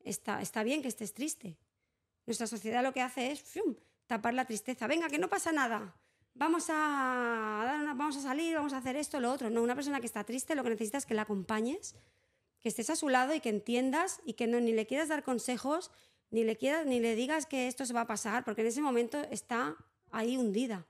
Está, 0.03 0.41
está 0.41 0.63
bien 0.63 0.81
que 0.81 0.87
estés 0.87 1.13
triste. 1.13 1.57
Nuestra 2.25 2.47
sociedad 2.47 2.83
lo 2.83 2.93
que 2.93 3.01
hace 3.01 3.31
es 3.31 3.41
¡fium! 3.41 3.75
tapar 4.07 4.33
la 4.33 4.45
tristeza. 4.45 4.87
Venga, 4.87 5.09
que 5.09 5.17
no 5.17 5.29
pasa 5.29 5.51
nada. 5.51 5.95
Vamos 6.35 6.69
a, 6.69 6.73
dar 7.65 7.81
una- 7.81 7.93
vamos 7.93 8.17
a 8.17 8.21
salir, 8.21 8.55
vamos 8.55 8.73
a 8.73 8.77
hacer 8.77 8.95
esto, 8.95 9.19
lo 9.19 9.31
otro. 9.31 9.49
No, 9.49 9.61
una 9.61 9.75
persona 9.75 9.99
que 9.99 10.07
está 10.07 10.23
triste 10.23 10.55
lo 10.55 10.63
que 10.63 10.69
necesita 10.71 10.97
es 10.97 11.05
que 11.05 11.13
la 11.13 11.23
acompañes, 11.23 11.95
que 12.59 12.69
estés 12.69 12.89
a 12.89 12.95
su 12.95 13.09
lado 13.09 13.33
y 13.35 13.39
que 13.39 13.49
entiendas 13.49 14.19
y 14.25 14.33
que 14.33 14.47
no, 14.47 14.59
ni 14.59 14.71
le 14.73 14.85
quieras 14.87 15.09
dar 15.09 15.23
consejos, 15.23 15.91
ni 16.31 16.43
le, 16.43 16.57
quieras, 16.57 16.85
ni 16.85 16.99
le 16.99 17.15
digas 17.15 17.45
que 17.45 17.67
esto 17.67 17.85
se 17.85 17.93
va 17.93 18.01
a 18.01 18.07
pasar, 18.07 18.43
porque 18.43 18.61
en 18.61 18.67
ese 18.67 18.81
momento 18.81 19.21
está 19.29 19.75
ahí 20.11 20.35
hundida. 20.37 20.87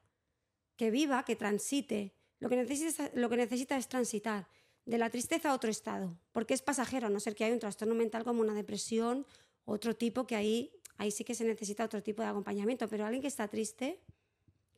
Que 0.75 0.91
viva, 0.91 1.23
que 1.23 1.35
transite. 1.35 2.13
Lo 2.39 2.49
que 2.49 2.55
necesita, 2.55 3.09
lo 3.13 3.29
que 3.29 3.37
necesita 3.37 3.77
es 3.77 3.87
transitar 3.87 4.47
de 4.85 4.97
la 4.97 5.09
tristeza 5.09 5.51
a 5.51 5.53
otro 5.53 5.69
estado, 5.69 6.17
porque 6.31 6.53
es 6.53 6.61
pasajero, 6.61 7.07
a 7.07 7.09
no 7.09 7.19
ser 7.19 7.35
que 7.35 7.45
haya 7.45 7.53
un 7.53 7.59
trastorno 7.59 7.95
mental 7.95 8.23
como 8.23 8.41
una 8.41 8.53
depresión, 8.53 9.25
otro 9.65 9.95
tipo 9.95 10.27
que 10.27 10.35
ahí, 10.35 10.71
ahí 10.97 11.11
sí 11.11 11.23
que 11.23 11.35
se 11.35 11.45
necesita 11.45 11.85
otro 11.85 12.03
tipo 12.03 12.21
de 12.21 12.27
acompañamiento, 12.27 12.89
pero 12.89 13.05
alguien 13.05 13.21
que 13.21 13.29
está 13.29 13.47
triste, 13.47 14.01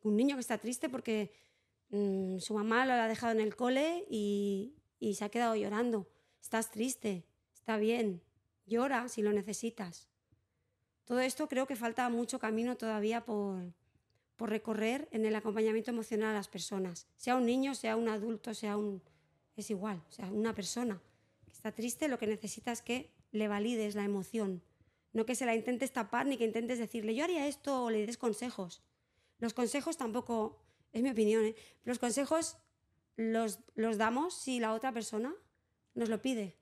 un 0.03 0.15
niño 0.15 0.35
que 0.35 0.41
está 0.41 0.59
triste 0.59 0.89
porque 0.89 1.31
mm, 1.89 2.37
su 2.37 2.53
mamá 2.53 2.85
lo 2.85 2.93
ha 2.93 3.07
dejado 3.07 3.31
en 3.31 3.41
el 3.41 3.55
cole 3.55 4.05
y, 4.09 4.75
y 4.99 5.15
se 5.15 5.25
ha 5.25 5.29
quedado 5.29 5.55
llorando. 5.55 6.07
Estás 6.39 6.69
triste, 6.69 7.25
está 7.55 7.77
bien, 7.77 8.21
llora 8.67 9.09
si 9.09 9.23
lo 9.23 9.33
necesitas. 9.33 10.07
Todo 11.05 11.19
esto 11.19 11.47
creo 11.47 11.65
que 11.65 11.75
falta 11.75 12.07
mucho 12.09 12.37
camino 12.37 12.77
todavía 12.77 13.25
por, 13.25 13.73
por 14.35 14.49
recorrer 14.49 15.07
en 15.11 15.25
el 15.25 15.35
acompañamiento 15.35 15.91
emocional 15.91 16.31
a 16.31 16.33
las 16.33 16.47
personas. 16.47 17.07
Sea 17.17 17.35
un 17.35 17.45
niño, 17.45 17.75
sea 17.75 17.95
un 17.95 18.09
adulto, 18.09 18.53
sea 18.53 18.77
un... 18.77 19.01
Es 19.55 19.69
igual, 19.69 20.03
o 20.09 20.11
sea, 20.11 20.25
una 20.31 20.53
persona 20.53 21.01
que 21.45 21.51
está 21.51 21.71
triste 21.71 22.07
lo 22.07 22.17
que 22.17 22.27
necesita 22.27 22.71
es 22.71 22.81
que 22.81 23.11
le 23.31 23.47
valides 23.47 23.95
la 23.95 24.03
emoción. 24.03 24.61
No 25.13 25.25
que 25.25 25.35
se 25.35 25.45
la 25.45 25.55
intentes 25.55 25.93
tapar 25.93 26.25
ni 26.25 26.37
que 26.37 26.43
intentes 26.43 26.77
decirle 26.77 27.15
yo 27.15 27.23
haría 27.23 27.47
esto 27.47 27.83
o 27.83 27.89
le 27.89 28.05
des 28.05 28.17
consejos. 28.17 28.83
Los 29.39 29.53
consejos 29.53 29.95
tampoco, 29.95 30.61
es 30.91 31.01
mi 31.01 31.09
opinión, 31.09 31.45
¿eh? 31.45 31.55
los 31.83 31.99
consejos 31.99 32.57
los, 33.15 33.59
los 33.75 33.97
damos 33.97 34.33
si 34.33 34.59
la 34.59 34.73
otra 34.73 34.91
persona 34.91 35.33
nos 35.93 36.09
lo 36.09 36.21
pide. 36.21 36.57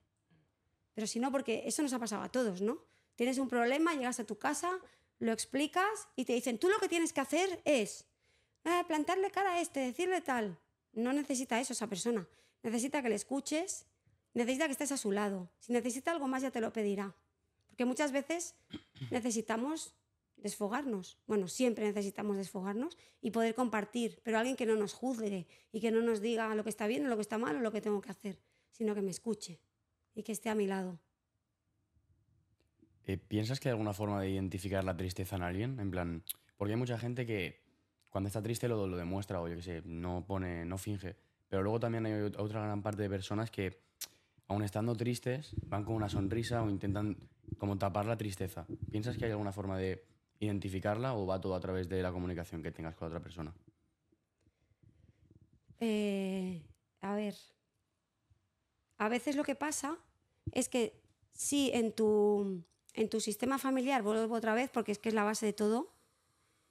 Pero 0.93 1.07
si 1.07 1.19
no, 1.19 1.31
porque 1.31 1.63
eso 1.65 1.81
nos 1.81 1.93
ha 1.93 1.99
pasado 1.99 2.21
a 2.21 2.29
todos, 2.29 2.61
¿no? 2.61 2.85
Tienes 3.15 3.37
un 3.37 3.47
problema, 3.47 3.93
llegas 3.93 4.19
a 4.19 4.25
tu 4.25 4.37
casa, 4.37 4.79
lo 5.19 5.31
explicas 5.31 6.07
y 6.15 6.25
te 6.25 6.33
dicen, 6.33 6.57
tú 6.59 6.69
lo 6.69 6.79
que 6.79 6.89
tienes 6.89 7.13
que 7.13 7.21
hacer 7.21 7.61
es 7.65 8.05
"Ah, 8.65 8.83
plantarle 8.87 9.31
cara 9.31 9.53
a 9.53 9.61
este, 9.61 9.79
decirle 9.81 10.21
tal. 10.21 10.57
No 10.93 11.11
necesita 11.13 11.59
eso 11.59 11.73
esa 11.73 11.87
persona. 11.87 12.27
Necesita 12.61 13.01
que 13.01 13.09
le 13.09 13.15
escuches, 13.15 13.85
necesita 14.33 14.65
que 14.65 14.71
estés 14.71 14.91
a 14.91 14.97
su 14.97 15.11
lado. 15.11 15.49
Si 15.59 15.73
necesita 15.73 16.11
algo 16.11 16.27
más 16.27 16.41
ya 16.41 16.51
te 16.51 16.61
lo 16.61 16.71
pedirá. 16.71 17.15
Porque 17.67 17.85
muchas 17.85 18.11
veces 18.11 18.55
necesitamos 19.11 19.95
desfogarnos. 20.37 21.17
Bueno, 21.25 21.47
siempre 21.47 21.85
necesitamos 21.85 22.37
desfogarnos 22.37 22.97
y 23.21 23.31
poder 23.31 23.55
compartir, 23.55 24.19
pero 24.23 24.37
alguien 24.37 24.55
que 24.55 24.65
no 24.65 24.75
nos 24.75 24.93
juzgue 24.93 25.47
y 25.71 25.79
que 25.79 25.91
no 25.91 26.01
nos 26.01 26.21
diga 26.21 26.53
lo 26.53 26.63
que 26.63 26.69
está 26.69 26.87
bien 26.87 27.05
o 27.05 27.09
lo 27.09 27.15
que 27.15 27.21
está 27.21 27.37
mal 27.37 27.55
o 27.55 27.59
lo 27.61 27.71
que 27.71 27.81
tengo 27.81 28.01
que 28.01 28.11
hacer, 28.11 28.39
sino 28.71 28.93
que 28.93 29.01
me 29.01 29.11
escuche 29.11 29.59
y 30.13 30.23
que 30.23 30.31
esté 30.31 30.49
a 30.49 30.55
mi 30.55 30.67
lado. 30.67 30.99
Eh, 33.05 33.17
¿Piensas 33.17 33.59
que 33.59 33.67
hay 33.69 33.71
alguna 33.71 33.93
forma 33.93 34.21
de 34.21 34.29
identificar 34.29 34.83
la 34.83 34.95
tristeza 34.95 35.35
en 35.35 35.43
alguien? 35.43 35.79
En 35.79 35.91
plan, 35.91 36.23
porque 36.57 36.73
hay 36.73 36.79
mucha 36.79 36.97
gente 36.97 37.25
que 37.25 37.61
cuando 38.09 38.27
está 38.27 38.41
triste 38.41 38.67
lo, 38.67 38.87
lo 38.87 38.95
demuestra 38.97 39.41
o 39.41 39.47
yo 39.47 39.55
qué 39.55 39.61
sé, 39.61 39.81
no 39.85 40.23
pone, 40.25 40.65
no 40.65 40.77
finge. 40.77 41.15
Pero 41.49 41.63
luego 41.63 41.79
también 41.79 42.05
hay 42.05 42.13
ot- 42.13 42.35
otra 42.39 42.61
gran 42.63 42.81
parte 42.81 43.01
de 43.01 43.09
personas 43.09 43.51
que, 43.51 43.81
aun 44.47 44.63
estando 44.63 44.95
tristes, 44.95 45.53
van 45.67 45.83
con 45.83 45.95
una 45.95 46.09
sonrisa 46.09 46.63
o 46.63 46.69
intentan 46.69 47.17
como 47.57 47.77
tapar 47.77 48.05
la 48.05 48.17
tristeza. 48.17 48.65
¿Piensas 48.91 49.17
que 49.17 49.25
hay 49.25 49.31
alguna 49.31 49.51
forma 49.51 49.77
de 49.77 50.05
identificarla 50.39 51.13
o 51.15 51.25
va 51.25 51.41
todo 51.41 51.55
a 51.55 51.59
través 51.59 51.89
de 51.89 52.01
la 52.01 52.11
comunicación 52.11 52.61
que 52.63 52.71
tengas 52.71 52.95
con 52.95 53.07
otra 53.07 53.19
persona? 53.19 53.53
Eh, 55.79 56.61
a 57.01 57.15
ver, 57.15 57.35
a 58.97 59.09
veces 59.09 59.35
lo 59.35 59.43
que 59.43 59.55
pasa 59.55 59.97
es 60.51 60.69
que 60.69 61.01
si 61.33 61.71
en 61.73 61.91
tu, 61.93 62.63
en 62.93 63.09
tu 63.09 63.19
sistema 63.19 63.57
familiar, 63.57 64.01
vuelvo 64.03 64.35
otra 64.35 64.53
vez 64.53 64.69
porque 64.69 64.91
es 64.91 64.99
que 64.99 65.09
es 65.09 65.15
la 65.15 65.23
base 65.23 65.45
de 65.45 65.53
todo, 65.53 65.91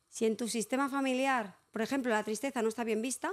si 0.09 0.27
en 0.27 0.37
tu 0.37 0.49
sistema 0.49 0.89
familiar, 0.89 1.59
por 1.71 1.83
ejemplo, 1.83 2.11
la 2.11 2.23
tristeza 2.23 2.63
no 2.63 2.69
está 2.69 2.85
bien 2.85 3.03
vista, 3.03 3.33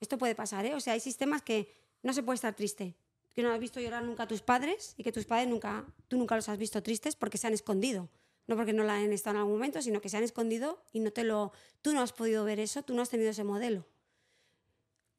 esto 0.00 0.18
puede 0.18 0.34
pasar, 0.34 0.64
¿eh? 0.66 0.74
O 0.74 0.80
sea, 0.80 0.94
hay 0.94 1.00
sistemas 1.00 1.42
que 1.42 1.72
no 2.02 2.12
se 2.12 2.22
puede 2.22 2.36
estar 2.36 2.54
triste, 2.54 2.96
que 3.34 3.42
no 3.42 3.52
has 3.52 3.60
visto 3.60 3.80
llorar 3.80 4.02
nunca 4.02 4.22
a 4.22 4.28
tus 4.28 4.40
padres 4.42 4.94
y 4.96 5.02
que 5.02 5.12
tus 5.12 5.26
padres 5.26 5.48
nunca, 5.48 5.84
tú 6.08 6.16
nunca 6.16 6.36
los 6.36 6.48
has 6.48 6.58
visto 6.58 6.82
tristes 6.82 7.16
porque 7.16 7.38
se 7.38 7.46
han 7.46 7.52
escondido. 7.52 8.08
No 8.46 8.56
porque 8.56 8.72
no 8.72 8.84
la 8.84 8.94
han 8.94 9.12
estado 9.12 9.36
en 9.36 9.40
algún 9.40 9.54
momento, 9.54 9.82
sino 9.82 10.00
que 10.00 10.08
se 10.08 10.16
han 10.16 10.22
escondido 10.22 10.80
y 10.92 11.00
no 11.00 11.10
te 11.10 11.24
lo, 11.24 11.52
tú 11.82 11.92
no 11.92 12.00
has 12.00 12.12
podido 12.12 12.44
ver 12.44 12.60
eso, 12.60 12.82
tú 12.82 12.94
no 12.94 13.02
has 13.02 13.10
tenido 13.10 13.30
ese 13.30 13.44
modelo. 13.44 13.84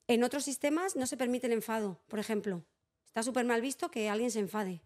En 0.06 0.24
otros 0.24 0.44
sistemas 0.44 0.96
no 0.96 1.06
se 1.06 1.18
permite 1.18 1.46
el 1.46 1.52
enfado, 1.52 2.00
por 2.08 2.18
ejemplo. 2.18 2.64
Está 3.06 3.22
súper 3.22 3.44
mal 3.44 3.60
visto 3.60 3.90
que 3.90 4.08
alguien 4.08 4.30
se 4.30 4.38
enfade. 4.38 4.80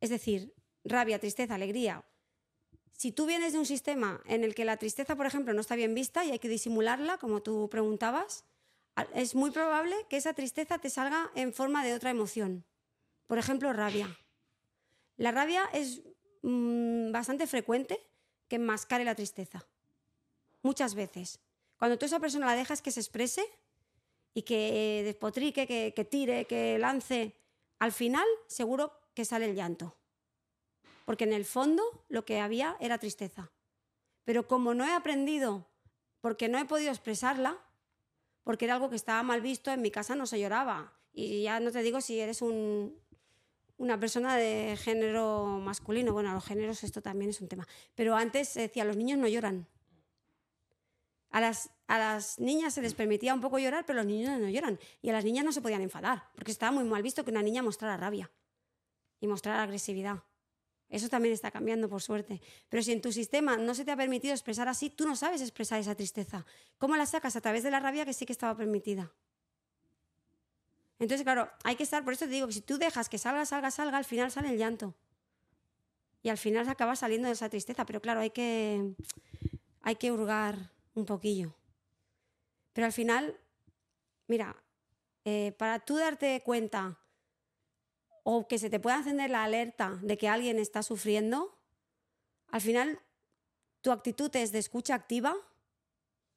Es 0.00 0.10
decir, 0.10 0.54
rabia, 0.84 1.18
tristeza, 1.18 1.54
alegría. 1.54 2.04
Si 2.92 3.12
tú 3.12 3.26
vienes 3.26 3.52
de 3.52 3.58
un 3.58 3.66
sistema 3.66 4.22
en 4.26 4.44
el 4.44 4.54
que 4.54 4.64
la 4.64 4.76
tristeza, 4.76 5.16
por 5.16 5.26
ejemplo, 5.26 5.52
no 5.52 5.60
está 5.60 5.76
bien 5.76 5.94
vista 5.94 6.24
y 6.24 6.30
hay 6.30 6.38
que 6.38 6.48
disimularla, 6.48 7.18
como 7.18 7.42
tú 7.42 7.68
preguntabas, 7.68 8.44
es 9.14 9.34
muy 9.34 9.50
probable 9.50 9.94
que 10.08 10.16
esa 10.16 10.32
tristeza 10.32 10.78
te 10.78 10.88
salga 10.88 11.30
en 11.34 11.52
forma 11.52 11.84
de 11.84 11.94
otra 11.94 12.10
emoción. 12.10 12.64
Por 13.26 13.38
ejemplo, 13.38 13.72
rabia. 13.72 14.18
La 15.16 15.32
rabia 15.32 15.68
es 15.72 16.02
mm, 16.42 17.12
bastante 17.12 17.46
frecuente 17.46 18.00
que 18.48 18.56
enmascare 18.56 19.04
la 19.04 19.14
tristeza. 19.14 19.66
Muchas 20.62 20.94
veces. 20.94 21.40
Cuando 21.78 21.98
tú 21.98 22.06
a 22.06 22.08
esa 22.08 22.20
persona 22.20 22.46
la 22.46 22.54
dejas 22.54 22.80
que 22.80 22.90
se 22.90 23.00
exprese, 23.00 23.44
y 24.36 24.42
que 24.42 25.00
despotrique, 25.02 25.66
que, 25.66 25.94
que 25.96 26.04
tire, 26.04 26.44
que 26.44 26.78
lance, 26.78 27.34
al 27.78 27.90
final 27.90 28.26
seguro 28.46 28.92
que 29.16 29.24
sale 29.24 29.46
el 29.46 29.56
llanto. 29.56 29.96
Porque 31.06 31.24
en 31.24 31.32
el 31.32 31.46
fondo 31.46 31.82
lo 32.08 32.24
que 32.24 32.38
había 32.38 32.76
era 32.80 32.98
tristeza. 32.98 33.50
Pero 34.24 34.46
como 34.46 34.74
no 34.74 34.84
he 34.84 34.92
aprendido, 34.92 35.66
porque 36.20 36.48
no 36.48 36.58
he 36.58 36.66
podido 36.66 36.90
expresarla, 36.90 37.58
porque 38.44 38.66
era 38.66 38.74
algo 38.74 38.90
que 38.90 38.96
estaba 38.96 39.22
mal 39.22 39.40
visto, 39.40 39.72
en 39.72 39.80
mi 39.80 39.90
casa 39.90 40.14
no 40.14 40.26
se 40.26 40.38
lloraba. 40.38 40.92
Y 41.12 41.42
ya 41.44 41.58
no 41.60 41.72
te 41.72 41.82
digo 41.82 42.00
si 42.02 42.20
eres 42.20 42.42
un, 42.42 42.94
una 43.78 43.98
persona 43.98 44.36
de 44.36 44.76
género 44.76 45.46
masculino. 45.46 46.12
Bueno, 46.12 46.30
a 46.30 46.34
los 46.34 46.44
géneros 46.44 46.84
esto 46.84 47.00
también 47.00 47.30
es 47.30 47.40
un 47.40 47.48
tema. 47.48 47.66
Pero 47.94 48.14
antes 48.16 48.50
se 48.50 48.60
decía, 48.60 48.84
los 48.84 48.98
niños 48.98 49.18
no 49.18 49.28
lloran. 49.28 49.66
A 51.30 51.40
las 51.40 52.38
niñas 52.38 52.74
se 52.74 52.82
les 52.82 52.92
permitía 52.92 53.32
un 53.32 53.40
poco 53.40 53.58
llorar, 53.58 53.86
pero 53.86 53.98
los 53.98 54.06
niños 54.06 54.38
no 54.38 54.48
lloran. 54.50 54.78
Y 55.00 55.08
a 55.08 55.12
las 55.14 55.24
niñas 55.24 55.44
no 55.44 55.52
se 55.52 55.62
podían 55.62 55.80
enfadar, 55.80 56.28
porque 56.34 56.50
estaba 56.50 56.72
muy 56.72 56.84
mal 56.84 57.02
visto 57.02 57.24
que 57.24 57.30
una 57.30 57.42
niña 57.42 57.62
mostrara 57.62 57.96
rabia 57.96 58.30
y 59.20 59.26
mostrara 59.26 59.62
agresividad. 59.62 60.22
Eso 60.88 61.08
también 61.08 61.34
está 61.34 61.50
cambiando, 61.50 61.88
por 61.88 62.00
suerte. 62.00 62.40
Pero 62.68 62.82
si 62.82 62.92
en 62.92 63.00
tu 63.00 63.10
sistema 63.10 63.56
no 63.56 63.74
se 63.74 63.84
te 63.84 63.90
ha 63.90 63.96
permitido 63.96 64.32
expresar 64.32 64.68
así, 64.68 64.88
tú 64.88 65.06
no 65.06 65.16
sabes 65.16 65.40
expresar 65.40 65.80
esa 65.80 65.94
tristeza. 65.94 66.46
¿Cómo 66.78 66.96
la 66.96 67.06
sacas? 67.06 67.34
A 67.34 67.40
través 67.40 67.64
de 67.64 67.70
la 67.70 67.80
rabia 67.80 68.04
que 68.04 68.12
sí 68.12 68.24
que 68.24 68.32
estaba 68.32 68.56
permitida. 68.56 69.12
Entonces, 70.98 71.24
claro, 71.24 71.50
hay 71.64 71.76
que 71.76 71.82
estar, 71.82 72.04
por 72.04 72.12
eso 72.12 72.24
te 72.24 72.30
digo 72.30 72.46
que 72.46 72.52
si 72.52 72.60
tú 72.60 72.78
dejas 72.78 73.08
que 73.08 73.18
salga, 73.18 73.44
salga, 73.44 73.70
salga, 73.70 73.98
al 73.98 74.04
final 74.04 74.30
sale 74.30 74.48
el 74.48 74.58
llanto. 74.58 74.94
Y 76.22 76.28
al 76.28 76.38
final 76.38 76.64
se 76.64 76.70
acaba 76.70 76.96
saliendo 76.96 77.26
de 77.26 77.34
esa 77.34 77.48
tristeza. 77.48 77.84
Pero 77.84 78.00
claro, 78.00 78.20
hay 78.20 78.30
que, 78.30 78.94
hay 79.82 79.96
que 79.96 80.12
hurgar 80.12 80.70
un 80.94 81.04
poquillo. 81.04 81.54
Pero 82.72 82.86
al 82.86 82.92
final, 82.92 83.38
mira, 84.28 84.56
eh, 85.24 85.52
para 85.58 85.80
tú 85.80 85.96
darte 85.96 86.42
cuenta 86.44 86.98
o 88.28 88.48
que 88.48 88.58
se 88.58 88.70
te 88.70 88.80
pueda 88.80 88.96
encender 88.96 89.30
la 89.30 89.44
alerta 89.44 90.00
de 90.02 90.18
que 90.18 90.28
alguien 90.28 90.58
está 90.58 90.82
sufriendo, 90.82 91.56
al 92.48 92.60
final 92.60 93.00
tu 93.82 93.92
actitud 93.92 94.34
es 94.34 94.50
de 94.50 94.58
escucha 94.58 94.96
activa, 94.96 95.36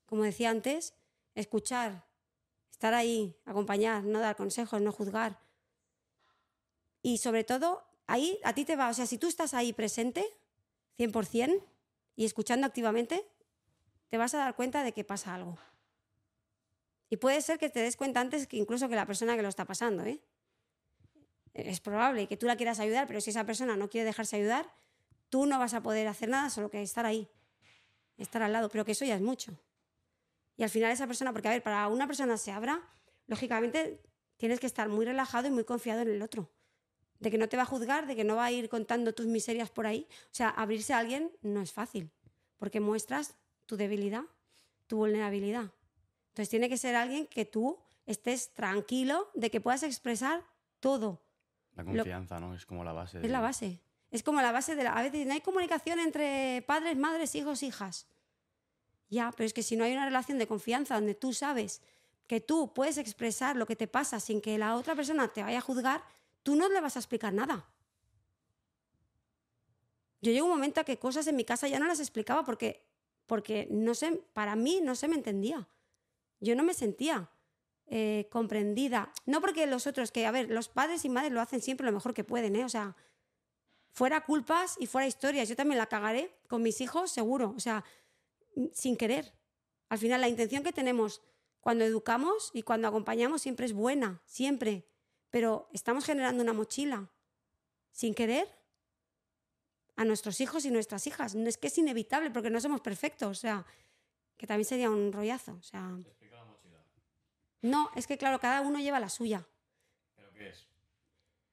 como 0.05 0.21
decía 0.21 0.51
antes, 0.51 0.93
escuchar, 1.33 2.05
estar 2.69 2.93
ahí, 2.93 3.35
acompañar, 3.43 4.03
no 4.03 4.19
dar 4.19 4.35
consejos, 4.35 4.79
no 4.79 4.91
juzgar. 4.91 5.39
Y 7.01 7.17
sobre 7.17 7.43
todo, 7.43 7.83
ahí 8.05 8.39
a 8.43 8.53
ti 8.53 8.65
te 8.65 8.75
va, 8.75 8.89
o 8.89 8.93
sea, 8.93 9.07
si 9.07 9.17
tú 9.17 9.27
estás 9.27 9.55
ahí 9.55 9.73
presente, 9.73 10.23
100%, 10.99 11.59
y 12.15 12.25
escuchando 12.25 12.67
activamente, 12.67 13.25
te 14.09 14.19
vas 14.19 14.35
a 14.35 14.37
dar 14.37 14.55
cuenta 14.55 14.83
de 14.83 14.91
que 14.91 15.03
pasa 15.03 15.33
algo. 15.33 15.57
Y 17.09 17.17
puede 17.17 17.41
ser 17.41 17.57
que 17.57 17.71
te 17.71 17.79
des 17.79 17.97
cuenta 17.97 18.19
antes 18.19 18.45
que 18.45 18.57
incluso 18.57 18.87
que 18.89 18.95
la 18.95 19.07
persona 19.07 19.35
que 19.35 19.41
lo 19.41 19.49
está 19.49 19.65
pasando, 19.65 20.05
¿eh? 20.05 20.21
Es 21.53 21.79
probable 21.79 22.27
que 22.27 22.37
tú 22.37 22.45
la 22.45 22.55
quieras 22.55 22.79
ayudar, 22.79 23.07
pero 23.07 23.21
si 23.21 23.31
esa 23.31 23.45
persona 23.45 23.75
no 23.75 23.89
quiere 23.89 24.05
dejarse 24.05 24.35
ayudar, 24.35 24.71
tú 25.29 25.45
no 25.45 25.59
vas 25.59 25.73
a 25.73 25.81
poder 25.81 26.07
hacer 26.07 26.29
nada, 26.29 26.49
solo 26.49 26.69
que 26.69 26.81
estar 26.81 27.05
ahí, 27.05 27.27
estar 28.17 28.41
al 28.41 28.53
lado, 28.53 28.69
pero 28.69 28.85
que 28.85 28.91
eso 28.91 29.05
ya 29.05 29.15
es 29.15 29.21
mucho. 29.21 29.57
Y 30.57 30.63
al 30.63 30.69
final 30.69 30.91
esa 30.91 31.07
persona, 31.07 31.31
porque 31.31 31.47
a 31.47 31.51
ver, 31.51 31.63
para 31.63 31.87
una 31.87 32.05
persona 32.05 32.37
se 32.37 32.51
abra, 32.51 32.81
lógicamente 33.27 34.01
tienes 34.37 34.59
que 34.59 34.67
estar 34.67 34.89
muy 34.89 35.05
relajado 35.05 35.47
y 35.47 35.51
muy 35.51 35.63
confiado 35.63 36.01
en 36.01 36.09
el 36.09 36.21
otro. 36.21 36.49
De 37.19 37.31
que 37.31 37.37
no 37.37 37.49
te 37.49 37.57
va 37.57 37.63
a 37.63 37.65
juzgar, 37.65 38.07
de 38.07 38.15
que 38.15 38.23
no 38.23 38.35
va 38.35 38.45
a 38.45 38.51
ir 38.51 38.69
contando 38.69 39.13
tus 39.13 39.25
miserias 39.25 39.69
por 39.69 39.87
ahí. 39.87 40.07
O 40.25 40.33
sea, 40.33 40.49
abrirse 40.49 40.93
a 40.93 40.99
alguien 40.99 41.31
no 41.41 41.61
es 41.61 41.71
fácil, 41.71 42.09
porque 42.57 42.79
muestras 42.79 43.35
tu 43.65 43.77
debilidad, 43.77 44.23
tu 44.87 44.97
vulnerabilidad. 44.97 45.71
Entonces 46.29 46.49
tiene 46.49 46.69
que 46.69 46.77
ser 46.77 46.95
alguien 46.95 47.27
que 47.27 47.45
tú 47.45 47.77
estés 48.05 48.53
tranquilo 48.53 49.29
de 49.33 49.51
que 49.51 49.61
puedas 49.61 49.83
expresar 49.83 50.43
todo. 50.79 51.21
La 51.79 51.93
confianza, 51.93 52.39
¿no? 52.39 52.53
Es 52.53 52.65
como 52.65 52.83
la 52.83 52.93
base. 52.93 53.19
Es 53.21 53.29
la 53.29 53.39
base. 53.39 53.81
Es 54.11 54.23
como 54.23 54.41
la 54.41 54.51
base 54.51 54.75
de 54.75 54.83
la... 54.83 54.93
A 54.93 55.03
veces 55.03 55.25
no 55.25 55.33
hay 55.33 55.41
comunicación 55.41 55.99
entre 55.99 56.63
padres, 56.67 56.97
madres, 56.97 57.35
hijos, 57.35 57.63
hijas. 57.63 58.07
Ya, 59.09 59.31
pero 59.35 59.45
es 59.45 59.53
que 59.53 59.63
si 59.63 59.75
no 59.75 59.83
hay 59.83 59.93
una 59.93 60.05
relación 60.05 60.37
de 60.37 60.47
confianza 60.47 60.95
donde 60.95 61.15
tú 61.15 61.33
sabes 61.33 61.81
que 62.27 62.41
tú 62.41 62.73
puedes 62.73 62.97
expresar 62.97 63.55
lo 63.55 63.65
que 63.65 63.75
te 63.75 63.87
pasa 63.87 64.19
sin 64.19 64.39
que 64.39 64.57
la 64.57 64.75
otra 64.75 64.95
persona 64.95 65.27
te 65.27 65.41
vaya 65.41 65.57
a 65.57 65.61
juzgar, 65.61 66.03
tú 66.43 66.55
no 66.55 66.69
le 66.69 66.79
vas 66.79 66.95
a 66.95 66.99
explicar 66.99 67.33
nada. 67.33 67.67
Yo 70.21 70.31
llego 70.31 70.45
un 70.45 70.53
momento 70.53 70.81
a 70.81 70.83
que 70.83 70.99
cosas 70.99 71.25
en 71.27 71.35
mi 71.35 71.45
casa 71.45 71.67
ya 71.67 71.79
no 71.79 71.87
las 71.87 71.99
explicaba 71.99 72.43
porque 72.43 72.85
porque 73.29 73.67
no 73.69 73.93
sé, 73.93 74.23
para 74.33 74.55
mí 74.55 74.81
no 74.81 74.95
se 74.95 75.07
me 75.07 75.15
entendía. 75.15 75.67
Yo 76.39 76.55
no 76.55 76.63
me 76.63 76.73
sentía 76.73 77.29
eh, 77.91 78.27
comprendida. 78.31 79.11
No 79.25 79.41
porque 79.41 79.65
los 79.65 79.87
otros, 79.87 80.11
que 80.11 80.27
a 80.27 80.31
ver, 80.31 80.51
los 80.51 80.69
padres 80.69 81.05
y 81.05 81.09
madres 81.09 81.31
lo 81.31 81.41
hacen 81.41 81.59
siempre 81.59 81.87
lo 81.87 81.91
mejor 81.91 82.13
que 82.13 82.23
pueden, 82.23 82.55
¿eh? 82.55 82.63
O 82.63 82.69
sea, 82.69 82.95
fuera 83.91 84.21
culpas 84.21 84.75
y 84.79 84.85
fuera 84.85 85.07
historias. 85.07 85.49
Yo 85.49 85.55
también 85.55 85.79
la 85.79 85.87
cagaré 85.87 86.37
con 86.47 86.61
mis 86.61 86.81
hijos, 86.81 87.11
seguro. 87.11 87.53
O 87.57 87.59
sea, 87.59 87.83
sin 88.73 88.95
querer. 88.95 89.33
Al 89.89 89.97
final, 89.97 90.21
la 90.21 90.29
intención 90.29 90.63
que 90.63 90.71
tenemos 90.71 91.23
cuando 91.61 91.83
educamos 91.83 92.51
y 92.53 92.61
cuando 92.61 92.87
acompañamos 92.87 93.41
siempre 93.41 93.65
es 93.65 93.73
buena, 93.73 94.21
siempre. 94.25 94.85
Pero 95.31 95.67
estamos 95.73 96.05
generando 96.05 96.43
una 96.43 96.53
mochila 96.53 97.09
sin 97.91 98.13
querer 98.13 98.47
a 99.95 100.05
nuestros 100.05 100.41
hijos 100.41 100.63
y 100.65 100.71
nuestras 100.71 101.07
hijas. 101.07 101.33
No 101.33 101.49
es 101.49 101.57
que 101.57 101.67
es 101.67 101.77
inevitable 101.79 102.29
porque 102.29 102.51
no 102.51 102.61
somos 102.61 102.81
perfectos, 102.81 103.29
o 103.29 103.41
sea, 103.41 103.65
que 104.37 104.45
también 104.45 104.65
sería 104.65 104.91
un 104.91 105.11
rollazo, 105.11 105.59
sea. 105.63 105.97
No, 107.61 107.91
es 107.95 108.07
que 108.07 108.17
claro, 108.17 108.39
cada 108.39 108.61
uno 108.61 108.79
lleva 108.79 108.99
la 108.99 109.09
suya. 109.09 109.47
¿Pero 110.15 110.31
qué 110.33 110.49
es? 110.49 110.67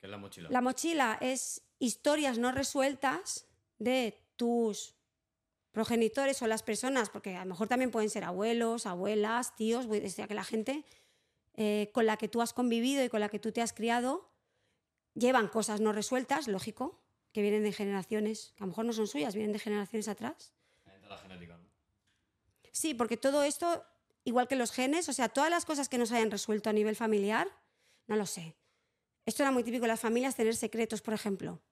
¿Qué 0.00 0.06
es 0.06 0.10
la 0.10 0.18
mochila? 0.18 0.48
La 0.50 0.60
mochila 0.60 1.18
es 1.20 1.62
historias 1.78 2.38
no 2.38 2.52
resueltas 2.52 3.46
de 3.78 4.18
tus 4.36 4.94
progenitores 5.72 6.40
o 6.40 6.46
las 6.46 6.62
personas, 6.62 7.10
porque 7.10 7.36
a 7.36 7.44
lo 7.44 7.50
mejor 7.50 7.68
también 7.68 7.90
pueden 7.90 8.08
ser 8.08 8.24
abuelos, 8.24 8.86
abuelas, 8.86 9.54
tíos, 9.56 9.88
decía 9.88 10.26
que 10.26 10.34
la 10.34 10.44
gente 10.44 10.84
eh, 11.54 11.90
con 11.92 12.06
la 12.06 12.16
que 12.16 12.28
tú 12.28 12.40
has 12.40 12.52
convivido 12.52 13.04
y 13.04 13.08
con 13.08 13.20
la 13.20 13.28
que 13.28 13.38
tú 13.38 13.52
te 13.52 13.60
has 13.60 13.72
criado 13.72 14.30
llevan 15.14 15.48
cosas 15.48 15.80
no 15.80 15.92
resueltas, 15.92 16.48
lógico, 16.48 17.02
que 17.32 17.42
vienen 17.42 17.62
de 17.62 17.72
generaciones, 17.72 18.52
que 18.56 18.62
a 18.62 18.66
lo 18.66 18.68
mejor 18.68 18.84
no 18.84 18.92
son 18.92 19.06
suyas, 19.06 19.34
vienen 19.34 19.52
de 19.52 19.58
generaciones 19.58 20.08
atrás. 20.08 20.52
La 21.08 21.18
genética, 21.18 21.56
¿no? 21.56 21.64
Sí, 22.72 22.94
porque 22.94 23.16
todo 23.16 23.42
esto, 23.42 23.84
igual 24.26 24.48
que 24.48 24.56
los 24.56 24.72
genes, 24.72 25.08
o 25.08 25.12
sea, 25.14 25.28
todas 25.30 25.48
las 25.50 25.64
cosas 25.64 25.88
que 25.88 25.96
nos 25.98 26.12
hayan 26.12 26.30
resuelto 26.30 26.68
a 26.68 26.72
nivel 26.74 26.96
familiar, 26.96 27.48
no 28.06 28.16
lo 28.16 28.26
sé. 28.26 28.54
Esto 29.24 29.42
era 29.42 29.50
muy 29.52 29.62
típico 29.64 29.84
en 29.84 29.88
las 29.88 30.00
familias, 30.00 30.36
tener 30.36 30.54
secretos, 30.54 31.00
por 31.00 31.14
ejemplo. 31.14 31.62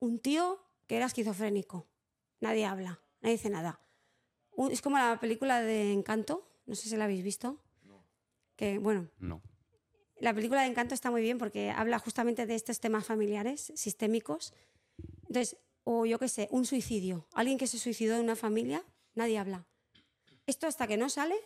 Un 0.00 0.18
tío 0.18 0.60
que 0.86 0.96
era 0.96 1.06
esquizofrénico. 1.06 1.86
Nadie 2.40 2.64
habla, 2.66 3.00
nadie 3.20 3.36
dice 3.36 3.50
nada. 3.50 3.80
es 4.70 4.82
como 4.82 4.98
la 4.98 5.18
película 5.20 5.62
de 5.62 5.92
Encanto, 5.92 6.46
no 6.66 6.74
sé 6.74 6.88
si 6.88 6.96
la 6.96 7.04
habéis 7.04 7.22
visto. 7.22 7.58
No. 7.82 8.04
Que, 8.56 8.78
bueno, 8.78 9.08
No. 9.18 9.40
la 10.20 10.34
película 10.34 10.62
de 10.62 10.68
Encanto 10.68 10.94
está 10.94 11.10
muy 11.10 11.22
bien 11.22 11.38
porque 11.38 11.70
habla 11.70 11.98
justamente 11.98 12.46
de 12.46 12.54
estos 12.54 12.80
temas 12.80 13.04
familiares, 13.06 13.72
sistémicos. 13.76 14.52
Entonces, 15.28 15.56
o 15.84 16.06
yo 16.06 16.18
qué 16.18 16.28
sé, 16.28 16.48
un 16.50 16.64
suicidio. 16.66 17.26
Alguien 17.34 17.58
que 17.58 17.66
se 17.66 17.78
suicidó 17.78 18.16
en 18.16 18.22
una 18.24 18.36
familia, 18.36 18.84
nadie 19.14 19.38
habla. 19.38 19.66
Esto 20.46 20.66
hasta 20.66 20.86
que 20.86 20.96
no 20.96 21.08
sale 21.08 21.36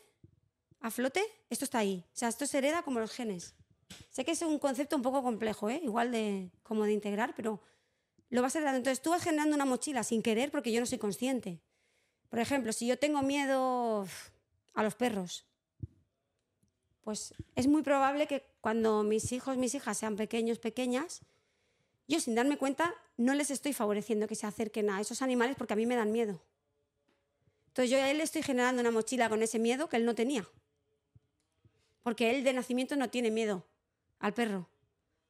a 0.81 0.91
flote, 0.91 1.23
esto 1.51 1.65
está 1.65 1.79
ahí. 1.79 2.05
O 2.15 2.17
sea, 2.17 2.29
esto 2.29 2.47
se 2.47 2.59
hereda 2.59 2.83
como 2.83 3.01
los 3.01 3.13
genes. 3.13 3.55
Sé 4.11 4.25
que 4.25 4.33
es 4.33 4.43
un 4.43 4.59
concepto 4.59 4.97
un 4.97 5.03
poco 5.03 5.23
complejo, 5.23 5.71
¿eh? 5.71 5.81
igual 5.83 6.13
de 6.13 6.51
como 6.63 6.85
de 6.85 6.93
integrar, 6.93 7.35
pero 7.35 7.61
lo 8.31 8.43
vas 8.43 8.55
heredando. 8.57 8.79
Entonces 8.79 9.03
tú 9.03 9.11
vas 9.11 9.23
generando 9.23 9.55
una 9.55 9.65
mochila 9.65 10.05
sin 10.05 10.23
querer 10.23 10.51
porque 10.51 10.73
yo 10.73 10.81
no 10.81 10.87
soy 10.87 10.99
consciente. 10.99 11.61
Por 12.29 12.39
ejemplo, 12.39 12.73
si 12.73 12.87
yo 12.87 12.99
tengo 12.99 13.23
miedo 13.23 14.07
a 14.75 14.83
los 14.83 14.95
perros, 14.95 15.47
pues 17.03 17.33
es 17.55 17.67
muy 17.67 17.83
probable 17.83 18.27
que 18.27 18.45
cuando 18.61 19.03
mis 19.03 19.33
hijos, 19.33 19.57
mis 19.57 19.75
hijas 19.75 19.97
sean 19.97 20.17
pequeños, 20.17 20.59
pequeñas, 20.59 21.23
yo 22.07 22.21
sin 22.21 22.35
darme 22.35 22.59
cuenta 22.59 22.95
no 23.17 23.35
les 23.35 23.51
estoy 23.51 23.73
favoreciendo 23.73 24.29
que 24.29 24.35
se 24.35 24.47
acerquen 24.47 24.91
a 24.91 25.01
esos 25.01 25.23
animales 25.23 25.57
porque 25.57 25.73
a 25.73 25.77
mí 25.77 25.87
me 25.87 25.97
dan 25.97 26.13
miedo. 26.13 26.41
Entonces 27.79 27.97
yo 27.97 28.05
a 28.05 28.11
él 28.11 28.19
le 28.19 28.25
estoy 28.25 28.43
generando 28.43 28.81
una 28.81 28.91
mochila 28.91 29.29
con 29.29 29.41
ese 29.41 29.61
miedo 29.61 29.89
que 29.89 29.97
él 29.97 30.05
no 30.05 30.17
tenía. 30.17 30.45
Porque 32.03 32.31
él 32.31 32.43
de 32.43 32.53
nacimiento 32.53 32.97
no 32.97 33.09
tiene 33.09 33.31
miedo 33.31 33.69
al 34.19 34.35
perro. 34.35 34.69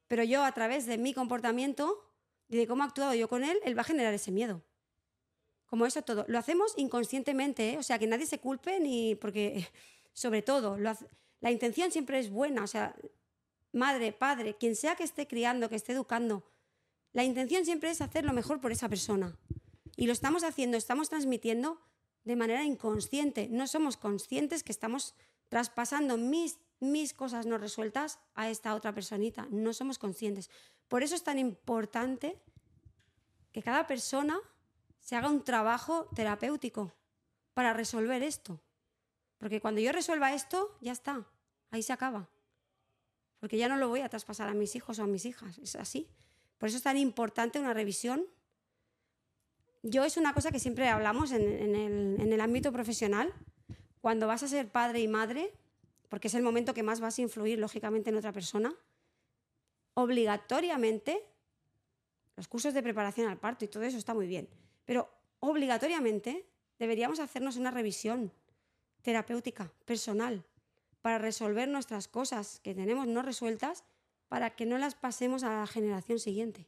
Pero 0.07 0.23
yo 0.23 0.43
a 0.43 0.51
través 0.51 0.87
de 0.87 0.97
mi 0.97 1.13
comportamiento 1.13 2.11
y 2.47 2.57
de 2.57 2.65
cómo 2.65 2.81
he 2.81 2.87
actuado 2.87 3.13
yo 3.13 3.29
con 3.29 3.43
él, 3.43 3.59
él 3.63 3.77
va 3.77 3.81
a 3.81 3.83
generar 3.83 4.15
ese 4.15 4.31
miedo. 4.31 4.63
Como 5.67 5.85
eso 5.85 6.01
todo. 6.01 6.25
Lo 6.27 6.39
hacemos 6.39 6.73
inconscientemente, 6.75 7.73
¿eh? 7.73 7.77
o 7.77 7.83
sea, 7.83 7.99
que 7.99 8.07
nadie 8.07 8.25
se 8.25 8.39
culpe 8.39 8.79
ni 8.79 9.13
porque, 9.13 9.67
sobre 10.13 10.41
todo, 10.41 10.75
la 10.79 11.51
intención 11.51 11.91
siempre 11.91 12.17
es 12.17 12.31
buena, 12.31 12.63
o 12.63 12.67
sea, 12.67 12.95
madre, 13.73 14.11
padre, 14.11 14.55
quien 14.55 14.75
sea 14.75 14.95
que 14.95 15.03
esté 15.03 15.27
criando, 15.27 15.69
que 15.69 15.75
esté 15.75 15.91
educando, 15.91 16.43
la 17.13 17.23
intención 17.23 17.63
siempre 17.63 17.91
es 17.91 18.01
hacer 18.01 18.25
lo 18.25 18.33
mejor 18.33 18.59
por 18.59 18.71
esa 18.71 18.89
persona. 18.89 19.37
Y 19.95 20.07
lo 20.07 20.13
estamos 20.13 20.43
haciendo, 20.43 20.77
estamos 20.77 21.09
transmitiendo 21.09 21.79
de 22.29 22.35
manera 22.35 22.63
inconsciente. 22.63 23.47
No 23.49 23.65
somos 23.65 23.97
conscientes 23.97 24.61
que 24.61 24.71
estamos 24.71 25.15
traspasando 25.49 26.15
mis 26.15 26.59
mis 26.79 27.13
cosas 27.13 27.45
no 27.45 27.57
resueltas 27.57 28.19
a 28.35 28.49
esta 28.49 28.75
otra 28.75 28.93
personita. 28.93 29.47
No 29.49 29.73
somos 29.73 29.99
conscientes. 29.99 30.49
Por 30.87 31.03
eso 31.03 31.15
es 31.15 31.23
tan 31.23 31.39
importante 31.39 32.39
que 33.51 33.61
cada 33.61 33.87
persona 33.87 34.39
se 34.99 35.15
haga 35.15 35.29
un 35.29 35.43
trabajo 35.43 36.05
terapéutico 36.15 36.93
para 37.53 37.73
resolver 37.73 38.23
esto. 38.23 38.61
Porque 39.39 39.59
cuando 39.59 39.81
yo 39.81 39.91
resuelva 39.91 40.33
esto, 40.33 40.77
ya 40.81 40.91
está, 40.91 41.27
ahí 41.71 41.83
se 41.83 41.93
acaba. 41.93 42.29
Porque 43.39 43.57
ya 43.57 43.67
no 43.67 43.77
lo 43.77 43.89
voy 43.89 44.01
a 44.01 44.09
traspasar 44.09 44.49
a 44.49 44.53
mis 44.53 44.75
hijos 44.75 44.99
o 44.99 45.03
a 45.03 45.07
mis 45.07 45.25
hijas, 45.25 45.57
es 45.57 45.75
así. 45.75 46.07
Por 46.57 46.69
eso 46.69 46.77
es 46.77 46.83
tan 46.83 46.97
importante 46.97 47.59
una 47.59 47.73
revisión. 47.73 48.25
Yo 49.81 50.03
es 50.03 50.17
una 50.17 50.33
cosa 50.33 50.51
que 50.51 50.59
siempre 50.59 50.87
hablamos 50.89 51.31
en, 51.31 51.75
el, 51.75 52.19
el 52.19 52.41
ámbito 52.41 52.71
profesional. 52.71 53.33
Cuando 54.01 54.27
vas 54.27 54.43
a 54.43 54.47
ser 54.47 54.69
padre 54.69 54.99
y 54.99 55.07
madre, 55.07 55.53
porque 56.09 56.27
es 56.27 56.33
el 56.33 56.43
momento 56.43 56.73
que 56.73 56.83
más 56.83 56.99
vas 56.99 57.17
a 57.17 57.21
influir 57.21 57.59
lógicamente 57.59 58.09
en 58.09 58.17
otra 58.17 58.31
persona, 58.31 58.73
obligatoriamente, 59.93 61.23
los 62.35 62.47
cursos 62.47 62.73
de 62.73 62.83
preparación 62.83 63.27
al 63.27 63.37
parto 63.37 63.65
y 63.65 63.67
todo 63.67 63.83
eso 63.83 63.97
está 63.97 64.13
muy 64.13 64.27
bien, 64.27 64.47
pero 64.85 65.09
obligatoriamente 65.39 66.45
deberíamos 66.77 67.19
hacernos 67.19 67.57
una 67.57 67.71
revisión 67.71 68.31
terapéutica, 69.01 69.71
personal, 69.85 70.45
para 71.01 71.17
resolver 71.17 71.67
nuestras 71.67 72.07
cosas 72.07 72.59
que 72.63 72.73
tenemos 72.73 73.07
no 73.07 73.21
resueltas, 73.21 73.83
para 74.27 74.55
que 74.55 74.65
no 74.65 74.77
las 74.77 74.95
pasemos 74.95 75.43
a 75.43 75.59
la 75.59 75.67
generación 75.67 76.19
siguiente. 76.19 76.67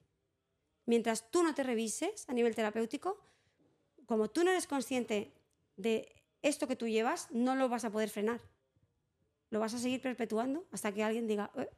Mientras 0.91 1.31
tú 1.31 1.41
no 1.41 1.55
te 1.55 1.63
revises 1.63 2.27
a 2.27 2.33
nivel 2.33 2.53
terapéutico, 2.53 3.17
como 4.05 4.29
tú 4.29 4.43
no 4.43 4.51
eres 4.51 4.67
consciente 4.67 5.31
de 5.77 6.21
esto 6.41 6.67
que 6.67 6.75
tú 6.75 6.85
llevas, 6.85 7.29
no 7.31 7.55
lo 7.55 7.69
vas 7.69 7.85
a 7.85 7.91
poder 7.91 8.09
frenar. 8.09 8.41
Lo 9.51 9.61
vas 9.61 9.73
a 9.73 9.79
seguir 9.79 10.01
perpetuando 10.01 10.65
hasta 10.69 10.91
que 10.91 11.01
alguien 11.01 11.27
diga... 11.29 11.49
Eh". 11.55 11.69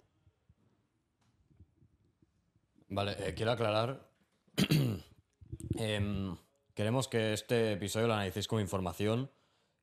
Vale, 2.89 3.15
eh, 3.19 3.35
quiero 3.35 3.51
aclarar. 3.51 4.09
Em, 5.75 6.35
queremos 6.73 7.07
que 7.07 7.33
este 7.33 7.73
episodio 7.73 8.07
lo 8.07 8.13
analicéis 8.15 8.47
como 8.47 8.61
información 8.61 9.29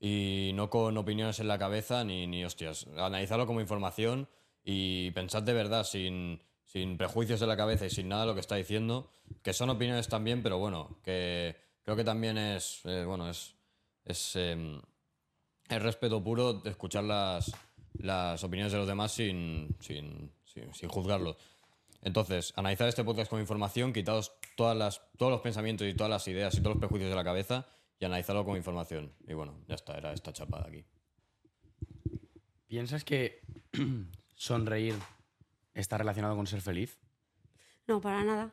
y 0.01 0.51
no 0.55 0.71
con 0.71 0.97
opiniones 0.97 1.39
en 1.39 1.47
la 1.47 1.59
cabeza 1.59 2.03
ni, 2.03 2.27
ni 2.27 2.45
hostias. 2.45 2.89
Analizarlo 2.97 3.47
como 3.47 3.61
información 3.61 4.29
y 4.65 5.13
pensad 5.13 5.45
de 5.45 5.53
verdad, 5.53 5.85
sin, 5.85 6.43
sin 6.71 6.97
prejuicios 6.97 7.43
en 7.43 7.49
la 7.49 7.57
cabeza 7.57 7.87
y 7.87 7.91
sin 7.91 8.09
nada 8.09 8.23
de 8.23 8.29
lo 8.29 8.35
que 8.35 8.41
está 8.41 8.55
diciendo, 8.55 9.11
que 9.43 9.53
son 9.53 9.71
opiniones 9.71 10.07
también, 10.07 10.41
pero 10.41 10.59
bueno, 10.59 11.01
que 11.03 11.57
creo 11.83 11.97
que 11.97 12.05
también 12.05 12.39
es, 12.39 12.83
eh, 12.85 13.05
bueno, 13.05 13.29
es, 13.29 13.57
es 14.05 14.37
el 14.37 14.81
respeto 15.69 16.23
puro 16.23 16.53
de 16.53 16.71
escuchar 16.71 17.03
las, 17.03 17.51
las 17.95 18.45
opiniones 18.45 18.71
de 18.71 18.79
los 18.79 18.87
demás 18.87 19.11
sin, 19.11 19.77
sin, 19.81 20.31
sin, 20.45 20.89
juzgarlos. 20.89 21.37
Entonces, 22.03 22.53
analizar 22.55 22.89
este 22.89 23.03
podcast 23.03 23.31
como 23.31 23.41
información, 23.41 23.93
quitados 23.93 24.33
todas 24.57 24.77
las, 24.77 25.03
todos 25.19 25.33
los 25.33 25.41
pensamientos 25.41 25.89
y 25.89 25.95
todas 25.95 26.11
las 26.11 26.29
ideas 26.29 26.55
y 26.55 26.59
todos 26.59 26.77
los 26.77 26.81
prejuicios 26.81 27.11
de 27.11 27.17
la 27.17 27.25
cabeza 27.25 27.67
y 27.99 28.05
analizarlo 28.05 28.45
como 28.45 28.57
información. 28.57 29.13
Y 29.27 29.35
bueno, 29.35 29.59
ya 29.67 29.75
está, 29.75 29.99
era 29.99 30.13
esta 30.13 30.33
chapada 30.33 30.69
aquí. 30.69 30.85
¿Piensas 32.69 33.03
que 33.03 33.41
sonreír 34.37 34.95
está 35.75 35.99
relacionado 35.99 36.37
con 36.37 36.47
ser 36.47 36.61
feliz? 36.61 36.99
No, 37.87 38.01
para 38.01 38.25
nada. 38.25 38.53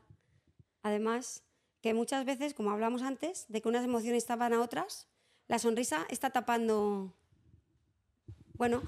Además, 0.84 1.44
que 1.82 1.94
muchas 1.94 2.26
veces, 2.26 2.54
como 2.54 2.72
hablamos 2.72 3.02
antes, 3.02 3.46
de 3.50 3.62
que 3.62 3.70
unas 3.70 3.84
emociones 3.86 4.26
tapan 4.26 4.54
a 4.54 4.62
otras, 4.62 5.08
la 5.48 5.60
sonrisa 5.60 6.06
está 6.10 6.30
tapando... 6.32 7.14
Bueno, 8.54 8.82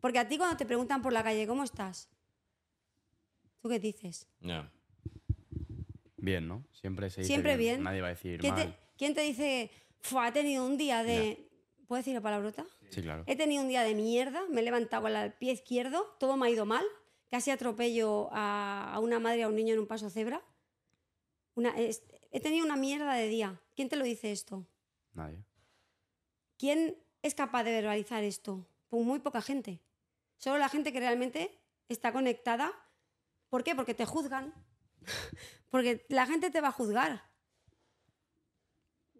porque 0.00 0.18
a 0.18 0.26
ti 0.28 0.36
cuando 0.38 0.56
te 0.56 0.66
preguntan 0.66 1.02
por 1.02 1.12
la 1.12 1.22
calle, 1.22 1.46
¿cómo 1.46 1.62
estás? 1.62 2.08
¿Tú 3.60 3.68
qué 3.68 3.78
dices? 3.78 4.26
Ya. 4.40 4.70
Bien, 6.16 6.46
¿no? 6.48 6.64
Siempre 6.72 7.10
se 7.10 7.20
dice 7.20 7.28
Siempre 7.28 7.56
bien. 7.56 7.82
Nadie 7.82 8.00
va 8.00 8.08
a 8.08 8.10
decir 8.10 8.40
¿Quién 8.40 8.54
mal. 8.54 8.72
te, 8.72 8.78
quién 8.96 9.14
te 9.14 9.20
dice, 9.22 9.70
"Fua, 10.00 10.28
he 10.28 10.32
tenido 10.32 10.66
un 10.66 10.76
día 10.76 11.02
de... 11.04 11.48
¿Puedo 11.86 11.98
decir 11.98 12.14
la 12.14 12.20
palabrota? 12.20 12.64
Sí, 12.90 13.02
claro. 13.02 13.22
He 13.26 13.36
tenido 13.36 13.62
un 13.62 13.68
día 13.68 13.82
de 13.82 13.94
mierda, 13.94 14.42
me 14.50 14.60
he 14.60 14.64
levantado 14.64 15.02
con 15.02 15.14
el 15.14 15.32
pie 15.34 15.52
izquierdo, 15.52 16.16
todo 16.18 16.36
me 16.36 16.46
ha 16.46 16.50
ido 16.50 16.64
mal, 16.66 16.84
casi 17.32 17.50
atropello 17.50 18.28
a, 18.30 18.92
a 18.94 19.00
una 19.00 19.18
madre 19.18 19.38
y 19.38 19.42
a 19.42 19.48
un 19.48 19.56
niño 19.56 19.72
en 19.72 19.80
un 19.80 19.86
paso 19.86 20.10
cebra. 20.10 20.44
Una- 21.54 21.70
es- 21.78 22.02
he 22.30 22.40
tenido 22.40 22.64
una 22.66 22.76
mierda 22.76 23.14
de 23.14 23.26
día. 23.28 23.58
¿Quién 23.74 23.88
te 23.88 23.96
lo 23.96 24.04
dice 24.04 24.30
esto? 24.32 24.66
Nadie. 25.14 25.42
¿Quién 26.58 27.02
es 27.22 27.34
capaz 27.34 27.64
de 27.64 27.72
verbalizar 27.72 28.22
esto? 28.22 28.66
Pues 28.90 29.02
muy 29.04 29.18
poca 29.20 29.40
gente. 29.40 29.80
Solo 30.36 30.58
la 30.58 30.68
gente 30.68 30.92
que 30.92 31.00
realmente 31.00 31.58
está 31.88 32.12
conectada. 32.12 32.70
¿Por 33.48 33.64
qué? 33.64 33.74
Porque 33.74 33.94
te 33.94 34.04
juzgan. 34.04 34.52
Porque 35.70 36.04
la 36.10 36.26
gente 36.26 36.50
te 36.50 36.60
va 36.60 36.68
a 36.68 36.72
juzgar. 36.72 37.22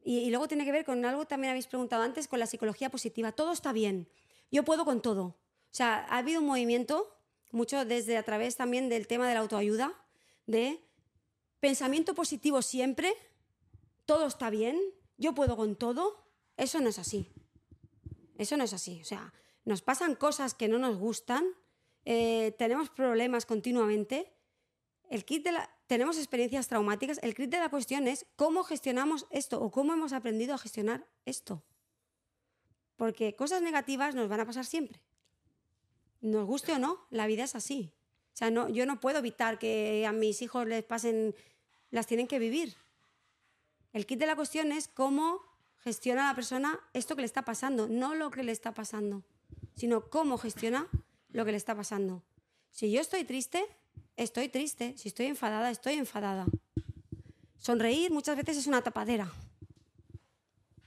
Y, 0.05 0.19
y 0.19 0.31
luego 0.31 0.49
tiene 0.49 0.65
que 0.67 0.73
ver 0.73 0.85
con 0.85 1.03
algo 1.05 1.27
también 1.27 1.51
habéis 1.53 1.67
preguntado 1.67 2.03
antes, 2.03 2.29
con 2.29 2.39
la 2.39 2.47
psicología 2.47 2.91
positiva. 2.91 3.33
Todo 3.33 3.53
está 3.53 3.73
bien. 3.73 4.09
Yo 4.51 4.65
puedo 4.65 4.85
con 4.85 5.01
todo. 5.01 5.25
O 5.25 5.39
sea, 5.75 6.05
ha 6.11 6.19
habido 6.19 6.41
un 6.41 6.47
movimiento, 6.47 7.17
mucho 7.53 7.85
desde 7.85 8.17
a 8.17 8.23
través 8.25 8.57
también 8.57 8.89
del 8.89 9.07
tema 9.07 9.29
de 9.29 9.35
la 9.35 9.41
autoayuda, 9.41 9.95
de 10.47 10.81
pensamiento 11.61 12.15
positivo 12.15 12.61
siempre, 12.63 13.15
todo 14.05 14.27
está 14.27 14.51
bien, 14.51 14.81
yo 15.19 15.35
puedo 15.35 15.57
con 15.57 15.77
todo. 15.77 16.25
Eso 16.57 16.81
no 16.81 16.89
es 16.89 16.99
así. 16.99 17.29
Eso 18.37 18.57
no 18.57 18.65
es 18.65 18.73
así. 18.73 19.01
O 19.01 19.05
sea, 19.05 19.33
nos 19.65 19.83
pasan 19.83 20.17
cosas 20.17 20.55
que 20.55 20.69
no 20.69 20.79
nos 20.79 20.97
gustan, 20.97 21.45
eh, 22.05 22.55
tenemos 22.59 22.91
problemas 22.91 23.47
continuamente. 23.47 24.33
El 25.09 25.25
kit 25.25 25.47
tenemos 25.87 26.19
experiencias 26.19 26.69
traumáticas. 26.69 27.21
El 27.23 27.35
kit 27.35 27.51
de 27.51 27.59
la 27.59 27.69
cuestión 27.69 28.09
es 28.09 28.27
cómo 28.37 28.65
gestionamos 28.65 29.27
esto 29.31 29.63
o 29.63 29.71
cómo 29.71 29.93
hemos 29.93 30.13
aprendido 30.13 30.55
a 30.55 30.59
gestionar 30.59 31.07
esto. 31.27 31.63
Porque 32.97 33.37
cosas 33.37 33.63
negativas 33.63 34.15
nos 34.15 34.29
van 34.29 34.41
a 34.41 34.47
pasar 34.47 34.65
siempre. 34.65 35.01
Nos 36.23 36.47
guste 36.47 36.73
o 36.73 36.79
no, 36.79 37.07
la 37.11 37.27
vida 37.27 37.45
es 37.45 37.55
así. 37.55 37.93
O 38.33 38.37
sea, 38.37 38.51
no, 38.51 38.71
yo 38.71 38.87
no 38.87 39.01
puedo 39.01 39.19
evitar 39.19 39.59
que 39.59 40.07
a 40.07 40.13
mis 40.13 40.41
hijos 40.41 40.67
les 40.67 40.83
pasen, 40.83 41.35
las 41.91 42.07
tienen 42.07 42.27
que 42.27 42.39
vivir. 42.39 42.75
El 43.93 44.07
kit 44.07 44.19
de 44.19 44.27
la 44.27 44.37
cuestión 44.37 44.73
es 44.73 44.89
cómo 44.89 45.43
gestiona 45.79 46.29
la 46.29 46.35
persona 46.35 46.81
esto 46.95 47.15
que 47.15 47.21
le 47.23 47.27
está 47.27 47.45
pasando, 47.45 47.89
no 47.89 48.15
lo 48.15 48.31
que 48.31 48.43
le 48.43 48.53
está 48.53 48.73
pasando, 48.73 49.23
sino 49.77 50.09
cómo 50.09 50.39
gestiona 50.39 50.89
lo 51.29 51.45
que 51.45 51.51
le 51.51 51.59
está 51.59 51.75
pasando. 51.75 52.23
Si 52.71 52.91
yo 52.91 53.03
estoy 53.03 53.25
triste, 53.25 53.67
estoy 54.17 54.49
triste. 54.49 54.95
Si 54.97 55.09
estoy 55.09 55.27
enfadada, 55.27 55.71
estoy 55.71 55.95
enfadada. 55.95 56.47
Sonreír 57.59 58.11
muchas 58.11 58.37
veces 58.37 58.57
es 58.57 58.67
una 58.67 58.83
tapadera. 58.83 59.31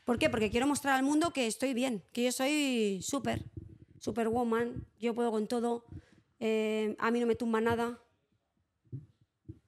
¿Por 0.04 0.20
qué? 0.20 0.30
Porque 0.30 0.50
quiero 0.50 0.68
mostrar 0.68 0.96
al 0.96 1.04
mundo 1.04 1.32
que 1.32 1.48
estoy 1.48 1.74
bien, 1.74 2.04
que 2.12 2.24
yo 2.24 2.32
soy 2.32 3.02
súper, 3.02 3.44
superwoman, 4.06 4.86
yo 5.00 5.16
puedo 5.16 5.32
con 5.32 5.48
todo, 5.48 5.84
eh, 6.40 6.96
a 7.00 7.10
mí 7.10 7.20
no 7.20 7.26
me 7.26 7.36
tumba 7.36 7.60
nada. 7.60 8.00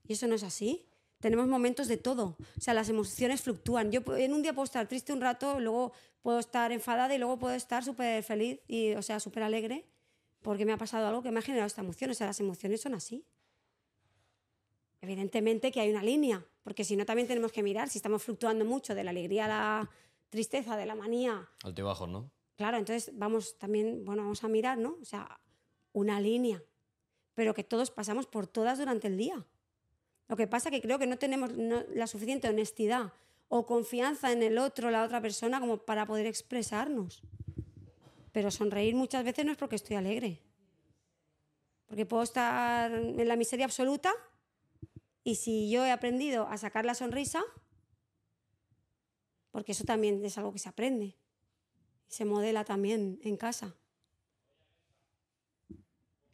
Y 0.08 0.14
eso 0.14 0.28
no 0.28 0.36
es 0.36 0.44
así. 0.44 0.86
Tenemos 1.20 1.48
momentos 1.48 1.88
de 1.88 1.98
todo. 1.98 2.38
O 2.58 2.62
sea, 2.62 2.76
las 2.76 2.88
emociones 2.88 3.42
fluctúan. 3.42 3.92
Yo 3.92 4.02
en 4.16 4.34
un 4.34 4.44
día 4.44 4.54
puedo 4.54 4.66
estar 4.66 4.88
triste 4.88 5.12
un 5.12 5.22
rato, 5.22 5.60
luego 5.60 5.92
puedo 6.22 6.38
estar 6.38 6.72
enfadada 6.72 7.16
y 7.16 7.18
luego 7.18 7.40
puedo 7.40 7.56
estar 7.56 7.84
súper 7.84 8.24
feliz 8.24 8.60
y, 8.68 8.94
o 8.94 9.02
sea, 9.02 9.20
súper 9.20 9.42
alegre 9.42 9.86
porque 10.44 10.66
me 10.66 10.72
ha 10.72 10.78
pasado 10.78 11.08
algo 11.08 11.24
que 11.24 11.32
me 11.32 11.40
ha 11.40 11.42
generado 11.42 11.66
esta 11.66 11.82
emoción. 11.82 12.12
O 12.12 12.14
sea, 12.14 12.28
las 12.28 12.40
emociones 12.40 12.80
son 12.80 12.94
así. 12.94 13.26
Evidentemente 15.02 15.72
que 15.72 15.82
hay 15.82 15.90
una 15.90 16.04
línea, 16.04 16.46
porque 16.64 16.84
si 16.84 16.96
no 16.96 17.06
también 17.06 17.28
tenemos 17.28 17.52
que 17.52 17.64
mirar 17.64 17.90
si 17.90 17.98
estamos 17.98 18.22
fluctuando 18.22 18.66
mucho 18.66 18.94
de 18.94 19.04
la 19.04 19.10
alegría 19.10 19.46
a 19.46 19.48
la 19.48 19.90
tristeza, 20.30 20.78
de 20.78 20.86
la 20.86 20.96
manía, 20.96 21.50
Altibajos, 21.64 22.10
¿no? 22.10 22.32
Claro, 22.58 22.78
entonces 22.78 23.12
vamos 23.14 23.58
también, 23.60 24.04
bueno, 24.04 24.24
vamos 24.24 24.44
a 24.44 24.48
mirar, 24.48 24.80
¿no? 24.80 24.98
O 25.00 25.06
sea, 25.06 25.40
una 25.94 26.20
línea, 26.20 26.64
pero 27.36 27.54
que 27.54 27.64
todos 27.64 27.92
pasamos 27.92 28.26
por 28.26 28.48
todas 28.48 28.80
durante 28.80 29.08
el 29.08 29.16
día. 29.16 29.46
Lo 30.28 30.36
que 30.36 30.48
pasa 30.48 30.72
que 30.72 30.82
creo 30.82 30.98
que 30.98 31.06
no 31.06 31.18
tenemos 31.18 31.52
la 31.54 32.08
suficiente 32.08 32.50
honestidad 32.50 33.14
o 33.48 33.68
confianza 33.68 34.32
en 34.32 34.42
el 34.42 34.58
otro, 34.58 34.90
la 34.90 35.04
otra 35.04 35.22
persona, 35.22 35.60
como 35.60 35.78
para 35.78 36.08
poder 36.08 36.26
expresarnos. 36.26 37.22
Pero 38.32 38.50
sonreír 38.50 38.96
muchas 38.96 39.24
veces 39.24 39.46
no 39.46 39.52
es 39.52 39.58
porque 39.58 39.76
estoy 39.76 39.96
alegre. 39.96 40.42
Porque 41.86 42.08
puedo 42.08 42.24
estar 42.24 42.92
en 42.92 43.28
la 43.28 43.36
miseria 43.36 43.66
absoluta 43.66 44.12
y 45.24 45.36
si 45.36 45.70
yo 45.70 45.86
he 45.86 45.92
aprendido 45.92 46.48
a 46.48 46.58
sacar 46.58 46.86
la 46.86 46.96
sonrisa, 46.96 47.44
porque 49.52 49.74
eso 49.74 49.84
también 49.86 50.26
es 50.26 50.38
algo 50.40 50.52
que 50.52 50.60
se 50.60 50.70
aprende 50.70 51.16
y 52.10 52.14
se 52.14 52.26
modela 52.26 52.64
también 52.64 53.20
en 53.24 53.38
casa. 53.38 53.76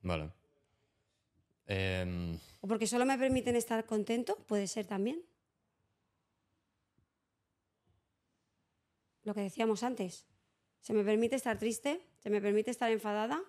Vale. 0.01 0.31
Em, 1.65 2.37
O 2.61 2.67
porque 2.67 2.87
solo 2.87 3.05
me 3.05 3.17
permiten 3.17 3.55
estar 3.55 3.85
contento, 3.85 4.35
puede 4.47 4.67
ser 4.67 4.85
también. 4.85 5.23
Lo 9.23 9.33
que 9.33 9.41
decíamos 9.41 9.83
antes. 9.83 10.25
Se 10.81 10.93
me 10.93 11.03
permite 11.03 11.37
estar 11.37 11.57
triste, 11.57 12.05
se 12.19 12.29
me 12.29 12.41
permite 12.41 12.69
estar 12.71 12.91
enfadada. 12.91 13.41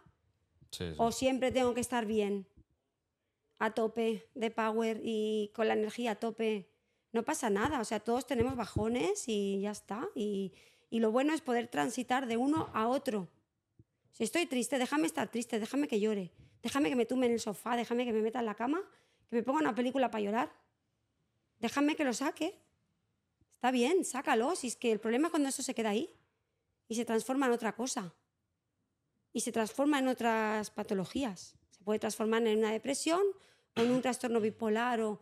Sí, 0.71 0.91
sí. 0.91 0.95
O 0.99 1.11
siempre 1.11 1.51
tengo 1.51 1.75
que 1.75 1.81
estar 1.81 2.07
bien, 2.07 2.47
a 3.59 3.73
tope 3.73 4.29
de 4.35 4.51
power 4.51 5.01
y 5.03 5.51
con 5.55 5.69
la 5.69 5.75
energía 5.75 6.13
a 6.13 6.15
tope. 6.17 6.71
No 7.13 7.25
pasa 7.25 7.51
nada, 7.51 7.81
o 7.81 7.85
sea, 7.85 8.01
todos 8.01 8.27
tenemos 8.27 8.57
bajones 8.57 9.25
y 9.29 9.61
ya 9.61 9.71
está. 9.71 10.09
Y, 10.15 10.53
y 10.95 11.01
lo 11.01 11.11
bueno 11.11 11.35
es 11.35 11.41
poder 11.41 11.67
transitar 11.67 12.29
de 12.29 12.37
uno 12.37 12.71
a 12.73 12.87
otro. 12.87 13.27
Si 14.13 14.23
estoy 14.23 14.47
triste, 14.47 14.79
déjame 14.79 15.09
estar 15.09 15.29
triste, 15.29 15.59
déjame 15.59 15.89
que 15.89 15.99
llore, 15.99 16.31
déjame 16.63 16.89
que 16.89 16.95
me 16.95 17.05
tumbe 17.05 17.27
en 17.27 17.33
el 17.33 17.41
sofá, 17.41 17.75
déjame 17.75 18.05
que 18.05 18.13
me 18.13 18.23
meta 18.23 18.39
en 18.39 18.47
la 18.47 18.55
cama, 18.55 18.81
que 19.29 19.35
me 19.35 19.43
ponga 19.43 19.59
una 19.59 19.75
película 19.75 20.09
para 20.09 20.23
llorar. 20.23 20.53
Déjame 21.59 21.97
que 21.97 22.05
lo 22.05 22.13
saque. 22.13 22.63
Está 23.51 23.73
bien, 23.73 24.05
sácalo. 24.05 24.55
Si 24.55 24.69
es 24.69 24.77
que 24.77 24.93
el 24.93 25.01
problema 25.01 25.27
es 25.27 25.31
cuando 25.33 25.49
eso 25.49 25.65
se 25.65 25.75
queda 25.75 25.91
ahí 25.91 26.15
y 26.87 26.95
se 26.95 27.05
transforma 27.05 27.47
en 27.47 27.53
otra 27.53 27.75
cosa. 27.75 28.15
Y 29.33 29.41
se 29.41 29.51
transforma 29.51 29.99
en 29.99 30.07
otras 30.07 30.71
patologías. 30.71 31.57
Se 31.71 31.83
puede 31.83 31.99
transformar 31.99 32.47
en 32.47 32.59
una 32.59 32.71
depresión 32.71 33.21
o 33.75 33.81
en 33.81 33.91
un 33.91 34.01
trastorno 34.01 34.41
bipolar 34.41 35.01
o... 35.01 35.21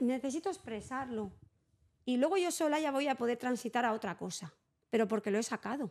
Necesito 0.00 0.48
expresarlo. 0.48 1.30
Y 2.04 2.16
luego 2.18 2.36
yo 2.36 2.50
sola 2.50 2.78
ya 2.80 2.90
voy 2.90 3.08
a 3.08 3.14
poder 3.14 3.38
transitar 3.38 3.84
a 3.84 3.92
otra 3.92 4.16
cosa, 4.16 4.54
pero 4.90 5.08
porque 5.08 5.30
lo 5.30 5.38
he 5.38 5.42
sacado. 5.42 5.90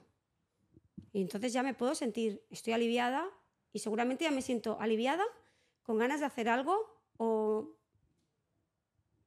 Y 1.11 1.21
entonces 1.21 1.53
ya 1.53 1.63
me 1.63 1.73
puedo 1.73 1.95
sentir, 1.95 2.45
estoy 2.49 2.73
aliviada 2.73 3.27
y 3.71 3.79
seguramente 3.79 4.23
ya 4.25 4.31
me 4.31 4.41
siento 4.41 4.79
aliviada, 4.79 5.23
con 5.81 5.97
ganas 5.97 6.19
de 6.19 6.25
hacer 6.25 6.49
algo 6.49 6.75
o... 7.17 7.69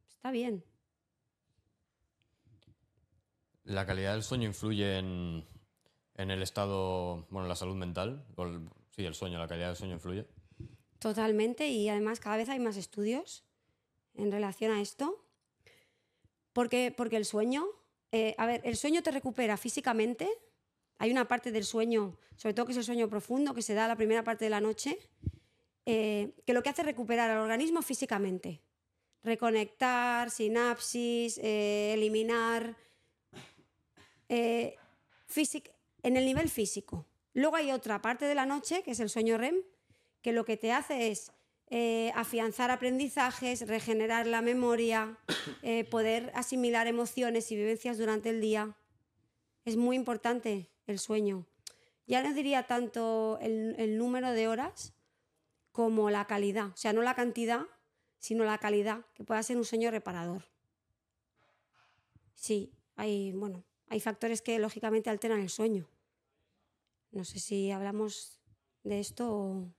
Está 0.09 0.31
bien. 0.31 0.65
¿La 3.65 3.85
calidad 3.85 4.13
del 4.13 4.23
sueño 4.23 4.47
influye 4.47 4.99
en, 4.99 5.45
en 6.15 6.31
el 6.31 6.43
estado, 6.43 7.27
bueno, 7.31 7.43
en 7.43 7.49
la 7.49 7.57
salud 7.57 7.75
mental? 7.75 8.25
O 8.37 8.45
el- 8.45 8.69
sí, 8.91 9.05
el 9.05 9.15
sueño, 9.15 9.39
la 9.39 9.49
calidad 9.49 9.69
del 9.69 9.77
sueño 9.77 9.95
influye. 9.95 10.27
Totalmente, 11.01 11.69
y 11.69 11.89
además 11.89 12.21
cada 12.21 12.37
vez 12.37 12.49
hay 12.49 12.59
más 12.61 12.77
estudios 12.77 13.45
en 14.15 14.31
relación 14.33 14.71
a 14.73 14.81
esto. 14.81 15.26
Porque, 16.57 16.91
porque 16.97 17.17
el 17.19 17.27
sueño, 17.27 17.67
eh, 18.13 18.35
a 18.39 18.47
ver, 18.47 18.63
el 18.65 18.79
sueño 18.79 19.03
te 19.03 19.11
recupera 19.11 19.59
físicamente. 19.59 20.27
Hay 20.97 21.11
una 21.11 21.29
parte 21.29 21.53
del 21.53 21.65
sueño, 21.65 22.17
sobre 22.35 22.55
todo 22.55 22.65
que 22.65 22.73
es 22.73 22.79
el 22.79 22.85
sueño 22.85 23.11
profundo, 23.11 23.53
que 23.53 23.61
se 23.61 23.75
da 23.75 23.87
la 23.87 23.95
primera 23.95 24.25
parte 24.25 24.47
de 24.47 24.51
la 24.51 24.63
noche, 24.63 24.97
eh, 25.85 26.33
que 26.47 26.55
lo 26.55 26.63
que 26.63 26.71
hace 26.71 26.81
es 26.81 26.87
recuperar 26.87 27.29
al 27.31 27.41
organismo 27.41 27.83
físicamente. 27.83 28.63
Reconectar, 29.23 30.31
sinapsis, 30.31 31.37
eh, 31.43 31.93
eliminar. 31.93 32.75
eh, 34.29 34.77
físic- 35.29 35.71
en 36.03 36.17
el 36.17 36.25
nivel 36.25 36.49
físico. 36.49 37.05
Luego 37.35 37.57
hay 37.57 37.71
otra 37.71 38.01
parte 38.01 38.25
de 38.25 38.35
la 38.35 38.47
noche, 38.47 38.83
que 38.83 38.93
es 38.93 39.01
el 39.01 39.11
sueño 39.11 39.37
REM, 39.37 39.57
que 40.23 40.33
lo 40.33 40.45
que 40.47 40.57
te 40.57 40.73
hace 40.73 41.11
es 41.11 41.31
eh, 41.69 42.13
afianzar 42.15 42.71
aprendizajes, 42.71 43.67
regenerar 43.67 44.27
la 44.27 44.43
memoria, 44.43 45.19
eh, 45.63 45.85
poder 45.85 46.31
asimilar 46.35 46.87
emociones 46.87 47.51
y 47.53 47.57
vivencias 47.57 47.99
durante 47.99 48.31
el 48.31 48.41
día. 48.41 48.77
Es 49.65 49.77
muy 49.77 49.97
importante 49.97 50.71
el 50.87 50.99
sueño. 50.99 51.47
Ya 52.07 52.23
no 52.23 52.33
diría 52.35 52.67
tanto 52.69 53.39
el, 53.41 53.75
el 53.79 53.99
número 53.99 54.31
de 54.31 54.47
horas 54.47 54.95
como 55.73 56.09
la 56.11 56.27
calidad. 56.27 56.69
O 56.69 56.77
sea, 56.77 56.93
no 56.93 57.03
la 57.03 57.15
cantidad, 57.15 57.67
sino 58.19 58.45
la 58.45 58.59
calidad, 58.59 59.05
que 59.15 59.25
pueda 59.25 59.43
ser 59.43 59.57
un 59.57 59.65
sueño 59.65 59.91
reparador. 59.91 60.45
Sí, 62.35 62.73
hay, 62.95 63.33
bueno, 63.33 63.65
hay 63.89 64.01
factores 64.01 64.43
que 64.43 64.59
lógicamente 64.59 65.11
alteran 65.11 65.41
el 65.41 65.51
sueño. 65.51 65.89
No 67.11 67.25
sé 67.25 67.39
si 67.39 67.71
hablamos 67.71 68.41
de 68.85 69.01
esto 69.01 69.33
o... 69.33 69.73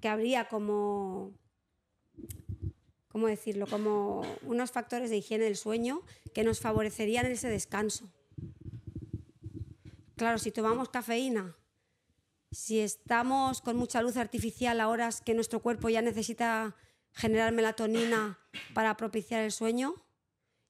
que 0.00 0.08
habría 0.08 0.48
como, 0.48 1.32
¿cómo 3.08 3.26
decirlo? 3.26 3.66
Como 3.66 4.22
unos 4.42 4.70
factores 4.70 5.10
de 5.10 5.18
higiene 5.18 5.44
del 5.44 5.56
sueño 5.56 6.02
que 6.34 6.44
nos 6.44 6.60
favorecerían 6.60 7.26
ese 7.26 7.48
descanso. 7.48 8.10
Claro, 10.16 10.38
si 10.38 10.50
tomamos 10.50 10.88
cafeína, 10.88 11.56
si 12.50 12.80
estamos 12.80 13.60
con 13.60 13.76
mucha 13.76 14.02
luz 14.02 14.16
artificial 14.16 14.80
a 14.80 14.88
horas 14.88 15.20
que 15.20 15.34
nuestro 15.34 15.60
cuerpo 15.60 15.88
ya 15.88 16.02
necesita 16.02 16.76
generar 17.12 17.52
melatonina 17.52 18.38
para 18.74 18.96
propiciar 18.96 19.42
el 19.42 19.52
sueño, 19.52 19.94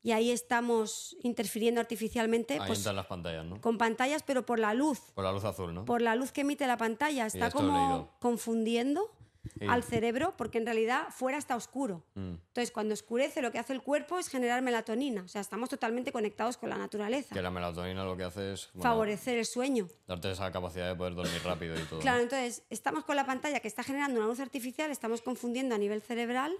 y 0.02 0.12
ahí 0.12 0.30
estamos 0.30 1.16
interfiriendo 1.22 1.80
artificialmente 1.80 2.54
Ahí 2.54 2.66
pues, 2.66 2.84
las 2.86 3.06
pantallas, 3.06 3.44
¿no? 3.44 3.60
con 3.60 3.76
pantallas, 3.78 4.22
pero 4.22 4.46
por 4.46 4.58
la 4.58 4.72
luz 4.74 4.98
Por 5.14 5.24
la 5.24 5.32
luz 5.32 5.44
azul, 5.44 5.74
¿no? 5.74 5.84
por 5.84 6.00
la 6.02 6.14
luz 6.16 6.32
que 6.32 6.40
emite 6.42 6.66
la 6.66 6.76
pantalla, 6.76 7.26
está 7.26 7.50
como 7.50 8.10
confundiendo 8.20 9.10
Sí. 9.58 9.64
al 9.66 9.82
cerebro 9.82 10.34
porque 10.36 10.58
en 10.58 10.66
realidad 10.66 11.08
fuera 11.10 11.38
está 11.38 11.56
oscuro. 11.56 12.04
Mm. 12.14 12.32
Entonces, 12.48 12.70
cuando 12.70 12.92
oscurece, 12.92 13.40
lo 13.40 13.50
que 13.50 13.58
hace 13.58 13.72
el 13.72 13.80
cuerpo 13.80 14.18
es 14.18 14.28
generar 14.28 14.60
melatonina. 14.60 15.22
O 15.22 15.28
sea, 15.28 15.40
estamos 15.40 15.70
totalmente 15.70 16.12
conectados 16.12 16.58
con 16.58 16.68
la 16.68 16.76
naturaleza. 16.76 17.34
Que 17.34 17.40
la 17.40 17.50
melatonina 17.50 18.04
lo 18.04 18.18
que 18.18 18.24
hace 18.24 18.52
es 18.52 18.68
bueno, 18.74 18.82
Favorecer 18.90 19.38
el 19.38 19.46
sueño. 19.46 19.88
darte 20.06 20.30
esa 20.30 20.52
capacidad 20.52 20.88
de 20.88 20.94
poder 20.94 21.14
dormir 21.14 21.40
rápido 21.42 21.74
y 21.74 21.82
todo. 21.84 22.00
Claro, 22.00 22.20
entonces, 22.20 22.64
estamos 22.68 23.04
con 23.04 23.16
la 23.16 23.24
pantalla 23.24 23.60
que 23.60 23.68
está 23.68 23.82
generando 23.82 24.18
una 24.20 24.28
luz 24.28 24.40
artificial, 24.40 24.90
estamos 24.90 25.22
confundiendo 25.22 25.74
a 25.74 25.78
nivel 25.78 26.02
cerebral 26.02 26.54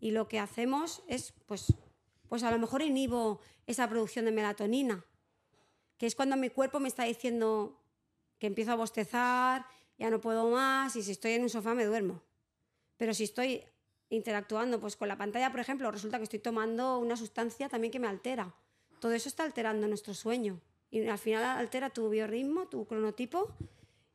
y 0.00 0.10
lo 0.10 0.26
que 0.26 0.40
hacemos 0.40 1.04
es, 1.06 1.32
pues, 1.46 1.72
pues 2.28 2.42
a 2.42 2.50
lo 2.50 2.58
mejor 2.58 2.82
inhibo 2.82 3.40
esa 3.66 3.88
producción 3.88 4.24
de 4.24 4.32
melatonina, 4.32 5.04
que 5.96 6.06
es 6.06 6.14
cuando 6.14 6.36
mi 6.36 6.50
cuerpo 6.50 6.80
me 6.80 6.88
está 6.88 7.04
diciendo 7.04 7.78
que 8.38 8.46
empiezo 8.46 8.72
a 8.72 8.76
bostezar, 8.76 9.66
ya 9.98 10.10
no 10.10 10.20
puedo 10.20 10.48
más 10.50 10.94
y 10.96 11.02
si 11.02 11.12
estoy 11.12 11.32
en 11.32 11.42
un 11.42 11.50
sofá 11.50 11.74
me 11.74 11.84
duermo. 11.84 12.22
Pero 12.96 13.14
si 13.14 13.24
estoy 13.24 13.64
interactuando 14.10 14.80
pues 14.80 14.96
con 14.96 15.08
la 15.08 15.18
pantalla, 15.18 15.50
por 15.50 15.60
ejemplo, 15.60 15.90
resulta 15.90 16.18
que 16.18 16.24
estoy 16.24 16.38
tomando 16.38 16.98
una 16.98 17.16
sustancia 17.16 17.68
también 17.68 17.90
que 17.90 17.98
me 17.98 18.08
altera. 18.08 18.54
Todo 19.00 19.12
eso 19.12 19.28
está 19.28 19.44
alterando 19.44 19.86
nuestro 19.86 20.14
sueño 20.14 20.60
y 20.90 21.06
al 21.06 21.18
final 21.18 21.44
altera 21.44 21.90
tu 21.90 22.08
biorritmo, 22.08 22.68
tu 22.68 22.86
cronotipo 22.86 23.52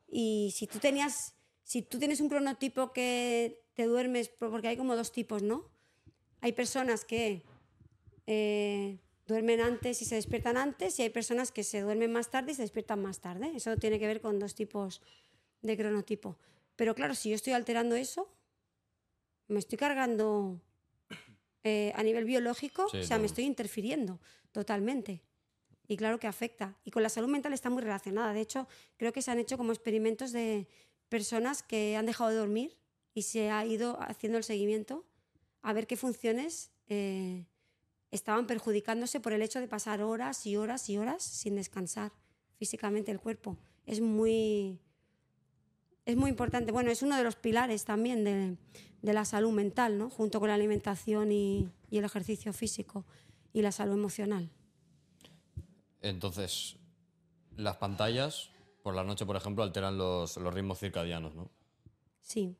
y 0.08 0.52
si 0.54 0.66
tú 0.66 0.78
tenías 0.78 1.34
si 1.64 1.80
tú 1.82 1.98
tienes 1.98 2.20
un 2.20 2.28
cronotipo 2.28 2.92
que 2.92 3.64
te 3.74 3.84
duermes 3.84 4.28
porque 4.28 4.68
hay 4.68 4.76
como 4.76 4.96
dos 4.96 5.12
tipos, 5.12 5.42
¿no? 5.42 5.64
Hay 6.40 6.52
personas 6.52 7.04
que 7.04 7.42
eh, 8.26 8.98
duermen 9.26 9.60
antes 9.60 10.02
y 10.02 10.04
se 10.04 10.14
despiertan 10.16 10.56
antes 10.56 10.98
y 10.98 11.02
hay 11.02 11.10
personas 11.10 11.50
que 11.52 11.64
se 11.64 11.80
duermen 11.80 12.12
más 12.12 12.30
tarde 12.30 12.52
y 12.52 12.54
se 12.54 12.62
despiertan 12.62 13.00
más 13.02 13.20
tarde. 13.20 13.52
Eso 13.54 13.76
tiene 13.76 13.98
que 13.98 14.06
ver 14.06 14.20
con 14.20 14.38
dos 14.38 14.54
tipos 14.54 15.00
de 15.62 15.76
cronotipo. 15.76 16.36
Pero 16.76 16.94
claro, 16.94 17.14
si 17.14 17.30
yo 17.30 17.34
estoy 17.36 17.52
alterando 17.52 17.94
eso, 17.96 18.28
me 19.48 19.58
estoy 19.58 19.78
cargando 19.78 20.60
eh, 21.62 21.92
a 21.94 22.02
nivel 22.02 22.24
biológico, 22.24 22.88
Sí, 22.90 22.98
o 22.98 23.02
sea, 23.04 23.16
me 23.16 23.22
todo. 23.22 23.26
estoy 23.26 23.44
interfiriendo 23.44 24.20
totalmente. 24.52 25.22
Y 25.86 25.96
claro 25.96 26.18
que 26.18 26.26
afecta. 26.26 26.78
Y 26.84 26.90
con 26.90 27.02
la 27.02 27.08
salud 27.08 27.28
mental 27.28 27.52
está 27.52 27.68
muy 27.70 27.82
relacionada. 27.82 28.32
De 28.32 28.40
hecho, 28.40 28.66
creo 28.96 29.12
que 29.12 29.22
se 29.22 29.30
han 29.30 29.38
hecho 29.38 29.56
como 29.58 29.72
experimentos 29.72 30.32
de 30.32 30.66
personas 31.08 31.62
que 31.62 31.96
han 31.96 32.06
dejado 32.06 32.30
de 32.30 32.36
dormir 32.36 32.76
y 33.12 33.22
se 33.22 33.50
ha 33.50 33.64
ido 33.66 33.98
haciendo 34.00 34.38
el 34.38 34.44
seguimiento 34.44 35.04
a 35.62 35.72
ver 35.72 35.86
qué 35.86 35.96
funciones 35.96 36.72
eh, 36.88 37.44
estaban 38.14 38.46
perjudicándose 38.46 39.18
por 39.18 39.32
el 39.32 39.42
hecho 39.42 39.60
de 39.60 39.66
pasar 39.66 40.00
horas 40.00 40.46
y 40.46 40.56
horas 40.56 40.88
y 40.88 40.96
horas 40.98 41.22
sin 41.22 41.56
descansar 41.56 42.12
físicamente 42.56 43.10
el 43.10 43.18
cuerpo. 43.18 43.58
Es 43.86 44.00
muy, 44.00 44.78
es 46.04 46.16
muy 46.16 46.30
importante. 46.30 46.70
Bueno, 46.70 46.90
es 46.90 47.02
uno 47.02 47.16
de 47.16 47.24
los 47.24 47.34
pilares 47.34 47.84
también 47.84 48.22
de, 48.24 48.56
de 49.02 49.12
la 49.12 49.24
salud 49.24 49.52
mental, 49.52 49.98
¿no? 49.98 50.10
junto 50.10 50.38
con 50.38 50.48
la 50.48 50.54
alimentación 50.54 51.32
y, 51.32 51.68
y 51.90 51.98
el 51.98 52.04
ejercicio 52.04 52.52
físico 52.52 53.04
y 53.52 53.62
la 53.62 53.72
salud 53.72 53.94
emocional. 53.94 54.48
Entonces, 56.00 56.76
las 57.56 57.76
pantallas 57.78 58.50
por 58.82 58.94
la 58.94 59.02
noche, 59.02 59.26
por 59.26 59.34
ejemplo, 59.34 59.64
alteran 59.64 59.98
los, 59.98 60.36
los 60.36 60.54
ritmos 60.54 60.78
circadianos, 60.78 61.34
¿no? 61.34 61.50
Sí, 62.20 62.56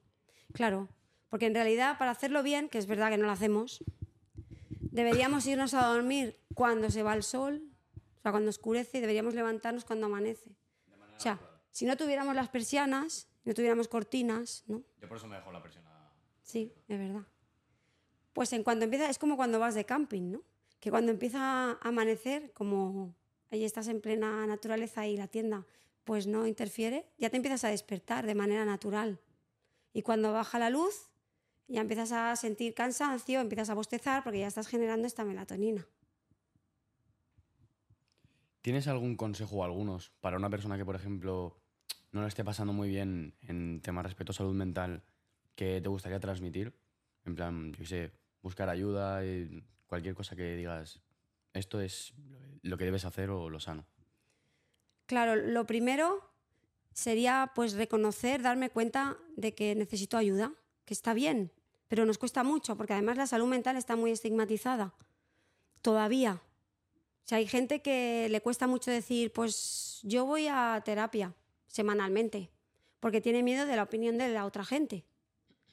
claro. 0.53 0.89
Porque 1.29 1.47
en 1.47 1.55
realidad, 1.55 1.99
para 1.99 2.11
hacerlo 2.11 2.43
bien, 2.43 2.69
que 2.69 2.79
es 2.79 2.87
verdad 2.87 3.11
que 3.11 3.19
no 3.19 3.27
lo 3.27 3.33
hacemos, 3.33 3.85
deberíamos 4.95 5.45
irnos 5.47 5.75
a 5.75 5.87
dormir 5.87 6.39
cuando 6.55 6.89
se 6.89 7.03
va 7.03 7.15
el 7.15 7.25
sol, 7.25 7.63
o 8.17 8.23
sea, 8.23 8.31
cuando 8.31 8.49
oscurece, 8.49 8.99
y 8.99 9.01
deberíamos 9.01 9.35
levantarnos 9.35 9.85
cuando 9.85 10.07
amanece. 10.07 10.57
O 11.17 11.21
sea, 11.21 11.41
si 11.73 11.85
no 11.85 11.97
tuviéramos 11.97 12.35
las 12.37 12.49
persianas, 12.49 13.29
no 13.45 13.55
tuviéramos 13.55 13.89
cortinas, 13.89 14.63
¿no? 14.69 14.85
Yo 15.01 15.09
por 15.09 15.17
eso 15.17 15.27
me 15.27 15.35
dejo 15.35 15.51
la 15.51 15.61
presión 15.61 15.85
a... 15.89 16.13
Sí, 16.43 16.73
es 16.87 16.99
verdad. 16.99 17.25
Pues 18.33 18.53
en 18.53 18.63
cuanto 18.63 18.85
empieza, 18.85 19.11
es 19.11 19.19
como 19.19 19.37
cuando 19.37 19.59
vas 19.59 19.75
de 19.75 19.85
camping, 19.85 20.31
¿no? 20.31 20.43
Que 20.79 20.91
cuando 20.91 21.11
empieza 21.11 21.73
a 21.73 21.79
amanecer, 21.83 22.53
como 22.53 23.17
ahí 23.51 23.65
estás 23.65 23.89
en 23.89 24.01
plena 24.01 24.47
naturaleza 24.47 25.09
y 25.09 25.17
la 25.17 25.27
tienda 25.27 25.67
pues 26.05 26.29
no 26.29 26.47
interfiere, 26.47 27.11
ya 27.19 27.31
te 27.31 27.37
empiezas 27.37 27.65
a 27.65 27.71
despertar 27.71 28.27
de 28.27 28.35
manera 28.37 28.65
natural. 28.65 29.19
Y 29.93 30.03
cuando 30.03 30.33
baja 30.33 30.59
la 30.59 30.71
luz, 30.71 31.11
ya 31.69 31.81
empiezas 31.81 32.13
a 32.13 32.35
sentir 32.37 32.75
cansancio, 32.75 33.41
empiezas 33.41 33.71
a 33.71 33.75
bostezar 33.75 34.23
porque 34.23 34.41
ya 34.41 34.47
estás 34.47 34.69
generando 34.69 35.07
esta 35.07 35.25
melatonina. 35.25 35.87
¿Tienes 38.61 38.89
algún 38.89 39.17
consejo 39.17 39.57
o 39.57 39.65
algunos 39.65 40.11
para 40.21 40.37
una 40.37 40.49
persona 40.49 40.79
que, 40.79 40.85
por 40.85 40.97
ejemplo, 40.97 41.59
no 42.13 42.23
lo 42.23 42.27
esté 42.27 42.45
pasando 42.45 42.73
muy 42.73 42.89
bien 42.89 43.35
en 43.43 43.81
temas 43.83 44.07
respecto 44.07 44.33
a 44.33 44.35
salud 44.35 44.55
mental 44.55 45.03
que 45.55 45.81
te 45.81 45.89
gustaría 45.89 46.19
transmitir? 46.19 46.73
En 47.27 47.35
plan, 47.35 47.73
yo 47.73 47.79
qué 47.79 47.87
sé, 47.87 48.13
buscar 48.43 48.69
ayuda 48.69 49.25
y 49.25 49.63
cualquier 49.87 50.15
cosa 50.15 50.35
que 50.35 50.57
digas, 50.57 51.03
esto 51.53 51.81
es 51.81 52.15
lo 52.63 52.79
que 52.79 52.85
debes 52.85 53.05
hacer 53.05 53.31
o 53.31 53.51
lo 53.51 53.61
sano. 53.61 53.85
Claro, 55.07 55.37
lo 55.37 55.67
primero 55.67 56.31
sería 56.93 57.53
pues 57.55 57.75
reconocer, 57.75 58.41
darme 58.43 58.71
cuenta 58.71 59.19
de 59.37 59.55
que 59.55 59.75
necesito 59.75 60.17
ayuda, 60.17 60.53
que 60.85 60.95
está 60.95 61.13
bien, 61.13 61.53
pero 61.89 62.07
nos 62.07 62.19
cuesta 62.19 62.43
mucho, 62.43 62.77
porque 62.77 62.93
además 62.93 63.17
la 63.17 63.27
salud 63.27 63.47
mental 63.47 63.77
está 63.77 63.97
muy 63.97 64.11
estigmatizada. 64.11 64.95
Todavía. 65.83 66.41
O 67.25 67.27
sea, 67.27 67.39
hay 67.39 67.47
gente 67.47 67.83
que 67.83 68.29
le 68.31 68.41
cuesta 68.41 68.67
mucho 68.67 68.91
decir, 68.91 69.33
pues 69.33 70.01
yo 70.03 70.27
voy 70.27 70.47
a 70.49 70.83
terapia 70.85 71.35
semanalmente, 71.67 72.51
porque 73.01 73.21
tiene 73.21 73.43
miedo 73.43 73.67
de 73.67 73.77
la 73.77 73.83
opinión 73.83 74.19
de 74.19 74.29
la 74.29 74.47
otra 74.47 74.65
gente. 74.65 75.05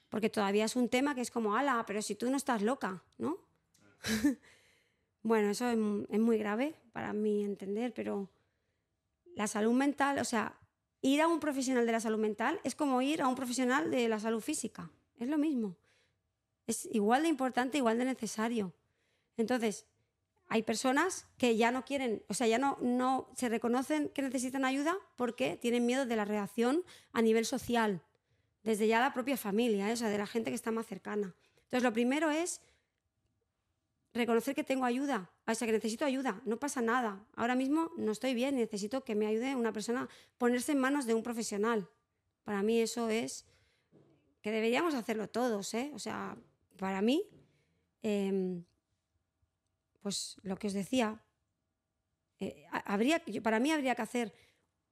Porque 0.09 0.29
todavía 0.29 0.65
es 0.65 0.75
un 0.75 0.89
tema 0.89 1.15
que 1.15 1.21
es 1.21 1.31
como, 1.31 1.55
ala, 1.55 1.85
pero 1.87 2.01
si 2.01 2.15
tú 2.15 2.29
no 2.29 2.37
estás 2.37 2.61
loca, 2.61 3.03
¿no? 3.17 3.37
bueno, 5.23 5.49
eso 5.49 5.69
es, 5.69 5.77
muy 5.77 6.37
grave 6.37 6.75
para 6.91 7.13
mí 7.13 7.43
entender, 7.43 7.93
pero 7.93 8.29
la 9.35 9.47
salud 9.47 9.73
mental, 9.73 10.19
o 10.19 10.25
sea, 10.25 10.57
ir 11.01 11.21
a 11.21 11.27
un 11.27 11.39
profesional 11.39 11.85
de 11.85 11.91
la 11.91 11.99
salud 11.99 12.19
mental 12.19 12.59
es 12.63 12.75
como 12.75 13.01
ir 13.01 13.21
a 13.21 13.27
un 13.27 13.35
profesional 13.35 13.89
de 13.89 14.09
la 14.09 14.19
salud 14.19 14.41
física. 14.41 14.89
Es 15.17 15.27
lo 15.29 15.37
mismo. 15.37 15.75
Es 16.67 16.87
igual 16.91 17.23
de 17.23 17.29
importante, 17.29 17.77
igual 17.77 17.97
de 17.97 18.05
necesario. 18.05 18.73
Entonces, 19.37 19.85
hay 20.47 20.63
personas 20.63 21.27
que 21.37 21.55
ya 21.55 21.71
no 21.71 21.85
quieren, 21.85 22.23
o 22.27 22.33
sea, 22.33 22.45
ya 22.45 22.57
no, 22.57 22.77
no 22.81 23.29
se 23.37 23.47
reconocen 23.47 24.09
que 24.09 24.21
necesitan 24.21 24.65
ayuda 24.65 24.97
porque 25.15 25.55
tienen 25.55 25.85
miedo 25.85 26.05
de 26.05 26.15
la 26.17 26.25
reacción 26.25 26.83
a 27.13 27.21
nivel 27.21 27.45
social, 27.45 28.01
desde 28.61 28.87
ya 28.87 28.99
la 28.99 29.13
propia 29.13 29.37
familia, 29.37 29.89
¿eh? 29.89 29.93
o 29.93 29.95
sea, 29.95 30.09
de 30.09 30.17
la 30.17 30.27
gente 30.27 30.51
que 30.51 30.55
está 30.55 30.71
más 30.71 30.87
cercana. 30.87 31.33
Entonces, 31.55 31.83
lo 31.83 31.93
primero 31.93 32.29
es 32.29 32.61
reconocer 34.13 34.53
que 34.53 34.65
tengo 34.65 34.83
ayuda, 34.83 35.31
o 35.47 35.55
sea, 35.55 35.65
que 35.65 35.71
necesito 35.71 36.03
ayuda, 36.03 36.41
no 36.45 36.59
pasa 36.59 36.81
nada. 36.81 37.25
Ahora 37.35 37.55
mismo 37.55 37.91
no 37.95 38.11
estoy 38.11 38.33
bien, 38.33 38.55
necesito 38.55 39.05
que 39.05 39.15
me 39.15 39.27
ayude 39.27 39.55
una 39.55 39.71
persona, 39.71 40.09
ponerse 40.37 40.73
en 40.73 40.79
manos 40.79 41.05
de 41.05 41.13
un 41.13 41.23
profesional. 41.23 41.87
Para 42.43 42.61
mí 42.61 42.81
eso 42.81 43.09
es 43.09 43.45
que 44.41 44.51
deberíamos 44.51 44.95
hacerlo 44.95 45.29
todos, 45.29 45.73
¿eh? 45.75 45.91
O 45.93 45.99
sea, 45.99 46.35
para 46.81 46.99
mí, 47.03 47.29
em, 48.01 48.65
pues 50.01 50.37
lo 50.41 50.57
que 50.57 50.65
os 50.65 50.73
decía, 50.73 51.23
eh, 52.39 52.65
habría, 52.71 53.21
para 53.43 53.59
mí 53.59 53.69
habría 53.71 53.93
que 53.93 54.01
hacer 54.01 54.33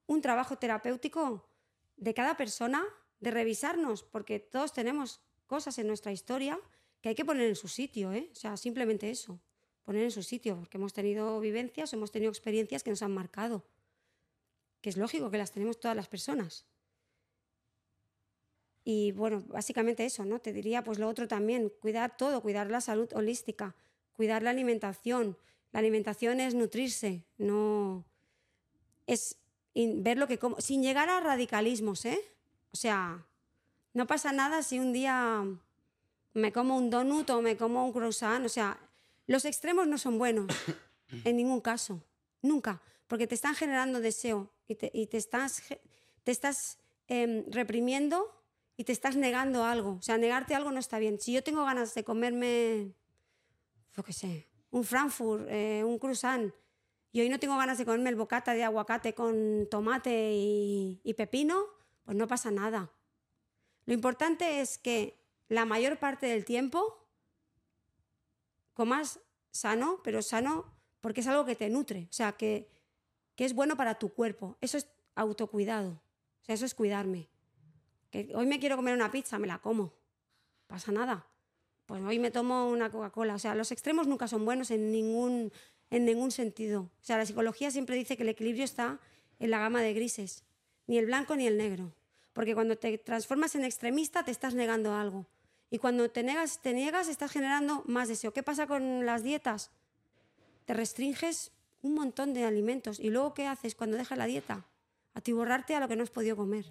un 0.06 0.22
trabajo 0.22 0.60
terapéutico 0.60 1.50
de 1.98 2.14
cada 2.14 2.38
persona, 2.38 2.84
de 3.20 3.32
revisarnos, 3.32 4.04
porque 4.04 4.38
todos 4.38 4.72
tenemos 4.72 5.20
cosas 5.48 5.80
en 5.80 5.88
nuestra 5.88 6.12
historia 6.12 6.60
que 7.02 7.10
hay 7.10 7.16
que 7.16 7.26
poner 7.26 7.50
en 7.50 7.56
su 7.56 7.68
sitio, 7.68 8.14
¿eh? 8.14 8.30
O 8.32 8.36
sea, 8.36 8.56
simplemente 8.56 9.10
eso, 9.10 9.42
poner 9.82 10.04
en 10.04 10.12
su 10.12 10.22
sitio, 10.22 10.58
porque 10.60 10.78
hemos 10.78 10.94
tenido 10.94 11.40
vivencias, 11.40 11.92
hemos 11.94 12.12
tenido 12.12 12.30
experiencias 12.30 12.84
que 12.84 12.92
nos 12.92 13.02
han 13.02 13.16
marcado, 13.16 13.66
que 14.82 14.92
es 14.92 14.98
lógico 14.98 15.32
que 15.32 15.40
las 15.40 15.52
tenemos 15.52 15.80
todas 15.80 15.98
las 15.98 16.08
personas. 16.08 16.68
Y 18.92 19.12
bueno, 19.12 19.44
básicamente 19.46 20.04
eso, 20.04 20.26
¿no? 20.26 20.40
Te 20.40 20.52
diría, 20.52 20.84
pues 20.84 20.98
lo 20.98 21.08
otro 21.08 21.28
también, 21.28 21.72
cuidar 21.80 22.18
todo, 22.18 22.42
cuidar 22.42 22.72
la 22.72 22.82
salud 22.82 23.08
holística, 23.14 23.76
cuidar 24.14 24.42
la 24.42 24.50
alimentación. 24.50 25.38
La 25.72 25.78
alimentación 25.78 26.40
es 26.40 26.56
nutrirse, 26.56 27.24
no 27.38 28.04
es 29.06 29.38
ver 29.76 30.18
lo 30.18 30.28
que 30.28 30.40
como, 30.40 30.60
sin 30.60 30.82
llegar 30.82 31.08
a 31.08 31.20
radicalismos, 31.20 32.04
¿eh? 32.06 32.20
O 32.72 32.78
sea, 32.78 33.28
no 33.94 34.08
pasa 34.08 34.32
nada 34.32 34.64
si 34.64 34.80
un 34.80 34.92
día 34.92 35.46
me 36.34 36.52
como 36.52 36.76
un 36.76 36.90
donut 36.90 37.30
o 37.30 37.44
me 37.44 37.58
como 37.58 37.86
un 37.86 37.94
croissant. 37.94 38.44
O 38.44 38.50
sea, 38.50 38.80
los 39.28 39.46
extremos 39.46 39.86
no 39.88 40.00
son 40.00 40.18
buenos 40.18 40.48
en 41.26 41.38
ningún 41.38 41.62
caso, 41.62 42.02
nunca, 42.42 42.82
porque 43.08 43.28
te 43.28 43.36
están 43.36 43.54
generando 43.54 44.00
deseo 44.00 44.50
y 44.68 44.74
te, 44.74 45.16
estás, 45.16 45.62
te 46.24 46.32
estás 46.32 46.80
em, 47.08 47.46
reprimiendo 47.52 48.39
y 48.80 48.86
te 48.86 48.93
estás 48.93 49.17
negando 49.17 49.65
algo. 49.65 49.97
O 49.99 50.01
sea, 50.01 50.17
negarte 50.17 50.55
algo 50.55 50.71
no 50.71 50.80
está 50.80 50.99
bien. 50.99 51.19
Si 51.19 51.34
yo 51.34 51.43
tengo 51.43 51.65
ganas 51.65 51.93
de 51.93 52.05
comerme, 52.05 52.93
yo 53.93 54.03
qué 54.03 54.13
sé, 54.13 54.47
un 54.71 54.86
Frankfurt, 54.86 55.47
eh, 55.49 55.84
un 55.84 55.99
croissant, 55.99 56.53
y 57.11 57.19
hoy 57.19 57.27
no 57.27 57.41
tengo 57.41 57.57
ganas 57.57 57.77
de 57.77 57.84
comerme 57.84 58.09
el 58.09 58.15
bocata 58.15 58.53
de 58.53 58.63
aguacate 58.63 59.13
con 59.13 59.67
tomate 59.69 60.32
y, 60.34 61.01
y 61.03 61.13
pepino, 61.15 61.65
pues 62.05 62.15
no 62.15 62.25
pasa 62.25 62.51
nada. 62.51 62.89
Lo 63.86 63.93
importante 63.93 64.61
es 64.61 64.77
que 64.77 65.19
la 65.49 65.65
mayor 65.65 65.99
parte 65.99 66.27
del 66.27 66.45
tiempo 66.45 67.05
comas 68.73 69.19
sano, 69.51 69.99
pero 70.05 70.21
sano 70.21 70.73
porque 71.01 71.19
es 71.19 71.27
algo 71.27 71.43
que 71.43 71.57
te 71.57 71.69
nutre, 71.69 72.07
o 72.09 72.13
sea, 72.13 72.32
que, 72.32 72.71
que 73.36 73.43
es 73.43 73.53
bueno 73.53 73.75
para 73.75 73.99
tu 73.99 74.13
cuerpo. 74.13 74.55
Eso 74.61 74.77
es 74.77 74.88
autocuidado, 75.15 76.01
o 76.41 76.45
sea, 76.45 76.55
eso 76.55 76.65
es 76.65 76.73
cuidarme. 76.73 77.27
Hoy 78.12 78.47
me 78.47 78.60
quiero 78.60 78.76
comer 78.76 78.95
una 78.95 79.12
pizza, 79.12 79.38
me 79.38 79.47
la 79.47 79.60
como, 79.60 79.93
pasa 80.68 80.91
nada. 80.91 81.28
Pues 81.86 82.03
hoy 82.03 82.20
me 82.20 82.32
tomo 82.32 82.70
una 82.70 82.89
Coca-Cola. 82.91 83.36
O 83.36 83.39
sea, 83.39 83.55
los 83.55 83.72
extremos 83.72 84.07
nunca 84.07 84.28
son 84.28 84.45
buenos 84.45 84.72
en 84.72 84.91
ningún, 84.91 85.51
en 85.89 86.05
ningún 86.05 86.32
sentido. 86.32 86.82
O 86.82 87.03
sea, 87.03 87.18
la 87.18 87.26
psicología 87.26 87.72
siempre 87.72 87.95
dice 87.95 88.16
que 88.16 88.24
el 88.24 88.30
equilibrio 88.30 88.64
está 88.64 88.99
en 89.39 89.51
la 89.51 89.60
gama 89.60 89.82
de 89.82 89.93
grises, 89.93 90.43
ni 90.88 90.97
el 90.97 91.05
blanco 91.05 91.36
ni 91.36 91.47
el 91.47 91.57
negro. 91.57 91.93
Porque 92.34 92.53
cuando 92.53 92.78
te 92.78 92.97
transformas 92.97 93.55
en 93.55 93.64
extremista 93.64 94.24
te 94.24 94.32
estás 94.32 94.53
negando 94.53 94.93
algo. 94.93 95.26
Y 95.72 95.78
cuando 95.78 96.10
te 96.10 96.24
niegas, 96.24 96.62
te 96.62 96.74
niegas, 96.74 97.07
estás 97.07 97.32
generando 97.32 97.84
más 97.86 98.07
deseo. 98.07 98.34
¿Qué 98.34 98.43
pasa 98.43 98.68
con 98.68 99.05
las 99.05 99.24
dietas? 99.24 99.72
Te 100.66 100.74
restringes 100.74 101.51
un 101.82 101.93
montón 101.93 102.34
de 102.34 102.45
alimentos. 102.45 102.99
¿Y 102.99 103.10
luego 103.10 103.34
qué 103.34 103.47
haces 103.47 103.76
cuando 103.76 103.97
dejas 103.97 104.18
la 104.18 104.26
dieta? 104.26 104.66
Atiborrarte 105.14 105.76
a 105.76 105.80
lo 105.80 105.88
que 105.88 105.95
no 105.95 106.03
has 106.03 106.12
podido 106.12 106.36
comer. 106.36 106.66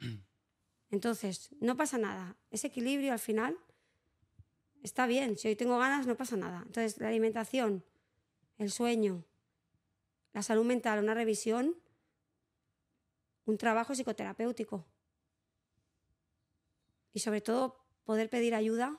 Entonces, 0.94 1.50
no 1.60 1.76
pasa 1.76 1.98
nada. 1.98 2.36
Ese 2.52 2.68
equilibrio 2.68 3.12
al 3.12 3.18
final 3.18 3.58
está 4.80 5.06
bien. 5.06 5.36
Si 5.36 5.48
hoy 5.48 5.56
tengo 5.56 5.76
ganas, 5.76 6.06
no 6.06 6.16
pasa 6.16 6.36
nada. 6.36 6.62
Entonces, 6.64 6.98
la 6.98 7.08
alimentación, 7.08 7.84
el 8.58 8.70
sueño, 8.70 9.24
la 10.32 10.44
salud 10.44 10.64
mental, 10.64 11.02
una 11.02 11.12
revisión, 11.12 11.74
un 13.44 13.58
trabajo 13.58 13.92
psicoterapéutico. 13.92 14.84
Y 17.12 17.18
sobre 17.18 17.40
todo, 17.40 17.84
poder 18.04 18.30
pedir 18.30 18.54
ayuda 18.54 18.96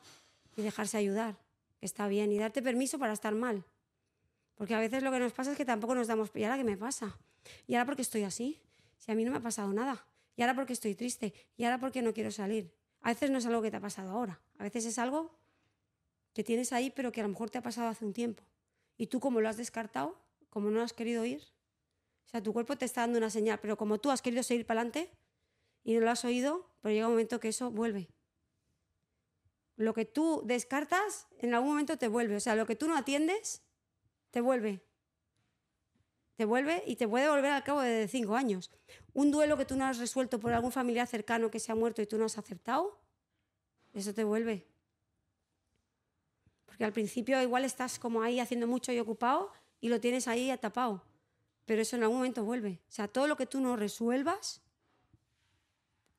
y 0.58 0.64
dejarse 0.64 0.98
ayudar, 0.98 1.38
que 1.80 1.86
está 1.86 2.10
bien, 2.10 2.30
y 2.34 2.38
darte 2.38 2.62
permiso 2.62 3.00
para 3.00 3.14
estar 3.14 3.34
mal. 3.34 3.64
Porque 4.56 4.76
a 4.76 4.80
veces 4.80 5.02
lo 5.02 5.12
que 5.12 5.20
nos 5.20 5.32
pasa 5.32 5.54
es 5.54 5.58
que 5.58 5.66
tampoco 5.66 5.96
nos 5.96 6.08
damos, 6.08 6.30
¿y 6.36 6.44
ahora 6.44 6.58
qué 6.58 6.66
me 6.66 6.76
pasa? 6.76 7.18
¿Y 7.68 7.76
ahora 7.76 7.86
por 7.86 7.96
qué 7.96 8.02
estoy 8.02 8.24
así? 8.24 8.60
Si 8.98 9.14
a 9.14 9.16
mí 9.16 9.24
no 9.24 9.32
me 9.32 9.38
ha 9.38 9.42
pasado 9.42 9.72
nada. 9.72 10.06
¿Y 10.36 10.42
ahora 10.42 10.56
por 10.56 10.66
qué 10.66 10.74
estoy 10.74 10.96
triste? 10.96 11.34
¿Y 11.58 11.64
ahora 11.64 11.80
por 11.80 11.92
qué 11.92 12.02
no 12.02 12.14
quiero 12.14 12.32
salir? 12.32 12.74
A 13.02 13.10
veces 13.10 13.30
no 13.30 13.38
es 13.38 13.46
algo 13.46 13.62
que 13.62 13.72
te 13.72 13.78
ha 13.78 13.82
pasado 13.82 14.12
ahora. 14.12 14.42
A 14.58 14.64
veces 14.64 14.86
es 14.86 15.00
algo 15.00 15.38
que 16.34 16.44
tienes 16.44 16.74
ahí, 16.74 16.90
pero 16.90 17.12
que 17.12 17.22
a 17.22 17.24
lo 17.24 17.30
mejor 17.30 17.50
te 17.50 17.58
ha 17.58 17.62
pasado 17.62 17.88
hace 17.88 18.06
un 18.06 18.14
tiempo. 18.14 18.44
Y 18.98 19.08
tú 19.08 19.20
como 19.20 19.42
lo 19.42 19.50
has 19.50 19.58
descartado, 19.58 20.18
como 20.50 20.70
no 20.70 20.82
has 20.82 20.94
querido 20.94 21.26
ir, 21.26 21.42
o 22.26 22.30
sea, 22.30 22.42
tu 22.42 22.54
cuerpo 22.54 22.78
te 22.78 22.86
está 22.86 23.02
dando 23.02 23.18
una 23.18 23.30
señal, 23.30 23.60
pero 23.62 23.78
como 23.78 24.00
tú 24.00 24.12
has 24.12 24.22
querido 24.22 24.44
seguir 24.44 24.66
para 24.66 24.82
adelante 24.82 25.12
y 25.84 25.94
no 25.94 26.02
lo 26.02 26.12
has 26.12 26.26
oído, 26.26 26.70
pero 26.82 26.94
llega 26.94 27.08
un 27.08 27.14
momento 27.14 27.40
que 27.40 27.50
eso 27.50 27.72
vuelve 27.72 28.10
lo 29.78 29.94
que 29.94 30.06
tú 30.06 30.42
descartas 30.46 31.28
en 31.40 31.54
algún 31.54 31.70
momento 31.70 31.98
te 31.98 32.08
vuelve. 32.08 32.36
O 32.36 32.40
sea, 32.40 32.56
lo 32.56 32.66
que 32.66 32.76
tú 32.76 32.88
no 32.88 32.98
atiendes, 32.98 33.62
te 34.32 34.42
vuelve. 34.42 34.85
Te 36.36 36.46
vuelve 36.46 36.84
y 36.86 36.98
te 36.98 37.08
puede 37.08 37.30
volver 37.30 37.52
al 37.52 37.64
cabo 37.64 37.82
de 37.82 38.08
cinco 38.08 38.36
años. 38.36 38.72
Un 39.14 39.32
duelo 39.32 39.58
que 39.58 39.66
tú 39.66 39.76
no 39.76 39.86
has 39.86 39.98
resuelto 39.98 40.40
por 40.40 40.52
algún 40.52 40.72
familiar 40.72 41.08
cercano 41.08 41.50
que 41.50 41.60
se 41.60 41.72
ha 41.72 41.76
muerto 41.76 42.02
y 42.02 42.08
tú 42.08 42.18
no 42.18 42.26
has 42.26 42.38
aceptado, 42.38 43.00
eso 43.94 44.14
te 44.14 44.24
vuelve. 44.24 44.68
Porque 46.66 46.84
al 46.84 46.92
principio 46.92 47.42
igual 47.42 47.64
estás 47.64 47.98
como 47.98 48.22
ahí 48.22 48.42
haciendo 48.42 48.68
mucho 48.68 48.92
y 48.92 49.00
ocupado 49.00 49.52
y 49.80 49.88
lo 49.88 50.02
tienes 50.02 50.28
ahí 50.28 50.52
atapado. 50.52 51.04
Pero 51.66 51.82
eso 51.82 51.96
en 51.96 52.04
algún 52.04 52.18
momento 52.18 52.44
vuelve. 52.44 52.82
O 52.90 52.92
sea, 52.92 53.08
todo 53.08 53.28
lo 53.28 53.38
que 53.38 53.46
tú 53.46 53.62
no 53.62 53.78
resuelvas 53.78 54.62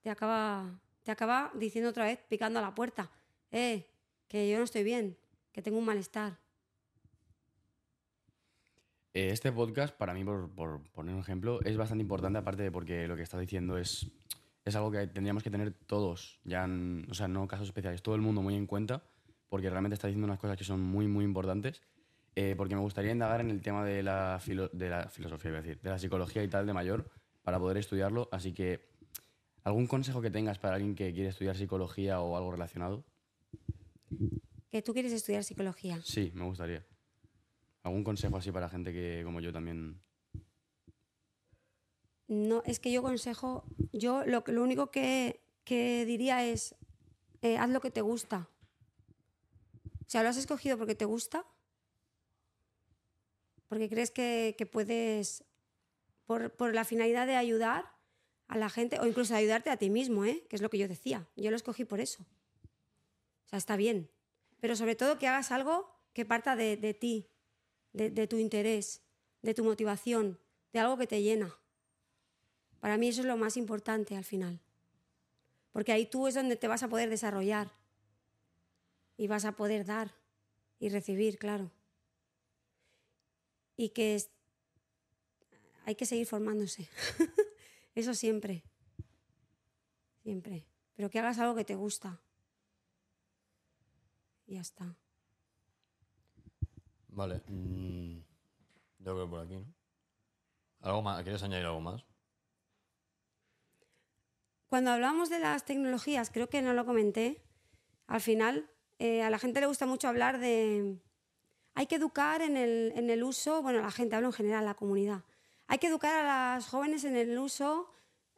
te 0.00 0.08
acaba, 0.08 0.80
te 1.02 1.10
acaba 1.10 1.52
diciendo 1.54 1.90
otra 1.90 2.06
vez, 2.06 2.20
picando 2.28 2.58
a 2.58 2.62
la 2.62 2.74
puerta 2.74 3.10
eh, 3.50 3.86
que 4.28 4.48
yo 4.48 4.56
no 4.56 4.64
estoy 4.64 4.82
bien, 4.82 5.18
que 5.52 5.60
tengo 5.60 5.78
un 5.78 5.84
malestar. 5.84 6.38
Eh, 9.16 9.30
este 9.30 9.50
podcast, 9.50 9.96
para 9.96 10.12
mí, 10.12 10.24
por, 10.24 10.50
poner 10.92 11.14
un 11.14 11.20
ejemplo, 11.22 11.58
es 11.62 11.76
bastante 11.78 12.02
importante, 12.02 12.38
aparte 12.38 12.62
de 12.64 12.70
porque 12.70 13.08
lo 13.08 13.16
que 13.16 13.22
estás 13.22 13.40
diciendo 13.40 13.78
es, 13.78 14.10
es 14.64 14.76
algo 14.76 14.90
que 14.90 15.06
tendríamos 15.06 15.42
que 15.42 15.50
tener 15.50 15.72
todos, 15.72 16.38
ya 16.44 16.68
o 17.08 17.14
sea, 17.14 17.26
no 17.26 17.48
casos 17.48 17.68
especiales, 17.68 18.02
todo 18.02 18.14
el 18.14 18.20
mundo 18.20 18.42
muy 18.42 18.54
en 18.54 18.66
cuenta, 18.66 19.02
porque 19.48 19.70
realmente 19.70 19.94
está 19.94 20.06
diciendo 20.08 20.26
unas 20.26 20.38
cosas 20.38 20.58
que 20.58 20.64
son 20.64 20.80
muy, 20.82 21.06
muy 21.08 21.24
importantes. 21.24 21.80
eh, 22.38 22.54
porque 22.58 22.74
me 22.74 22.82
gustaría 22.82 23.12
indagar 23.12 23.40
en 23.40 23.48
el 23.50 23.62
tema 23.62 23.82
de 23.86 24.02
la, 24.02 24.38
filo- 24.38 24.68
de 24.74 24.90
la 24.90 25.08
filosofía, 25.08 25.48
iba 25.52 25.58
a 25.60 25.62
decir, 25.62 25.80
de 25.80 25.88
la 25.88 25.98
psicología 25.98 26.42
y 26.44 26.48
tal 26.48 26.66
de 26.66 26.74
mayor, 26.74 27.08
para 27.42 27.58
poder 27.58 27.78
estudiarlo. 27.78 28.28
Así 28.30 28.52
que, 28.52 28.90
¿algún 29.64 29.86
consejo 29.86 30.20
que 30.20 30.30
tengas 30.30 30.58
para 30.58 30.74
alguien 30.74 30.94
que 30.94 31.14
quiere 31.14 31.30
estudiar 31.30 31.56
psicología 31.56 32.20
o 32.20 32.36
algo 32.36 32.50
relacionado? 32.52 33.02
Que 34.70 34.82
tú 34.82 34.92
quieres 34.92 35.12
estudiar 35.12 35.44
psicología. 35.44 35.98
Sí, 36.02 36.30
me 36.34 36.44
gustaría. 36.44 36.84
¿Algún 37.86 38.02
consejo 38.02 38.36
así 38.36 38.50
para 38.50 38.68
gente 38.68 38.92
que, 38.92 39.22
como 39.22 39.40
yo, 39.40 39.52
también... 39.52 40.02
No, 42.26 42.64
es 42.66 42.80
que 42.80 42.90
yo 42.90 43.00
consejo, 43.00 43.64
yo 43.92 44.26
lo, 44.26 44.42
lo 44.48 44.64
único 44.64 44.90
que, 44.90 45.40
que 45.62 46.04
diría 46.04 46.44
es, 46.44 46.74
eh, 47.42 47.56
haz 47.58 47.70
lo 47.70 47.80
que 47.80 47.92
te 47.92 48.00
gusta. 48.00 48.48
O 50.04 50.08
sea, 50.08 50.24
lo 50.24 50.30
has 50.30 50.36
escogido 50.36 50.76
porque 50.76 50.96
te 50.96 51.04
gusta, 51.04 51.46
porque 53.68 53.88
crees 53.88 54.10
que, 54.10 54.56
que 54.58 54.66
puedes, 54.66 55.44
por, 56.24 56.50
por 56.56 56.74
la 56.74 56.84
finalidad 56.84 57.28
de 57.28 57.36
ayudar 57.36 57.92
a 58.48 58.58
la 58.58 58.68
gente, 58.68 58.98
o 58.98 59.06
incluso 59.06 59.36
ayudarte 59.36 59.70
a 59.70 59.76
ti 59.76 59.90
mismo, 59.90 60.24
¿eh? 60.24 60.44
que 60.50 60.56
es 60.56 60.62
lo 60.62 60.70
que 60.70 60.78
yo 60.78 60.88
decía. 60.88 61.28
Yo 61.36 61.50
lo 61.50 61.56
escogí 61.56 61.84
por 61.84 62.00
eso. 62.00 62.24
O 63.44 63.48
sea, 63.48 63.58
está 63.58 63.76
bien. 63.76 64.10
Pero 64.58 64.74
sobre 64.74 64.96
todo 64.96 65.18
que 65.18 65.28
hagas 65.28 65.52
algo 65.52 65.88
que 66.14 66.24
parta 66.24 66.56
de, 66.56 66.76
de 66.76 66.92
ti, 66.92 67.30
de, 67.96 68.26
tu 68.26 68.36
interés, 68.36 69.00
de 69.42 69.54
tu 69.54 69.64
motivación, 69.64 70.38
de 70.72 70.80
algo 70.80 70.98
que 70.98 71.06
te 71.06 71.22
llena. 71.22 71.56
Para 72.80 72.98
mí 72.98 73.08
eso 73.08 73.22
es 73.22 73.26
lo 73.26 73.36
más 73.36 73.56
importante 73.56 74.16
al 74.16 74.24
final. 74.24 74.60
Porque 75.72 75.92
ahí 75.92 76.06
tú 76.06 76.26
es 76.26 76.34
donde 76.34 76.56
te 76.56 76.68
vas 76.68 76.82
a 76.82 76.88
poder 76.88 77.08
desarrollar. 77.08 77.72
Y 79.16 79.28
vas 79.28 79.46
a 79.46 79.52
poder 79.52 79.86
dar 79.86 80.14
y 80.78 80.90
recibir, 80.90 81.38
claro. 81.38 81.70
Y 83.78 83.88
que 83.90 84.22
hay 85.86 85.94
que 85.94 86.04
seguir 86.04 86.26
formándose. 86.26 86.88
eso 87.94 88.12
siempre. 88.12 88.62
Siempre. 90.22 90.66
Pero 90.96 91.08
que 91.08 91.18
hagas 91.18 91.38
algo 91.38 91.54
que 91.54 91.64
te 91.64 91.74
gusta. 91.74 92.20
Y 94.46 94.54
ya 94.54 94.60
está. 94.60 94.96
Vale. 97.16 97.40
mm, 97.48 98.18
yo 98.98 99.14
creo 99.14 99.24
que 99.24 99.30
por 99.30 99.40
aquí, 99.40 99.56
¿no? 99.56 99.64
¿Algo 100.82 101.00
más? 101.00 101.22
¿Quieres 101.22 101.42
añadir 101.42 101.64
algo 101.64 101.80
más? 101.80 102.04
Cuando 104.68 104.90
hablamos 104.90 105.30
de 105.30 105.38
las 105.38 105.64
tecnologías, 105.64 106.30
creo 106.30 106.50
que 106.50 106.60
no 106.60 106.74
lo 106.74 106.84
comenté, 106.84 107.42
al 108.06 108.20
final 108.20 108.70
eh, 108.98 109.22
a 109.22 109.30
la 109.30 109.38
gente 109.38 109.60
le 109.60 109.66
gusta 109.66 109.86
mucho 109.86 110.08
hablar 110.08 110.38
de... 110.38 110.98
Hay 111.74 111.86
que 111.86 111.96
educar 111.96 112.42
en 112.42 112.58
el, 112.58 112.92
en 112.94 113.08
el 113.08 113.22
uso, 113.22 113.62
bueno, 113.62 113.80
la 113.80 113.90
gente 113.90 114.14
habla 114.14 114.28
en 114.28 114.34
general, 114.34 114.66
la 114.66 114.74
comunidad. 114.74 115.24
Hay 115.68 115.78
que 115.78 115.86
educar 115.86 116.18
a 116.18 116.54
las 116.54 116.68
jóvenes 116.68 117.04
en 117.04 117.16
el 117.16 117.38
uso 117.38 117.90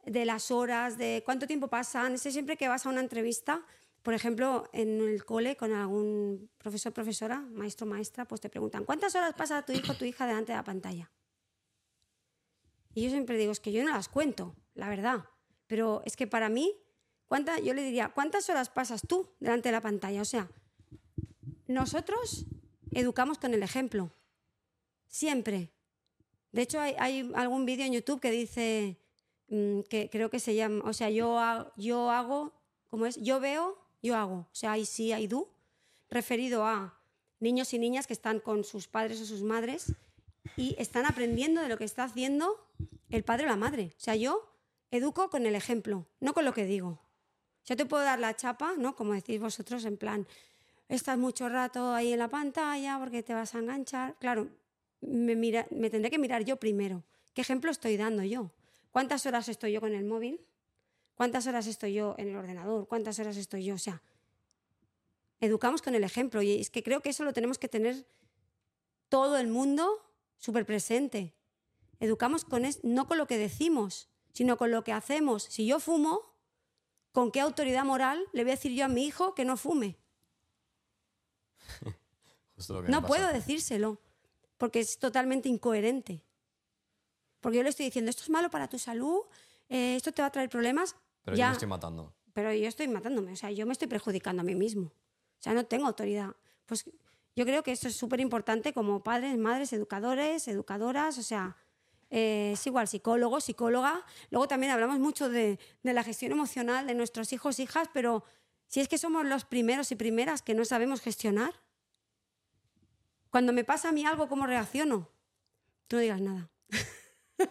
de 0.05 0.23
las 0.23 0.51
horas, 0.51 0.97
de 0.97 1.21
cuánto 1.25 1.47
tiempo 1.47 1.67
pasan. 1.67 2.13
Ese 2.13 2.31
siempre 2.31 2.55
que 2.55 2.69
vas 2.69 2.85
a 2.85 2.89
una 2.89 3.01
entrevista, 3.01 3.61
por 4.09 4.15
ejemplo, 4.15 4.67
en 4.73 5.01
el 5.01 5.23
cole 5.23 5.55
con 5.55 5.71
algún 5.71 6.49
profesor, 6.57 6.91
profesora, 6.91 7.41
maestro, 7.41 7.85
maestra, 7.85 8.25
pues 8.25 8.41
te 8.41 8.49
preguntan, 8.49 8.83
¿cuántas 8.83 9.13
horas 9.13 9.35
pasa 9.35 9.63
tu 9.63 9.71
hijo 9.71 9.91
o 9.91 9.95
tu 9.95 10.03
hija 10.03 10.25
delante 10.25 10.51
de 10.51 10.57
la 10.57 10.63
pantalla? 10.63 11.11
Y 12.95 13.03
yo 13.03 13.11
siempre 13.11 13.37
digo, 13.37 13.51
es 13.51 13.59
que 13.59 13.71
yo 13.71 13.83
no 13.83 13.91
las 13.91 14.09
cuento, 14.09 14.55
la 14.73 14.89
verdad. 14.89 15.25
Pero 15.67 16.01
es 16.05 16.15
que 16.15 16.25
para 16.25 16.49
mí, 16.49 16.75
¿cuánta, 17.27 17.59
yo 17.59 17.75
le 17.75 17.83
diría, 17.83 18.09
¿cuántas 18.09 18.49
horas 18.49 18.71
pasas 18.71 19.03
tú 19.07 19.29
delante 19.39 19.69
de 19.69 19.73
la 19.73 19.81
pantalla? 19.81 20.23
O 20.23 20.25
sea, 20.25 20.49
nosotros 21.67 22.47
educamos 22.89 23.37
con 23.37 23.53
el 23.53 23.61
ejemplo. 23.61 24.11
Siempre. 25.05 25.71
De 26.51 26.63
hecho, 26.63 26.79
hay, 26.79 26.95
hay 26.97 27.31
algún 27.35 27.63
vídeo 27.67 27.85
en 27.85 27.93
YouTube 27.93 28.21
que 28.21 28.31
dice, 28.31 28.97
mm, 29.49 29.81
que 29.81 30.09
creo 30.09 30.31
que 30.31 30.39
se 30.39 30.55
llama, 30.55 30.83
o 30.83 30.93
sea, 30.93 31.11
yo, 31.11 31.39
yo 31.77 32.09
hago, 32.09 32.59
¿cómo 32.87 33.05
es? 33.05 33.21
Yo 33.21 33.39
veo, 33.39 33.78
yo 34.01 34.15
hago. 34.15 34.35
O 34.35 34.49
sea, 34.53 34.73
hay 34.73 34.85
sí, 34.85 35.11
hay 35.11 35.27
do, 35.27 35.49
referido 36.09 36.65
a 36.65 36.97
niños 37.39 37.73
y 37.73 37.79
niñas 37.79 38.07
que 38.07 38.13
están 38.13 38.39
con 38.39 38.63
sus 38.63 38.87
padres 38.87 39.21
o 39.21 39.25
sus 39.25 39.41
madres 39.43 39.93
y 40.57 40.75
están 40.77 41.05
aprendiendo 41.05 41.61
de 41.61 41.69
lo 41.69 41.77
que 41.77 41.83
está 41.85 42.03
haciendo 42.03 42.55
el 43.09 43.23
padre 43.23 43.45
o 43.45 43.47
la 43.49 43.55
madre. 43.55 43.91
O 43.97 43.99
sea, 43.99 44.15
yo 44.15 44.51
educo 44.91 45.29
con 45.29 45.45
el 45.45 45.55
ejemplo, 45.55 46.05
no 46.19 46.33
con 46.33 46.45
lo 46.45 46.53
que 46.53 46.65
digo. 46.65 46.99
Yo 47.65 47.75
te 47.75 47.85
puedo 47.85 48.03
dar 48.03 48.19
la 48.19 48.35
chapa, 48.35 48.73
¿no? 48.77 48.95
Como 48.95 49.13
decís 49.13 49.39
vosotros, 49.39 49.85
en 49.85 49.97
plan, 49.97 50.27
estás 50.87 51.17
mucho 51.17 51.47
rato 51.49 51.93
ahí 51.93 52.13
en 52.13 52.19
la 52.19 52.27
pantalla 52.29 52.97
porque 52.99 53.21
te 53.23 53.33
vas 53.33 53.53
a 53.53 53.59
enganchar. 53.59 54.15
Claro, 54.19 54.49
me, 55.01 55.35
mira- 55.35 55.67
me 55.71 55.89
tendré 55.89 56.09
que 56.09 56.17
mirar 56.17 56.43
yo 56.43 56.57
primero. 56.57 57.03
¿Qué 57.33 57.41
ejemplo 57.41 57.69
estoy 57.69 57.95
dando 57.95 58.23
yo? 58.23 58.51
¿Cuántas 58.91 59.25
horas 59.27 59.47
estoy 59.49 59.73
yo 59.73 59.81
con 59.81 59.93
el 59.93 60.03
móvil? 60.05 60.41
¿Cuántas 61.19 61.47
horas 61.47 61.67
estoy 61.67 61.95
yo 61.95 62.15
en 62.17 62.29
el 62.29 62.37
ordenador? 62.37 62.87
¿Cuántas 62.87 63.19
horas 63.19 63.35
estoy 63.35 63.65
yo? 63.65 63.75
O 63.75 63.77
sea, 63.77 64.01
educamos 65.41 65.81
con 65.81 65.93
el 65.93 66.05
ejemplo 66.05 66.41
y 66.41 66.61
es 66.61 66.69
que 66.69 66.81
creo 66.81 67.01
que 67.01 67.09
eso 67.09 67.25
lo 67.25 67.33
tenemos 67.33 67.59
que 67.59 67.67
tener 67.67 68.07
todo 69.09 69.37
el 69.37 69.49
mundo 69.49 69.85
súper 70.37 70.65
presente. 70.65 71.35
Educamos 71.99 72.45
con 72.45 72.63
es, 72.63 72.81
no 72.85 73.05
con 73.05 73.17
lo 73.17 73.27
que 73.27 73.37
decimos, 73.37 74.07
sino 74.31 74.55
con 74.55 74.71
lo 74.71 74.85
que 74.85 74.93
hacemos. 74.93 75.43
Si 75.43 75.67
yo 75.67 75.81
fumo, 75.81 76.21
¿con 77.11 77.33
qué 77.33 77.41
autoridad 77.41 77.83
moral 77.83 78.25
le 78.31 78.43
voy 78.43 78.51
a 78.51 78.55
decir 78.55 78.71
yo 78.71 78.85
a 78.85 78.87
mi 78.87 79.05
hijo 79.05 79.35
que 79.35 79.43
no 79.43 79.57
fume? 79.57 79.97
Justo 82.55 82.75
lo 82.75 82.79
que 82.79 82.85
me 82.85 82.91
No 82.93 83.05
puedo 83.05 83.27
decírselo, 83.33 83.99
porque 84.57 84.79
es 84.79 84.97
totalmente 84.97 85.49
incoherente. 85.49 86.23
Porque 87.41 87.57
yo 87.57 87.63
le 87.63 87.71
estoy 87.71 87.87
diciendo, 87.87 88.09
esto 88.09 88.23
es 88.23 88.29
malo 88.29 88.49
para 88.49 88.69
tu 88.69 88.79
salud, 88.79 89.23
eh, 89.67 89.97
esto 89.97 90.13
te 90.13 90.21
va 90.21 90.29
a 90.29 90.31
traer 90.31 90.49
problemas. 90.49 90.95
Pero 91.29 91.35
yo 91.35 91.39
ya, 91.39 91.47
me 91.47 91.53
estoy 91.53 91.67
matando. 91.67 92.13
pero 92.33 92.53
yo 92.53 92.67
estoy 92.67 92.87
matándome, 92.87 93.33
o 93.33 93.35
sea, 93.35 93.51
yo 93.51 93.65
me 93.65 93.73
estoy 93.73 93.87
perjudicando 93.87 94.41
a 94.41 94.45
mí 94.45 94.55
mismo. 94.55 94.87
O 94.87 95.41
sea, 95.41 95.53
no 95.53 95.65
tengo 95.65 95.87
autoridad. 95.87 96.35
Pues 96.65 96.89
yo 97.35 97.45
creo 97.45 97.63
que 97.63 97.71
esto 97.71 97.87
es 97.87 97.95
súper 97.95 98.19
importante 98.19 98.73
como 98.73 99.03
padres, 99.03 99.37
madres, 99.37 99.71
educadores, 99.73 100.47
educadoras, 100.47 101.17
o 101.17 101.23
sea, 101.23 101.55
eh, 102.09 102.51
es 102.53 102.67
igual, 102.67 102.87
psicólogo, 102.87 103.39
psicóloga. 103.39 104.05
Luego 104.31 104.47
también 104.47 104.71
hablamos 104.71 104.99
mucho 104.99 105.29
de, 105.29 105.59
de 105.83 105.93
la 105.93 106.03
gestión 106.03 106.31
emocional 106.31 106.87
de 106.87 106.95
nuestros 106.95 107.31
hijos, 107.33 107.59
hijas, 107.59 107.89
pero 107.93 108.23
si 108.67 108.79
es 108.81 108.87
que 108.87 108.97
somos 108.97 109.25
los 109.25 109.45
primeros 109.45 109.91
y 109.91 109.95
primeras 109.95 110.41
que 110.41 110.53
no 110.53 110.65
sabemos 110.65 111.01
gestionar. 111.01 111.53
Cuando 113.29 113.53
me 113.53 113.63
pasa 113.63 113.89
a 113.89 113.91
mí 113.91 114.05
algo, 114.05 114.27
¿cómo 114.27 114.47
reacciono? 114.47 115.09
Tú 115.87 115.97
no 115.97 116.01
digas 116.01 116.21
nada. 116.21 116.49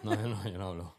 No, 0.03 0.13
yo 0.13 0.27
no, 0.27 0.49
yo 0.49 0.57
no 0.57 0.67
hablo. 0.69 0.98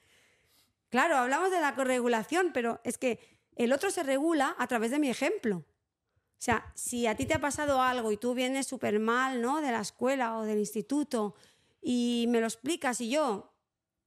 Claro, 0.91 1.17
hablamos 1.17 1.51
de 1.51 1.61
la 1.61 1.75
corregulación, 1.75 2.51
pero 2.53 2.81
es 2.85 2.99
que 2.99 3.21
el 3.57 3.73
otro 3.73 3.91
se 3.91 4.03
regula 4.03 4.55
a 4.59 4.67
través 4.67 4.91
de 4.91 4.99
mi 4.99 5.09
ejemplo. 5.09 5.59
O 5.59 6.43
sea, 6.43 6.73
si 6.75 7.07
a 7.07 7.15
ti 7.15 7.27
te 7.27 7.35
ha 7.35 7.41
pasado 7.41 7.81
algo 7.81 8.11
y 8.13 8.17
tú 8.17 8.35
vienes 8.35 8.67
súper 8.67 8.99
mal, 8.99 9.41
¿no? 9.41 9.61
De 9.61 9.71
la 9.71 9.81
escuela 9.81 10.39
o 10.39 10.43
del 10.45 10.59
instituto 10.59 11.35
y 11.81 12.27
me 12.29 12.41
lo 12.41 12.47
explicas 12.47 13.01
y 13.01 13.11
yo, 13.11 13.53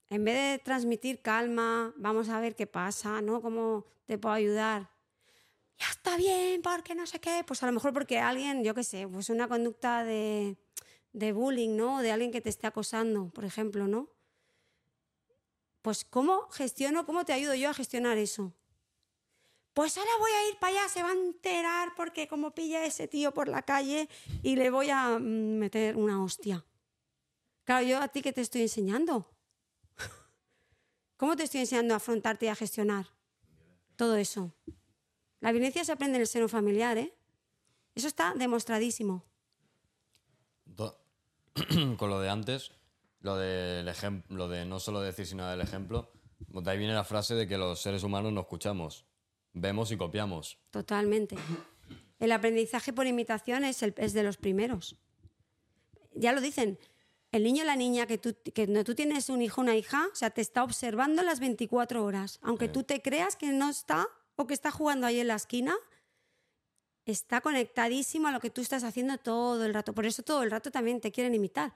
en 0.09 0.25
vez 0.25 0.35
de 0.35 0.63
transmitir 0.63 1.21
calma, 1.21 1.93
vamos 1.95 2.29
a 2.29 2.39
ver 2.39 2.55
qué 2.55 2.67
pasa, 2.67 3.21
¿no? 3.21 3.41
¿Cómo 3.41 3.85
te 4.05 4.17
puedo 4.17 4.35
ayudar? 4.35 4.89
Ya 5.77 5.87
está 5.89 6.17
bien, 6.17 6.61
porque 6.61 6.95
no 6.95 7.05
sé 7.05 7.19
qué. 7.19 7.43
Pues 7.45 7.63
a 7.63 7.67
lo 7.67 7.71
mejor 7.71 7.93
porque 7.93 8.19
alguien, 8.19 8.63
yo 8.63 8.73
qué 8.73 8.83
sé, 8.83 9.07
pues 9.07 9.29
una 9.29 9.47
conducta 9.47 10.03
de, 10.03 10.57
de 11.13 11.31
bullying, 11.33 11.75
¿no? 11.77 12.01
De 12.01 12.11
alguien 12.11 12.31
que 12.31 12.41
te 12.41 12.49
esté 12.49 12.67
acosando, 12.67 13.29
por 13.29 13.45
ejemplo, 13.45 13.87
¿no? 13.87 14.09
Pues 15.83 16.05
¿cómo 16.05 16.47
gestiono, 16.49 17.05
cómo 17.05 17.25
te 17.25 17.33
ayudo 17.33 17.53
yo 17.55 17.69
a 17.69 17.73
gestionar 17.73 18.17
eso? 18.17 18.53
Pues 19.73 19.97
ahora 19.97 20.11
voy 20.17 20.31
a 20.31 20.49
ir 20.49 20.57
para 20.57 20.79
allá, 20.79 20.87
se 20.87 21.03
va 21.03 21.09
a 21.09 21.13
enterar 21.13 21.93
porque 21.97 22.25
como 22.29 22.51
pilla 22.51 22.85
ese 22.85 23.09
tío 23.09 23.33
por 23.33 23.49
la 23.49 23.63
calle 23.63 24.07
y 24.43 24.55
le 24.55 24.69
voy 24.69 24.89
a 24.89 25.19
mm, 25.19 25.57
meter 25.57 25.97
una 25.97 26.23
hostia. 26.23 26.65
Claro, 27.65 27.85
yo 27.85 27.99
a 27.99 28.07
ti 28.07 28.21
que 28.21 28.31
te 28.31 28.39
estoy 28.39 28.61
enseñando. 28.61 29.29
¿Cómo 31.17 31.35
te 31.35 31.43
estoy 31.43 31.59
enseñando 31.59 31.95
a 31.95 31.97
afrontarte 31.97 32.45
y 32.45 32.49
a 32.49 32.55
gestionar 32.55 33.07
todo 33.97 34.15
eso? 34.15 34.55
La 35.41 35.51
violencia 35.51 35.83
se 35.83 35.91
aprende 35.91 36.15
en 36.15 36.21
el 36.21 36.27
seno 36.27 36.47
familiar, 36.47 36.97
¿eh? 36.97 37.13
Eso 37.93 38.07
está 38.07 38.33
demostradísimo. 38.35 39.25
Con 41.97 42.09
lo 42.09 42.21
de 42.21 42.29
antes, 42.29 42.71
lo 43.23 43.35
del 43.37 43.87
ejemplo, 43.87 44.37
lo 44.37 44.47
de 44.47 44.65
no 44.65 44.79
solo 44.79 45.01
decir 45.01 45.25
sino 45.25 45.49
del 45.49 45.61
ejemplo, 45.61 46.11
de 46.49 46.69
ahí 46.69 46.77
viene 46.77 46.93
la 46.93 47.03
frase 47.03 47.33
de 47.33 47.47
que 47.47 47.57
los 47.57 47.81
seres 47.81 48.03
humanos 48.03 48.31
no 48.31 48.41
escuchamos, 48.41 49.05
vemos 49.53 49.91
y 49.91 49.97
copiamos. 49.97 50.59
Totalmente. 50.69 51.35
El 52.19 52.31
aprendizaje 52.31 52.93
por 52.93 53.07
imitación 53.07 53.63
es, 53.65 53.81
el- 53.81 53.95
es 53.97 54.13
de 54.13 54.23
los 54.23 54.37
primeros. 54.37 54.95
Ya 56.13 56.31
lo 56.33 56.41
dicen, 56.41 56.77
el 57.31 57.43
niño 57.43 57.63
o 57.63 57.65
la 57.65 57.75
niña 57.75 58.05
que 58.05 58.17
tú, 58.19 58.35
que 58.53 58.67
no, 58.67 58.83
tú 58.83 58.93
tienes 58.93 59.29
un 59.29 59.41
hijo 59.41 59.61
o 59.61 59.63
una 59.63 59.75
hija, 59.75 60.07
o 60.11 60.15
sea, 60.15 60.29
te 60.29 60.41
está 60.41 60.63
observando 60.63 61.23
las 61.23 61.39
24 61.39 62.03
horas. 62.05 62.39
Aunque 62.43 62.65
Sí. 62.67 62.71
tú 62.73 62.83
te 62.83 63.01
creas 63.01 63.35
que 63.35 63.51
no 63.51 63.69
está 63.69 64.07
o 64.35 64.45
que 64.45 64.53
está 64.53 64.69
jugando 64.69 65.07
ahí 65.07 65.19
en 65.19 65.27
la 65.27 65.35
esquina, 65.35 65.73
está 67.05 67.41
conectadísimo 67.41 68.27
a 68.27 68.31
lo 68.31 68.39
que 68.39 68.49
tú 68.49 68.61
estás 68.61 68.83
haciendo 68.83 69.17
todo 69.17 69.65
el 69.65 69.73
rato. 69.73 69.93
Por 69.93 70.05
eso 70.05 70.23
todo 70.23 70.43
el 70.43 70.51
rato 70.51 70.71
también 70.71 71.01
te 71.01 71.11
quieren 71.11 71.33
imitar. 71.33 71.73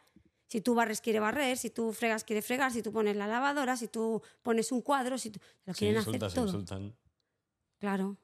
Si 0.48 0.62
tú 0.62 0.76
barres, 0.76 1.02
quiere 1.02 1.20
barrer, 1.20 1.58
si 1.58 1.70
tú 1.70 1.92
fregas, 1.92 2.24
quiere 2.24 2.42
fregar, 2.42 2.72
si 2.72 2.82
tú 2.82 2.92
pones 2.94 3.16
la 3.18 3.28
lavadora, 3.28 3.76
si 3.76 3.88
tú 3.90 4.22
pones 4.42 4.72
un 4.72 4.82
cuadro, 4.82 5.18
si 5.18 5.30
tú... 5.30 5.40
Lo 5.66 5.74
Sí, 5.74 5.80
quieren 5.80 5.98
hacer 5.98 6.14
insultas, 6.16 6.34
todo. 6.34 6.46
insultan. 6.46 6.96
Claro. 7.80 8.18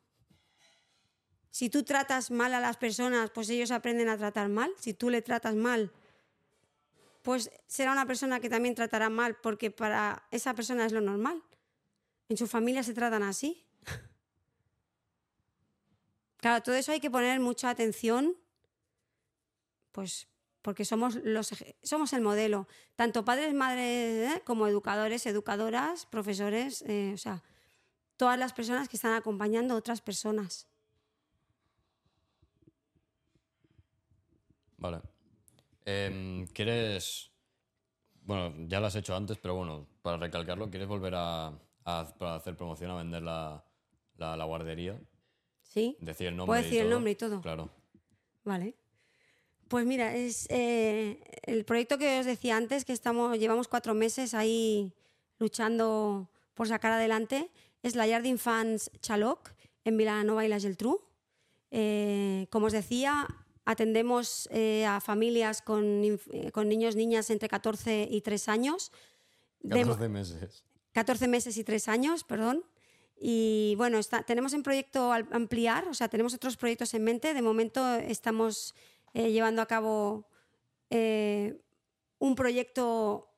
Si 1.52 1.70
tú 1.70 1.84
tratas 1.84 2.32
mal 2.32 2.54
a 2.54 2.60
las 2.62 2.78
personas, 2.78 3.30
pues 3.30 3.50
ellos 3.50 3.72
aprenden 3.72 4.08
a 4.10 4.18
tratar 4.18 4.48
mal. 4.50 4.72
Si 4.80 4.94
tú 4.94 5.10
le 5.10 5.22
tratas 5.22 5.54
mal, 5.56 5.92
pues 7.22 7.52
será 7.68 7.92
una 7.92 8.06
persona 8.06 8.40
que 8.40 8.50
también 8.50 8.74
tratará 8.74 9.10
mal, 9.10 9.36
porque 9.42 9.70
para 9.70 10.26
esa 10.32 10.54
persona 10.56 10.86
es 10.86 10.92
lo 10.94 11.02
normal. 11.02 11.44
En 12.30 12.38
su 12.38 12.48
familia 12.48 12.84
se 12.84 12.94
tratan 12.94 13.24
así. 13.24 13.66
Claro, 16.38 16.62
todo 16.62 16.76
eso 16.76 16.92
hay 16.92 17.00
que 17.00 17.10
poner 17.10 17.40
mucha 17.40 17.70
atención, 17.70 18.36
pues 19.94 20.28
porque 20.64 20.86
somos, 20.86 21.16
los, 21.24 21.54
somos 21.84 22.14
el 22.14 22.22
modelo, 22.22 22.68
tanto 22.96 23.24
padres, 23.24 23.54
madres, 23.54 24.36
¿eh? 24.38 24.42
como 24.44 24.66
educadores, 24.66 25.26
educadoras, 25.28 26.06
profesores, 26.08 26.82
eh, 26.88 27.12
o 27.14 27.18
sea, 27.18 27.44
todas 28.18 28.40
las 28.40 28.54
personas 28.54 28.90
que 28.90 28.96
están 28.96 29.14
acompañando 29.14 29.76
a 29.76 29.78
otras 29.78 30.02
personas. 30.02 30.68
Vale. 34.78 35.02
Em, 35.86 36.48
¿Quieres.? 36.48 37.30
Bueno, 38.26 38.54
ya 38.68 38.80
lo 38.80 38.88
has 38.88 38.96
hecho 38.96 39.16
antes, 39.16 39.38
pero 39.38 39.56
bueno, 39.56 39.86
para 40.02 40.18
recalcarlo, 40.18 40.70
¿quieres 40.70 40.88
volver 40.88 41.14
a, 41.16 41.48
a- 41.84 42.16
para 42.18 42.36
hacer 42.36 42.56
promoción 42.56 42.90
a 42.92 42.96
vender 42.96 43.22
la, 43.22 43.64
la, 44.16 44.38
la 44.38 44.46
guardería? 44.46 45.00
¿Sí? 45.62 45.98
Decir 46.00 46.28
el 46.28 46.38
nombre. 46.38 46.54
¿Puedo 46.54 46.62
y 46.62 46.64
decir 46.64 46.82
el 46.84 46.90
nombre 46.90 47.12
y 47.12 47.16
todo? 47.16 47.42
Claro. 47.42 47.70
Vale. 48.46 48.76
Pues 49.74 49.88
mira, 49.88 50.16
es 50.16 50.46
eh, 50.52 51.20
el 51.42 51.66
proyecto 51.66 51.98
que 51.98 52.20
os 52.20 52.28
decía 52.28 52.58
antes, 52.58 52.86
que 52.86 52.94
estamos, 52.94 53.40
llevamos 53.40 53.68
cuatro 53.68 53.96
meses 53.96 54.36
ahí 54.36 54.94
luchando 55.40 56.30
por 56.54 56.68
sacar 56.68 56.92
adelante, 56.92 57.50
es 57.82 57.96
la 57.96 58.06
Llar 58.06 58.22
d'Infants 58.22 58.92
Xaloc 59.02 59.50
en 59.84 59.98
Vilanova 59.98 60.46
y 60.46 60.48
la 60.48 60.60
Geltrú. 60.60 61.02
Eh, 61.72 62.46
como 62.52 62.68
os 62.68 62.72
decía, 62.74 63.26
atendemos 63.66 64.48
eh, 64.52 64.86
a 64.86 65.02
familias 65.02 65.64
con, 65.64 66.04
eh, 66.04 66.52
con 66.52 66.70
niños, 66.70 66.96
niñas 66.96 67.32
entre 67.32 67.50
14 67.50 68.08
y 68.12 68.22
3 68.22 68.50
años. 68.50 68.92
De- 69.60 69.80
14 69.80 70.08
meses. 70.08 70.64
14 70.92 71.28
meses 71.28 71.58
y 71.58 71.64
3 71.64 71.88
años, 71.88 72.24
perdón. 72.24 72.64
Y 73.20 73.74
bueno, 73.78 73.98
está- 73.98 74.22
tenemos 74.22 74.54
en 74.54 74.62
proyecto 74.62 75.12
ampliar, 75.12 75.88
o 75.88 75.96
sea, 75.96 76.10
tenemos 76.10 76.36
otros 76.36 76.58
proyectos 76.58 76.94
en 76.94 77.04
mente. 77.04 77.34
De 77.34 77.42
momento 77.42 77.96
estamos 77.96 78.76
eh, 79.14 79.32
llevando 79.32 79.62
a 79.62 79.68
cabo 79.68 80.26
eh, 80.90 81.60
un 82.20 82.36
proyecto 82.36 83.30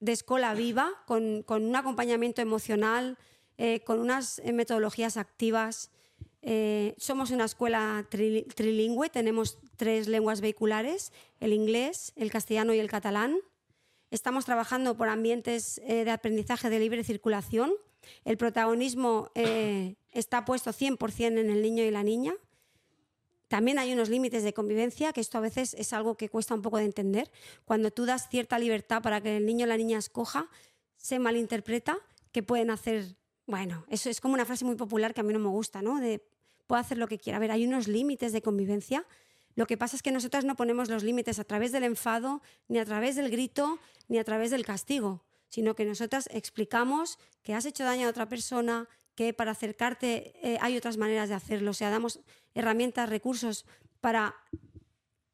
de 0.00 0.12
escuela 0.12 0.54
viva 0.54 0.90
con, 1.06 1.44
un 1.48 1.76
acompañamiento 1.76 2.40
emocional, 2.42 3.18
eh, 3.58 3.80
con 3.80 3.98
unas 4.00 4.40
metodologías 4.44 5.16
activas. 5.16 5.90
Somos 6.96 7.30
una 7.30 7.44
escuela 7.44 8.06
tri- 8.10 8.46
trilingüe, 8.54 9.10
tenemos 9.10 9.58
tres 9.76 10.08
lenguas 10.08 10.40
vehiculares, 10.40 11.12
el 11.38 11.52
inglés, 11.52 12.12
el 12.16 12.30
castellano 12.30 12.72
y 12.72 12.78
el 12.78 12.88
catalán. 12.88 13.36
Estamos 14.10 14.46
trabajando 14.46 14.96
por 14.96 15.08
ambientes 15.10 15.80
de 15.86 16.10
aprendizaje 16.10 16.70
de 16.70 16.78
libre 16.78 17.04
circulación. 17.04 17.72
El 18.24 18.38
protagonismo 18.38 19.30
está 19.34 20.46
puesto 20.46 20.70
100% 20.72 21.38
en 21.38 21.50
el 21.50 21.60
niño 21.60 21.84
y 21.84 21.90
la 21.90 22.02
niña. 22.02 22.32
También 23.50 23.80
hay 23.80 23.92
unos 23.92 24.08
límites 24.08 24.44
de 24.44 24.52
convivencia, 24.52 25.12
que 25.12 25.20
esto 25.20 25.36
a 25.36 25.40
veces 25.40 25.74
es 25.74 25.92
algo 25.92 26.16
que 26.16 26.28
cuesta 26.28 26.54
un 26.54 26.62
poco 26.62 26.76
de 26.76 26.84
entender. 26.84 27.32
Cuando 27.64 27.90
tú 27.90 28.06
das 28.06 28.28
cierta 28.28 28.60
libertad 28.60 29.02
para 29.02 29.20
que 29.20 29.38
el 29.38 29.44
niño 29.44 29.64
o 29.64 29.66
la 29.66 29.76
niña 29.76 29.98
escoja, 29.98 30.48
se 30.96 31.18
malinterpreta 31.18 31.98
que 32.30 32.44
pueden 32.44 32.70
hacer, 32.70 33.16
bueno, 33.46 33.84
eso 33.88 34.08
es 34.08 34.20
como 34.20 34.34
una 34.34 34.44
frase 34.44 34.64
muy 34.64 34.76
popular 34.76 35.14
que 35.14 35.22
a 35.22 35.24
mí 35.24 35.32
no 35.32 35.40
me 35.40 35.48
gusta, 35.48 35.82
¿no? 35.82 35.98
De 35.98 36.24
puedo 36.68 36.78
hacer 36.78 36.96
lo 36.96 37.08
que 37.08 37.18
quiera. 37.18 37.38
A 37.38 37.40
ver, 37.40 37.50
hay 37.50 37.66
unos 37.66 37.88
límites 37.88 38.32
de 38.32 38.40
convivencia. 38.40 39.04
Lo 39.56 39.66
que 39.66 39.76
pasa 39.76 39.96
es 39.96 40.02
que 40.02 40.12
nosotras 40.12 40.44
no 40.44 40.54
ponemos 40.54 40.88
los 40.88 41.02
límites 41.02 41.40
a 41.40 41.44
través 41.44 41.72
del 41.72 41.82
enfado, 41.82 42.42
ni 42.68 42.78
a 42.78 42.84
través 42.84 43.16
del 43.16 43.30
grito, 43.30 43.80
ni 44.06 44.18
a 44.18 44.24
través 44.24 44.52
del 44.52 44.64
castigo, 44.64 45.24
sino 45.48 45.74
que 45.74 45.84
nosotras 45.84 46.28
explicamos 46.32 47.18
que 47.42 47.54
has 47.54 47.64
hecho 47.64 47.82
daño 47.82 48.06
a 48.06 48.10
otra 48.10 48.28
persona, 48.28 48.88
que 49.20 49.34
para 49.34 49.50
acercarte 49.50 50.32
eh, 50.40 50.56
hay 50.62 50.78
otras 50.78 50.96
maneras 50.96 51.28
de 51.28 51.34
hacerlo. 51.34 51.72
O 51.72 51.74
sea, 51.74 51.90
damos 51.90 52.20
herramientas, 52.54 53.10
recursos 53.10 53.66
para 54.00 54.34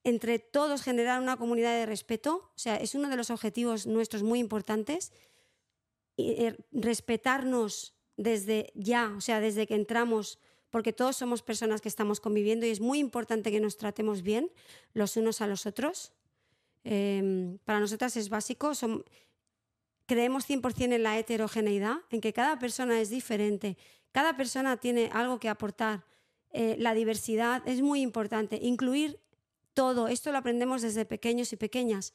entre 0.03 0.41
todos 0.41 0.83
generar 0.83 1.21
una 1.23 1.37
comunidad 1.37 1.71
de 1.79 1.87
respeto. 1.87 2.51
O 2.57 2.59
sea, 2.59 2.75
es 2.79 2.97
uno 2.97 3.09
de 3.09 3.15
los 3.15 3.31
objetivos 3.31 3.87
nuestros 3.87 4.25
muy 4.25 4.41
importantes. 4.41 5.13
Eh, 6.17 6.57
respetarnos 6.73 7.95
desde 8.17 8.73
ya, 8.75 9.15
o 9.17 9.21
sea, 9.21 9.39
desde 9.39 9.69
que 9.69 9.77
entramos, 9.77 10.41
porque 10.71 10.93
todos 10.93 11.17
somos 11.17 11.43
personas 11.43 11.81
que 11.81 11.89
estamos 11.89 12.19
conviviendo 12.19 12.67
y 12.67 12.71
es 12.71 12.81
muy 12.81 12.99
importante 12.99 13.53
que 13.53 13.61
nos 13.61 13.77
tratemos 13.77 14.23
bien 14.23 14.51
los 14.95 15.17
unos 15.17 15.41
a 15.43 15.47
los 15.47 15.65
otros. 15.65 16.13
Eh, 16.83 17.57
para 17.65 17.79
nosotras 17.79 18.17
es 18.17 18.31
básico. 18.31 18.75
Som- 18.75 19.05
creemos 20.07 20.49
100% 20.49 20.95
en 20.95 21.03
la 21.03 21.19
heterogeneidad, 21.19 21.99
en 22.11 22.21
que 22.21 22.33
cada 22.33 22.59
persona 22.59 23.01
es 23.01 23.11
diferente, 23.11 23.77
cada 24.13 24.37
persona 24.37 24.77
tiene 24.79 25.11
algo 25.13 25.39
que 25.39 25.49
aportar. 25.49 26.05
Eh, 26.53 26.77
la 26.79 26.95
diversidad 26.95 27.63
es 27.67 27.83
muy 27.83 28.01
importante. 28.01 28.59
Incluir 28.63 29.21
todo, 29.75 30.09
esto 30.09 30.33
lo 30.33 30.39
aprendemos 30.39 30.81
desde 30.81 31.05
pequeños 31.05 31.53
y 31.53 31.57
pequeñas, 31.57 32.15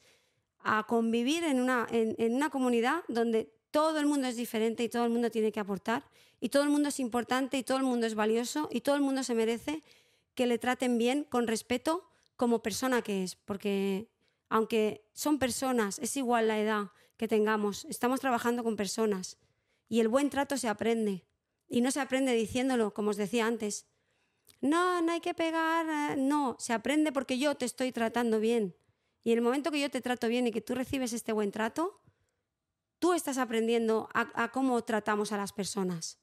a 0.64 0.84
convivir 0.84 1.44
en 1.44 1.60
una, 1.60 1.86
en, 1.90 2.16
en 2.18 2.34
una 2.34 2.50
comunidad 2.50 3.04
donde 3.08 3.52
todo 3.70 3.98
el 3.98 4.06
mundo 4.06 4.26
es 4.26 4.36
diferente 4.36 4.82
y 4.82 4.88
todo 4.88 5.04
el 5.04 5.10
mundo 5.10 5.30
tiene 5.30 5.52
que 5.52 5.60
aportar 5.60 6.04
y 6.40 6.48
todo 6.48 6.62
el 6.62 6.70
mundo 6.70 6.88
es 6.88 6.98
importante 7.00 7.56
y 7.56 7.62
todo 7.62 7.78
el 7.78 7.84
mundo 7.84 8.06
es 8.06 8.14
valioso 8.14 8.68
y 8.70 8.80
todo 8.80 8.96
el 8.96 9.02
mundo 9.02 9.22
se 9.22 9.34
merece 9.34 9.82
que 10.34 10.46
le 10.46 10.58
traten 10.58 10.98
bien, 10.98 11.24
con 11.24 11.46
respeto, 11.46 12.08
como 12.36 12.62
persona 12.62 13.02
que 13.02 13.22
es, 13.22 13.36
porque 13.36 14.08
aunque 14.48 15.04
son 15.12 15.38
personas, 15.38 15.98
es 15.98 16.16
igual 16.16 16.48
la 16.48 16.58
edad 16.58 16.90
que 17.22 17.28
tengamos, 17.28 17.84
estamos 17.84 18.18
trabajando 18.18 18.64
con 18.64 18.74
personas 18.74 19.38
y 19.88 20.00
el 20.00 20.08
buen 20.08 20.28
trato 20.28 20.56
se 20.56 20.66
aprende 20.66 21.24
y 21.68 21.80
no 21.80 21.92
se 21.92 22.00
aprende 22.00 22.32
diciéndolo, 22.32 22.94
como 22.94 23.10
os 23.10 23.16
decía 23.16 23.46
antes. 23.46 23.86
No, 24.60 25.00
no 25.02 25.12
hay 25.12 25.20
que 25.20 25.32
pegar, 25.32 25.86
eh, 25.88 26.16
no, 26.16 26.56
se 26.58 26.72
aprende 26.72 27.12
porque 27.12 27.38
yo 27.38 27.54
te 27.54 27.64
estoy 27.64 27.92
tratando 27.92 28.40
bien. 28.40 28.74
Y 29.22 29.30
en 29.30 29.38
el 29.38 29.44
momento 29.44 29.70
que 29.70 29.78
yo 29.78 29.88
te 29.88 30.00
trato 30.00 30.26
bien 30.26 30.48
y 30.48 30.50
que 30.50 30.62
tú 30.62 30.74
recibes 30.74 31.12
este 31.12 31.30
buen 31.30 31.52
trato, 31.52 32.00
tú 32.98 33.12
estás 33.12 33.38
aprendiendo 33.38 34.08
a, 34.14 34.50
cómo 34.50 34.82
tratamos 34.82 35.30
a 35.30 35.36
las 35.36 35.52
personas. 35.52 36.18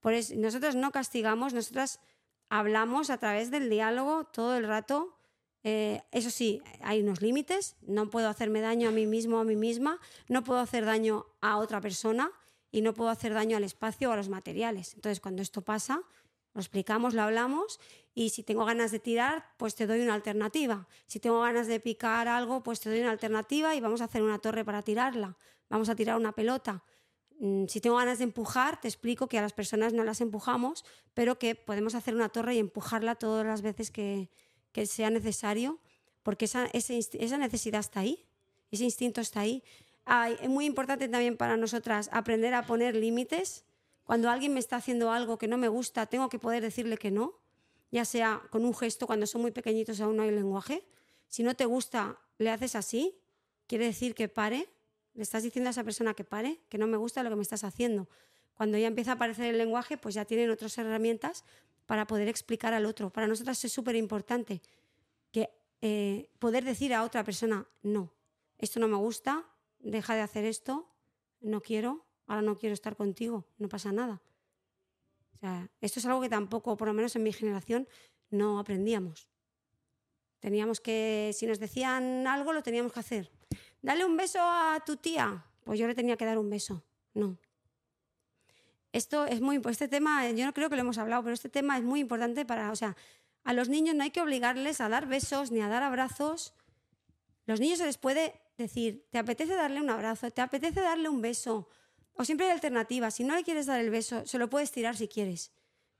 Por 0.00 0.14
nosotros 0.36 0.74
no 0.74 0.90
castigamos, 0.90 1.52
nosotras 1.52 2.00
hablamos 2.48 3.10
a 3.10 3.18
través 3.18 3.50
del 3.50 3.68
diálogo 3.68 4.24
todo 4.24 4.56
el 4.56 4.66
rato. 4.66 5.17
Eh, 5.64 6.02
eso 6.12 6.30
sí, 6.30 6.62
hay 6.82 7.02
unos 7.02 7.20
límites. 7.20 7.76
No 7.82 8.10
puedo 8.10 8.28
hacerme 8.28 8.60
daño 8.60 8.88
a 8.88 8.92
mí 8.92 9.06
mismo 9.06 9.38
a 9.38 9.44
mí 9.44 9.56
misma. 9.56 10.00
No 10.28 10.44
puedo 10.44 10.60
hacer 10.60 10.84
daño 10.84 11.26
a 11.40 11.58
otra 11.58 11.80
persona 11.80 12.30
y 12.70 12.82
no 12.82 12.94
puedo 12.94 13.10
hacer 13.10 13.34
daño 13.34 13.56
al 13.56 13.64
espacio 13.64 14.10
o 14.10 14.12
a 14.12 14.16
los 14.16 14.28
materiales. 14.28 14.94
Entonces, 14.94 15.20
cuando 15.20 15.42
esto 15.42 15.62
pasa, 15.62 16.02
lo 16.54 16.60
explicamos, 16.60 17.14
lo 17.14 17.22
hablamos 17.22 17.80
y 18.14 18.30
si 18.30 18.42
tengo 18.42 18.64
ganas 18.64 18.90
de 18.90 18.98
tirar, 18.98 19.54
pues 19.56 19.74
te 19.74 19.86
doy 19.86 20.00
una 20.00 20.14
alternativa. 20.14 20.88
Si 21.06 21.20
tengo 21.20 21.40
ganas 21.40 21.66
de 21.66 21.80
picar 21.80 22.28
algo, 22.28 22.62
pues 22.62 22.80
te 22.80 22.90
doy 22.90 23.00
una 23.00 23.10
alternativa 23.10 23.74
y 23.74 23.80
vamos 23.80 24.00
a 24.00 24.04
hacer 24.04 24.22
una 24.22 24.38
torre 24.38 24.64
para 24.64 24.82
tirarla. 24.82 25.36
Vamos 25.68 25.88
a 25.88 25.94
tirar 25.94 26.16
una 26.16 26.32
pelota. 26.32 26.82
Mm, 27.38 27.66
Si 27.66 27.80
tengo 27.80 27.96
ganas 27.96 28.18
de 28.18 28.24
empujar, 28.24 28.80
te 28.80 28.88
explico 28.88 29.28
que 29.28 29.38
a 29.38 29.42
las 29.42 29.52
personas 29.52 29.92
no 29.92 30.02
las 30.04 30.20
empujamos, 30.20 30.84
pero 31.14 31.38
que 31.38 31.54
podemos 31.54 31.94
hacer 31.94 32.14
una 32.14 32.28
torre 32.28 32.54
y 32.56 32.58
empujarla 32.58 33.14
todas 33.14 33.46
las 33.46 33.62
veces 33.62 33.90
que, 33.90 34.30
que 34.78 34.86
sea 34.86 35.10
necesario, 35.10 35.80
porque 36.22 36.44
esa, 36.44 36.66
esa 36.72 37.38
necesidad 37.38 37.80
está 37.80 38.00
ahí, 38.00 38.24
ese 38.70 38.84
instinto 38.84 39.20
está 39.20 39.40
ahí. 39.40 39.64
Es 40.40 40.48
muy 40.48 40.66
importante 40.66 41.08
también 41.08 41.36
para 41.36 41.56
nosotras 41.56 42.08
aprender 42.12 42.54
a 42.54 42.64
poner 42.64 42.94
límites. 42.94 43.64
Cuando 44.04 44.30
alguien 44.30 44.54
me 44.54 44.60
está 44.60 44.76
haciendo 44.76 45.10
algo 45.10 45.36
que 45.36 45.48
no 45.48 45.58
me 45.58 45.66
gusta, 45.66 46.06
tengo 46.06 46.28
que 46.28 46.38
poder 46.38 46.62
decirle 46.62 46.96
que 46.96 47.10
no, 47.10 47.34
ya 47.90 48.04
sea 48.04 48.40
con 48.50 48.64
un 48.64 48.72
gesto, 48.72 49.08
cuando 49.08 49.26
son 49.26 49.40
muy 49.40 49.50
pequeñitos 49.50 50.00
aún 50.00 50.16
no 50.16 50.22
hay 50.22 50.30
lenguaje. 50.30 50.84
Si 51.26 51.42
no 51.42 51.56
te 51.56 51.64
gusta, 51.64 52.20
le 52.38 52.50
haces 52.50 52.76
así, 52.76 53.18
quiere 53.66 53.86
decir 53.86 54.14
que 54.14 54.28
pare, 54.28 54.68
le 55.14 55.22
estás 55.24 55.42
diciendo 55.42 55.70
a 55.70 55.72
esa 55.72 55.82
persona 55.82 56.14
que 56.14 56.22
pare, 56.22 56.60
que 56.68 56.78
no 56.78 56.86
me 56.86 56.96
gusta 56.96 57.24
lo 57.24 57.30
que 57.30 57.36
me 57.36 57.42
estás 57.42 57.64
haciendo. 57.64 58.08
Cuando 58.54 58.78
ya 58.78 58.86
empieza 58.86 59.10
a 59.10 59.14
aparecer 59.14 59.46
el 59.46 59.58
lenguaje, 59.58 59.98
pues 59.98 60.14
ya 60.14 60.24
tienen 60.24 60.50
otras 60.50 60.78
herramientas 60.78 61.44
para 61.88 62.06
poder 62.06 62.28
explicar 62.28 62.74
al 62.74 62.84
otro. 62.84 63.08
Para 63.08 63.26
nosotras 63.26 63.64
es 63.64 63.72
súper 63.72 63.96
importante 63.96 64.60
que 65.32 65.48
eh, 65.80 66.28
poder 66.38 66.62
decir 66.62 66.92
a 66.92 67.02
otra 67.02 67.24
persona, 67.24 67.66
no, 67.82 68.12
esto 68.58 68.78
no 68.78 68.88
me 68.88 68.96
gusta, 68.96 69.46
deja 69.78 70.14
de 70.14 70.20
hacer 70.20 70.44
esto, 70.44 70.86
no 71.40 71.62
quiero, 71.62 72.04
ahora 72.26 72.42
no 72.42 72.58
quiero 72.58 72.74
estar 72.74 72.94
contigo, 72.94 73.46
no 73.56 73.70
pasa 73.70 73.90
nada. 73.90 74.20
O 75.32 75.38
sea, 75.38 75.70
esto 75.80 75.98
es 75.98 76.04
algo 76.04 76.20
que 76.20 76.28
tampoco, 76.28 76.76
por 76.76 76.88
lo 76.88 76.94
menos 76.94 77.16
en 77.16 77.22
mi 77.22 77.32
generación, 77.32 77.88
no 78.28 78.58
aprendíamos. 78.58 79.30
Teníamos 80.40 80.80
que, 80.80 81.30
si 81.34 81.46
nos 81.46 81.58
decían 81.58 82.26
algo, 82.26 82.52
lo 82.52 82.62
teníamos 82.62 82.92
que 82.92 83.00
hacer. 83.00 83.32
Dale 83.80 84.04
un 84.04 84.14
beso 84.14 84.40
a 84.42 84.78
tu 84.84 84.96
tía. 84.96 85.42
Pues 85.64 85.80
yo 85.80 85.86
le 85.86 85.94
tenía 85.94 86.18
que 86.18 86.26
dar 86.26 86.36
un 86.36 86.50
beso. 86.50 86.84
No. 87.14 87.38
Esto 88.92 89.26
es 89.26 89.40
muy 89.40 89.60
este 89.68 89.88
tema, 89.88 90.28
yo 90.30 90.46
no 90.46 90.54
creo 90.54 90.70
que 90.70 90.76
lo 90.76 90.82
hemos 90.82 90.98
hablado, 90.98 91.22
pero 91.22 91.34
este 91.34 91.48
tema 91.48 91.76
es 91.76 91.84
muy 91.84 92.00
importante 92.00 92.44
para, 92.46 92.70
o 92.70 92.76
sea, 92.76 92.96
a 93.44 93.52
los 93.52 93.68
niños 93.68 93.94
no 93.94 94.02
hay 94.02 94.10
que 94.10 94.20
obligarles 94.20 94.80
a 94.80 94.88
dar 94.88 95.06
besos 95.06 95.50
ni 95.50 95.60
a 95.60 95.68
dar 95.68 95.82
abrazos. 95.82 96.54
Los 97.46 97.60
niños 97.60 97.78
se 97.78 97.86
les 97.86 97.98
puede 97.98 98.40
decir, 98.56 99.06
¿te 99.10 99.18
apetece 99.18 99.54
darle 99.54 99.80
un 99.80 99.90
abrazo? 99.90 100.30
¿Te 100.30 100.40
apetece 100.40 100.80
darle 100.80 101.08
un 101.08 101.22
beso? 101.22 101.68
O 102.14 102.24
siempre 102.24 102.46
hay 102.46 102.52
alternativas. 102.52 103.14
Si 103.14 103.24
no 103.24 103.34
le 103.34 103.44
quieres 103.44 103.66
dar 103.66 103.80
el 103.80 103.90
beso, 103.90 104.26
se 104.26 104.38
lo 104.38 104.50
puedes 104.50 104.72
tirar 104.72 104.96
si 104.96 105.08
quieres. 105.08 105.52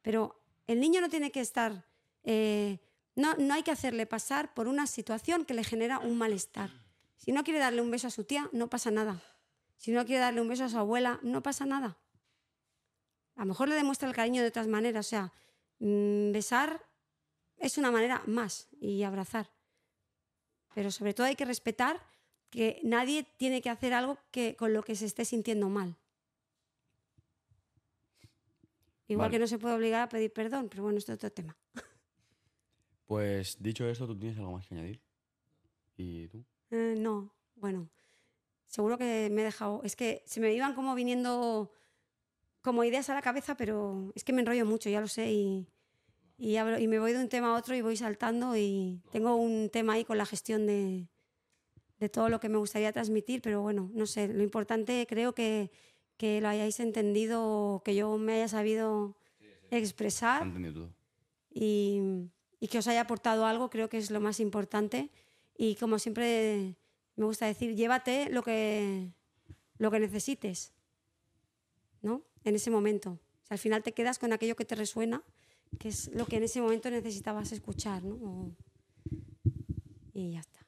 Pero 0.02 0.40
el 0.66 0.80
niño 0.80 1.00
no 1.00 1.08
tiene 1.08 1.30
que 1.30 1.40
estar, 1.40 1.86
eh, 2.24 2.80
no, 3.14 3.34
no 3.36 3.54
hay 3.54 3.62
que 3.62 3.70
hacerle 3.70 4.06
pasar 4.06 4.52
por 4.52 4.68
una 4.68 4.86
situación 4.86 5.44
que 5.44 5.54
le 5.54 5.64
genera 5.64 5.98
un 5.98 6.18
malestar. 6.18 6.70
Si 7.16 7.32
no 7.32 7.44
quiere 7.44 7.60
darle 7.60 7.80
un 7.82 7.90
beso 7.90 8.08
a 8.08 8.10
su 8.10 8.24
tía, 8.24 8.48
no 8.52 8.68
pasa 8.68 8.90
nada. 8.90 9.22
Si 9.76 9.92
no 9.92 10.04
quiere 10.04 10.20
darle 10.20 10.40
un 10.40 10.48
beso 10.48 10.64
a 10.64 10.68
su 10.68 10.78
abuela, 10.78 11.20
no 11.22 11.42
pasa 11.42 11.64
nada. 11.66 11.96
A 13.38 13.42
lo 13.42 13.46
mejor 13.46 13.68
le 13.68 13.76
demuestra 13.76 14.08
el 14.08 14.14
cariño 14.16 14.42
de 14.42 14.48
otras 14.48 14.66
maneras. 14.66 15.06
O 15.06 15.08
sea, 15.08 15.32
mm, 15.78 16.32
besar 16.32 16.84
es 17.56 17.78
una 17.78 17.92
manera 17.92 18.20
más 18.26 18.68
y 18.80 19.04
abrazar. 19.04 19.48
Pero 20.74 20.90
sobre 20.90 21.14
todo 21.14 21.26
hay 21.28 21.36
que 21.36 21.44
respetar 21.44 22.00
que 22.50 22.80
nadie 22.82 23.22
tiene 23.36 23.62
que 23.62 23.70
hacer 23.70 23.94
algo 23.94 24.18
que, 24.32 24.56
con 24.56 24.72
lo 24.72 24.82
que 24.82 24.96
se 24.96 25.06
esté 25.06 25.24
sintiendo 25.24 25.68
mal. 25.68 25.96
Igual 29.06 29.26
Vale. 29.26 29.32
que 29.32 29.38
no 29.38 29.46
se 29.46 29.58
puede 29.58 29.76
obligar 29.76 30.02
a 30.02 30.08
pedir 30.08 30.32
perdón, 30.32 30.68
pero 30.68 30.82
bueno, 30.82 30.98
esto 30.98 31.12
es 31.12 31.16
otro 31.16 31.30
tema. 31.30 31.56
Pues 33.06 33.56
dicho 33.58 33.88
esto, 33.88 34.06
¿tú 34.06 34.18
tienes 34.18 34.36
algo 34.36 34.52
más 34.52 34.66
que 34.66 34.74
añadir? 34.74 35.00
¿Y 35.96 36.28
tú? 36.28 36.44
Eh, 36.70 36.94
no, 36.98 37.32
bueno, 37.54 37.88
seguro 38.66 38.98
que 38.98 39.30
me 39.32 39.40
he 39.40 39.44
dejado. 39.46 39.80
Es 39.82 39.96
que 39.96 40.22
se 40.26 40.40
me 40.40 40.52
iban 40.52 40.74
como 40.74 40.94
viniendo 40.94 41.72
como 42.62 42.84
ideas 42.84 43.08
a 43.10 43.14
la 43.14 43.22
cabeza, 43.22 43.56
pero 43.56 44.12
es 44.14 44.24
que 44.24 44.32
me 44.32 44.40
enrollo 44.40 44.66
mucho, 44.66 44.90
ya 44.90 45.00
lo 45.00 45.08
sé, 45.08 45.30
y, 45.32 45.66
y, 46.36 46.56
hablo- 46.56 46.78
y 46.78 46.86
me 46.88 46.98
voy 46.98 47.12
de 47.12 47.20
un 47.20 47.28
tema 47.28 47.54
a 47.54 47.58
otro 47.58 47.74
y 47.74 47.82
voy 47.82 47.96
saltando 47.96 48.56
y 48.56 49.00
tengo 49.12 49.34
un 49.36 49.70
tema 49.70 49.94
ahí 49.94 50.04
con 50.04 50.18
la 50.18 50.26
gestión 50.26 50.66
de, 50.66 51.08
de 51.98 52.08
todo 52.08 52.28
lo 52.28 52.40
que 52.40 52.48
me 52.48 52.58
gustaría 52.58 52.92
transmitir, 52.92 53.40
pero 53.42 53.62
bueno, 53.62 53.90
no 53.94 54.06
sé, 54.06 54.28
lo 54.28 54.42
importante 54.42 55.06
creo 55.08 55.34
que, 55.34 55.70
que 56.16 56.40
lo 56.40 56.48
hayáis 56.48 56.78
entendido, 56.80 57.82
que 57.84 57.94
yo 57.94 58.16
me 58.18 58.34
haya 58.34 58.48
sabido 58.48 59.16
expresar 59.70 60.42
y, 61.50 62.00
y 62.60 62.68
que 62.68 62.78
os 62.78 62.86
haya 62.88 63.02
aportado 63.02 63.46
algo, 63.46 63.70
creo 63.70 63.88
que 63.88 63.98
es 63.98 64.10
lo 64.10 64.20
más 64.20 64.40
importante. 64.40 65.10
Y 65.56 65.74
como 65.76 65.98
siempre 65.98 66.76
me 67.16 67.24
gusta 67.24 67.46
decir, 67.46 67.74
llévate 67.74 68.30
lo 68.30 68.42
que, 68.42 69.10
lo 69.78 69.90
que 69.90 70.00
necesites. 70.00 70.72
En 72.44 72.54
ese 72.54 72.70
momento. 72.70 73.18
Al 73.48 73.58
final 73.58 73.82
te 73.82 73.92
quedas 73.92 74.18
con 74.18 74.32
aquello 74.32 74.56
que 74.56 74.64
te 74.64 74.74
resuena, 74.74 75.22
que 75.78 75.88
es 75.88 76.10
lo 76.14 76.26
que 76.26 76.36
en 76.36 76.44
ese 76.44 76.60
momento 76.60 76.90
necesitabas 76.90 77.52
escuchar, 77.52 78.04
¿no? 78.04 78.54
Y 80.12 80.32
ya 80.32 80.40
está. 80.40 80.66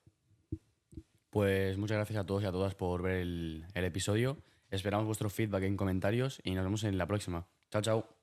Pues 1.31 1.77
muchas 1.79 1.97
gracias 1.97 2.19
a 2.19 2.27
todos 2.27 2.43
y 2.43 2.47
a 2.47 2.53
todas 2.53 2.75
por 2.75 3.03
ver 3.03 3.17
el 3.21 3.65
episodio. 3.75 4.39
Esperamos 4.71 5.07
vuestro 5.07 5.31
feedback 5.31 5.65
en 5.65 5.77
comentarios 5.77 6.41
y 6.45 6.55
nos 6.55 6.65
vemos 6.65 6.85
en 6.85 6.97
la 6.97 7.07
próxima. 7.07 7.47
Chao, 7.71 7.83
chao. 7.83 8.20